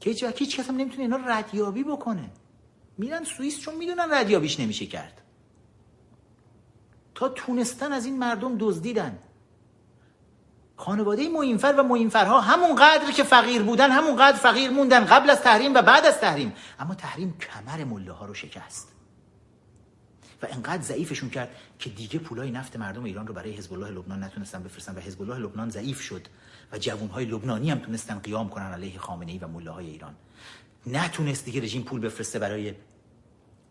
که 0.00 0.10
هیچ 0.10 0.24
هیچ 0.36 0.60
کس 0.60 0.68
هم 0.68 0.76
نمی‌تونه 0.76 1.02
اینا 1.02 1.16
ردیابی 1.16 1.84
بکنه. 1.84 2.30
میرن 2.98 3.24
سوئیس 3.24 3.60
چون 3.60 3.74
می‌دونن 3.74 4.08
ردیابیش 4.10 4.60
نمیشه 4.60 4.86
کرد. 4.86 5.23
تا 7.14 7.28
تونستن 7.28 7.92
از 7.92 8.06
این 8.06 8.18
مردم 8.18 8.56
دزدیدن. 8.58 9.18
خانواده 10.76 11.28
موینفر 11.28 11.74
و 11.78 11.82
موینفرها 11.82 12.40
همون 12.40 12.74
قدر 12.74 13.12
که 13.12 13.22
فقیر 13.22 13.62
بودن 13.62 13.90
همون 13.90 14.16
قدر 14.16 14.36
فقیر 14.36 14.70
موندن 14.70 15.04
قبل 15.04 15.30
از 15.30 15.40
تحریم 15.40 15.74
و 15.74 15.82
بعد 15.82 16.06
از 16.06 16.18
تحریم. 16.18 16.52
اما 16.78 16.94
تحریم 16.94 17.38
کمر 17.38 17.84
مله 17.84 18.12
ها 18.12 18.26
رو 18.26 18.34
شکست. 18.34 18.94
و 20.42 20.46
انقدر 20.50 20.82
ضعیفشون 20.82 21.30
کرد 21.30 21.48
که 21.78 21.90
دیگه 21.90 22.18
پولای 22.18 22.50
نفت 22.50 22.76
مردم 22.76 23.04
ایران 23.04 23.26
رو 23.26 23.34
برای 23.34 23.52
حزب 23.52 23.72
الله 23.72 23.90
لبنان 23.90 24.24
نتونستن 24.24 24.62
بفرستن 24.62 24.94
و 24.94 25.00
حزب 25.00 25.22
الله 25.22 25.38
لبنان 25.38 25.70
ضعیف 25.70 26.00
شد 26.00 26.26
و 26.72 26.78
جوانهای 26.78 27.24
لبنانی 27.24 27.70
هم 27.70 27.78
تونستن 27.78 28.18
قیام 28.18 28.48
کنن 28.48 28.72
علیه 28.72 28.98
خامنه 28.98 29.32
ای 29.32 29.38
و 29.38 29.48
مله 29.48 29.70
های 29.70 29.86
ایران. 29.86 30.14
نتونست 30.86 31.44
دیگه 31.44 31.60
رژیم 31.60 31.82
پول 31.82 32.00
بفرسته 32.00 32.38
برای 32.38 32.74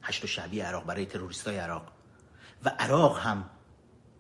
هشت 0.02 0.26
شعبی 0.26 0.60
عراق 0.60 0.86
برای 0.86 1.06
تروریستای 1.06 1.58
عراق. 1.58 1.93
و 2.66 2.70
عراق 2.70 3.20
هم 3.20 3.50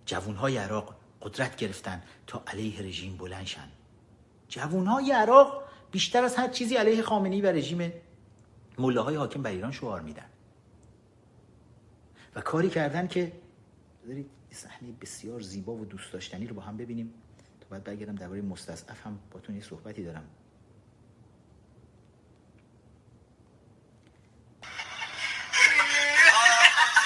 جوانهای 0.05 0.57
عراق 0.57 0.95
قدرت 1.21 1.55
گرفتن 1.55 2.03
تا 2.27 2.43
علیه 2.47 2.81
رژیم 2.81 3.17
بلند 3.17 3.45
شن. 3.45 3.69
جوانهای 4.47 5.11
عراق 5.11 5.63
بیشتر 5.91 6.23
از 6.23 6.35
هر 6.35 6.47
چیزی 6.47 6.75
علیه 6.75 7.01
خامنه‌ای 7.01 7.41
و 7.41 7.51
رژیم 7.51 7.93
مله 8.77 9.01
های 9.01 9.15
حاکم 9.15 9.41
بر 9.41 9.51
ایران 9.51 9.71
شعار 9.71 10.01
میدن. 10.01 10.25
و 12.35 12.41
کاری 12.41 12.69
کردن 12.69 13.07
که 13.07 13.31
بذارید 14.03 14.29
صحنه 14.51 14.91
بسیار 15.01 15.41
زیبا 15.41 15.73
و 15.73 15.85
دوست 15.85 16.13
داشتنی 16.13 16.47
رو 16.47 16.55
با 16.55 16.61
هم 16.61 16.77
ببینیم. 16.77 17.13
تا 17.61 17.67
بعد 17.69 17.83
برگردم 17.83 18.15
درباره 18.15 18.41
مستضعف 18.41 19.05
هم 19.05 19.19
باتون 19.31 19.55
یه 19.55 19.61
صحبتی 19.61 20.03
دارم. 20.03 20.23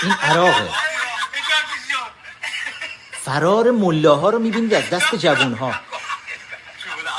این 0.03 0.11
عراقه. 0.11 0.96
فرار 3.27 3.71
ملاها 3.71 4.29
رو 4.29 4.39
می‌بینید 4.39 4.73
از 4.73 4.89
دست 4.89 5.15
جوون 5.15 5.53
ها 5.53 5.73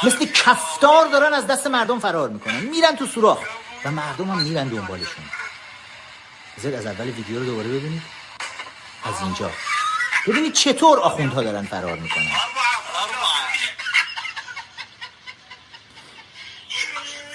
مثل 0.03 0.27
کفتار 0.27 1.09
دارن 1.13 1.35
از 1.35 1.47
دست 1.47 1.67
مردم 1.67 1.99
فرار 1.99 2.29
می‌کنن. 2.29 2.61
میرن 2.61 2.97
تو 2.97 3.07
سوراخ. 3.07 3.39
و 3.85 3.91
مردم 3.91 4.31
هم 4.31 4.39
میرن 4.39 4.69
دنبالشون. 4.69 5.25
زد 6.57 6.75
از 6.75 6.87
اول 6.87 7.05
ویدیو 7.05 7.39
رو 7.39 7.45
دوباره 7.45 7.69
ببینید. 7.69 8.03
از 9.05 9.15
اینجا. 9.23 9.51
ببینید 10.29 10.53
چطور 10.53 10.99
آخوندها 10.99 11.43
دارن 11.43 11.65
فرار 11.65 11.99
می‌کنن. 11.99 12.31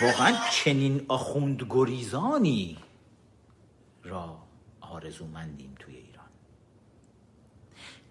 واقعا 0.01 0.37
چنین 0.51 1.05
آخوند 1.07 1.67
گریزانی 1.69 2.77
را 4.03 4.37
آرزومندیم 4.81 5.75
توی 5.79 6.02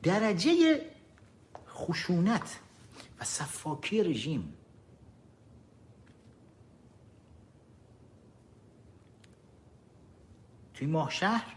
درجه 0.03 0.81
خشونت 1.69 2.59
و 3.20 3.24
صفاکی 3.24 4.03
رژیم. 4.03 4.55
توی 10.74 10.87
ماه 10.87 11.11
شهر 11.11 11.57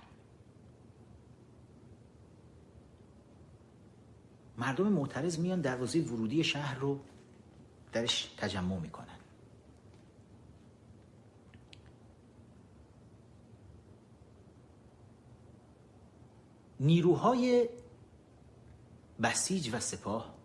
مردم 4.57 4.87
معترض 4.87 5.39
میان 5.39 5.61
دروازه 5.61 6.01
ورودی 6.01 6.43
شهر 6.43 6.75
رو 6.75 6.99
درش 7.93 8.33
تجمع 8.37 8.79
می‌کنن. 8.79 9.05
نیروهای 16.79 17.69
بسیج 19.21 19.69
و 19.73 19.79
سپاه. 19.79 20.35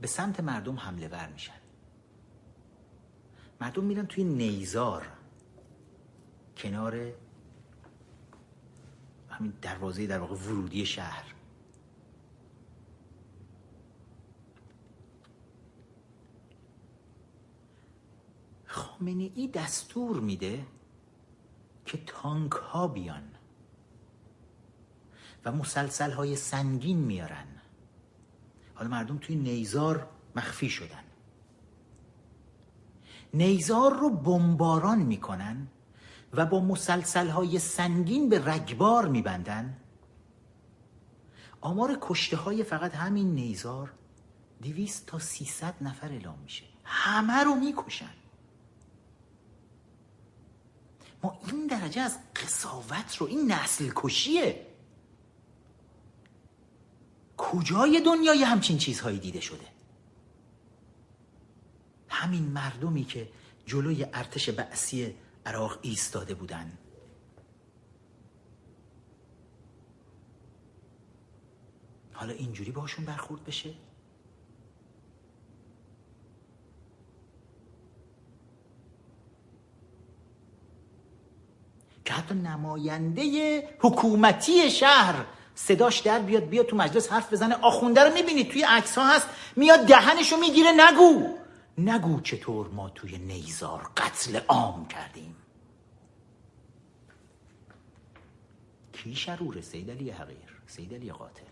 به 0.00 0.06
سمت 0.06 0.40
مردم 0.40 0.78
حمله 0.78 1.08
ور 1.08 1.28
میشن. 1.28 1.60
مردم 3.60 3.84
میرن 3.84 4.06
توی 4.06 4.24
نیزار. 4.24 5.06
کنار 6.56 7.12
همین 9.30 9.52
دروازه 9.62 10.06
در 10.06 10.18
واقع 10.18 10.34
ورودی 10.34 10.86
شهر. 10.86 11.34
خامنه 18.66 19.30
ای 19.34 19.48
دستور 19.48 20.20
میده 20.20 20.66
که 21.84 21.98
تانک 22.06 22.52
ها 22.52 22.88
بیان. 22.88 23.33
و 25.44 25.52
مسلسل 25.52 26.10
های 26.10 26.36
سنگین 26.36 26.98
میارن. 26.98 27.46
حالا 28.74 28.90
مردم 28.90 29.18
توی 29.18 29.36
نیزار 29.36 30.08
مخفی 30.36 30.70
شدن. 30.70 31.04
نیزار 33.34 33.96
رو 33.96 34.10
بمباران 34.10 34.98
می‌کنن 34.98 35.66
و 36.32 36.46
با 36.46 36.60
مسلسل 36.60 37.28
های 37.28 37.58
سنگین 37.58 38.28
به 38.28 38.44
رگبار 38.44 39.08
میبندن. 39.08 39.76
آمار 41.60 41.98
کشته 42.00 42.36
های 42.36 42.64
فقط 42.64 42.94
همین 42.94 43.34
نیزار 43.34 43.92
دویست 44.62 45.06
تا 45.06 45.18
سیصد 45.18 45.74
نفر 45.80 46.08
اعلام 46.08 46.38
میشه. 46.38 46.64
همه 46.84 47.44
رو 47.44 47.54
می‌کشن. 47.54 48.14
ما 51.22 51.38
این 51.46 51.66
درجه 51.66 52.00
از 52.00 52.18
قصاوت 52.36 53.16
رو 53.16 53.26
این 53.26 53.52
نسل 53.52 53.92
کشیه 53.96 54.66
کجای 57.52 58.00
دنیای 58.00 58.42
همچین 58.42 58.78
چیزهایی 58.78 59.18
دیده 59.18 59.40
شده؟ 59.40 59.66
همین 62.08 62.42
مردمی 62.42 63.04
که 63.04 63.28
جلوی 63.66 64.06
ارتش 64.12 64.50
بعثی 64.50 65.14
عراق 65.46 65.78
ایستاده 65.82 66.34
بودن. 66.34 66.78
حالا 72.12 72.32
اینجوری 72.32 72.70
باشون 72.70 73.04
برخورد 73.04 73.44
بشه؟ 73.44 73.74
که 82.04 82.12
حتی 82.12 82.34
نماینده 82.34 83.68
حکومتی 83.80 84.70
شهر 84.70 85.26
صداش 85.54 86.00
در 86.00 86.18
بیاد 86.18 86.44
بیاد 86.44 86.66
تو 86.66 86.76
مجلس 86.76 87.12
حرف 87.12 87.32
بزنه. 87.32 87.54
آخونده 87.54 88.04
رو 88.04 88.14
می‌بینید 88.14 88.50
توی 88.50 88.62
عکس 88.62 88.98
ها 88.98 89.08
هست. 89.08 89.26
میاد 89.56 89.86
دهنشو 89.86 90.36
می‌گیره. 90.36 90.70
نگو. 90.76 91.38
نگو 91.78 92.20
چطور 92.20 92.68
ما 92.68 92.88
توی 92.88 93.18
نیزار 93.18 93.90
قتل 93.96 94.40
عام 94.48 94.88
کردیم. 94.88 95.36
کی 98.92 99.14
شروره 99.14 99.60
سید 99.60 99.90
علی 99.90 100.10
حقیر؟ 100.10 100.60
سید 100.66 100.94
علی 100.94 101.12
قاتل. 101.12 101.44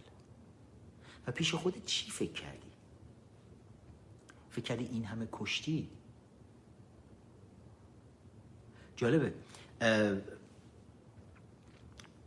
و 1.27 1.33
پیش 1.33 1.55
خودت 1.55 1.87
چی 1.87 2.11
فکر 2.11 2.33
کردی؟ 2.33 2.73
فکر 4.51 4.65
کردی 4.65 4.85
این 4.85 5.05
همه 5.05 5.29
کشتی؟ 5.33 5.89
جالبه. 8.97 9.35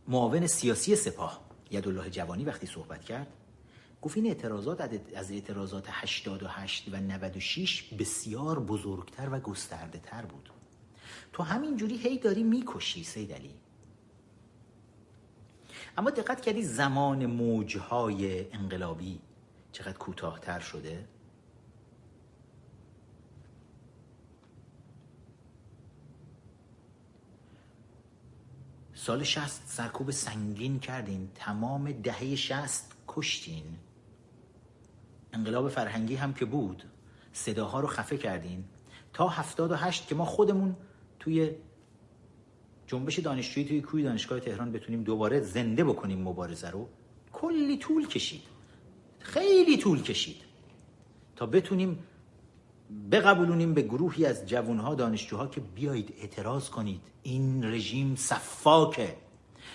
معاون 0.08 0.46
سیاسی 0.46 0.96
سپاه. 0.96 1.45
یدالله 1.70 2.10
جوانی 2.10 2.44
وقتی 2.44 2.66
صحبت 2.66 3.04
کرد 3.04 3.26
گفت 4.02 4.16
این 4.16 4.26
اعتراضات 4.26 4.80
از 5.14 5.30
اعتراضات 5.30 5.84
88 5.88 6.88
و 6.92 6.96
96 6.96 7.82
بسیار 7.82 8.60
بزرگتر 8.60 9.28
و 9.32 9.40
گسترده 9.40 9.98
تر 9.98 10.22
بود. 10.22 10.50
تو 11.32 11.42
همین 11.42 11.76
جوری 11.76 11.96
هی 11.96 12.18
داری 12.18 12.42
می‌کشی 12.42 13.04
سید 13.04 13.32
علی. 13.32 13.54
اما 15.98 16.10
دقت 16.10 16.40
کردی 16.40 16.62
زمان 16.62 17.26
موجهای 17.26 18.52
انقلابی 18.52 19.20
چقدر 19.72 19.98
کوتاهتر 19.98 20.60
شده؟ 20.60 21.08
سال 29.06 29.22
شست 29.22 29.62
سرکوب 29.66 30.10
سنگین 30.10 30.80
کردین. 30.80 31.28
تمام 31.34 31.92
دهه 31.92 32.36
شست 32.36 32.92
کشتین. 33.08 33.64
انقلاب 35.32 35.68
فرهنگی 35.68 36.14
هم 36.14 36.34
که 36.34 36.44
بود 36.44 36.82
صداها 37.32 37.80
رو 37.80 37.86
خفه 37.86 38.16
کردین. 38.16 38.64
تا 39.12 39.28
هفتاد 39.28 39.72
و 39.72 39.74
هشت 39.74 40.06
که 40.06 40.14
ما 40.14 40.24
خودمون 40.24 40.76
توی 41.18 41.50
جنبش 42.86 43.18
دانشجویی 43.18 43.66
توی 43.66 43.80
کوی 43.80 44.02
دانشگاه 44.02 44.40
تهران 44.40 44.72
بتونیم 44.72 45.02
دوباره 45.02 45.40
زنده 45.40 45.84
بکنیم 45.84 46.22
مبارزه 46.22 46.70
رو 46.70 46.88
کلی 47.32 47.78
طول 47.78 48.06
کشید. 48.06 48.42
خیلی 49.18 49.78
طول 49.78 50.02
کشید. 50.02 50.42
تا 51.36 51.46
بتونیم 51.46 51.98
بقبولونیم 53.12 53.74
به 53.74 53.82
گروهی 53.82 54.26
از 54.26 54.46
جوانها 54.46 54.94
دانشجوها 54.94 55.46
که 55.46 55.60
بیایید 55.60 56.14
اعتراض 56.20 56.70
کنید. 56.70 57.00
این 57.22 57.64
رژیم 57.64 58.16
صفاکه. 58.16 59.16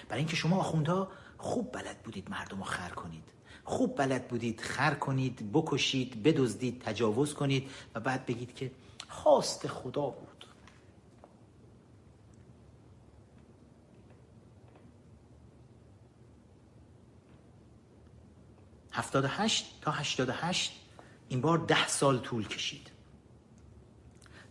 برای 0.10 0.20
اینکه 0.20 0.36
شما 0.36 0.58
آخوندها 0.60 1.08
خوب 1.38 1.72
بلد 1.72 2.04
بودید 2.04 2.30
مردم 2.30 2.58
رو 2.58 2.64
خر 2.64 2.90
کنید. 2.90 3.24
خوب 3.64 3.98
بلد 3.98 4.28
بودید 4.28 4.62
خر 4.62 4.94
کنید 4.94 5.52
بکشید 5.54 6.24
بدزدید 6.24 6.82
تجاوز 6.82 7.34
کنید 7.34 7.70
و 7.96 8.00
بعد 8.00 8.26
بگید 8.26 8.56
که 8.56 8.72
خواست 9.10 9.68
خدا 9.68 10.10
بود. 10.10 10.46
هفتاد 18.92 19.26
هشت 19.28 19.82
تا 19.82 19.92
هشتاد 19.92 20.30
هشت 20.30 20.82
این 21.30 21.42
بار 21.42 21.58
ده 21.58 21.88
سال 21.88 22.20
طول 22.20 22.48
کشید. 22.48 22.91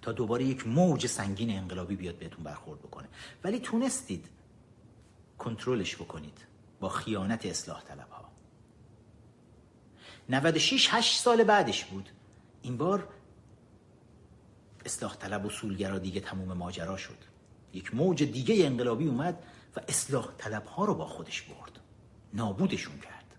تا 0.03 0.13
دوباره 0.13 0.45
یک 0.45 0.67
موج 0.67 1.07
سنگین 1.07 1.59
انقلابی 1.59 1.97
بیاد 1.97 2.15
بهتون 2.19 2.45
برخورد 2.45 2.81
بکنه. 2.81 3.09
ولی 3.45 3.61
تونستید 3.61 4.29
کنترلش 5.39 5.97
بکنید 5.97 6.39
با 6.81 6.89
خیانت 6.89 7.47
اصلاح 7.47 7.83
طلب 7.83 8.09
ها 8.11 8.31
96 10.29 10.89
8 10.91 11.21
سال 11.21 11.45
بعدش 11.45 11.85
بود. 11.85 12.09
این 12.63 12.77
بار 12.77 13.09
اصلاح 14.85 15.17
طلب 15.17 15.45
و 15.45 15.51
سولگرا 15.51 15.99
دیگه 15.99 16.21
تموم 16.21 16.53
ماجرا 16.53 16.97
شد. 16.97 17.19
یک 17.75 17.95
موج 17.95 18.23
دیگه 18.23 18.67
انقلابی 18.67 19.09
اومد 19.09 19.43
و 19.77 19.81
اصلاح 19.89 20.29
طلب 20.39 20.65
ها 20.65 20.85
رو 20.85 20.95
با 20.95 21.07
خودش 21.07 21.43
برد. 21.43 21.81
نابودشون 22.35 22.99
کرد. 22.99 23.37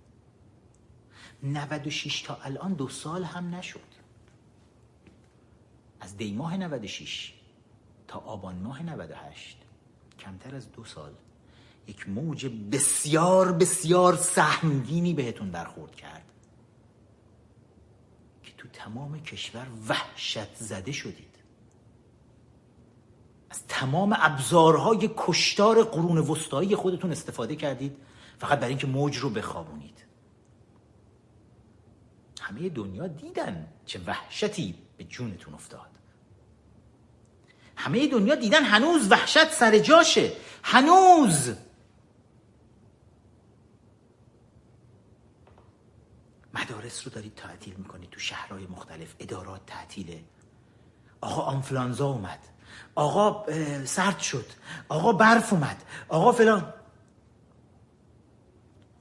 96 1.44 2.22
تا 2.22 2.36
الان 2.36 2.74
دو 2.74 2.90
سال 2.90 3.24
هم 3.24 3.56
نشد. 3.56 3.91
از 6.02 6.18
دی 6.18 6.34
ماه 6.34 6.58
96 6.58 7.34
تا 8.08 8.20
آبان 8.20 8.56
ماه 8.56 8.84
98 8.84 9.58
کمتر 10.20 10.56
از 10.56 10.72
دو 10.72 10.84
سال 10.84 11.12
یک 11.88 12.10
موج 12.10 12.46
بسیار 12.72 13.52
بسیار 13.52 14.16
سهمگینی 14.16 15.14
بهتون 15.14 15.52
برخورد 15.52 15.96
کرد 15.96 16.32
تمام 18.84 19.20
کشور 19.20 19.68
وحشت 19.88 20.56
زده 20.56 20.92
شدید. 20.92 21.36
از 23.50 23.68
تمام 23.68 24.16
ابزارهای 24.20 25.10
کشتار 25.18 25.84
قرون 25.84 26.18
وسطایی 26.18 26.76
خودتون 26.76 27.12
استفاده 27.12 27.56
کردید 27.56 27.98
فقط 28.40 28.58
برای 28.60 28.70
اینکه 28.70 28.88
موج 28.88 29.18
رو 29.18 29.30
بخوابونید. 29.30 30.06
همه 32.42 32.70
دنیا 32.70 33.08
دیدن 33.08 33.68
چه 33.86 34.00
وحشتی 34.08 34.76
به 34.98 35.04
جونتون 35.04 35.54
افتاد. 35.54 35.91
همه 37.76 38.08
دنیا 38.08 38.36
دیدن 38.36 38.64
هنوز 38.64 39.12
وحشت 39.12 39.52
سر 39.52 39.80
جاشه. 39.80 40.34
هنوز. 40.64 41.54
مدارس 46.54 47.08
رو 47.08 47.14
دارید 47.14 47.36
تعطیل 47.36 47.74
می‌کنید 47.74 48.10
تو 48.10 48.20
شهرهای 48.20 48.68
مختلف. 48.68 49.16
ادارات 49.20 49.66
تعطیله. 49.66 50.24
آقا 51.22 51.42
آنفلانزا 51.42 52.08
اومد. 52.08 52.40
آقا 52.96 53.46
سرد 53.86 54.20
شد. 54.20 54.46
آقا 54.90 55.14
برف 55.14 55.54
اومد. 55.54 55.84
آقا 56.10 56.32
فلان. 56.32 56.74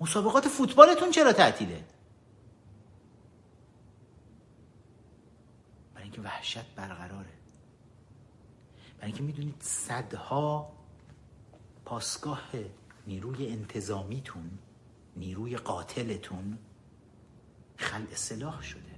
مسابقات 0.01 0.49
فوتبالتون 0.49 1.11
چرا 1.11 1.33
تعطیله؟ 1.33 1.85
برای 5.95 6.05
اینکه 6.05 6.21
وحشت 6.21 6.75
برقراره. 6.77 7.40
اینکه 9.07 9.23
می‌دونید 9.23 9.57
صدها 9.61 10.73
پاسگاه 11.85 12.51
نیروی 13.07 13.49
انتظامیتون 13.49 14.51
نیروی 15.17 15.57
قاتلتون 15.57 16.59
خلع 17.77 18.15
سلاح 18.15 18.63
شده. 18.63 18.91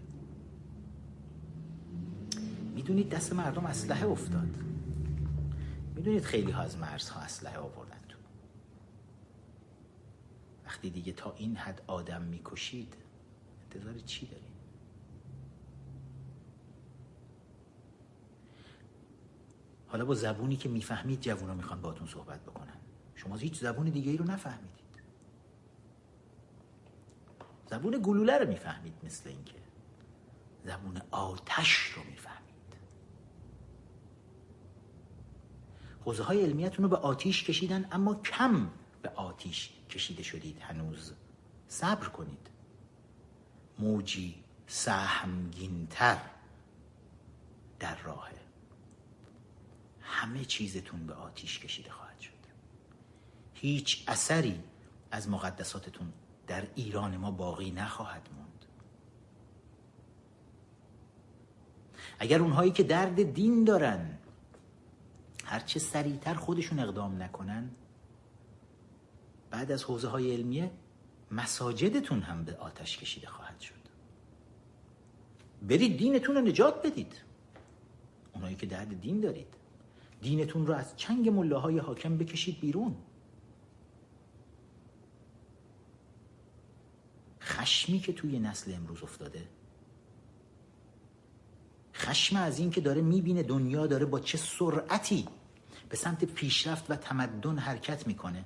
می‌دونید 2.74 3.08
دست 3.08 3.32
مردم 3.32 3.66
اسلحه 3.66 4.06
افتاد. 4.06 4.56
می‌دونید 5.94 6.22
خیلی 6.22 6.50
ها 6.50 6.62
از 6.62 6.78
مرزها 6.78 7.20
اسلحه 7.20 7.58
آوردن 7.58 8.00
تو. 8.08 8.18
وقتی 10.66 10.90
دیگه 10.90 11.12
تا 11.12 11.32
این 11.32 11.56
حد 11.56 11.82
آدم 11.86 12.22
می‌کشید 12.22 12.96
انتظار 13.62 13.98
چی 13.98 14.26
دارید؟ 14.26 14.51
حالا 19.92 20.04
با 20.04 20.14
زبونی 20.14 20.56
که 20.56 20.68
می‌فهمید 20.68 21.20
جوونا 21.20 21.54
می‌خوان 21.54 21.80
باتون 21.80 22.06
صحبت 22.06 22.40
بکنن 22.40 22.76
شما 23.14 23.36
هیچ 23.36 23.60
زبون 23.60 23.86
دیگه 23.86 24.10
ای 24.10 24.16
رو 24.16 24.24
نفهمیدید. 24.24 25.02
زبون 27.70 28.00
گلوله 28.02 28.38
رو 28.38 28.48
می‌فهمید 28.48 28.94
مثل 29.02 29.28
اینکه. 29.28 29.54
زبون 30.64 31.02
آتش 31.10 31.76
رو 31.76 32.02
می‌فهمید. 32.04 32.76
حوزه 36.04 36.22
های 36.22 36.42
علمیتون 36.42 36.82
رو 36.82 36.88
به 36.88 36.96
آتیش 36.96 37.44
کشیدن 37.44 37.88
اما 37.92 38.14
کم 38.14 38.70
به 39.02 39.08
آتیش 39.08 39.72
کشیده 39.90 40.22
شدید 40.22 40.58
هنوز. 40.60 41.12
صبر 41.68 42.08
کنید. 42.08 42.50
موجی 43.78 44.44
سهمگینتر 44.66 46.18
در 47.78 47.98
راهه. 48.02 48.41
همه 50.12 50.44
چیزتون 50.44 51.06
به 51.06 51.14
آتیش 51.14 51.58
کشیده 51.58 51.90
خواهد 51.90 52.20
شد. 52.20 52.32
هیچ 53.54 54.04
اثری 54.08 54.60
از 55.10 55.28
مقدساتتون 55.28 56.12
در 56.46 56.66
ایران 56.74 57.16
ما 57.16 57.30
باقی 57.30 57.70
نخواهد 57.70 58.28
موند. 58.36 58.64
اگر 62.18 62.42
اونهایی 62.42 62.70
که 62.70 62.82
درد 62.82 63.32
دین 63.34 63.64
دارن 63.64 64.18
هرچه 65.44 65.80
سریعتر 65.80 66.34
خودشون 66.34 66.78
اقدام 66.78 67.22
نکنن 67.22 67.70
بعد 69.50 69.72
از 69.72 69.84
حوزه 69.84 70.08
های 70.08 70.32
علمیه 70.32 70.70
مساجدتون 71.30 72.20
هم 72.20 72.44
به 72.44 72.56
آتش 72.56 72.98
کشیده 72.98 73.26
خواهد 73.26 73.60
شد. 73.60 73.82
برید 75.62 75.96
دینتون 75.98 76.34
رو 76.34 76.40
نجات 76.40 76.86
بدید. 76.86 77.14
اونایی 78.34 78.56
که 78.56 78.66
درد 78.66 79.00
دین 79.00 79.20
دارید. 79.20 79.61
دینتون 80.22 80.66
رو 80.66 80.74
از 80.74 80.96
چنگ 80.96 81.28
ملاهای 81.28 81.78
حاکم 81.78 82.18
بکشید 82.18 82.60
بیرون. 82.60 82.96
خشمی 87.40 87.98
که 87.98 88.12
توی 88.12 88.38
نسل 88.38 88.74
امروز 88.74 89.02
افتاده 89.02 89.48
خشم 91.94 92.36
از 92.36 92.58
این 92.58 92.70
که 92.70 92.80
داره 92.80 93.02
می‌بینه 93.02 93.42
دنیا 93.42 93.86
داره 93.86 94.06
با 94.06 94.20
چه 94.20 94.38
سرعتی 94.38 95.28
به 95.88 95.96
سمت 95.96 96.24
پیشرفت 96.24 96.90
و 96.90 96.96
تمدن 96.96 97.58
حرکت 97.58 98.06
می‌کنه 98.06 98.44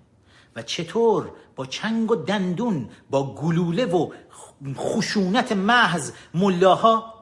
و 0.56 0.62
چطور 0.62 1.32
با 1.56 1.66
چنگ 1.66 2.10
و 2.10 2.16
دندون 2.16 2.88
با 3.10 3.34
گلوله 3.34 3.84
و 3.84 4.12
خشونت 4.74 5.52
محض 5.52 6.12
ملاها 6.34 7.14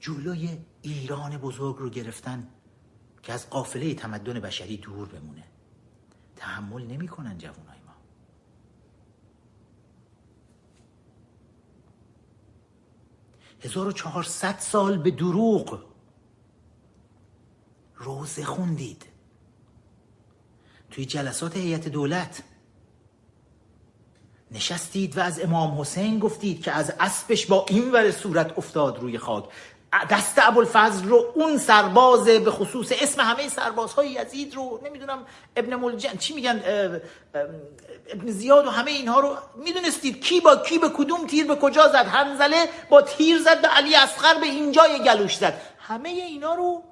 جلوی 0.00 0.58
ایران 0.82 1.38
بزرگ 1.38 1.76
رو 1.76 1.90
گرفتن. 1.90 2.48
که 3.26 3.32
از 3.32 3.50
قافله 3.50 3.94
تمدن 3.94 4.40
بشری 4.40 4.76
دور 4.76 5.08
بمونه. 5.08 5.44
تحمل 6.36 6.82
نمی‌کنن 6.82 7.38
جوانای 7.38 7.78
ما. 7.86 7.94
1400 13.60 14.58
سال 14.58 14.98
به 14.98 15.10
دروغ 15.10 15.84
روزه 17.96 18.44
خوندید. 18.44 19.04
توی 20.90 21.04
جلسات 21.04 21.56
هیئت 21.56 21.88
دولت 21.88 22.42
نشستید 24.50 25.16
و 25.16 25.20
از 25.20 25.40
امام 25.40 25.80
حسین 25.80 26.18
گفتید 26.18 26.62
که 26.62 26.72
از 26.72 26.92
اسبش 27.00 27.46
با 27.46 27.66
این 27.68 27.92
ور 27.92 28.10
صورت 28.10 28.58
افتاد 28.58 28.98
روی 28.98 29.18
خاک. 29.18 29.44
دست 29.92 30.34
ابوالفضل 30.38 31.08
رو 31.08 31.32
اون 31.34 31.58
سرباز 31.58 32.24
به 32.24 32.50
خصوص 32.50 32.92
اسم 33.00 33.20
همه 33.20 33.48
سربازهای 33.48 34.10
یزید 34.10 34.54
رو 34.54 34.80
نمی‌دونم 34.84 35.26
ابن 35.56 35.74
ملجن 35.74 36.16
چی 36.16 36.34
میگن؟ 36.34 36.62
ابن 38.08 38.30
زیاد 38.30 38.66
و 38.66 38.70
همه 38.70 38.90
اینها 38.90 39.20
رو 39.20 39.36
می‌دونستید 39.56 40.24
کی 40.24 40.40
با 40.40 40.56
کی 40.56 40.78
به 40.78 40.88
کدوم 40.88 41.26
تیر 41.26 41.46
به 41.46 41.56
کجا 41.56 41.88
زد 41.88 42.06
حنزله 42.06 42.68
با 42.90 43.02
تیر 43.02 43.38
زد 43.38 43.62
به 43.62 43.68
علی 43.68 43.94
اصغر 43.94 44.40
به 44.40 44.46
اینجای 44.46 45.04
گلوش 45.04 45.36
زد. 45.36 45.60
همه 45.78 46.08
اینا 46.08 46.54
رو 46.54 46.82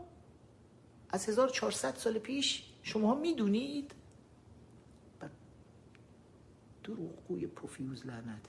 از 1.10 1.28
1400 1.28 1.94
سال 1.96 2.18
پیش 2.18 2.62
شما 2.82 3.14
می‌دونید؟ 3.14 3.92
دروغگوی 6.84 7.46
پوفیوز 7.46 8.06
لعنت. 8.06 8.44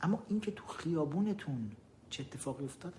اما 0.00 0.22
اینکه 0.28 0.50
تو 0.50 0.66
خیابونتون 0.66 1.70
چه 2.10 2.22
اتفاقی 2.22 2.64
افتاد؟ 2.64 2.92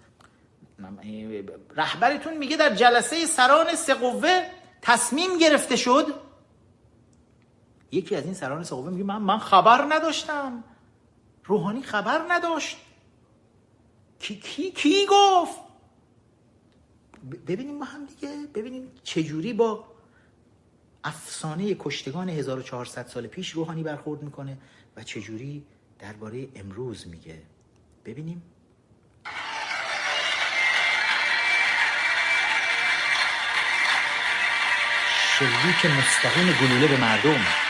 رهبرتون 1.76 2.38
میگه 2.38 2.58
در 2.58 2.76
جلسه 2.76 3.26
سران 3.26 3.76
سقوه 3.76 4.44
تصمیم 4.82 5.38
گرفته 5.38 5.76
شد. 5.76 6.06
یکی 7.92 8.16
از 8.16 8.26
این 8.26 8.34
سران 8.34 8.64
سقوه 8.64 8.90
میگه 8.90 9.04
من 9.04 9.18
من 9.18 9.38
خبر 9.38 9.86
نداشتم. 9.90 10.64
روحانی 11.46 11.84
خبر 11.84 12.26
نداشت. 12.30 12.78
کی 14.20 14.36
کی 14.36 14.72
کی 14.72 15.06
گفت؟ 15.10 15.60
ببینیم 17.48 17.78
ما 17.78 17.86
هم 17.86 18.06
دیگه. 18.06 18.48
ببینیم 18.54 18.92
چجوری 19.04 19.54
با 19.54 19.84
افسانه 21.04 21.76
کشتگان 21.80 22.30
1400 22.30 23.08
سال 23.08 23.28
پیش 23.28 23.50
روحانی 23.50 23.84
برخورد 23.84 24.24
می‌کنه 24.24 24.58
و 24.96 25.04
چجوری 25.04 25.66
درباره 26.00 26.48
امروز 26.56 27.08
میگه. 27.08 27.42
ببینیم. 28.06 28.42
شلیک 35.40 35.86
مستقیم 35.86 36.54
گلوله 36.62 36.88
به 36.88 36.98
مردم. 36.98 37.69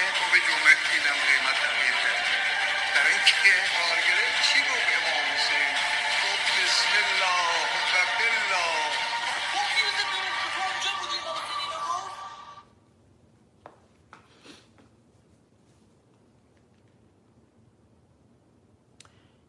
ما 0.00 0.26
به 0.32 0.40
جمعه 0.48 0.74
دیدم 0.90 1.18
قیمت 1.28 1.56
تغییر 1.64 1.96
کرد 2.02 2.24
در 2.94 3.06
اینکه 3.10 3.54
کارگره 3.76 4.26
چی 4.46 4.58
گفت 4.60 4.88
امام 4.96 5.26
حسین؟ 5.34 5.72
گفت 6.22 6.46
بسم 6.56 6.92
الله 7.02 7.62
و 7.92 7.98
بالله. 8.18 8.82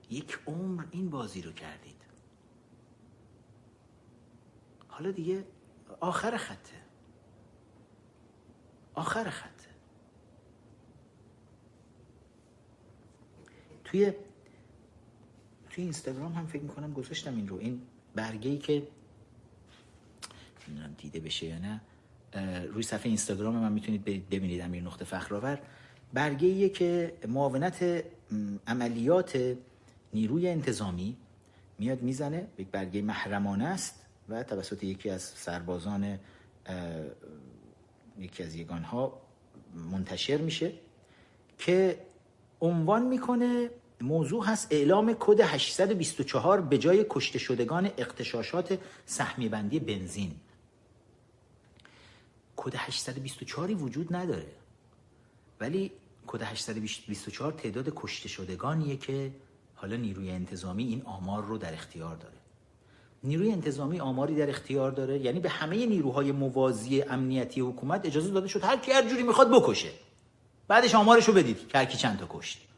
یک 0.10 0.40
عمر 0.48 0.84
این 0.92 1.10
بازی 1.10 1.42
رو 1.42 1.52
کردید. 1.52 2.02
حالا 4.88 5.12
دیگه 5.12 5.46
آخر 6.00 6.38
خطه. 6.38 6.84
آخر 8.94 9.30
خطه. 9.30 9.63
توی 13.94 14.12
توی 15.70 15.84
اینستاگرام 15.84 16.34
هم 16.34 16.46
فکر 16.48 16.62
می‌کنم 16.62 16.94
گذاشتم 16.94 17.36
این 17.36 17.48
رو. 17.48 17.58
این 17.58 17.82
برگه 18.16 18.50
ای 18.50 18.58
که 18.58 18.88
نمی‌دونم 20.68 20.96
دیده 20.98 21.20
بشه 21.20 21.46
یا 21.46 21.58
نه 21.60 21.82
روی 22.68 22.84
صفحه 22.84 23.08
اینستاگرام 23.08 23.56
من 23.56 23.72
می‌تونید 23.72 24.04
ببینید 24.06 24.62
امیر 24.62 24.84
نقطه 24.84 25.06
فخرآور. 25.06 25.60
برگه 26.14 26.48
ایه 26.48 26.70
که 26.70 27.14
معاونت 27.28 28.04
عملیات 28.68 29.56
نیروی 30.14 30.48
انتظامی 30.48 31.18
میاد 31.80 32.02
می‌زنه 32.02 32.48
یک 32.58 32.68
برگه 32.68 33.02
محرمانه 33.02 33.66
است 33.66 34.06
و 34.30 34.44
توسط 34.44 34.84
یکی 34.84 35.10
از 35.10 35.22
سربازان 35.22 36.20
یکی 38.20 38.44
از 38.44 38.56
یگانها 38.56 39.22
منتشر 39.92 40.38
میشه 40.38 40.74
که 41.58 42.00
عنوان 42.62 43.06
می‌کنه 43.06 43.70
موضوع 44.04 44.46
هست 44.46 44.68
اعلام 44.72 45.16
کد 45.20 45.40
824 45.40 46.62
به 46.62 46.78
جای 46.78 47.06
کشته 47.10 47.40
شدگان 47.40 47.90
اقتشاشات 47.98 48.80
سهمی 49.06 49.50
بندی 49.50 49.80
بنزین. 49.80 50.32
کد 52.56 52.74
824 52.76 53.72
وجود 53.72 54.16
نداره. 54.16 54.52
ولی 55.60 55.92
کد 56.28 56.42
824 56.42 57.52
تعداد 57.52 57.94
کشته 57.96 58.30
شدگانیه 58.30 58.98
که 58.98 59.32
حالا 59.76 59.96
نیروی 59.96 60.32
انتظامی 60.32 60.84
این 60.84 61.02
آمار 61.06 61.44
رو 61.44 61.58
در 61.58 61.74
اختیار 61.74 62.16
داره. 62.16 62.38
نیروی 63.24 63.52
انتظامی 63.52 64.00
آماری 64.00 64.36
در 64.36 64.50
اختیار 64.50 64.92
داره 64.92 65.20
یعنی 65.20 65.40
به 65.40 65.50
همه 65.50 65.86
نیروهای 65.86 66.32
موازی 66.32 67.02
امنیتی 67.02 67.62
حکومت 67.62 68.06
اجازه 68.06 68.32
داده 68.32 68.48
شد 68.48 68.64
هر 68.64 68.78
کی 68.78 68.92
هر 68.92 69.10
جوری 69.10 69.24
می‌خواد 69.24 69.52
بکشه. 69.52 69.92
بعدش 70.68 70.96
آمارش 70.96 71.26
رو 71.26 71.34
بدید 71.34 71.68
که 71.68 71.78
هر 71.78 71.86
کی 71.86 71.98
چند 71.98 72.20
تا 72.20 72.28
کشت. 72.30 72.73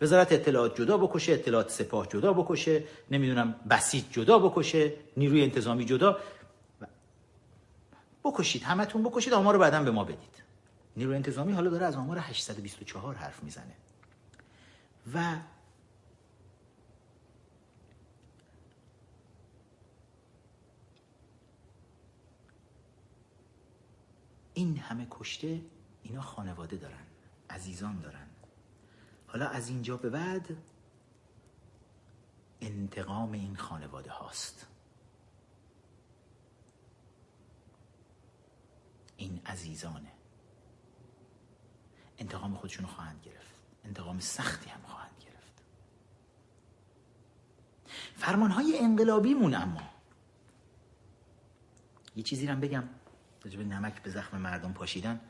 وزارت 0.00 0.32
اطلاعات 0.32 0.76
جدا 0.76 0.98
بکشه 0.98 1.32
اطلاعات 1.32 1.70
سپاه 1.70 2.08
جدا 2.08 2.32
بکشه 2.32 2.84
نمی‌دونم 3.10 3.54
بسیج 3.70 4.04
جدا 4.10 4.38
بکشه 4.38 4.92
نیروی 5.16 5.42
انتظامی 5.42 5.84
جدا. 5.84 6.18
بکشید 8.24 8.62
همتون 8.62 9.02
بکشید 9.02 9.32
آمار 9.32 9.54
رو 9.54 9.60
بعدا 9.60 9.82
به 9.82 9.90
ما 9.90 10.04
بدید. 10.04 10.42
نیروی 10.96 11.16
انتظامی 11.16 11.52
حالا 11.52 11.70
داره 11.70 11.86
از 11.86 11.96
آمار 11.96 12.18
824 12.18 13.14
حرف 13.14 13.42
می‌زنه. 13.42 13.74
و 15.14 15.36
این 24.54 24.76
همه 24.76 25.06
کشته 25.10 25.60
اینا 26.02 26.20
خانواده 26.20 26.76
دارن 26.76 27.06
عزیزان 27.50 28.00
دارن. 28.00 28.27
حالا 29.28 29.48
از 29.48 29.68
اینجا 29.68 29.96
به 29.96 30.10
بعد 30.10 30.56
انتقام 32.60 33.32
این 33.32 33.56
خانواده 33.56 34.10
هاست. 34.10 34.66
این 39.16 39.40
عزیزانه. 39.46 40.12
انتقام 42.18 42.54
خودشونو 42.54 42.88
خواهند 42.88 43.20
گرفت. 43.22 43.54
انتقام 43.84 44.20
سختی 44.20 44.70
هم 44.70 44.80
خواهند 44.82 45.14
گرفت. 45.20 45.62
فرمانهای 48.16 48.78
انقلابیمون 48.78 49.54
اما. 49.54 49.82
یه 52.16 52.22
چیزی 52.22 52.46
رو 52.46 52.56
بگم. 52.56 52.84
راجب 53.44 53.60
نمک 53.60 54.02
به 54.02 54.10
زخم 54.10 54.38
مردم 54.38 54.72
پاشیدن. 54.72 55.20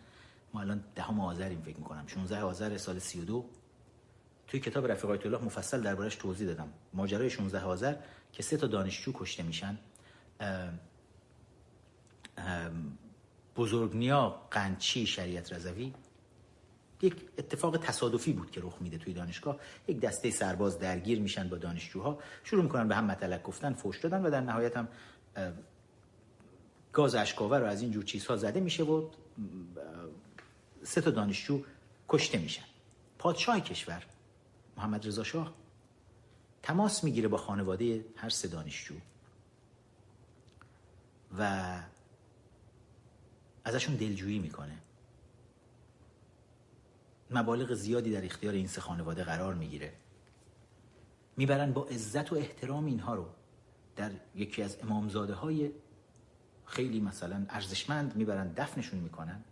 ما 0.55 0.61
الان 0.61 0.85
دهم 0.95 1.21
آذریم 1.21 1.63
فکر 1.63 1.79
می‌کنم. 1.79 2.07
16 2.07 2.43
آذر 2.43 2.77
سال 2.77 2.99
32 2.99 3.51
توی 4.49 4.61
کتاب 4.61 4.87
رفیق 4.87 5.11
آیت 5.11 5.27
الله 5.27 5.45
مفصل 5.45 5.81
دربارش 5.81 6.17
توضیح 6.17 6.47
دادم. 6.47 6.69
ماجرای 6.93 7.31
16 7.31 7.63
آذر 7.63 7.95
که 8.33 8.43
سه 8.43 8.57
تا 8.57 8.67
دانشجو 8.67 9.13
کشته 9.15 9.43
میشن. 9.43 9.79
بزرگنیا 13.57 14.43
قنچی 14.51 15.07
شریعت 15.07 15.53
رضوی. 15.53 15.93
یک 17.03 17.15
اتفاق 17.39 17.77
تصادفی 17.77 18.33
بود 18.33 18.51
که 18.51 18.61
رخ 18.61 18.77
میده 18.81 18.99
توی 18.99 19.13
دانشگاه. 19.13 19.61
یک 19.89 20.01
دسته 20.01 20.31
سرباز 20.31 20.79
درگیر 20.79 21.21
میشن 21.21 21.49
با 21.49 21.57
دانشجوها. 21.57 22.19
شروع 22.45 22.63
می‌کنن 22.63 22.89
به 22.89 22.97
هم 22.97 23.05
مطلق 23.05 23.43
گفتن 23.43 23.73
فوش 23.73 23.99
دادن 23.99 24.23
و 24.23 24.31
در 24.31 24.41
نهایت 24.41 24.77
هم 24.77 24.89
گاز 26.93 27.15
اشکاور 27.15 27.61
رو 27.61 27.67
از 27.67 27.83
این 27.83 27.91
جور 27.91 28.05
چیزها 28.05 28.37
زده 28.37 28.61
میشه 28.61 28.83
و 28.83 29.11
سه 30.83 31.01
تا 31.01 31.11
دانشجو 31.11 31.63
کشته 32.09 32.39
میشن. 32.39 32.65
پادشاه 33.19 33.61
کشور 33.61 34.05
محمد 34.79 35.07
رضا 35.07 35.25
شاه 35.25 35.55
تماس 36.63 37.05
می‌گیره 37.05 37.29
با 37.29 37.37
خانواده 37.37 38.05
هر 38.17 38.29
سه 38.29 38.49
دانشجو 38.49 38.95
و 41.39 41.81
ازشون 43.65 43.97
دلجویی 43.97 44.39
می‌کنه. 44.39 44.79
مبالغ 47.31 47.75
زیادی 47.75 48.13
در 48.13 48.25
اختیار 48.25 48.55
این 48.55 48.67
سه 48.67 48.81
خانواده 48.81 49.25
قرار 49.25 49.55
می‌گیره. 49.55 49.93
می‌برن 51.37 51.73
با 51.73 51.85
عزت 51.85 52.33
و 52.33 52.37
احترام 52.37 52.87
اینها 52.87 53.15
رو 53.15 53.29
در 53.97 54.11
یکی 54.35 54.63
از 54.63 54.77
امامزاده 54.83 55.35
های 55.35 55.71
خیلی 56.65 57.01
مثلا 57.01 57.47
ارزشمند 57.49 58.17
می‌برن 58.17 58.53
دفنشون 58.53 59.01
می‌کنن. 59.01 59.45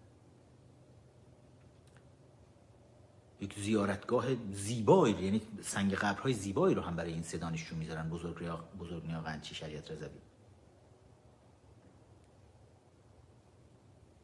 یک 3.40 3.58
زیارتگاه 3.58 4.26
زیبایی 4.52 5.14
یعنی 5.14 5.42
سنگ 5.62 5.94
قبرهای 5.94 6.32
زیبایی 6.32 6.74
رو 6.74 6.82
هم 6.82 6.96
برای 6.96 7.12
این 7.12 7.22
سه 7.22 7.38
دانشجو 7.38 7.76
می‌ذارن. 7.76 8.08
بزرگ 8.08 8.36
بزرگ 8.80 9.06
نیا 9.06 9.20
قنچی 9.20 9.54
شریعت 9.54 9.90
رضوی. 9.90 10.08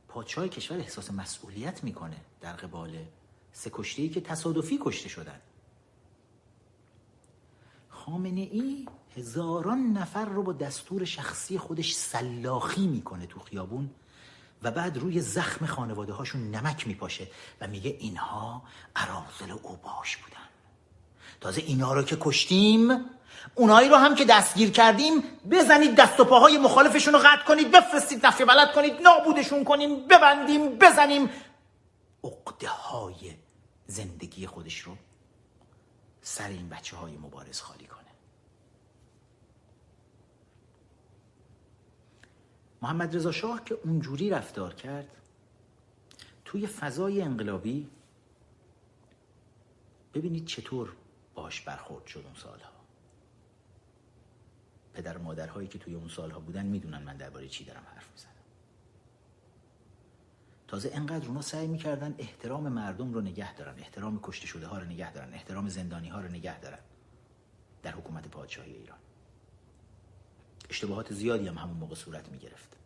پادشاه 0.09 0.48
کشور 0.48 0.78
احساس 0.78 1.10
مسئولیت 1.10 1.84
می‌کنه 1.84 2.16
در 2.40 2.52
قبال 2.52 2.90
سه 3.52 3.70
کشته 3.72 4.02
ای 4.02 4.09
که 4.09 4.20
تصادفی 4.20 4.78
کشته 4.82 5.09
شدن. 5.09 5.40
خامنه 7.89 8.40
ای 8.40 8.86
هزاران 9.16 9.93
نفر 9.93 10.24
رو 10.24 10.43
با 10.43 10.52
دستور 10.52 11.05
شخصی 11.05 11.59
خودش 11.59 11.94
سلاخی 11.94 12.86
می‌کنه 12.86 13.26
تو 13.26 13.40
خیابون. 13.40 13.90
و 14.62 14.70
بعد 14.70 14.97
روی 14.97 15.20
زخم 15.20 15.66
خانواده 15.66 16.12
هاشون 16.12 16.51
نمک 16.51 16.86
میپاشه 16.86 17.26
و 17.60 17.66
میگه 17.66 17.97
اینها 18.01 18.62
عرازل 18.97 19.51
اوباش 19.62 20.16
بودن. 20.16 20.36
تازه 21.40 21.62
اینا 21.66 21.93
رو 21.93 22.02
که 22.02 22.16
کشتیم 22.20 23.05
اونایی 23.55 23.89
رو 23.89 23.97
هم 23.97 24.14
که 24.14 24.24
دستگیر 24.24 24.70
کردیم 24.70 25.22
بزنید 25.51 25.94
دست 25.94 26.20
و 26.20 26.24
پاهای 26.24 26.59
مخالفشون 26.59 27.14
رو 27.14 27.18
قطع 27.18 27.44
کنید 27.44 27.70
بفرستید 27.70 28.26
نفی 28.26 28.44
بلد 28.44 28.72
کنید 28.72 29.01
نابودشون 29.01 29.64
کنیم 29.64 30.06
ببندیم 30.06 30.78
بزنیم. 30.78 31.30
عقده 32.24 32.68
های 32.68 33.34
زندگی 33.86 34.47
خودش 34.47 34.78
رو 34.78 34.97
سر 36.22 36.48
این 36.48 36.68
بچه 36.68 36.97
های 36.97 37.16
مبارز 37.16 37.60
خالی 37.60 37.86
کنه 37.86 38.01
محمد 42.82 43.16
رضا 43.16 43.32
شاه 43.32 43.64
که 43.64 43.78
اونجوری 43.84 44.30
رفتار 44.30 44.74
کرد 44.74 45.16
توی 46.44 46.66
فضای 46.66 47.22
انقلابی 47.22 47.90
ببینید 50.14 50.46
چطور 50.46 50.96
باش 51.34 51.60
برخورد 51.60 52.06
شد 52.06 52.22
اون 52.24 52.34
سالها. 52.34 52.72
پدر 54.94 55.18
و 55.18 55.22
مادرهایی 55.22 55.68
که 55.68 55.78
توی 55.78 55.94
اون 55.94 56.09
سالها 56.09 56.40
بودن 56.40 56.66
می‌دونن 56.66 57.02
من 57.02 57.16
درباره 57.16 57.48
چی 57.48 57.64
دارم 57.64 57.82
حرف 57.94 58.10
می‌زنم. 58.12 58.32
تازه 60.68 60.90
انقدر 60.94 61.28
اونا 61.28 61.42
سعی 61.42 61.66
می‌کردن 61.66 62.14
احترام 62.18 62.68
مردم 62.68 63.14
رو 63.14 63.20
نگه 63.20 63.54
دارن 63.54 63.78
احترام 63.78 64.20
کشته 64.22 64.46
شده 64.46 64.66
ها 64.66 64.78
رو 64.78 64.84
نگه 64.84 65.12
دارن 65.12 65.34
احترام 65.34 65.68
زندانی 65.68 66.09
ها 66.09 66.20
رو 66.20 66.28
نگه 66.28 66.60
دارن 66.60 66.78
در 67.82 67.92
حکومت 67.92 68.28
پادشاهی 68.28 68.72
ایران. 68.72 68.98
اشتباهات 70.70 71.12
زیادی 71.12 71.48
هم 71.48 71.59
همون 71.59 71.76
موقع 71.76 71.94
صورت 71.94 72.28
می‌گرفت. 72.28 72.76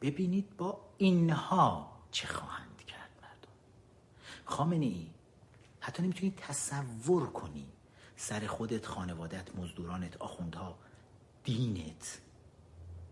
ببینید 0.00 0.56
با 0.56 0.80
اینها 0.98 1.92
چه 2.10 2.28
خواهند 2.28 2.82
کرد 2.86 3.10
مردم. 3.22 3.52
خامنه 4.44 4.86
ای 4.86 5.06
حتی 5.80 6.02
نمی‌تونی 6.02 6.34
تصور 6.36 7.26
کنی 7.30 7.66
سر 8.16 8.46
خودت 8.46 8.86
خانوادت 8.86 9.56
مزدورانت 9.56 10.16
آخوندها 10.16 10.78
دینت 11.44 12.20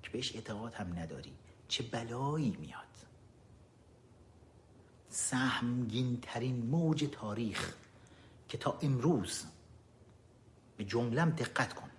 که 0.02 0.10
بهش 0.10 0.34
اعتقاد 0.34 0.74
هم 0.74 0.98
نداری 0.98 1.32
چه 1.68 1.82
بلایی 1.82 2.56
میاد. 2.60 2.80
سهمگین 5.08 6.18
ترین 6.22 6.66
موج 6.66 7.08
تاریخ 7.12 7.74
که 8.48 8.58
تا 8.58 8.78
امروز 8.82 9.44
به 10.80 10.86
جملم 10.86 11.30
دقت 11.30 11.74
کن 11.74 11.90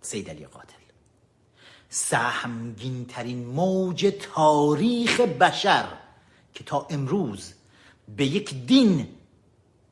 سید 0.00 0.30
علی 0.30 0.46
قاتل. 0.46 0.82
سهمگین 1.88 3.06
ترین 3.06 3.46
موج 3.46 4.14
تاریخ 4.34 5.20
بشر 5.20 5.88
که 6.54 6.64
تا 6.64 6.86
امروز 6.90 7.52
به 8.16 8.26
یک 8.26 8.66
دین 8.66 9.08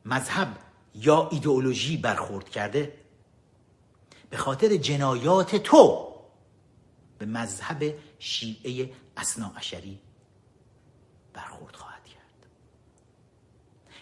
مذهب 0.05 0.49
یا 0.95 1.29
ایدئولوژی 1.33 1.97
برخورد 1.97 2.49
کرده 2.49 2.99
به 4.31 4.37
خاطر 4.37 4.77
جنایات 4.77 5.57
تو 5.57 6.15
به 7.19 7.27
مذهب 7.27 7.95
شیعه 8.19 8.93
اشری 9.57 9.99
برخورد 11.33 11.77
خواهد 11.77 12.05
کرد. 12.05 12.47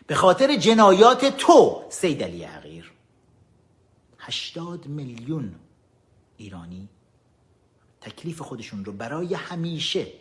به 0.07 0.15
خاطر 0.15 0.57
جنایات 0.57 1.25
تو 1.25 1.85
سید 1.91 2.23
علی 2.23 2.45
حقیر 2.45 2.98
هشتاد 4.29 4.87
میلیون 4.87 5.55
ایرانی 6.37 6.89
تکلیف 8.01 8.41
خودشون 8.41 8.85
رو 8.85 8.93
برای 8.93 9.35
همیشه 9.35 10.13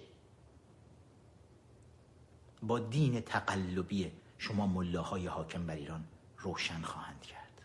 با 2.61 2.79
دین 2.79 3.21
تقلبی 3.21 4.11
شما 4.38 4.67
ملاهای 4.67 5.27
حاکم 5.27 5.65
بر 5.65 5.75
ایران 5.75 6.05
روشن 6.38 6.81
خواهند 6.81 7.21
کرد. 7.21 7.61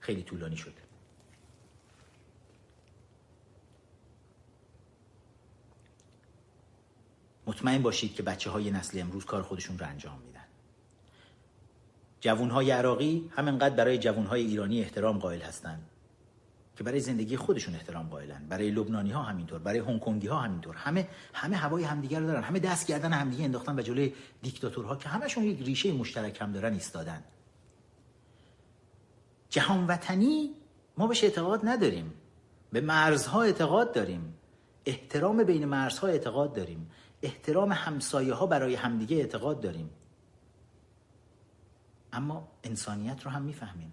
خیلی 0.00 0.22
طولانی 0.22 0.56
شد. 0.56 0.72
مطمئن 7.46 7.82
باشید 7.82 8.14
که 8.14 8.22
بچه 8.22 8.50
های 8.50 8.70
نسل 8.70 9.00
امروز 9.00 9.24
کار 9.24 9.42
خودشون 9.42 9.78
رو 9.78 9.86
انجام 9.86 10.18
میدن. 10.18 10.35
جوون 12.26 12.50
های 12.50 12.70
عراقی 12.70 13.30
همینقدر 13.36 13.74
برای 13.74 13.98
جوون 13.98 14.26
های 14.26 14.40
ایرانی 14.40 14.80
احترام 14.80 15.18
قائل 15.18 15.40
هستند 15.40 15.90
که 16.76 16.84
برای 16.84 17.00
زندگی 17.00 17.36
خودشون 17.36 17.74
احترام 17.74 18.08
قائلن. 18.08 18.46
برای 18.48 18.70
لبنانی 18.70 19.10
ها 19.10 19.22
همینطور 19.22 19.58
برای 19.58 19.78
هنگ 19.78 20.00
کنگی 20.00 20.26
ها 20.26 20.38
همینطور. 20.38 20.76
همه 20.76 21.08
همه 21.34 21.56
هوای 21.56 21.84
همدیگر 21.84 22.20
رو 22.20 22.26
دارن. 22.26 22.42
همه 22.42 22.58
دست 22.58 22.86
گردن 22.86 23.12
همدیگه 23.12 23.44
انداختن 23.44 23.78
و 23.78 23.82
جلوی 23.82 24.12
دیکتاتورها 24.42 24.96
که 24.96 25.08
همشون 25.08 25.44
یک 25.44 25.62
ریشه 25.62 25.92
مشترک 25.92 26.40
هم 26.40 26.52
دارن 26.52 26.72
ایستادن. 26.72 27.24
جهان 29.48 29.86
وطنی 29.86 30.50
ما 30.98 31.06
بهش 31.06 31.24
اعتقاد 31.24 31.60
نداریم. 31.64 32.14
به 32.72 32.80
مرزها 32.80 33.42
اعتقاد 33.42 33.92
داریم. 33.92 34.34
احترام 34.86 35.44
بین 35.44 35.64
مرزها 35.64 36.06
اعتقاد 36.06 36.52
داریم. 36.52 36.90
احترام 37.22 37.72
همسایه 37.72 38.34
ها 38.34 38.46
برای 38.46 38.74
همدیگه 38.74 39.16
اعتقاد 39.16 39.60
داریم. 39.60 39.90
اما 42.12 42.48
انسانیت 42.64 43.22
رو 43.22 43.30
هم 43.30 43.42
می‌فهمیم. 43.42 43.92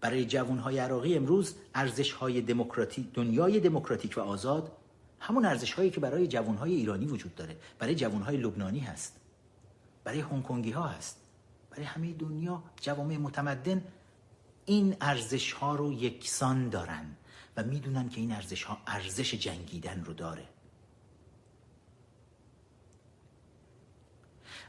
برای 0.00 0.24
جوانهای 0.24 0.78
عراقی 0.78 1.16
امروز 1.16 1.54
ارزش 1.74 2.12
های 2.12 2.40
دموکراتی 2.40 3.10
دنیای 3.14 3.60
دموکراتیک 3.60 4.14
و 4.16 4.20
آزاد 4.20 4.72
همون 5.20 5.44
ارزش 5.44 5.72
هایی 5.72 5.90
که 5.90 6.00
برای 6.00 6.26
جوانهای 6.26 6.74
ایرانی 6.74 7.06
وجود 7.06 7.34
داره. 7.34 7.56
برای 7.78 7.94
جوانهای 7.94 8.36
لبنانی 8.36 8.80
هست. 8.80 9.20
برای 10.04 10.20
هنگ 10.20 10.72
ها 10.72 10.86
هست. 10.86 11.20
برای 11.70 11.84
همه 11.84 12.12
دنیا 12.12 12.62
جوامع 12.80 13.16
متمدن 13.16 13.84
این 14.64 14.96
ارزش 15.00 15.52
ها 15.52 15.74
رو 15.74 15.92
یکسان 15.92 16.68
دارن 16.68 17.16
و 17.56 17.62
می‌دونن 17.62 18.08
که 18.08 18.20
این 18.20 18.32
ارزش 18.32 18.62
ها 18.62 18.78
ارزش 18.86 19.34
جنگیدن 19.34 20.04
رو 20.04 20.12
داره. 20.12 20.48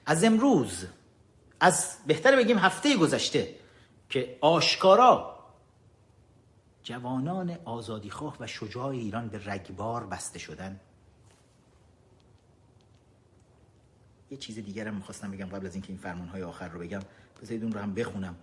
از 0.05 0.23
امروز 0.23 0.85
از 1.63 1.97
بهتر 2.07 2.35
بگیم 2.35 2.57
هفته 2.57 2.97
گذشته 2.97 3.55
که 4.09 4.37
آشکارا 4.41 5.39
جوانان 6.83 7.57
آزادیخواه 7.65 8.37
و 8.39 8.47
شجاع 8.47 8.87
ایران 8.87 9.27
به 9.27 9.41
رگبار 9.45 10.07
بسته 10.07 10.39
شدن. 10.39 10.79
یه 14.31 14.37
چیز 14.37 14.55
دیگر 14.55 14.87
هم 14.87 14.95
می‌خواستم 14.95 15.31
بگم 15.31 15.45
قبل 15.45 15.65
از 15.65 15.73
اینکه 15.73 15.89
این 15.89 15.97
فرمان 15.97 16.27
های 16.27 16.43
آخر 16.43 16.67
رو 16.67 16.79
بگم. 16.79 16.99
بذارید 17.41 17.63
اون 17.63 17.71
رو 17.71 17.79
هم 17.79 17.93
بخونم 17.93 18.35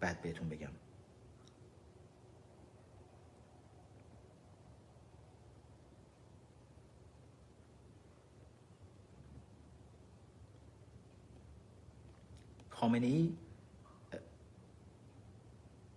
بعد 0.00 0.22
بهتون 0.22 0.48
بگم. 0.48 0.70
خامنه 12.84 13.06
ای 13.06 13.32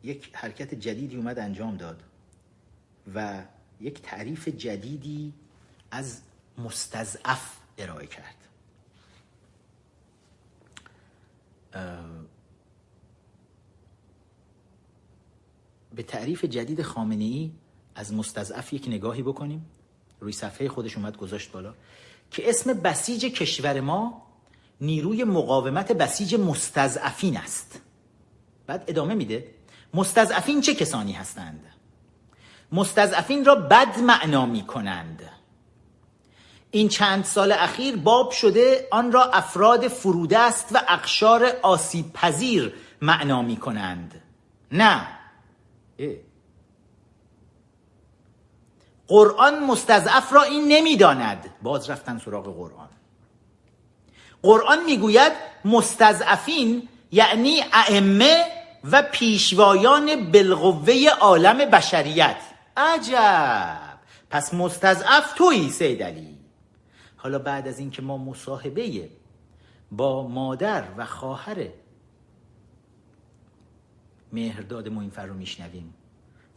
یک 0.03 0.29
حرکت 0.33 0.73
جدیدی 0.73 1.15
اومد 1.15 1.39
انجام 1.39 1.77
داد 1.77 2.03
و 3.15 3.43
یک 3.81 4.01
تعریف 4.01 4.47
جدیدی 4.47 5.33
از 5.91 6.21
مستضعف 6.57 7.57
ارائه 7.77 8.07
کرد. 8.07 8.35
به 15.95 16.03
تعریف 16.03 16.45
جدید 16.45 16.81
خامنه 16.81 17.23
ای 17.23 17.51
از 17.95 18.13
مستضعف 18.13 18.73
یک 18.73 18.87
نگاهی 18.87 19.23
بکنیم. 19.23 19.65
روی 20.19 20.31
صفحه 20.31 20.69
خودش 20.69 20.97
اومد 20.97 21.17
گذاشت 21.17 21.51
بالا 21.51 21.73
که 22.31 22.49
اسم 22.49 22.73
بسیج 22.73 23.25
کشور 23.25 23.79
ما 23.79 24.26
نیروی 24.81 25.23
مقاومت 25.23 25.91
بسیج 25.91 26.35
مستضعفین 26.35 27.37
است. 27.37 27.81
بعد 28.67 28.83
ادامه 28.87 29.13
میده 29.13 29.53
مستضعفین 29.93 30.61
چه 30.61 30.75
کسانی 30.75 31.13
هستند؟ 31.13 31.65
مستضعفین 32.71 33.45
را 33.45 33.55
بد 33.55 33.99
معنا 33.99 34.45
می 34.45 34.65
کنند 34.65 35.23
این 36.71 36.87
چند 36.87 37.23
سال 37.23 37.51
اخیر 37.51 37.95
باب 37.95 38.31
شده 38.31 38.87
آن 38.91 39.11
را 39.11 39.23
افراد 39.23 39.87
فروده 39.87 40.39
است 40.39 40.69
و 40.71 40.81
اقشار 40.87 41.45
آسیب 41.61 42.13
پذیر 42.13 42.73
معنا 43.01 43.41
می 43.41 43.57
کنند 43.57 44.21
نه 44.71 45.07
قرآن 49.07 49.65
مستضعف 49.65 50.33
را 50.33 50.43
این 50.43 50.67
نمی‌داند. 50.67 51.49
باز 51.61 51.89
رفتن 51.89 52.17
سراغ 52.17 52.57
قرآن. 52.57 52.89
قرآن 54.43 54.85
می‌گوید 54.85 55.31
مستضعفین 55.65 56.89
یعنی 57.11 57.61
ائمه 57.73 58.45
و 58.91 59.03
پیشوایان 59.11 60.31
بالقوه 60.31 60.95
عالم 61.21 61.57
بشریت. 61.57 62.37
عجب! 62.77 63.97
پس 64.29 64.53
مستضعف 64.53 65.33
تویی 65.33 65.69
سید 65.69 66.03
علی. 66.03 66.37
حالا 67.17 67.39
بعد 67.39 67.67
از 67.67 67.79
اینکه 67.79 68.01
ما 68.01 68.17
مصاحبه 68.17 69.09
با 69.91 70.27
مادر 70.27 70.83
و 70.97 71.05
خواهر 71.05 71.67
مهرداد 74.33 74.89
موینفر 74.89 75.25
رو 75.25 75.33
میشنویم 75.33 75.93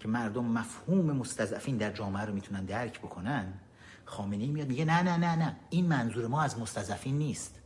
که 0.00 0.08
مردم 0.08 0.44
مفهوم 0.44 1.04
مستضعفین 1.04 1.76
در 1.76 1.92
جامعه 1.92 2.24
رو 2.24 2.34
می‌تونن 2.34 2.64
درک 2.64 2.98
بکنن 2.98 3.52
خامنه 4.04 4.44
ای 4.44 4.50
میاد 4.50 4.68
میگه 4.68 4.84
نه 4.84 5.02
نه 5.02 5.16
نه 5.16 5.36
نه 5.36 5.56
این 5.70 5.86
منظور 5.86 6.26
ما 6.26 6.42
از 6.42 6.58
مستضعفین 6.58 7.18
نیست. 7.18 7.59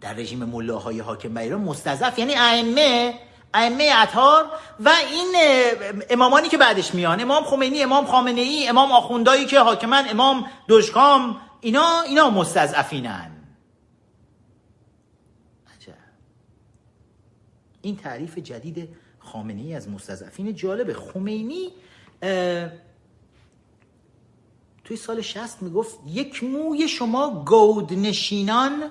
در 0.00 0.14
رژیم 0.14 0.44
ملاهای 0.44 1.00
حاکم 1.00 1.34
بر 1.34 1.42
ایران 1.42 1.60
مستضعف 1.60 2.18
یعنی 2.18 2.34
ائمه 2.34 3.14
ائمه 3.54 3.90
اطهار 3.96 4.44
و 4.80 4.90
این 5.10 5.36
امامانی 6.10 6.48
که 6.48 6.58
بعدش 6.58 6.94
میان 6.94 7.20
امام 7.20 7.44
خمینی 7.44 7.82
امام 7.82 8.06
خامنه 8.06 8.40
ای 8.40 8.68
امام 8.68 8.92
آخوندایی 8.92 9.46
که 9.46 9.60
حاکمن 9.60 10.04
امام 10.10 10.46
دشکام 10.68 11.40
اینا 11.60 12.00
اینا 12.00 12.30
مستضعفینن. 12.30 13.40
این 17.82 17.96
تعریف 17.96 18.38
جدید 18.38 18.88
خامنه 19.18 19.60
ای 19.60 19.74
از 19.74 19.88
مستضعفین 19.88 20.54
جالبه 20.54 20.94
خمینی 20.94 21.70
توی 24.84 24.96
سال 24.96 25.20
شست 25.20 25.62
می‌گفت 25.62 25.98
یک 26.06 26.44
موی 26.44 26.88
شما 26.88 27.44
گود 27.44 27.92
نشینان 27.92 28.90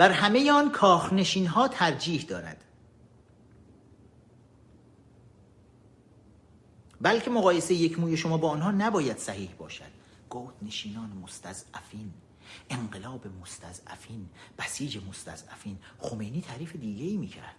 بر 0.00 0.10
همه 0.10 0.52
آن 0.52 0.70
کاخنشین 0.72 1.46
ها 1.46 1.68
ترجیح 1.68 2.22
دارد. 2.22 2.64
بلکه 7.00 7.30
مقایسه 7.30 7.74
یک 7.74 7.98
موی 7.98 8.16
شما 8.16 8.36
با 8.36 8.50
آنها 8.50 8.70
نباید 8.70 9.18
صحیح 9.18 9.50
باشد. 9.58 9.90
گوت 10.30 10.54
نشینان 10.62 11.10
مستضعفین 11.10 12.12
انقلاب 12.70 13.26
مستضعفین 13.42 14.28
بسیج 14.58 14.98
مستضعفین. 15.08 15.78
خمینی 15.98 16.40
تعریف 16.40 16.76
دیگه 16.76 17.04
ای 17.04 17.16
می‌کرد. 17.16 17.56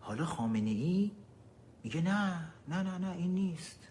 حالا 0.00 0.24
خامنه 0.26 0.70
ای 0.70 1.10
میگه 1.82 2.00
نه 2.00 2.52
نه 2.68 2.82
نه 2.82 2.98
نه 2.98 3.16
این 3.16 3.34
نیست. 3.34 3.88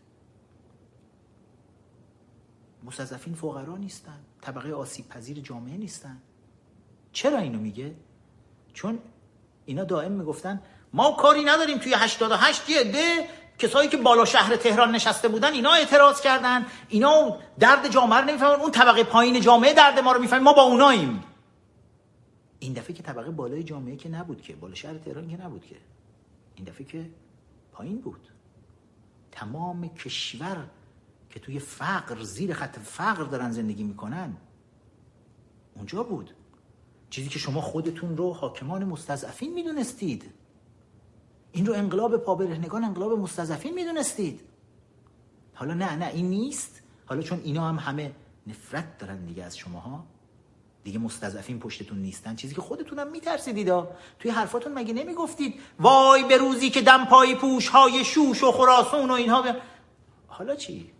مستضعفین 2.83 3.35
فقرا 3.35 3.77
نیستن 3.77 4.19
طبقه 4.41 4.71
آسیب 4.73 5.07
پذیر 5.07 5.39
جامعه 5.39 5.77
نیستن. 5.77 6.21
چرا 7.11 7.37
اینو 7.37 7.59
میگه؟ 7.59 7.95
چون 8.73 8.99
اینا 9.65 9.83
دائم 9.83 10.11
می‌گفتن 10.11 10.61
ما 10.93 11.11
کاری 11.11 11.43
نداریم 11.43 11.77
توی 11.77 11.93
88 11.93 12.69
یه 12.69 12.79
عده 12.79 13.27
کسایی 13.59 13.89
که 13.89 13.97
بالا 13.97 14.25
شهر 14.25 14.55
تهران 14.55 14.95
نشسته 14.95 15.27
بودن 15.27 15.53
اینا 15.53 15.71
اعتراض 15.71 16.21
کردن. 16.21 16.65
اینا 16.89 17.37
درد 17.59 17.87
جامعه 17.87 18.19
رو 18.19 18.25
نمی‌فهمن. 18.25 18.59
اون 18.59 18.71
طبقه 18.71 19.03
پایین 19.03 19.41
جامعه 19.41 19.73
درد 19.73 19.99
ما 19.99 20.11
رو 20.11 20.21
می‌فهمن 20.21 20.43
ما 20.43 20.53
با 20.53 20.61
اوناییم. 20.61 21.23
این 22.59 22.73
دفعه 22.73 22.95
که 22.95 23.03
طبقه 23.03 23.31
بالای 23.31 23.63
جامعه 23.63 23.95
که 23.95 24.09
نبود 24.09 24.41
که 24.41 24.55
بالا 24.55 24.75
شهر 24.75 24.97
تهران 24.97 25.29
که 25.29 25.41
نبود 25.41 25.65
که. 25.65 25.75
این 26.55 26.65
دفعه 26.65 26.85
که 26.85 27.09
پایین 27.71 28.01
بود. 28.01 28.27
تمام 29.31 29.87
کشور 29.87 30.65
که 31.29 31.39
توی 31.39 31.59
فقر 31.59 32.23
زیر 32.23 32.53
خط 32.53 32.79
فقر 32.79 33.23
دارن 33.23 33.51
زندگی 33.51 33.83
می‌کنن 33.83 34.37
اونجا 35.75 36.03
بود. 36.03 36.33
چیزی 37.09 37.29
که 37.29 37.39
شما 37.39 37.61
خودتون 37.61 38.17
رو 38.17 38.33
حاکمان 38.33 38.83
مستضعفین 38.83 39.53
می‌دونستید. 39.53 40.31
این 41.51 41.65
رو 41.65 41.73
انقلاب 41.73 42.17
پابرهنگان 42.17 42.83
انقلاب 42.83 43.19
مستضعفین 43.19 43.73
می‌دونستید. 43.73 44.41
حالا 45.53 45.73
نه 45.73 45.95
نه 45.95 46.07
این 46.07 46.29
نیست. 46.29 46.81
حالا 47.05 47.21
چون 47.21 47.41
اینا 47.43 47.69
هم 47.69 47.75
همه 47.75 48.11
نفرت 48.47 48.97
دارن 48.97 49.25
دیگه 49.25 49.43
از 49.43 49.57
شماها. 49.57 50.03
دیگه 50.83 50.99
مستضعفین 50.99 51.59
پشتتون 51.59 51.97
نیستن. 51.97 52.35
چیزی 52.35 52.55
که 52.55 52.61
خودتونم 52.61 53.11
میترسیدید. 53.11 53.73
توی 54.19 54.31
حرفاتون 54.31 54.73
مگه 54.73 54.93
نمی‌گفتید 54.93 55.59
وای 55.79 56.23
به 56.23 56.37
روزی 56.37 56.69
که 56.69 56.81
دم 56.81 57.05
پای 57.05 57.35
پوش 57.35 57.67
های 57.67 58.05
شوش 58.05 58.43
و 58.43 58.51
خراسون 58.51 59.09
و 59.09 59.13
اینها 59.13 59.55
حالا 60.27 60.55
چی؟ 60.55 60.91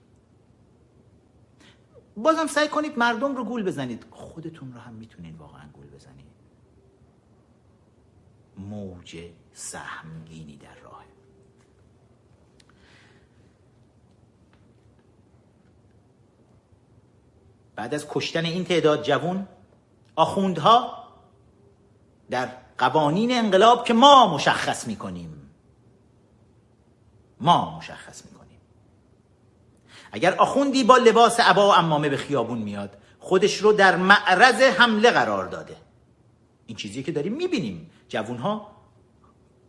بازم 2.17 2.47
سعی 2.47 2.67
کنید 2.67 2.99
مردم 2.99 3.35
رو 3.35 3.43
گول 3.43 3.63
بزنید. 3.63 4.05
خودتون 4.11 4.73
رو 4.73 4.79
هم 4.79 4.93
می‌تونید 4.93 5.37
واقعا 5.37 5.63
بزنید 5.99 6.25
موج 8.57 9.17
سهمگینی 9.53 10.57
در 10.57 10.75
راه 10.83 10.99
بعد 17.75 17.93
از 17.93 18.05
کشتن 18.09 18.45
این 18.45 18.65
تعداد 18.65 19.03
جوون 19.03 19.47
آخوندها 20.15 21.03
در 22.29 22.49
قوانین 22.77 23.31
انقلاب 23.31 23.85
که 23.85 23.93
ما 23.93 24.35
مشخص 24.35 24.87
می‌کنیم. 24.87 25.51
ما 27.39 27.77
مشخص 27.77 28.25
می‌کنیم. 28.25 28.59
اگر 30.11 30.35
آخوندی 30.35 30.83
با 30.83 30.97
لباس 30.97 31.39
عبا 31.39 31.69
و 31.69 31.73
امامه 31.73 32.09
به 32.09 32.17
خیابون 32.17 32.57
میاد 32.57 32.97
خودش 33.19 33.57
رو 33.57 33.73
در 33.73 33.95
معرض 33.95 34.61
حمله 34.61 35.11
قرار 35.11 35.45
داده. 35.45 35.88
این 36.69 36.77
چیزی 36.77 37.03
که 37.03 37.11
داریم 37.11 37.33
می‌بینیم. 37.33 37.89
جوونها 38.07 38.71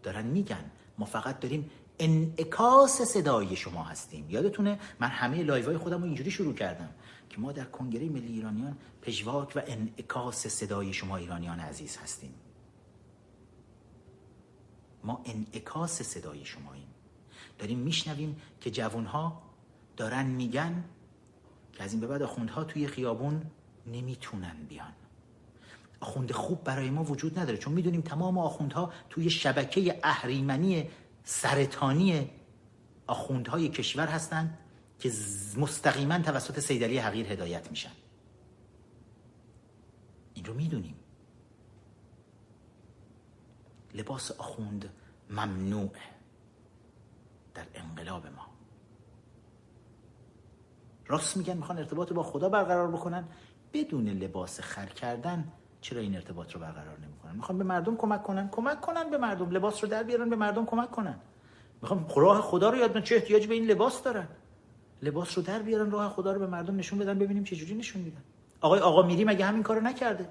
دارن 0.03 0.27
میگن 0.27 0.71
ما 0.99 1.07
فقط 1.07 1.41
داریم 1.41 1.71
انعکاس 1.99 3.03
صدای 3.03 3.57
شما 3.57 3.85
هستیم. 3.85 4.31
یادتونه؟ 4.31 4.79
من 5.01 5.09
همه 5.09 5.43
لایوهای 5.43 5.77
خودم 5.77 5.99
رو 5.99 6.05
اینجوری 6.05 6.31
شروع 6.31 6.55
کردم 6.55 6.89
که 7.31 7.41
ما 7.41 7.53
در 7.53 7.65
کنگره 7.65 8.09
ملی 8.09 8.33
ایرانیان 8.33 8.77
پژواک 9.03 9.53
و 9.57 9.63
انعکاس 9.67 10.47
صدای 10.47 10.93
شما 10.93 11.17
ایرانیان 11.17 11.61
عزیز 11.61 11.97
هستیم. 11.97 12.35
ما 15.05 15.23
انعکاس 15.25 16.03
صدای 16.03 16.45
شماییم 16.45 16.89
داریم 17.59 17.79
میشنویم 17.79 18.37
که 18.61 18.71
جوانها 18.71 19.43
دارن 19.97 20.27
میگن 20.27 20.85
که 21.73 21.83
از 21.83 21.93
این 21.93 22.01
به 22.01 22.07
بعد 22.07 22.23
آخوندها 22.23 22.65
توی 22.65 22.87
خیابون 22.87 23.43
نمی‌تونن 23.87 24.57
بیان. 24.69 24.93
آخوند 26.01 26.33
خوب 26.33 26.65
برای 26.65 26.91
ما 26.91 27.05
وجود 27.05 27.39
نداره. 27.39 27.59
چون 27.59 27.73
می‌دونیم 27.73 28.01
تمام 28.01 28.39
آخوندها 28.39 28.93
توی 29.11 29.31
شبکه 29.31 30.01
اهریمنی 30.03 30.91
سرطانی 31.25 32.31
آخوندهای 33.07 33.69
کشور 33.69 34.07
هستند 34.07 34.59
که 34.99 35.13
مستقیما 35.57 36.19
توسط 36.19 36.61
سیدلی 36.61 36.99
حقیر 36.99 37.33
هدایت 37.33 37.71
میشن. 37.71 37.91
این 40.35 40.45
رو 40.45 40.55
می‌دونیم. 40.55 40.97
لباس 43.95 44.31
آخوند 44.31 44.91
ممنوع 45.31 45.91
در 47.55 47.67
انقلاب 47.75 48.27
ما. 48.27 48.47
راست 51.07 51.37
میگن 51.37 51.57
می‌خوان 51.57 51.79
ارتباط 51.79 52.13
با 52.13 52.23
خدا 52.23 52.49
برقرار 52.49 52.91
بکنن. 52.91 53.29
بدون 53.73 54.09
لباس 54.09 54.61
خر 54.61 54.87
کردن 54.87 55.53
چرا 55.81 56.01
این 56.01 56.15
ارتباط 56.15 56.53
رو 56.53 56.61
برقرار 56.61 56.99
نمی‌کنن؟ 57.05 57.37
می‌خوان 57.37 57.59
به 57.59 57.65
مردم 57.65 57.97
کمک 57.97 58.23
کنن. 58.23 58.49
کمک 58.53 58.81
کنن 58.81 59.11
به 59.11 59.19
مردم. 59.19 59.51
لباس 59.51 59.85
رو 59.85 59.91
در 59.91 60.03
بیارن 60.03 60.31
به 60.31 60.37
مردم 60.37 60.67
کمک 60.67 60.91
کنن. 60.91 61.15
می‌خوان 61.83 62.07
راه 62.17 62.41
خدا 62.41 62.71
رو 62.71 62.77
یاد 62.77 63.03
چه 63.03 63.15
احتیاج 63.15 63.47
به 63.47 63.55
این 63.55 63.65
لباس 63.67 64.03
دارن؟ 64.03 64.29
لباس 65.03 65.39
رو 65.39 65.45
در 65.45 65.59
بیارن 65.59 65.91
راه 65.91 66.11
خدا 66.11 66.33
رو 66.33 66.39
به 66.39 66.47
مردم 66.47 66.77
نشون 66.77 66.99
بدن 66.99 67.19
ببینیم 67.19 67.45
چه 67.45 67.57
جوری 67.57 67.75
نشون 67.75 68.03
میدن. 68.03 68.23
آقای 68.61 68.81
آقا 68.81 69.03
میری 69.03 69.25
مگه 69.25 69.45
همین 69.45 69.63
کارو 69.63 69.81
نکرده؟ 69.81 70.29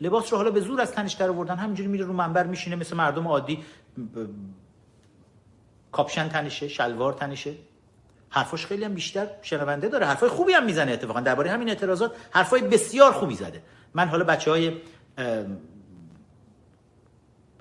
لباس 0.00 0.32
رو 0.32 0.36
حالا 0.38 0.50
به 0.50 0.60
زور 0.60 0.80
از 0.80 0.92
تنش 0.92 1.12
در 1.12 1.28
آوردن 1.30 1.56
همینجوری 1.56 1.88
میره 1.88 2.04
رو 2.04 2.12
منبر 2.12 2.46
میشینه 2.46 2.76
مثل 2.76 2.96
مردم 2.96 3.28
عادی. 3.28 3.64
کاپشن 5.92 6.28
تنشه 6.28 6.68
شلوار 6.68 7.12
تنشه. 7.12 7.54
حرفاش 8.30 8.66
خیلی 8.66 8.84
هم 8.84 8.94
بیشتر 8.94 9.26
شنونده 9.42 9.88
داره. 9.88 10.06
حرفای 10.06 10.28
خوبی 10.28 10.52
هم 10.52 10.64
می‌زنه 10.64 10.92
اتفاقا. 10.92 11.20
درباره 11.20 11.50
همین 11.50 11.68
اعتراضات 11.68 12.16
حرفای 12.30 12.62
بسیار 12.62 13.12
خوبی 13.12 13.34
زده. 13.34 13.62
من 13.94 14.08
حالا 14.08 14.24
بچه 14.24 14.50
های 14.50 14.80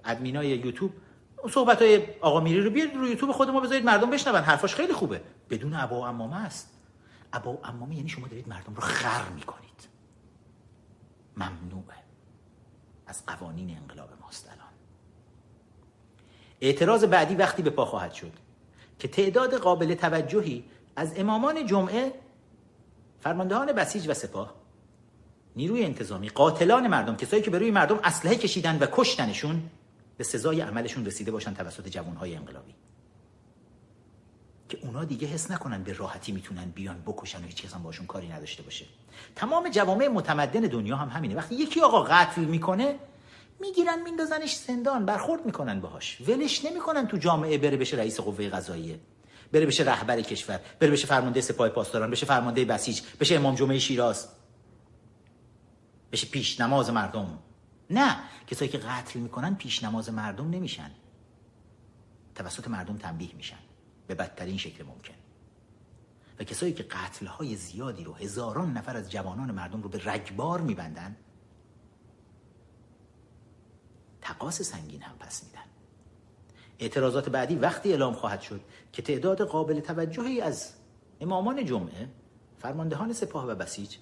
ادمینای 0.05 0.47
یوتیوب 0.47 0.93
صحبت 1.49 1.81
های 1.81 2.03
آقا 2.21 2.39
میری 2.39 2.61
رو 2.61 2.69
بیارید 2.69 2.95
رو 2.95 3.07
یوتیوب 3.07 3.31
خود 3.31 3.49
ما 3.49 3.59
بذارید 3.59 3.85
مردم 3.85 4.09
بشنون 4.09 4.41
حرفاش 4.41 4.75
خیلی 4.75 4.93
خوبه. 4.93 5.21
بدون 5.49 5.73
ابا 5.73 5.99
و 5.99 6.03
امامه 6.05 6.45
است. 6.45 6.73
ابا 7.33 7.53
و 7.53 7.65
امامه 7.65 7.95
یعنی 7.95 8.09
شما 8.09 8.27
دارید 8.27 8.47
مردم 8.47 8.73
رو 8.75 8.81
خر 8.81 9.29
می‌کنید. 9.29 9.87
ممنوعه. 11.37 11.97
از 13.07 13.25
قوانین 13.25 13.77
انقلاب 13.77 14.09
ماست 14.21 14.47
الان. 14.47 14.67
اعتراض 16.61 17.03
بعدی 17.03 17.35
وقتی 17.35 17.61
به 17.61 17.69
پا 17.69 17.85
خواهد 17.85 18.13
شد 18.13 18.33
که 18.99 19.07
تعداد 19.07 19.53
قابل 19.53 19.93
توجهی 19.93 20.63
از 20.95 21.13
امامان 21.17 21.65
جمعه 21.65 22.13
فرماندهان 23.19 23.71
بسیج 23.71 24.09
و 24.09 24.13
سپاه 24.13 24.55
نیروی 25.57 25.84
انتظامی 25.84 26.29
قاتلان 26.29 26.88
مردم 26.88 27.15
کسایی 27.15 27.41
که 27.41 27.51
به 27.51 27.59
روی 27.59 27.71
مردم 27.71 27.99
اسلحه 28.03 28.35
کشیدن 28.35 28.77
و 28.79 28.88
کشتنشون 28.91 29.63
به 30.17 30.23
سزای 30.23 30.61
عملشون 30.61 31.05
رسیده 31.05 31.31
باشن 31.31 31.53
توسط 31.53 31.88
جوانهای 31.88 32.35
انقلابی. 32.35 32.75
که 34.69 34.77
اونا 34.81 35.03
دیگه 35.03 35.27
حس 35.27 35.51
نکنن 35.51 35.84
به 35.84 35.93
راحتی 35.93 36.31
می‌تونن 36.31 36.65
بیان 36.75 37.03
بکشن 37.05 37.43
و 37.43 37.47
هیچ 37.47 37.63
کس 37.63 37.73
هم 37.73 37.84
باشون 37.84 38.05
کاری 38.05 38.27
نداشته 38.27 38.63
باشه. 38.63 38.85
تمام 39.35 39.69
جوامع 39.69 40.07
متمدن 40.07 40.61
دنیا 40.61 40.95
هم 40.95 41.09
همینه. 41.09 41.35
وقتی 41.35 41.55
یکی 41.55 41.81
آقا 41.81 42.03
قتل 42.03 42.41
می‌کنه 42.41 42.95
می‌گیرن 43.59 44.01
میندازنش 44.03 44.55
زندان 44.55 45.05
برخورد 45.05 45.45
می‌کنن 45.45 45.79
باهاش. 45.79 46.17
ولش 46.27 46.65
نمی‌کنن 46.65 47.07
تو 47.07 47.17
جامعه 47.17 47.57
بره 47.57 47.77
بشه 47.77 47.97
رئیس 47.97 48.19
قوه 48.19 48.49
قضاییه. 48.49 48.99
بره 49.51 49.65
بشه 49.65 49.84
رهبر 49.84 50.21
کشور 50.21 50.59
بره 50.79 50.91
بشه 50.91 51.07
فرمانده 51.07 51.41
سپاه 51.41 51.69
پاسداران 51.69 52.11
بشه 52.11 52.25
فرمانده 52.25 52.65
بسیج 52.65 53.01
بشه 53.19 53.35
امام 53.35 53.55
جمعه 53.55 53.79
شیراز. 53.79 54.27
بشه 56.11 56.27
پیش 56.27 56.61
نماز 56.61 56.89
مردم. 56.89 57.39
نه 57.89 58.17
کسایی 58.47 58.71
که 58.71 58.77
قتل 58.77 59.19
می‌کنن 59.19 59.55
پیش 59.55 59.84
نماز 59.84 60.09
مردم 60.09 60.49
نمیشن. 60.49 60.91
توسط 62.35 62.67
مردم 62.67 62.97
تنبیه 62.97 63.35
میشن. 63.35 63.59
به 64.07 64.15
بدترین 64.15 64.57
شکل 64.57 64.84
ممکن. 64.84 65.13
و 66.39 66.43
کسایی 66.43 66.73
که 66.73 66.84
قتل 66.84 67.25
های 67.25 67.55
زیادی 67.55 68.03
رو 68.03 68.13
هزاران 68.13 68.73
نفر 68.73 68.97
از 68.97 69.11
جوانان 69.11 69.51
مردم 69.51 69.81
رو 69.81 69.89
به 69.89 70.01
رگبار 70.05 70.61
میبندن 70.61 71.15
تقاس 74.21 74.61
سنگین 74.61 75.01
هم 75.01 75.17
پس 75.19 75.43
میدن. 75.43 75.63
اعتراضات 76.79 77.29
بعدی 77.29 77.55
وقتی 77.55 77.91
اعلام 77.91 78.13
خواهد 78.13 78.41
شد 78.41 78.61
که 78.93 79.01
تعداد 79.01 79.41
قابل 79.41 79.79
توجهی 79.79 80.41
از 80.41 80.73
امامان 81.21 81.65
جمعه 81.65 82.09
فرماندهان 82.57 83.13
سپاه 83.13 83.47
و 83.47 83.55
بسیج 83.55 83.97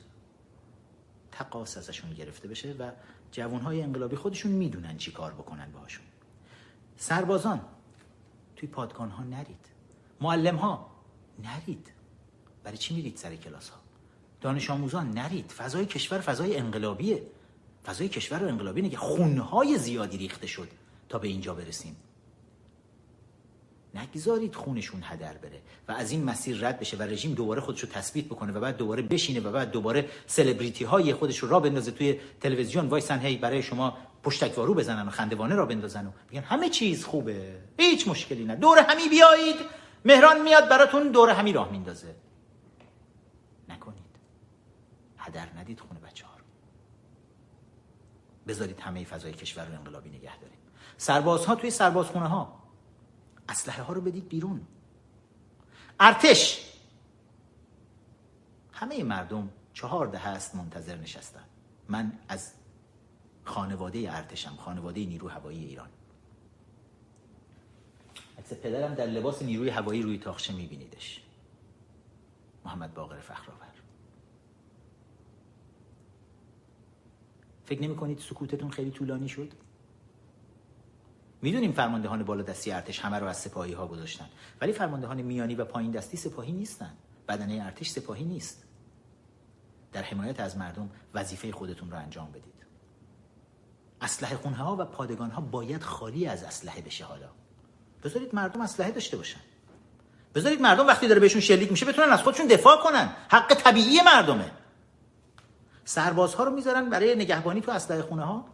تقاس 1.38 1.78
ازشون 1.78 2.14
گرفته 2.14 2.48
بشه 2.48 2.76
و 2.80 2.92
جوانهای 3.32 3.82
انقلابی 3.82 4.16
خودشون 4.16 4.52
می‌دونن 4.52 4.98
چی 4.98 5.12
کار 5.12 5.34
بکنن 5.34 5.72
باهاشون. 5.72 6.06
سربازان 6.98 7.62
توی 8.56 8.70
پادگان 8.70 9.10
ها 9.10 9.24
نرید. 9.24 9.66
معلم 10.22 10.56
ها 10.56 10.92
نرید. 11.44 11.92
برای 12.64 12.78
چی 12.78 12.96
میرید 12.96 13.18
سر 13.18 13.36
کلاس 13.36 13.70
ها 13.70 13.78
دانش 14.42 14.70
آموزان 14.70 15.12
نرید. 15.12 15.52
فضای 15.52 15.86
کشور 15.86 16.20
فضای 16.20 16.58
انقلابیه. 16.58 17.24
فضای 17.86 18.10
کشور 18.10 18.40
رو 18.40 18.48
انقلابی 18.48 18.82
نگه 18.82 18.98
خونهای 18.98 19.78
زیادی 19.78 20.18
ریخته 20.18 20.48
شد 20.48 20.70
تا 21.10 21.20
به 21.20 21.28
اینجا 21.28 21.54
برسیم. 21.54 21.96
نگذارید 23.96 24.56
خونشون 24.56 25.02
هدر 25.04 25.34
بره 25.34 25.62
و 25.88 25.92
از 25.92 26.12
این 26.12 26.24
مسیر 26.24 26.68
رد 26.68 26.80
بشه 26.80 26.98
و 26.98 27.02
رژیم 27.02 27.34
دوباره 27.34 27.62
خودش 27.62 27.80
رو 27.80 27.90
تثبیت 27.90 28.26
بکنه 28.26 28.54
و 28.54 28.60
بعد 28.60 28.78
دوباره 28.78 29.02
بشینه 29.02 29.40
و 29.40 29.52
بعد 29.52 29.72
دوباره 29.72 30.10
سلبریتی 30.28 30.84
های 30.84 31.14
خودش 31.14 31.38
رو 31.38 31.50
را 31.50 31.60
بندازه 31.60 31.92
توی 31.92 32.20
تلویزیون. 32.42 32.88
وایسن 32.88 33.20
هی 33.20 33.38
برای 33.38 33.62
شما 33.62 33.98
پشتکوارو 34.24 34.74
بزنن 34.74 35.08
و 35.08 35.12
خندوانه 35.12 35.56
را 35.56 35.66
بندازن 35.66 36.08
و 36.08 36.10
بگن 36.32 36.42
همه 36.42 36.70
چیز 36.70 37.06
خوبه 37.06 37.58
هیچ 37.78 38.08
مشکلی 38.08 38.46
نه. 38.46 38.56
دور 38.56 38.80
همی 38.80 39.10
بیایید. 39.10 39.56
مهران 40.06 40.42
میاد 40.42 40.70
براتون 40.70 41.12
دور 41.12 41.30
همی 41.30 41.54
راه 41.54 41.72
میندازه. 41.72 42.16
نکنید. 43.70 44.04
هدر 45.18 45.48
ندید 45.58 45.80
خونه 45.80 46.00
بچه 46.00 46.26
ها 46.26 46.36
بذارید 48.48 48.80
همه 48.80 49.04
فضای 49.04 49.34
کشور 49.34 49.66
رو 49.66 49.74
انقلابی 49.74 50.10
نگه 50.10 50.38
داریم. 50.38 50.58
سربازها 50.98 51.56
توی 51.56 51.72
سربازخونه 51.72 52.28
ها 52.28 52.65
اسلحه 53.50 53.84
ها 53.84 53.94
رو 53.94 54.02
بدید 54.02 54.30
بیرون. 54.30 54.62
ارتش. 56.00 56.72
همه 58.72 59.04
مردم 59.04 59.50
چهار 59.74 60.08
ده 60.08 60.18
هست 60.18 60.56
منتظر 60.56 60.96
نشستن. 60.96 61.44
من 61.90 62.20
از 62.28 62.54
خانواده 63.44 64.16
ارتشم 64.16 64.56
خانواده 64.56 65.06
نیرو 65.06 65.28
هوایی 65.28 65.66
ایران. 65.66 65.90
عکس 68.40 68.54
پدرم 68.54 68.94
در 68.94 69.06
لباس 69.06 69.42
نیروی 69.42 69.70
هوایی 69.70 70.02
روی 70.02 70.18
تاخچه 70.18 70.54
میبینیدش. 70.54 71.22
محمد 72.66 72.94
باقر 72.94 73.20
فخرآور. 73.20 73.66
فکر 77.66 77.82
نمی 77.82 77.96
کنید 77.96 78.20
سکوتتون 78.20 78.70
خیلی 78.72 78.92
طولانی 78.92 79.30
شد؟ 79.30 79.54
می‌دونیم 81.46 81.72
فرماندهان 81.72 82.24
بالا 82.24 82.44
دستی 82.44 82.72
ارتش 82.72 83.00
همه 83.00 83.20
رو 83.20 83.28
از 83.28 83.38
سپاهی 83.38 83.74
ها 83.74 83.88
گذاشتن 83.88 84.26
ولی 84.62 84.74
فرماندهان 84.74 85.22
میانی 85.22 85.56
و 85.56 85.66
پایین 85.66 85.92
دستی 85.92 86.18
سپاهی 86.18 86.52
نیستن. 86.52 86.94
بدنه 87.28 87.64
ارتش 87.66 87.90
سپاهی 87.90 88.26
نیست. 88.26 88.64
در 89.94 90.04
حمایت 90.04 90.40
از 90.40 90.58
مردم 90.58 90.90
وظیفه 91.14 91.52
خودتون 91.52 91.92
رو 91.92 91.98
انجام 91.98 92.32
بدید. 92.32 92.66
اسلحه 94.02 94.36
خونه 94.36 94.56
ها 94.56 94.76
و 94.76 94.86
پادگان 94.86 95.32
ها 95.32 95.42
باید 95.42 95.84
خالی 95.84 96.28
از 96.28 96.44
اسلحه 96.44 96.82
بشه 96.82 97.06
حالا. 97.06 97.30
بذارید 98.04 98.36
مردم 98.36 98.62
اسلحه 98.62 98.92
داشته 98.92 99.18
باشن. 99.18 99.40
بذارید 100.36 100.62
مردم 100.62 100.88
وقتی 100.88 101.08
داره 101.08 101.20
بهشون 101.20 101.42
شلیک 101.42 101.72
میشه 101.72 101.86
بتونن 101.86 102.10
از 102.10 102.22
خودشون 102.22 102.48
دفاع 102.48 102.84
کنن. 102.84 103.16
حق 103.30 103.54
طبیعی 103.54 104.02
مردمه. 104.02 104.52
سربازها 105.86 106.44
رو 106.44 106.52
می‌ذارن 106.52 106.90
برای 106.90 107.16
نگهبانی 107.16 107.62
تو 107.62 107.72
اسلحه 107.72 108.02
خونه 108.02 108.24
ها 108.24 108.46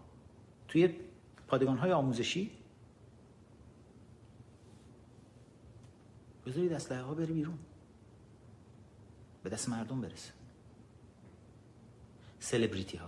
توی 0.68 0.96
پادگان 1.48 1.78
های 1.78 1.92
آموزشی. 1.92 2.61
بذارید 6.46 6.74
اسلحه 6.74 7.02
ها 7.02 7.14
بره 7.14 7.26
بیرون. 7.26 7.60
به 9.44 9.50
دست 9.50 9.70
مردم 9.70 10.02
برسه. 10.02 10.32
سلبریتی 12.40 12.98
ها 12.98 13.08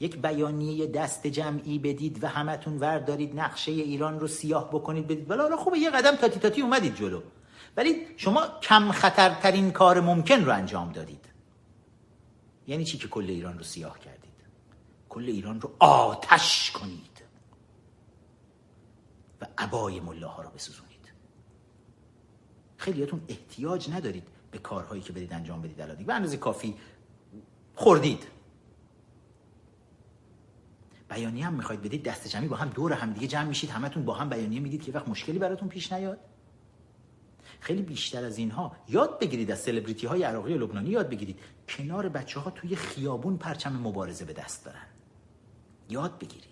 یک 0.00 0.22
بیانیه 0.22 0.86
دست 0.86 1.26
جمعی 1.26 1.78
بدید 1.78 2.24
و 2.24 2.26
همتون 2.26 2.78
وردارید 2.78 3.40
نقشه 3.40 3.72
ایران 3.72 4.20
رو 4.20 4.28
سیاه 4.28 4.68
بکنید 4.68 5.06
بدید. 5.06 5.30
ولی 5.30 5.40
حالا 5.40 5.56
خوبه 5.56 5.78
یه 5.78 5.90
قدم 5.90 6.16
تاتی 6.16 6.40
تاتی 6.40 6.60
اومدید 6.60 6.94
جلو. 6.94 7.22
ولی 7.76 8.06
شما 8.16 8.46
کم 8.62 8.92
خطرترین 8.92 9.70
کار 9.70 10.00
ممکن 10.00 10.44
رو 10.44 10.52
انجام 10.52 10.92
دادید. 10.92 11.26
یعنی 12.66 12.84
چی 12.84 12.98
که 12.98 13.08
کل 13.08 13.24
ایران 13.28 13.58
رو 13.58 13.64
سیاه 13.64 13.98
کردید؟ 13.98 14.30
کل 15.08 15.24
ایران 15.24 15.60
رو 15.60 15.70
آتش 15.78 16.70
کنید. 16.70 17.22
و 19.40 19.46
عبای 19.58 20.00
ملاها 20.00 20.42
رو 20.42 20.50
بسوزونید. 20.50 20.89
خیلیاتون 22.80 23.20
احتیاج 23.28 23.90
ندارید 23.90 24.28
به 24.50 24.58
کارهایی 24.58 25.02
که 25.02 25.12
بدید 25.12 25.32
انجام 25.32 25.62
بدید 25.62 25.80
الان 25.80 25.96
به 25.96 26.14
اندازه 26.14 26.36
کافی 26.36 26.74
خوردید. 27.74 28.26
بیانیه 31.10 31.46
هم 31.46 31.54
می‌خواید 31.54 31.82
بدید 31.82 32.02
دست 32.02 32.28
جمعی 32.28 32.48
با 32.48 32.56
هم 32.56 32.68
دور 32.68 32.92
هم 32.92 33.12
دیگه 33.12 33.26
جمع 33.26 33.48
میشید 33.48 33.70
همتون 33.70 34.04
با 34.04 34.14
هم 34.14 34.28
بیانیه 34.28 34.60
می‌دید 34.60 34.82
که 34.82 34.92
وقت 34.92 35.08
مشکلی 35.08 35.38
براتون 35.38 35.68
پیش 35.68 35.92
نیاد. 35.92 36.18
خیلی 37.60 37.82
بیشتر 37.82 38.24
از 38.24 38.38
اینها 38.38 38.76
یاد 38.88 39.18
بگیرید 39.18 39.50
از 39.50 39.58
سلبریتی 39.58 40.06
های 40.06 40.22
عراقی 40.22 40.54
و 40.54 40.58
لبنانی 40.58 40.90
یاد 40.90 41.08
بگیرید. 41.08 41.38
کنار 41.68 42.08
بچه 42.08 42.40
ها 42.40 42.50
توی 42.50 42.76
خیابون 42.76 43.36
پرچم 43.36 43.72
مبارزه 43.72 44.24
به 44.24 44.32
دست 44.32 44.64
دارن. 44.64 44.86
یاد 45.88 46.18
بگیرید. 46.18 46.50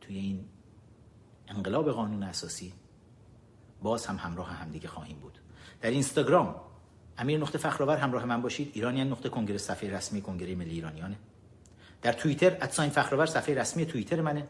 توی 0.00 0.16
این 0.16 0.44
انقلاب 1.48 1.90
قانون 1.90 2.22
اساسی 2.22 2.72
باز 3.82 4.06
هم 4.06 4.16
همراه 4.16 4.50
همدیگه 4.50 4.88
خواهیم 4.88 5.18
بود. 5.18 5.38
در 5.80 5.90
اینستاگرام 5.90 6.54
امیر 7.18 7.40
نقطه 7.40 7.58
فخرآور 7.58 7.96
همراه 7.96 8.24
من 8.24 8.42
باشید. 8.42 8.70
ایرانیان 8.74 9.08
نقطه 9.08 9.28
کنگره 9.28 9.58
صفحه 9.58 9.90
رسمی 9.90 10.22
کنگره 10.22 10.54
ملی 10.54 10.70
ایرانیانه. 10.70 11.16
در 12.02 12.12
توییتر 12.12 12.50
ادساین 12.50 12.90
فخرآور 12.90 13.26
صفحه 13.26 13.54
رسمی 13.54 13.86
توییتر 13.86 14.20
منه. 14.20 14.48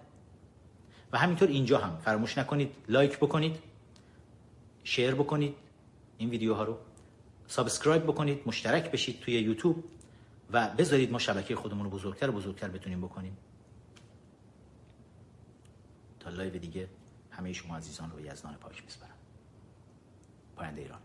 و 1.12 1.18
همینطور 1.18 1.48
اینجا 1.48 1.78
هم 1.78 1.98
فراموش 2.04 2.38
نکنید 2.38 2.74
like 2.88 3.18
بکنید 3.18 3.56
share 4.84 5.14
بکنید 5.14 5.54
این 6.18 6.30
ویدیوها 6.30 6.64
رو. 6.64 6.78
subscribe 7.46 8.02
بکنید 8.02 8.42
مشترک 8.46 8.90
بشید 8.90 9.20
توی 9.20 9.34
یوتیوب 9.34 9.84
و 10.50 10.68
بذارید 10.68 11.12
ما 11.12 11.18
شبکه 11.18 11.56
خودمون 11.56 11.84
رو 11.84 11.90
بزرگتر 11.90 12.30
و 12.30 12.32
بزرگتر 12.32 12.68
بتونیم 12.68 13.00
بکنیم. 13.00 13.36
live 16.30 16.58
دیگه 16.58 16.88
همه 17.30 17.52
شما 17.52 17.76
عزیزان 17.76 18.10
رو 18.10 18.16
به 18.16 18.22
یزدان 18.22 18.54
پاک 18.54 18.84
میسپارم. 18.84 19.14
پاینده 20.56 20.80
ایران. 20.80 21.00